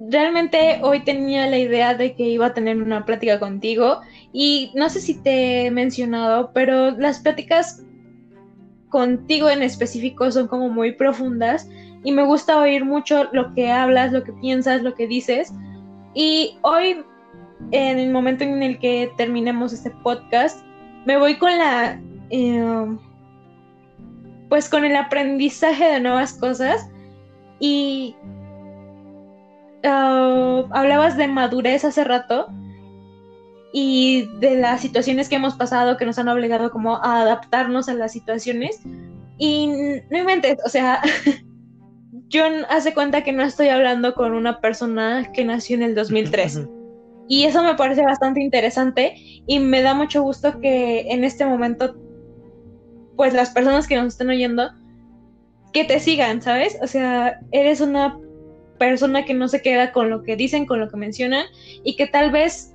realmente 0.00 0.80
hoy 0.82 1.00
tenía 1.00 1.46
la 1.46 1.58
idea 1.58 1.94
de 1.94 2.14
que 2.14 2.24
iba 2.24 2.46
a 2.46 2.54
tener 2.54 2.80
una 2.82 3.04
plática 3.04 3.38
contigo 3.38 4.00
y 4.32 4.70
no 4.74 4.88
sé 4.88 5.00
si 5.00 5.14
te 5.22 5.66
he 5.66 5.70
mencionado, 5.70 6.52
pero 6.52 6.90
las 6.92 7.20
pláticas 7.20 7.84
contigo 8.88 9.50
en 9.50 9.62
específico 9.62 10.30
son 10.30 10.46
como 10.46 10.68
muy 10.68 10.92
profundas 10.92 11.68
y 12.04 12.12
me 12.12 12.24
gusta 12.24 12.60
oír 12.60 12.84
mucho 12.84 13.28
lo 13.32 13.52
que 13.54 13.70
hablas, 13.70 14.12
lo 14.12 14.22
que 14.22 14.32
piensas, 14.34 14.82
lo 14.82 14.94
que 14.94 15.06
dices. 15.06 15.52
Y 16.14 16.58
hoy, 16.62 17.02
en 17.72 17.98
el 17.98 18.10
momento 18.10 18.44
en 18.44 18.62
el 18.62 18.78
que 18.78 19.10
terminemos 19.16 19.72
este 19.72 19.90
podcast, 19.90 20.64
me 21.06 21.16
voy 21.16 21.36
con 21.36 21.56
la 21.58 21.98
Em, 22.30 22.98
pues 24.48 24.68
con 24.68 24.84
el 24.84 24.96
aprendizaje 24.96 25.84
de 25.84 26.00
nuevas 26.00 26.32
cosas 26.34 26.88
y 27.60 28.14
ah, 29.84 30.64
hablabas 30.70 31.16
de 31.16 31.28
madurez 31.28 31.84
hace 31.84 32.04
rato 32.04 32.48
y 33.72 34.28
de 34.38 34.56
las 34.56 34.80
situaciones 34.80 35.28
que 35.28 35.36
hemos 35.36 35.54
pasado 35.54 35.96
que 35.96 36.06
nos 36.06 36.18
han 36.18 36.28
obligado 36.28 36.70
como 36.70 36.96
a 36.96 37.22
adaptarnos 37.22 37.88
a 37.88 37.94
las 37.94 38.12
situaciones 38.12 38.80
y 39.36 39.66
no 40.10 40.18
inventes, 40.18 40.58
o 40.64 40.68
sea, 40.68 41.02
yo 42.28 42.44
hace 42.68 42.94
cuenta 42.94 43.24
que 43.24 43.32
no 43.32 43.42
estoy 43.42 43.68
hablando 43.68 44.14
con 44.14 44.32
una 44.32 44.60
persona 44.60 45.30
que 45.32 45.44
nació 45.44 45.76
en 45.76 45.82
el 45.82 45.94
2003. 45.94 46.68
Y 47.26 47.44
eso 47.44 47.62
me 47.62 47.74
parece 47.74 48.02
bastante 48.02 48.42
interesante 48.42 49.14
y 49.46 49.58
me 49.58 49.80
da 49.80 49.94
mucho 49.94 50.22
gusto 50.22 50.60
que 50.60 51.10
en 51.10 51.24
este 51.24 51.46
momento 51.46 51.96
pues 53.16 53.34
las 53.34 53.50
personas 53.50 53.86
que 53.86 53.96
nos 53.96 54.08
están 54.08 54.30
oyendo, 54.30 54.70
que 55.72 55.84
te 55.84 56.00
sigan, 56.00 56.42
¿sabes? 56.42 56.78
O 56.82 56.86
sea, 56.86 57.40
eres 57.52 57.80
una 57.80 58.18
persona 58.78 59.24
que 59.24 59.34
no 59.34 59.48
se 59.48 59.62
queda 59.62 59.92
con 59.92 60.10
lo 60.10 60.22
que 60.22 60.36
dicen, 60.36 60.66
con 60.66 60.80
lo 60.80 60.88
que 60.88 60.96
mencionan, 60.96 61.46
y 61.82 61.96
que 61.96 62.06
tal 62.06 62.30
vez 62.30 62.74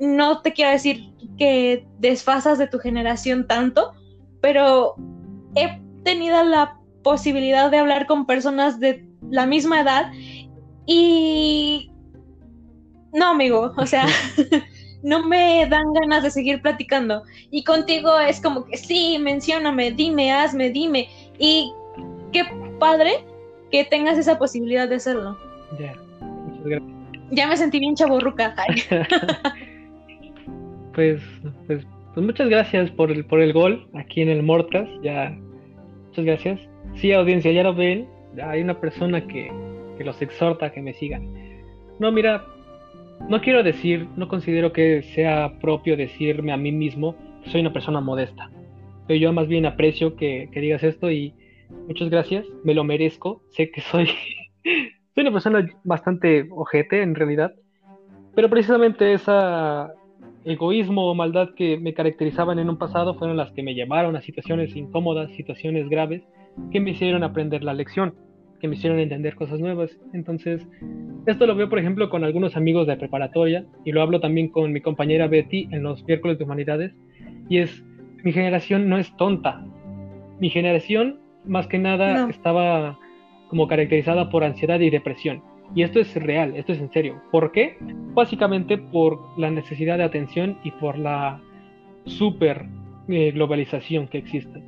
no 0.00 0.42
te 0.42 0.52
quiero 0.52 0.72
decir 0.72 1.10
que 1.38 1.86
desfasas 1.98 2.58
de 2.58 2.66
tu 2.66 2.78
generación 2.78 3.46
tanto, 3.46 3.92
pero 4.40 4.96
he 5.54 5.80
tenido 6.02 6.42
la 6.44 6.78
posibilidad 7.02 7.70
de 7.70 7.78
hablar 7.78 8.06
con 8.06 8.26
personas 8.26 8.80
de 8.80 9.06
la 9.30 9.46
misma 9.46 9.80
edad 9.80 10.12
y 10.86 11.90
no, 13.12 13.30
amigo, 13.30 13.72
o 13.76 13.86
sea, 13.86 14.06
no 15.04 15.22
me 15.22 15.66
dan 15.68 15.92
ganas 15.92 16.22
de 16.22 16.30
seguir 16.30 16.60
platicando. 16.62 17.22
Y 17.50 17.62
contigo 17.62 18.18
es 18.18 18.40
como 18.40 18.64
que 18.64 18.76
sí, 18.76 19.18
mencióname, 19.20 19.92
dime, 19.92 20.32
hazme, 20.32 20.70
dime. 20.70 21.08
Y 21.38 21.70
qué 22.32 22.44
padre 22.80 23.24
que 23.70 23.84
tengas 23.84 24.18
esa 24.18 24.38
posibilidad 24.38 24.88
de 24.88 24.96
hacerlo. 24.96 25.38
Ya, 25.78 25.94
muchas 26.20 26.64
gracias. 26.64 26.90
Ya 27.30 27.46
me 27.46 27.56
sentí 27.56 27.78
bien 27.78 27.94
chaburruca. 27.94 28.54
pues, 30.94 31.22
pues, 31.66 31.86
pues, 32.14 32.26
muchas 32.26 32.48
gracias 32.48 32.90
por 32.90 33.10
el, 33.10 33.24
por 33.26 33.40
el 33.40 33.52
gol 33.52 33.86
aquí 33.94 34.22
en 34.22 34.30
el 34.30 34.42
Mortas. 34.42 34.88
Ya, 35.02 35.36
muchas 36.06 36.24
gracias. 36.24 36.60
Sí, 36.96 37.12
audiencia, 37.12 37.52
ya 37.52 37.62
lo 37.62 37.74
ven. 37.74 38.08
Hay 38.42 38.62
una 38.62 38.80
persona 38.80 39.26
que, 39.26 39.52
que 39.98 40.04
los 40.04 40.20
exhorta 40.22 40.66
a 40.66 40.72
que 40.72 40.80
me 40.80 40.94
sigan. 40.94 41.28
No, 41.98 42.10
mira, 42.10 42.44
no 43.28 43.40
quiero 43.40 43.62
decir, 43.62 44.08
no 44.16 44.28
considero 44.28 44.72
que 44.72 45.02
sea 45.14 45.58
propio 45.60 45.96
decirme 45.96 46.52
a 46.52 46.56
mí 46.56 46.72
mismo 46.72 47.16
que 47.42 47.50
soy 47.50 47.62
una 47.62 47.72
persona 47.72 48.00
modesta. 48.00 48.50
Pero 49.06 49.18
yo 49.18 49.32
más 49.32 49.48
bien 49.48 49.66
aprecio 49.66 50.16
que, 50.16 50.48
digas 50.54 50.82
esto 50.82 51.10
y 51.10 51.34
muchas 51.88 52.10
gracias, 52.10 52.46
me 52.64 52.74
lo 52.74 52.84
merezco. 52.84 53.42
Sé 53.50 53.70
que 53.70 53.80
soy, 53.80 54.06
soy 55.14 55.22
una 55.22 55.32
persona 55.32 55.66
bastante 55.84 56.46
ojete 56.50 57.02
en 57.02 57.14
realidad, 57.14 57.54
pero 58.34 58.50
precisamente 58.50 59.14
esa 59.14 59.92
egoísmo 60.44 61.10
o 61.10 61.14
maldad 61.14 61.54
que 61.56 61.78
me 61.78 61.94
caracterizaban 61.94 62.58
en 62.58 62.68
un 62.68 62.76
pasado 62.76 63.14
fueron 63.14 63.38
las 63.38 63.50
que 63.52 63.62
me 63.62 63.74
llevaron 63.74 64.16
a 64.16 64.20
situaciones 64.20 64.76
incómodas, 64.76 65.30
situaciones 65.32 65.88
graves, 65.88 66.22
que 66.70 66.80
me 66.80 66.90
hicieron 66.90 67.24
aprender 67.24 67.64
la 67.64 67.72
lección 67.72 68.14
que 68.64 68.68
me 68.68 68.76
hicieron 68.76 68.98
entender 68.98 69.34
cosas 69.34 69.60
nuevas. 69.60 69.94
Entonces, 70.14 70.66
esto 71.26 71.46
lo 71.46 71.54
veo, 71.54 71.68
por 71.68 71.78
ejemplo, 71.78 72.08
con 72.08 72.24
algunos 72.24 72.56
amigos 72.56 72.86
de 72.86 72.96
preparatoria 72.96 73.66
y 73.84 73.92
lo 73.92 74.00
hablo 74.00 74.20
también 74.20 74.48
con 74.48 74.72
mi 74.72 74.80
compañera 74.80 75.26
Betty 75.26 75.68
en 75.70 75.82
los 75.82 76.02
miércoles 76.06 76.38
de 76.38 76.44
humanidades. 76.44 76.94
Y 77.50 77.58
es, 77.58 77.84
mi 78.22 78.32
generación 78.32 78.88
no 78.88 78.96
es 78.96 79.14
tonta. 79.18 79.62
Mi 80.40 80.48
generación, 80.48 81.20
más 81.44 81.66
que 81.66 81.78
nada, 81.78 82.26
estaba 82.30 82.98
como 83.50 83.68
caracterizada 83.68 84.30
por 84.30 84.44
ansiedad 84.44 84.80
y 84.80 84.88
depresión. 84.88 85.42
Y 85.74 85.82
esto 85.82 86.00
es 86.00 86.16
real, 86.16 86.56
esto 86.56 86.72
es 86.72 86.78
en 86.78 86.90
serio. 86.90 87.20
¿Por 87.30 87.52
qué? 87.52 87.76
Básicamente 88.14 88.78
por 88.78 89.18
la 89.38 89.50
necesidad 89.50 89.98
de 89.98 90.04
atención 90.04 90.56
y 90.64 90.70
por 90.70 90.96
la 90.96 91.38
super 92.06 92.64
eh, 93.08 93.30
globalización 93.32 94.08
que 94.08 94.16
existe. 94.16 94.62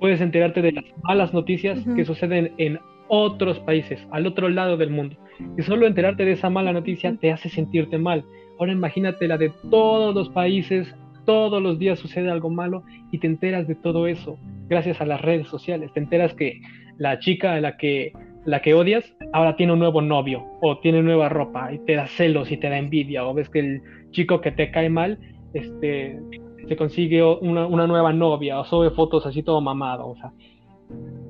Puedes 0.00 0.20
enterarte 0.20 0.60
de 0.60 0.72
las 0.72 0.84
malas 1.02 1.32
noticias 1.32 1.82
que 1.96 2.04
suceden 2.04 2.52
en 2.58 2.78
otros 3.08 3.58
países, 3.60 4.00
al 4.10 4.26
otro 4.26 4.48
lado 4.48 4.76
del 4.76 4.90
mundo. 4.90 5.16
Y 5.56 5.62
solo 5.62 5.86
enterarte 5.86 6.24
de 6.24 6.32
esa 6.32 6.50
mala 6.50 6.72
noticia 6.72 7.14
te 7.20 7.32
hace 7.32 7.48
sentirte 7.48 7.98
mal. 7.98 8.24
Ahora 8.58 8.72
imagínate 8.72 9.28
la 9.28 9.38
de 9.38 9.52
todos 9.70 10.14
los 10.14 10.28
países, 10.30 10.94
todos 11.24 11.62
los 11.62 11.78
días 11.78 11.98
sucede 11.98 12.30
algo 12.30 12.50
malo 12.50 12.82
y 13.12 13.18
te 13.18 13.26
enteras 13.26 13.68
de 13.68 13.74
todo 13.74 14.06
eso 14.06 14.38
gracias 14.68 15.00
a 15.00 15.06
las 15.06 15.20
redes 15.20 15.48
sociales. 15.48 15.92
Te 15.92 16.00
enteras 16.00 16.34
que 16.34 16.60
la 16.96 17.18
chica 17.18 17.54
a 17.54 17.60
la 17.60 17.76
que, 17.76 18.12
la 18.44 18.60
que 18.60 18.74
odias 18.74 19.04
ahora 19.32 19.56
tiene 19.56 19.72
un 19.72 19.78
nuevo 19.78 20.02
novio 20.02 20.44
o 20.60 20.78
tiene 20.78 21.02
nueva 21.02 21.28
ropa 21.28 21.72
y 21.72 21.78
te 21.80 21.94
da 21.94 22.06
celos 22.06 22.50
y 22.50 22.56
te 22.56 22.68
da 22.68 22.78
envidia 22.78 23.26
o 23.26 23.34
ves 23.34 23.48
que 23.48 23.60
el 23.60 23.82
chico 24.10 24.40
que 24.40 24.52
te 24.52 24.70
cae 24.70 24.88
mal 24.88 25.18
este, 25.54 26.18
se 26.66 26.76
consigue 26.76 27.22
una, 27.22 27.66
una 27.66 27.86
nueva 27.86 28.12
novia 28.12 28.58
o 28.58 28.64
sube 28.64 28.90
fotos 28.90 29.26
así 29.26 29.42
todo 29.42 29.60
mamado. 29.60 30.08
O 30.08 30.16
sea, 30.16 30.32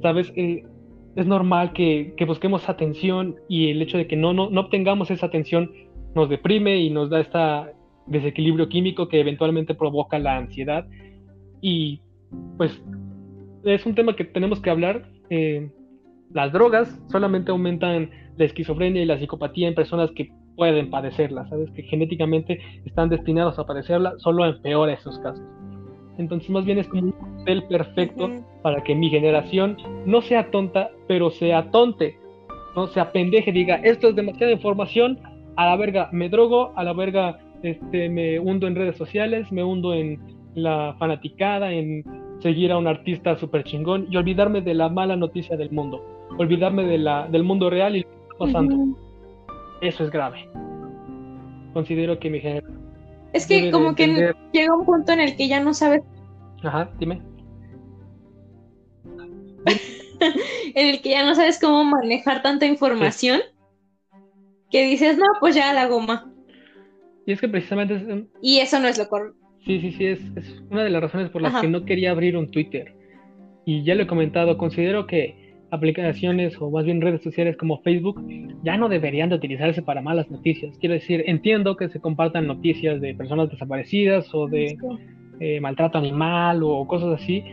¿sabes? 0.02 0.32
Eh, 0.36 0.64
es 1.18 1.26
normal 1.26 1.72
que, 1.72 2.14
busquemos 2.28 2.68
atención 2.68 3.34
y 3.48 3.70
el 3.70 3.82
hecho 3.82 3.98
de 3.98 4.06
que 4.06 4.14
no, 4.14 4.32
no, 4.32 4.44
obtengamos 4.60 5.10
esa 5.10 5.26
atención 5.26 5.72
nos 6.14 6.28
deprime 6.28 6.78
y 6.78 6.90
nos 6.90 7.10
da 7.10 7.18
este 7.18 7.38
desequilibrio 8.06 8.68
químico 8.68 9.08
que 9.08 9.18
eventualmente 9.18 9.74
provoca 9.74 10.20
la 10.20 10.36
ansiedad. 10.36 10.86
Y 11.60 12.00
pues 12.56 12.80
es 13.64 13.84
un 13.84 13.96
tema 13.96 14.14
que 14.14 14.26
tenemos 14.26 14.60
que 14.60 14.70
hablar. 14.70 15.10
Eh, 15.28 15.68
las 16.32 16.52
drogas 16.52 16.96
solamente 17.08 17.50
aumentan 17.50 18.10
la 18.36 18.44
esquizofrenia 18.44 19.02
y 19.02 19.06
la 19.06 19.18
psicopatía 19.18 19.66
en 19.66 19.74
personas 19.74 20.12
que 20.12 20.30
pueden 20.54 20.88
padecerla, 20.88 21.48
¿sabes? 21.48 21.68
Que 21.72 21.82
genéticamente 21.82 22.60
están 22.84 23.08
destinados 23.08 23.58
a 23.58 23.66
padecerla, 23.66 24.14
solo 24.18 24.46
empeora 24.46 24.92
esos 24.92 25.18
casos. 25.18 25.44
Entonces 26.18 26.50
más 26.50 26.64
bien 26.64 26.78
es 26.78 26.88
como 26.88 27.02
un 27.02 27.12
papel 27.12 27.64
perfecto 27.64 28.28
para 28.62 28.82
que 28.82 28.94
mi 28.94 29.08
generación 29.08 29.76
no 30.04 30.20
sea 30.20 30.50
tonta, 30.50 30.90
pero 31.06 31.30
sea 31.30 31.70
tonte, 31.70 32.18
no 32.74 32.88
sea 32.88 33.12
pendeje, 33.12 33.52
diga, 33.52 33.76
esto 33.76 34.08
es 34.08 34.16
demasiada 34.16 34.52
información, 34.52 35.18
a 35.56 35.66
la 35.66 35.76
verga 35.76 36.08
me 36.12 36.28
drogo, 36.28 36.72
a 36.76 36.84
la 36.84 36.92
verga 36.92 37.38
este, 37.62 38.08
me 38.08 38.38
hundo 38.38 38.66
en 38.66 38.74
redes 38.74 38.96
sociales, 38.96 39.50
me 39.52 39.62
hundo 39.62 39.94
en 39.94 40.20
la 40.54 40.96
fanaticada, 40.98 41.72
en 41.72 42.04
seguir 42.40 42.72
a 42.72 42.78
un 42.78 42.86
artista 42.86 43.36
súper 43.36 43.64
chingón 43.64 44.06
y 44.10 44.16
olvidarme 44.16 44.60
de 44.60 44.74
la 44.74 44.88
mala 44.88 45.16
noticia 45.16 45.56
del 45.56 45.70
mundo, 45.70 46.04
olvidarme 46.36 46.84
de 46.84 46.98
la, 46.98 47.28
del 47.28 47.44
mundo 47.44 47.70
real 47.70 47.96
y 47.96 48.02
lo 48.02 48.08
que 48.08 48.16
está 48.22 48.38
pasando. 48.38 48.96
Eso 49.80 50.04
es 50.04 50.10
grave. 50.10 50.48
Considero 51.72 52.18
que 52.18 52.30
mi 52.30 52.40
generación 52.40 52.77
es 53.32 53.46
que 53.46 53.70
como 53.70 53.94
que 53.94 54.34
llega 54.52 54.74
un 54.74 54.84
punto 54.84 55.12
en 55.12 55.20
el 55.20 55.36
que 55.36 55.48
ya 55.48 55.60
no 55.60 55.74
sabes. 55.74 56.02
Ajá, 56.62 56.90
dime. 56.98 57.22
en 60.74 60.88
el 60.88 61.00
que 61.02 61.10
ya 61.10 61.24
no 61.24 61.34
sabes 61.34 61.60
cómo 61.60 61.84
manejar 61.84 62.42
tanta 62.42 62.66
información 62.66 63.40
que 64.70 64.84
dices, 64.84 65.16
no, 65.16 65.26
pues 65.40 65.54
ya 65.54 65.72
la 65.72 65.86
goma. 65.86 66.32
Y 67.26 67.32
es 67.32 67.40
que 67.40 67.48
precisamente 67.48 68.26
Y 68.40 68.58
eso 68.58 68.78
no 68.80 68.88
es 68.88 68.98
lo 68.98 69.08
correcto. 69.08 69.38
Sí, 69.64 69.80
sí, 69.80 69.92
sí, 69.92 70.06
es, 70.06 70.20
es, 70.36 70.62
una 70.70 70.82
de 70.82 70.90
las 70.90 71.02
razones 71.02 71.30
por 71.30 71.42
las 71.42 71.60
que 71.60 71.68
no 71.68 71.84
quería 71.84 72.10
abrir 72.10 72.36
un 72.36 72.50
Twitter. 72.50 72.94
Y 73.66 73.82
ya 73.84 73.94
lo 73.94 74.04
he 74.04 74.06
comentado, 74.06 74.56
considero 74.56 75.06
que 75.06 75.47
aplicaciones 75.70 76.56
o 76.60 76.70
más 76.70 76.84
bien 76.84 77.00
redes 77.00 77.22
sociales 77.22 77.56
como 77.56 77.80
Facebook 77.82 78.22
ya 78.62 78.76
no 78.76 78.88
deberían 78.88 79.28
de 79.28 79.36
utilizarse 79.36 79.82
para 79.82 80.00
malas 80.00 80.30
noticias. 80.30 80.76
Quiero 80.78 80.94
decir, 80.94 81.24
entiendo 81.26 81.76
que 81.76 81.88
se 81.88 82.00
compartan 82.00 82.46
noticias 82.46 83.00
de 83.00 83.14
personas 83.14 83.50
desaparecidas 83.50 84.34
o 84.34 84.46
de 84.46 84.76
eh, 85.40 85.60
maltrato 85.60 85.98
animal 85.98 86.62
o 86.62 86.86
cosas 86.86 87.20
así, 87.20 87.44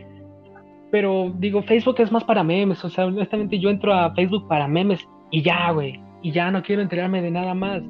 pero 0.92 1.34
digo, 1.38 1.62
Facebook 1.64 1.96
es 2.00 2.12
más 2.12 2.24
para 2.24 2.44
memes, 2.44 2.84
o 2.86 2.90
sea, 2.90 3.06
honestamente 3.06 3.60
yo 3.60 3.70
entro 3.70 3.94
a 3.94 4.14
Facebook 4.14 4.48
para 4.48 4.68
memes 4.68 5.06
y 5.30 5.42
ya, 5.42 5.72
güey, 5.72 6.00
y 6.22 6.32
ya 6.32 6.52
no 6.52 6.64
quiero 6.64 6.82
enterarme 6.82 7.22
de 7.22 7.32
nada 7.32 7.54
más. 7.54 7.84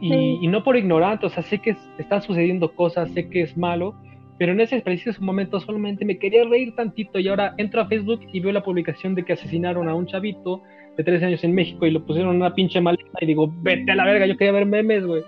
Y, 0.00 0.12
y 0.42 0.46
no 0.48 0.64
por 0.64 0.76
ignorante, 0.76 1.26
o 1.26 1.28
sea, 1.28 1.44
sé 1.44 1.60
que 1.60 1.76
están 1.96 2.22
sucediendo 2.22 2.74
cosas, 2.74 3.10
sé 3.12 3.30
que 3.30 3.42
es 3.42 3.56
malo, 3.56 3.94
pero 4.42 4.54
en 4.54 4.60
ese 4.60 4.80
preciso 4.80 5.22
momento 5.22 5.60
solamente 5.60 6.04
me 6.04 6.18
quería 6.18 6.42
reír 6.42 6.74
tantito 6.74 7.20
y 7.20 7.28
ahora 7.28 7.54
entro 7.58 7.80
a 7.80 7.86
Facebook 7.86 8.22
y 8.32 8.40
veo 8.40 8.50
la 8.50 8.64
publicación 8.64 9.14
de 9.14 9.24
que 9.24 9.34
asesinaron 9.34 9.88
a 9.88 9.94
un 9.94 10.04
chavito 10.04 10.64
de 10.96 11.04
13 11.04 11.26
años 11.26 11.44
en 11.44 11.54
México 11.54 11.86
y 11.86 11.92
lo 11.92 12.04
pusieron 12.04 12.30
en 12.34 12.40
una 12.42 12.52
pinche 12.52 12.80
maleta 12.80 13.04
y 13.20 13.26
digo, 13.26 13.54
vete 13.58 13.92
a 13.92 13.94
la 13.94 14.04
verga, 14.04 14.26
yo 14.26 14.36
quería 14.36 14.50
ver 14.50 14.66
memes, 14.66 15.06
güey. 15.06 15.22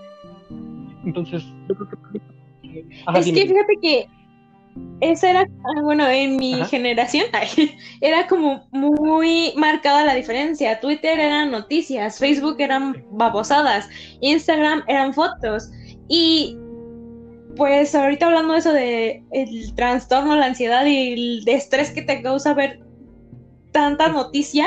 Entonces, 1.05 1.45
yo 1.69 1.77
creo 1.77 1.89
que... 2.11 3.21
es 3.21 3.27
que 3.27 3.47
fíjate 3.47 3.77
que 3.81 4.09
esa 5.01 5.31
era, 5.31 5.43
ah, 5.43 5.83
bueno, 5.83 6.09
en 6.09 6.35
mi 6.35 6.55
generación 6.65 7.27
era 8.01 8.27
como 8.27 8.67
muy 8.73 9.53
marcada 9.57 10.05
la 10.07 10.17
diferencia. 10.17 10.81
Twitter 10.81 11.21
eran 11.21 11.53
noticias, 11.53 12.19
Facebook 12.19 12.57
eran 12.59 13.05
babosadas, 13.13 13.89
Instagram 14.23 14.83
eran 14.89 15.15
fotos. 15.15 15.71
Y 16.09 16.59
pues 17.57 17.95
ahorita 17.95 18.27
hablando 18.27 18.53
de 18.53 18.59
eso 18.59 18.73
de 18.73 19.25
el 19.31 19.75
trastorno, 19.75 20.37
la 20.37 20.47
ansiedad 20.47 20.85
y 20.87 21.13
el 21.13 21.49
estrés 21.49 21.91
que 21.91 22.03
te 22.03 22.23
causa 22.23 22.55
ver 22.55 22.81
tanta 23.73 24.09
noticia, 24.09 24.67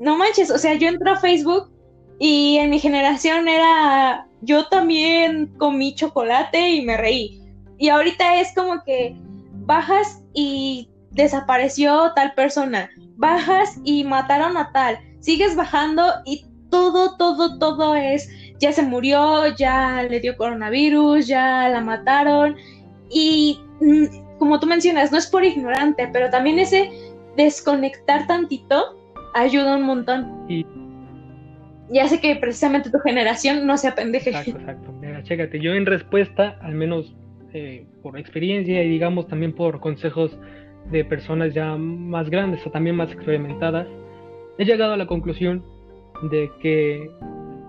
no 0.00 0.16
manches, 0.16 0.50
o 0.50 0.58
sea, 0.58 0.74
yo 0.74 0.88
entro 0.88 1.12
a 1.12 1.20
Facebook 1.20 1.70
y 2.18 2.56
en 2.58 2.70
mi 2.70 2.78
generación 2.78 3.48
era 3.48 4.26
yo 4.42 4.66
también 4.68 5.54
comí 5.58 5.94
chocolate 5.94 6.70
y 6.70 6.82
me 6.82 6.96
reí. 6.96 7.40
Y 7.78 7.88
ahorita 7.88 8.40
es 8.40 8.54
como 8.54 8.82
que 8.84 9.16
bajas 9.66 10.22
y 10.34 10.88
desapareció 11.12 12.12
tal 12.14 12.34
persona, 12.34 12.90
bajas 13.16 13.78
y 13.84 14.04
mataron 14.04 14.56
a 14.56 14.70
tal, 14.72 14.98
sigues 15.20 15.56
bajando 15.56 16.04
y 16.24 16.44
todo, 16.70 17.16
todo, 17.16 17.58
todo 17.58 17.94
es 17.94 18.28
ya 18.64 18.72
se 18.72 18.82
murió, 18.82 19.54
ya 19.56 20.02
le 20.08 20.20
dio 20.20 20.36
coronavirus, 20.36 21.26
ya 21.26 21.68
la 21.68 21.80
mataron. 21.82 22.56
Y 23.10 23.60
mm, 23.80 24.38
como 24.38 24.58
tú 24.58 24.66
mencionas, 24.66 25.12
no 25.12 25.18
es 25.18 25.26
por 25.26 25.44
ignorante, 25.44 26.08
pero 26.12 26.30
también 26.30 26.58
ese 26.58 26.90
desconectar 27.36 28.26
tantito 28.26 28.96
ayuda 29.34 29.76
un 29.76 29.82
montón. 29.82 30.46
Y, 30.48 30.64
hace 32.00 32.18
que 32.20 32.34
precisamente 32.36 32.90
tu 32.90 32.98
generación 33.00 33.66
no 33.66 33.76
se 33.76 33.88
apendeje. 33.88 34.30
Exacto, 34.30 34.58
exacto. 34.58 34.90
chécate, 35.24 35.60
yo 35.60 35.74
en 35.74 35.84
respuesta, 35.84 36.58
al 36.62 36.74
menos 36.74 37.14
eh, 37.52 37.86
por 38.02 38.18
experiencia 38.18 38.82
y 38.82 38.88
digamos 38.88 39.28
también 39.28 39.52
por 39.52 39.78
consejos 39.80 40.36
de 40.90 41.04
personas 41.04 41.52
ya 41.52 41.76
más 41.76 42.30
grandes 42.30 42.66
o 42.66 42.70
también 42.70 42.96
más 42.96 43.12
experimentadas, 43.12 43.86
he 44.58 44.64
llegado 44.64 44.94
a 44.94 44.96
la 44.96 45.06
conclusión 45.06 45.62
de 46.30 46.50
que 46.60 47.10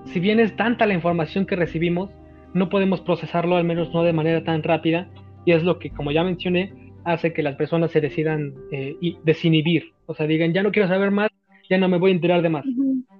si 0.05 0.19
bien 0.19 0.39
es 0.39 0.55
tanta 0.55 0.85
la 0.85 0.93
información 0.93 1.45
que 1.45 1.55
recibimos, 1.55 2.09
no 2.53 2.69
podemos 2.69 3.01
procesarlo, 3.01 3.57
al 3.57 3.65
menos 3.65 3.93
no 3.93 4.03
de 4.03 4.13
manera 4.13 4.43
tan 4.43 4.63
rápida, 4.63 5.09
y 5.45 5.51
es 5.51 5.63
lo 5.63 5.77
que, 5.77 5.89
como 5.89 6.11
ya 6.11 6.23
mencioné, 6.23 6.73
hace 7.03 7.33
que 7.33 7.43
las 7.43 7.55
personas 7.55 7.91
se 7.91 8.01
decidan 8.01 8.53
eh, 8.71 8.95
desinhibir, 9.23 9.93
o 10.05 10.13
sea, 10.15 10.25
digan, 10.25 10.53
ya 10.53 10.63
no 10.63 10.71
quiero 10.71 10.87
saber 10.87 11.11
más, 11.11 11.29
ya 11.69 11.77
no 11.77 11.87
me 11.87 11.97
voy 11.97 12.11
a 12.11 12.15
enterar 12.15 12.41
de 12.41 12.49
más, 12.49 12.65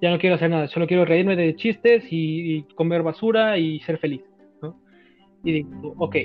ya 0.02 0.10
no 0.10 0.20
quiero 0.20 0.36
hacer 0.36 0.50
nada, 0.50 0.68
solo 0.68 0.88
quiero 0.88 1.06
reírme 1.06 1.36
de 1.36 1.56
chistes 1.56 2.06
y, 2.10 2.64
comer 2.76 3.04
basura 3.04 3.58
y 3.58 3.80
ser 3.82 3.98
feliz, 3.98 4.22
¿no? 4.62 4.80
Y 5.44 5.52
digo, 5.52 5.94
ok, 5.98 6.16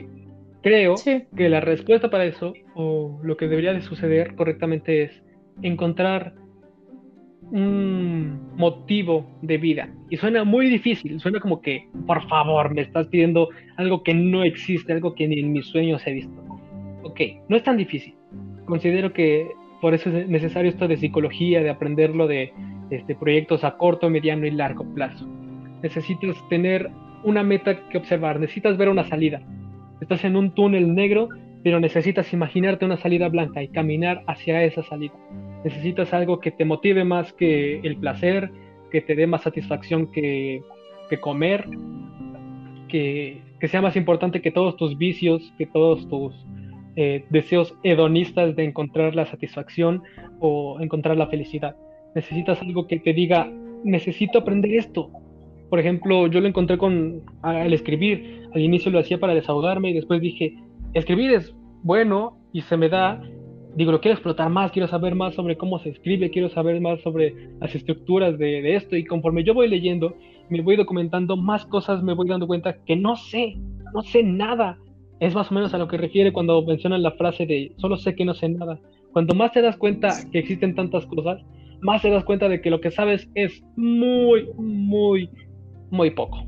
creo 0.62 0.94
que 1.36 1.48
la 1.48 1.60
respuesta 1.60 2.10
para 2.10 2.24
eso, 2.24 2.54
o 2.74 3.20
lo 3.22 3.36
que 3.36 3.48
debería 3.48 3.72
de 3.72 3.82
suceder 3.82 4.34
correctamente 4.36 5.02
es 5.02 5.22
encontrar 5.62 6.34
un 7.50 8.56
motivo 8.56 9.26
de 9.42 9.58
vida. 9.58 9.88
Y 10.08 10.16
suena 10.16 10.44
muy 10.44 10.68
difícil, 10.68 11.20
suena 11.20 11.40
como 11.40 11.60
que, 11.60 11.88
por 12.06 12.26
favor, 12.28 12.74
me 12.74 12.82
estás 12.82 13.08
pidiendo 13.08 13.48
algo 13.76 14.02
que 14.02 14.14
no 14.14 14.44
existe, 14.44 14.92
algo 14.92 15.14
que 15.14 15.26
ni 15.26 15.40
en 15.40 15.52
mis 15.52 15.66
sueños 15.66 16.06
he 16.06 16.12
visto. 16.12 16.42
Ok, 17.02 17.20
no 17.48 17.56
es 17.56 17.62
tan 17.62 17.76
difícil. 17.76 18.14
Considero 18.66 19.12
que 19.12 19.48
por 19.80 19.94
eso 19.94 20.10
es 20.10 20.28
necesario 20.28 20.70
esto 20.70 20.86
de 20.86 20.96
psicología, 20.96 21.62
de 21.62 21.70
aprenderlo 21.70 22.26
de 22.26 22.52
este, 22.90 23.14
proyectos 23.14 23.64
a 23.64 23.76
corto, 23.76 24.10
mediano 24.10 24.46
y 24.46 24.50
largo 24.50 24.84
plazo. 24.94 25.26
Necesitas 25.82 26.36
tener 26.48 26.90
una 27.24 27.42
meta 27.42 27.88
que 27.88 27.98
observar, 27.98 28.38
necesitas 28.38 28.76
ver 28.76 28.88
una 28.88 29.04
salida. 29.04 29.40
Estás 30.00 30.24
en 30.24 30.36
un 30.36 30.54
túnel 30.54 30.94
negro, 30.94 31.28
pero 31.62 31.80
necesitas 31.80 32.32
imaginarte 32.32 32.84
una 32.84 32.96
salida 32.96 33.28
blanca 33.28 33.62
y 33.62 33.68
caminar 33.68 34.22
hacia 34.26 34.62
esa 34.64 34.82
salida. 34.82 35.14
Necesitas 35.64 36.12
algo 36.14 36.40
que 36.40 36.50
te 36.50 36.64
motive 36.64 37.04
más 37.04 37.32
que 37.32 37.80
el 37.80 37.96
placer, 37.96 38.50
que 38.90 39.00
te 39.00 39.14
dé 39.14 39.26
más 39.26 39.42
satisfacción 39.42 40.10
que, 40.10 40.62
comer, 41.20 41.66
que, 42.88 43.42
sea 43.60 43.82
más 43.82 43.96
importante 43.96 44.40
que 44.40 44.50
todos 44.50 44.76
tus 44.76 44.96
vicios, 44.96 45.52
que 45.58 45.66
todos 45.66 46.08
tus 46.08 46.34
eh, 46.96 47.24
deseos 47.30 47.74
hedonistas 47.82 48.56
de 48.56 48.64
encontrar 48.64 49.14
la 49.14 49.26
satisfacción 49.26 50.02
o 50.40 50.80
encontrar 50.80 51.16
la 51.16 51.28
felicidad. 51.28 51.76
Necesitas 52.14 52.60
algo 52.62 52.86
que 52.86 52.98
te 52.98 53.12
diga, 53.12 53.50
necesito 53.84 54.38
aprender 54.38 54.74
esto. 54.74 55.10
Por 55.68 55.78
ejemplo, 55.78 56.26
yo 56.26 56.40
lo 56.40 56.48
encontré 56.48 56.76
con 56.78 57.22
al 57.42 57.72
escribir. 57.72 58.48
Al 58.54 58.60
inicio 58.60 58.90
lo 58.90 58.98
hacía 58.98 59.20
para 59.20 59.34
desahogarme 59.34 59.90
y 59.90 59.94
después 59.94 60.20
dije, 60.20 60.56
escribir 60.94 61.32
es 61.32 61.54
bueno 61.82 62.36
y 62.52 62.62
se 62.62 62.76
me 62.76 62.88
da, 62.88 63.22
digo, 63.74 63.92
lo 63.92 64.00
quiero 64.00 64.14
explotar 64.14 64.50
más, 64.50 64.72
quiero 64.72 64.88
saber 64.88 65.14
más 65.14 65.34
sobre 65.34 65.56
cómo 65.56 65.78
se 65.78 65.90
escribe, 65.90 66.30
quiero 66.30 66.48
saber 66.48 66.80
más 66.80 67.00
sobre 67.00 67.34
las 67.60 67.74
estructuras 67.74 68.38
de, 68.38 68.74
esto 68.74 68.96
y 68.96 69.04
conforme 69.04 69.44
yo 69.44 69.54
voy 69.54 69.68
leyendo, 69.68 70.14
me 70.48 70.60
voy 70.62 70.76
documentando 70.76 71.36
más 71.36 71.64
cosas, 71.66 72.02
me 72.02 72.14
voy 72.14 72.28
dando 72.28 72.46
cuenta 72.46 72.76
que 72.84 72.96
no 72.96 73.16
sé, 73.16 73.56
no 73.94 74.02
sé 74.02 74.22
nada. 74.22 74.78
Es 75.20 75.34
más 75.34 75.50
o 75.50 75.54
menos 75.54 75.74
a 75.74 75.78
lo 75.78 75.86
que 75.86 75.98
refiere 75.98 76.32
cuando 76.32 76.62
mencionan 76.62 77.02
la 77.02 77.12
frase 77.12 77.46
de 77.46 77.72
solo 77.76 77.96
sé 77.96 78.14
que 78.14 78.24
no 78.24 78.34
sé 78.34 78.48
nada. 78.48 78.78
Cuando 79.12 79.34
más 79.34 79.52
te 79.52 79.60
das 79.60 79.76
cuenta 79.76 80.10
que 80.32 80.38
existen 80.38 80.74
tantas 80.74 81.04
cosas, 81.06 81.42
más 81.82 82.02
te 82.02 82.10
das 82.10 82.24
cuenta 82.24 82.48
de 82.48 82.60
que 82.60 82.70
lo 82.70 82.80
que 82.80 82.90
sabes 82.90 83.28
es 83.34 83.62
muy, 83.76 84.48
muy, 84.56 85.28
muy 85.90 86.10
poco 86.10 86.44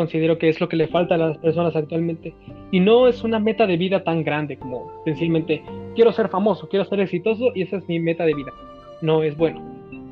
considero 0.00 0.38
que 0.38 0.48
es 0.48 0.58
lo 0.62 0.68
que 0.70 0.76
le 0.76 0.88
falta 0.88 1.16
a 1.16 1.18
las 1.18 1.36
personas 1.36 1.76
actualmente. 1.76 2.32
Y 2.70 2.80
no 2.80 3.06
es 3.06 3.22
una 3.22 3.38
meta 3.38 3.66
de 3.66 3.76
vida 3.76 4.02
tan 4.02 4.24
grande 4.24 4.56
como 4.56 4.90
sencillamente 5.04 5.62
quiero 5.94 6.10
ser 6.10 6.30
famoso, 6.30 6.70
quiero 6.70 6.86
ser 6.86 7.00
exitoso 7.00 7.52
y 7.54 7.60
esa 7.62 7.76
es 7.76 7.86
mi 7.86 8.00
meta 8.00 8.24
de 8.24 8.32
vida. 8.32 8.50
No 9.02 9.22
es 9.22 9.36
bueno. 9.36 9.60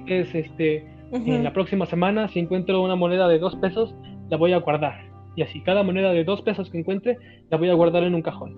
Es 0.06 0.34
este, 0.34 0.86
en 1.10 1.42
la 1.42 1.54
próxima 1.54 1.86
semana 1.86 2.28
si 2.28 2.38
encuentro 2.38 2.82
una 2.82 2.96
moneda 2.96 3.28
de 3.28 3.38
dos 3.38 3.56
pesos, 3.56 3.94
la 4.28 4.36
voy 4.36 4.52
a 4.52 4.58
guardar. 4.58 5.06
Y 5.36 5.42
así, 5.42 5.62
cada 5.62 5.82
moneda 5.82 6.12
de 6.12 6.22
dos 6.22 6.42
pesos 6.42 6.68
que 6.68 6.78
encuentre, 6.78 7.16
la 7.48 7.56
voy 7.56 7.70
a 7.70 7.74
guardar 7.74 8.02
en 8.02 8.14
un 8.14 8.20
cajón. 8.20 8.56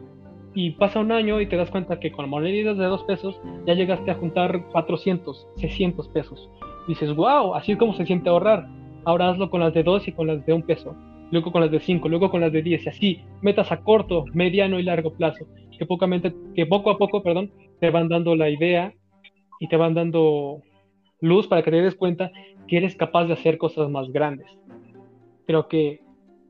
Y 0.53 0.71
pasa 0.71 0.99
un 0.99 1.13
año 1.13 1.41
y 1.41 1.47
te 1.47 1.57
das 1.57 1.71
cuenta 1.71 2.01
que 2.01 2.11
con 2.11 2.29
monedas 2.29 2.77
de 2.77 2.87
dos 2.87 3.05
pesos 3.05 3.41
ya 3.69 3.75
llegaste 3.75 4.11
a 4.11 4.17
juntar 4.17 4.67
400, 4.73 5.47
600 5.59 6.09
pesos. 6.09 6.51
dices, 6.89 7.15
wow, 7.15 7.55
así 7.55 7.71
es 7.71 7.79
como 7.79 7.95
se 7.95 8.05
siente 8.05 8.29
ahorrar. 8.29 8.67
Ahora 9.05 9.29
hazlo 9.29 9.49
con 9.49 9.61
las 9.61 9.73
de 9.73 9.85
dos 9.85 10.09
y 10.09 10.13
con 10.13 10.27
las 10.27 10.45
de 10.45 10.55
un 10.55 10.63
peso 10.63 10.97
luego 11.31 11.53
con 11.53 11.63
las 11.63 11.71
de 11.71 11.81
5, 11.81 12.09
luego 12.09 12.31
con 12.31 12.41
las 12.41 12.53
de 12.53 12.63
10 12.63 12.87
y 12.87 12.89
así, 12.89 13.21
metas 13.43 13.71
a 13.73 13.81
corto, 13.83 14.25
mediano 14.33 14.79
y 14.79 14.83
largo 14.83 15.13
plazo, 15.13 15.47
que, 15.71 15.87
que 16.55 16.67
poco 16.67 16.91
a 16.91 16.99
poco 16.99 17.23
perdón, 17.23 17.51
te 17.81 17.91
van 17.91 18.09
dando 18.09 18.35
la 18.37 18.51
idea 18.51 18.93
y 19.61 19.69
te 19.69 19.77
van 19.77 19.95
dando 19.95 20.63
luz 21.21 21.47
para 21.47 21.63
que 21.63 21.71
te 21.71 21.83
des 21.83 21.95
cuenta 21.95 22.31
que 22.67 22.77
eres 22.77 22.95
capaz 22.97 23.27
de 23.27 23.35
hacer 23.35 23.59
cosas 23.59 23.91
más 23.91 24.11
grandes. 24.11 24.47
Pero 25.47 25.69
que 25.69 26.01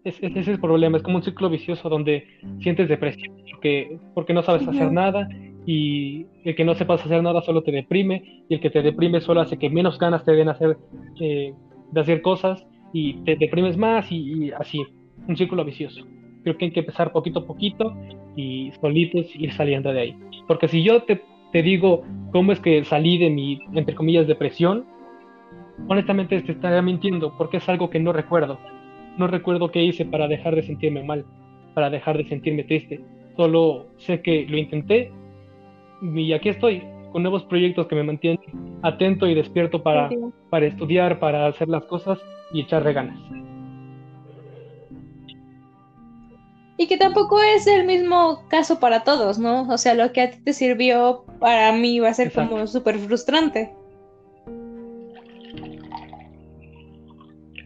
ese 0.05 0.27
es 0.39 0.49
el 0.49 0.61
problema, 0.61 0.97
es 0.97 1.03
como 1.03 1.17
un 1.17 1.23
ciclo 1.23 1.51
vicioso 1.51 1.89
donde 1.89 2.27
sientes 2.61 2.89
depresión 2.89 3.37
porque, 3.51 3.99
porque 4.15 4.33
no 4.33 4.43
sabes 4.43 4.67
hacer 4.67 4.91
nada 4.91 5.29
y 5.67 6.27
el 6.45 6.55
que 6.55 6.65
no 6.65 6.75
sepas 6.75 7.05
hacer 7.05 7.23
nada 7.23 7.43
solo 7.43 7.63
te 7.63 7.71
deprime 7.71 8.45
y 8.49 8.55
el 8.55 8.61
que 8.61 8.71
te 8.71 8.81
deprime 8.81 9.21
solo 9.21 9.43
hace 9.43 9.59
que 9.59 9.69
menos 9.69 9.99
ganas 9.99 10.25
te 10.25 10.33
den 10.33 10.49
hacer, 10.49 10.79
eh, 11.21 11.53
de 11.93 12.01
hacer 12.01 12.23
cosas 12.23 12.67
y 12.93 13.15
te 13.25 13.37
deprimes 13.37 13.77
más 13.77 14.11
y, 14.11 14.51
así, 14.53 14.85
un 15.27 15.37
círculo 15.37 15.65
vicioso. 15.65 16.05
Creo 16.43 16.57
que 16.57 16.67
hay 16.67 16.71
que 16.71 16.81
empezar 16.81 17.13
poquito 17.13 17.41
a 17.41 17.47
poquito 17.47 17.95
y 18.37 18.73
solitos 18.81 19.27
ir 19.35 19.53
saliendo 19.53 19.93
de 19.93 20.01
ahí. 20.01 20.17
Porque 20.49 20.69
si 20.69 20.83
yo 20.83 21.03
te, 21.03 21.23
te 21.53 21.63
digo 21.63 22.03
cómo 22.33 22.53
es 22.53 22.61
que 22.61 22.85
salí 22.85 23.19
de 23.19 23.31
mi, 23.31 23.61
entre 23.75 23.95
comillas, 23.95 24.27
depresión, 24.27 24.85
honestamente 25.89 26.41
te 26.43 26.53
estaría 26.53 26.83
mintiendo 26.83 27.37
porque 27.37 27.59
es 27.59 27.69
algo 27.69 27.91
que 27.91 28.01
no 28.01 28.13
recuerdo. 28.13 28.59
No 29.19 29.27
recuerdo 29.27 29.71
qué 29.71 29.83
hice 29.83 30.05
para 30.05 30.29
dejar 30.29 30.55
de 30.55 30.63
sentirme 30.63 31.03
mal, 31.03 31.25
para 31.75 31.91
dejar 31.91 32.17
de 32.17 32.29
sentirme 32.29 32.65
triste. 32.65 33.01
Solo 33.37 33.87
sé 33.99 34.23
que 34.23 34.47
lo 34.49 34.57
intenté 34.57 35.13
y 36.03 36.33
aquí 36.33 36.49
estoy, 36.49 36.83
con 37.13 37.23
nuevos 37.23 37.45
proyectos 37.45 37.87
que 37.87 37.95
me 37.95 38.03
mantienen 38.03 38.41
atento 38.83 39.27
y 39.27 39.35
despierto 39.35 39.83
para, 39.83 40.11
para 40.49 40.67
estudiar, 40.67 41.19
para 41.19 41.47
hacer 41.47 41.69
las 41.69 41.85
cosas 41.85 42.19
y 42.53 42.63
echarle 42.63 42.93
ganas. 42.93 43.19
Y 46.77 46.87
que 46.87 46.97
tampoco 46.97 47.39
es 47.43 47.67
el 47.67 47.87
mismo 47.87 48.45
caso 48.49 48.81
para 48.81 49.05
todos, 49.05 49.39
¿no? 49.39 49.69
O 49.69 49.77
sea, 49.77 49.93
lo 49.93 50.13
que 50.13 50.23
a 50.23 50.31
ti 50.31 50.39
te 50.43 50.55
sirvió, 50.55 51.27
para 51.39 51.73
mí 51.73 52.01
va 52.01 52.09
a 52.09 52.15
ser 52.15 52.33
como 52.33 52.67
súper 52.67 52.99
frustrante. 52.99 53.71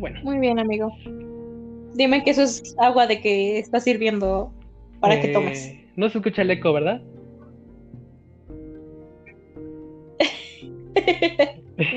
Bueno. 0.00 0.20
Muy 0.24 0.38
bien, 0.38 0.58
amigo. 0.58 0.90
Dime 1.94 2.24
que 2.24 2.30
eso 2.30 2.42
es 2.42 2.74
agua 2.80 3.06
de 3.06 3.20
que 3.20 3.58
está 3.60 3.78
sirviendo 3.78 4.52
para 4.98 5.20
que 5.20 5.28
tomes. 5.28 5.66
Eh, 5.68 5.88
no 5.94 6.08
se 6.08 6.18
escucha 6.18 6.42
el 6.42 6.50
eco, 6.50 6.72
¿verdad? 6.72 7.00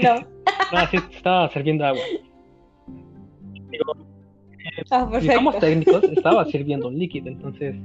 No. 0.04 0.16
no, 0.74 0.88
sí, 0.92 0.98
estaba 1.12 1.50
sirviendo 1.50 1.86
agua. 1.86 2.02
Ah, 4.92 5.10
digamos 5.20 5.60
técnicos, 5.60 6.04
estaba 6.04 6.46
sirviendo 6.46 6.88
un 6.88 6.98
líquido, 6.98 7.28
entonces 7.28 7.76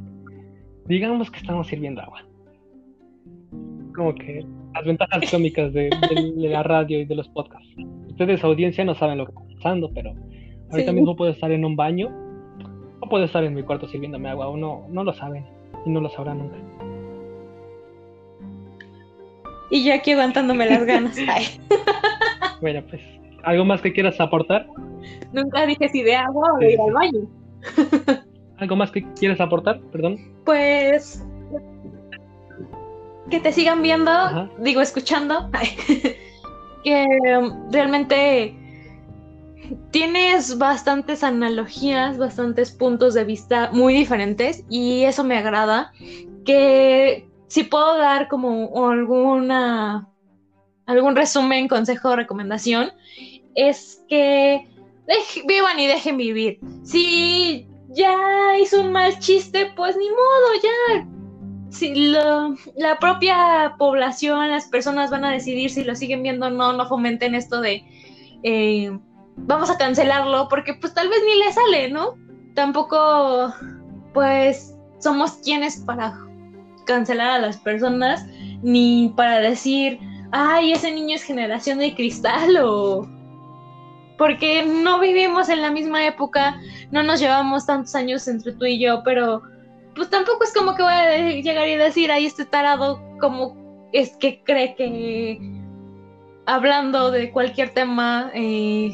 digamos 0.87 1.31
que 1.31 1.39
estamos 1.39 1.67
sirviendo 1.67 2.03
agua. 2.03 2.25
Como 3.95 4.15
que 4.15 4.45
las 4.75 4.85
ventajas 4.85 5.31
cómicas 5.31 5.73
de, 5.73 5.91
la 6.37 6.63
radio 6.63 7.01
y 7.01 7.05
de 7.05 7.15
los 7.15 7.29
podcasts. 7.29 7.69
Ustedes, 8.09 8.43
audiencia, 8.45 8.85
no 8.85 8.95
saben 8.95 9.19
lo 9.19 9.27
que 9.27 9.33
está 9.33 9.55
pasando, 9.57 9.91
pero 9.93 10.15
ahorita 10.71 10.93
mismo 10.93 11.17
puedo 11.17 11.31
estar 11.31 11.51
en 11.51 11.65
un 11.65 11.77
baño 11.77 12.11
o 13.01 13.09
puedo 13.09 13.25
estar 13.25 13.45
en 13.45 13.55
mi 13.55 13.63
cuarto 13.63 13.89
sirviéndome 13.89 14.29
agua, 14.29 14.49
o 14.49 14.57
no, 14.57 14.87
no 14.89 15.05
lo 15.05 15.13
saben 15.13 15.45
y 15.85 15.91
no 15.91 16.01
lo 16.01 16.09
sabrán 16.11 16.39
nunca. 16.39 16.57
Y 19.73 19.85
yo 19.85 19.95
aquí 19.95 20.13
aguantándome 20.13 20.67
las 20.67 20.85
ganas. 20.85 21.17
bueno, 22.61 22.83
pues, 22.91 23.01
¿algo 23.43 23.65
más 23.65 23.81
que 23.81 23.91
quieras 23.91 24.21
aportar? 24.21 24.67
Nunca 25.33 25.65
dije 25.65 25.89
si 25.89 26.03
de 26.03 26.15
agua 26.15 26.53
o 26.55 26.59
de 26.59 26.75
ir 26.75 26.79
al 26.79 26.93
baño. 26.93 27.21
¿Algo 28.59 28.77
más 28.77 28.91
que 28.91 29.03
quieres 29.15 29.41
aportar? 29.41 29.81
Perdón. 29.91 30.19
Pues 30.45 31.25
que 33.31 33.41
te 33.41 33.51
sigan 33.51 33.81
viendo, 33.81 34.13
digo, 34.59 34.83
escuchando, 34.83 35.51
que 36.85 37.07
um, 37.39 37.73
realmente 37.73 38.55
tienes 39.91 40.59
bastantes 40.59 41.25
analogías, 41.25 42.19
bastantes 42.19 42.73
puntos 42.73 43.15
de 43.15 43.25
vista 43.25 43.71
muy 43.73 43.95
diferentes 43.95 44.67
y 44.69 45.05
eso 45.05 45.25
me 45.25 45.39
agrada. 45.39 45.93
Que 46.45 47.32
si 47.53 47.65
puedo 47.65 47.99
dar 47.99 48.29
como 48.29 48.89
alguna 48.89 50.09
algún 50.87 51.15
resumen, 51.15 51.69
consejo 51.69 52.09
o 52.09 52.17
recomendación, 52.17 52.93
es 53.55 54.03
que 54.09 54.67
vivan 55.47 55.79
y 55.79 55.87
dejen 55.87 56.17
vivir. 56.17 56.59
Si 56.83 57.69
ya 57.91 58.57
hizo 58.59 58.81
un 58.81 58.93
mal 58.93 59.19
chiste, 59.19 59.71
pues 59.77 59.99
ni 59.99 60.09
modo, 60.09 60.49
ya. 60.63 61.07
Si 61.69 61.95
la 61.95 62.99
propia 62.99 63.75
población, 63.77 64.49
las 64.49 64.69
personas 64.69 65.11
van 65.11 65.27
a 65.27 65.33
decidir 65.33 65.69
si 65.69 65.85
lo 65.85 65.95
siguen 65.95 66.23
viendo 66.23 66.47
o 66.47 66.51
no, 66.51 66.73
no 66.73 66.89
fomenten 66.89 67.35
esto 67.35 67.61
de 67.61 67.85
eh, 68.45 68.99
vamos 69.37 69.69
a 69.69 69.77
cancelarlo, 69.77 70.49
porque 70.49 70.73
pues 70.73 70.95
tal 70.95 71.11
vez 71.11 71.19
ni 71.27 71.39
le 71.39 71.53
sale, 71.53 71.91
¿no? 71.91 72.15
Tampoco, 72.55 73.53
pues, 74.15 74.75
somos 75.01 75.33
quienes 75.45 75.77
para 75.83 76.19
cancelar 76.85 77.31
a 77.31 77.39
las 77.39 77.57
personas, 77.59 78.27
ni 78.63 79.13
para 79.17 79.39
decir, 79.39 79.99
ay, 80.31 80.73
ese 80.73 80.93
niño 80.93 81.17
es 81.17 81.23
generación 81.23 81.79
de 81.79 81.95
cristal 81.95 82.57
o 82.63 83.09
porque 84.19 84.65
no 84.65 85.01
vivimos 85.01 85.49
en 85.49 85.63
la 85.63 85.71
misma 85.71 86.07
época, 86.07 86.61
no 86.91 87.03
nos 87.03 87.19
llevamos 87.19 87.67
tantos 87.67 87.95
años 87.95 88.29
entre 88.29 88.53
tú 88.53 88.67
y 88.67 88.79
yo, 88.79 89.03
pero 89.03 89.43
pues 89.95 90.09
tampoco 90.11 90.45
es 90.45 90.55
como 90.55 90.75
que 90.75 90.83
voy 90.83 90.93
a 90.93 91.19
llegar 91.41 91.69
y 91.69 91.77
decir, 91.77 92.11
ay, 92.11 92.27
este 92.27 92.45
tarado 92.45 93.03
como 93.21 93.57
es 93.93 94.17
que 94.17 94.43
cree 94.45 94.75
que 94.75 95.39
hablando 96.47 97.11
de 97.11 97.31
cualquier 97.31 97.75
tema 97.75 98.31
eh, 98.35 98.93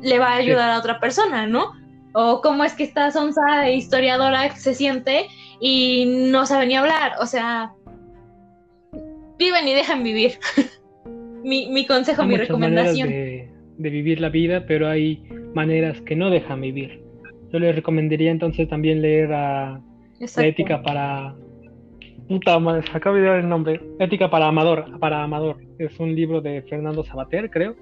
le 0.00 0.18
va 0.18 0.28
a 0.28 0.36
ayudar 0.36 0.70
a 0.70 0.78
otra 0.78 1.00
persona, 1.00 1.46
¿no? 1.46 1.72
O 2.14 2.40
cómo 2.40 2.64
es 2.64 2.72
que 2.74 2.84
esta 2.84 3.10
sonza 3.10 3.70
historiadora 3.70 4.54
se 4.56 4.74
siente 4.74 5.28
y 5.60 6.30
no 6.30 6.46
sabe 6.46 6.66
ni 6.66 6.76
hablar, 6.76 7.12
o 7.20 7.26
sea, 7.26 7.72
viven 9.38 9.66
y 9.68 9.74
dejan 9.74 10.02
vivir. 10.02 10.32
mi, 11.44 11.68
mi, 11.70 11.86
consejo, 11.86 12.24
mi 12.24 12.36
recomendación 12.36 13.08
de 13.08 13.90
vivir 13.90 14.20
la 14.20 14.28
vida, 14.28 14.64
pero 14.66 14.88
hay 14.88 15.22
maneras 15.54 16.00
que 16.02 16.16
no 16.16 16.30
dejan 16.30 16.60
vivir. 16.60 17.00
Yo 17.52 17.58
les 17.58 17.74
recomendaría 17.74 18.30
entonces 18.30 18.68
también 18.68 19.00
leer 19.00 19.32
a 19.32 19.80
la 20.36 20.46
ética 20.46 20.82
para 20.82 21.34
puta 22.28 22.58
madre, 22.58 22.84
acabo 22.92 23.16
de 23.16 23.22
dar 23.22 23.38
el 23.40 23.48
nombre. 23.48 23.80
Ética 23.98 24.30
para 24.30 24.48
Amador, 24.48 24.98
para 24.98 25.22
Amador. 25.22 25.56
Es 25.78 25.98
un 25.98 26.14
libro 26.14 26.40
de 26.40 26.62
Fernando 26.62 27.02
Sabater, 27.04 27.50
creo. 27.50 27.74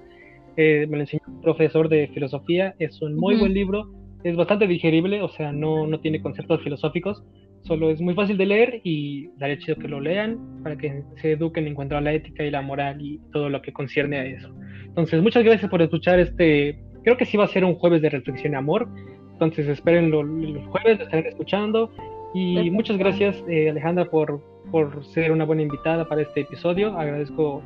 Eh, 0.56 0.86
me 0.88 0.96
lo 0.96 1.02
enseñó 1.02 1.22
un 1.26 1.40
profesor 1.40 1.88
de 1.88 2.08
filosofía. 2.08 2.74
Es 2.78 3.02
un 3.02 3.16
muy 3.16 3.36
buen 3.36 3.52
libro. 3.52 3.90
Es 4.22 4.36
bastante 4.36 4.66
digerible, 4.66 5.20
o 5.22 5.28
sea, 5.28 5.52
no, 5.52 5.86
no 5.86 6.00
tiene 6.00 6.22
conceptos 6.22 6.62
filosóficos. 6.62 7.24
Solo 7.66 7.90
es 7.90 8.00
muy 8.00 8.14
fácil 8.14 8.36
de 8.36 8.46
leer 8.46 8.80
y 8.84 9.28
daría 9.38 9.58
chido 9.58 9.76
que 9.76 9.88
lo 9.88 10.00
lean 10.00 10.38
para 10.62 10.76
que 10.76 11.02
se 11.16 11.32
eduquen 11.32 11.66
en 11.66 11.74
cuanto 11.74 11.96
a 11.96 12.00
la 12.00 12.12
ética 12.12 12.44
y 12.44 12.50
la 12.50 12.62
moral 12.62 13.00
y 13.00 13.20
todo 13.32 13.48
lo 13.48 13.60
que 13.60 13.72
concierne 13.72 14.18
a 14.18 14.24
eso. 14.24 14.54
Entonces, 14.84 15.20
muchas 15.20 15.42
gracias 15.42 15.68
por 15.68 15.82
escuchar 15.82 16.20
este. 16.20 16.78
Creo 17.02 17.16
que 17.16 17.24
sí 17.24 17.36
va 17.36 17.44
a 17.44 17.48
ser 17.48 17.64
un 17.64 17.74
jueves 17.74 18.02
de 18.02 18.10
reflexión 18.10 18.52
y 18.52 18.56
amor. 18.56 18.88
Entonces, 19.32 19.66
esperen 19.66 20.10
los, 20.12 20.24
jueves, 20.68 21.00
estarán 21.00 21.26
escuchando. 21.26 21.90
Y 22.34 22.70
muchas 22.70 22.98
gracias, 22.98 23.42
eh, 23.48 23.70
Alejandra, 23.70 24.04
por, 24.04 24.40
por 24.70 25.04
ser 25.04 25.32
una 25.32 25.44
buena 25.44 25.62
invitada 25.62 26.06
para 26.06 26.22
este 26.22 26.42
episodio. 26.42 26.96
Agradezco 26.96 27.62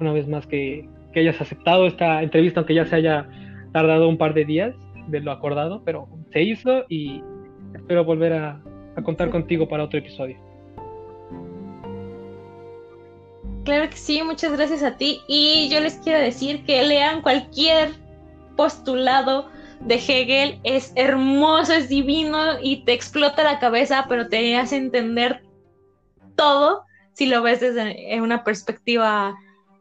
una 0.00 0.12
vez 0.12 0.26
más 0.26 0.46
que, 0.46 0.88
que 1.12 1.20
hayas 1.20 1.40
aceptado 1.40 1.86
esta 1.86 2.22
entrevista, 2.22 2.60
aunque 2.60 2.74
ya 2.74 2.84
se 2.84 2.96
haya 2.96 3.28
tardado 3.72 4.08
un 4.08 4.18
par 4.18 4.34
de 4.34 4.44
días 4.44 4.74
de 5.06 5.20
lo 5.20 5.30
acordado, 5.30 5.82
pero 5.84 6.08
se 6.32 6.42
hizo 6.42 6.84
y 6.88 7.22
espero 7.74 8.04
volver 8.04 8.32
a, 8.32 8.60
a 8.96 9.02
contar 9.02 9.30
contigo 9.30 9.68
para 9.68 9.84
otro 9.84 9.98
episodio. 9.98 10.36
Claro 13.64 13.90
que 13.90 13.96
sí, 13.96 14.22
muchas 14.22 14.52
gracias 14.52 14.82
a 14.82 14.96
ti. 14.96 15.20
Y 15.28 15.68
yo 15.68 15.80
les 15.80 15.96
quiero 15.96 16.20
decir 16.20 16.64
que 16.64 16.82
lean 16.84 17.20
cualquier 17.20 17.90
postulado 18.56 19.48
de 19.80 19.96
Hegel. 19.96 20.60
Es 20.62 20.92
hermoso, 20.94 21.72
es 21.72 21.88
divino 21.88 22.60
y 22.62 22.84
te 22.84 22.92
explota 22.92 23.44
la 23.44 23.58
cabeza, 23.58 24.06
pero 24.08 24.28
te 24.28 24.56
hace 24.56 24.76
entender 24.76 25.42
todo 26.36 26.84
si 27.12 27.26
lo 27.26 27.42
ves 27.42 27.60
desde 27.60 28.20
una 28.20 28.44
perspectiva, 28.44 29.34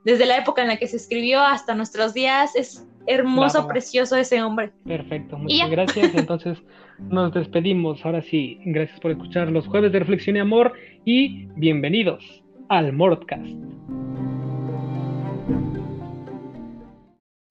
desde 0.03 0.25
la 0.25 0.37
época 0.37 0.61
en 0.61 0.69
la 0.69 0.77
que 0.77 0.87
se 0.87 0.97
escribió 0.97 1.41
hasta 1.41 1.75
nuestros 1.75 2.13
días. 2.13 2.55
Es 2.55 2.85
hermoso, 3.05 3.67
precioso 3.67 4.15
ese 4.15 4.41
hombre. 4.41 4.71
Perfecto, 4.85 5.37
muchas 5.37 5.69
gracias. 5.69 6.15
Entonces 6.15 6.57
nos 6.99 7.33
despedimos. 7.33 8.05
Ahora 8.05 8.21
sí, 8.21 8.59
gracias 8.65 8.99
por 8.99 9.11
escuchar 9.11 9.51
los 9.51 9.67
jueves 9.67 9.91
de 9.91 9.99
reflexión 9.99 10.35
y 10.35 10.39
amor 10.39 10.73
y 11.05 11.47
bienvenidos 11.55 12.43
al 12.69 12.93
Mordcast. 12.93 13.45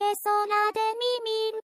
Es 0.00 0.26
hora 0.26 0.60
de 0.74 0.86
mimir. 1.00 1.63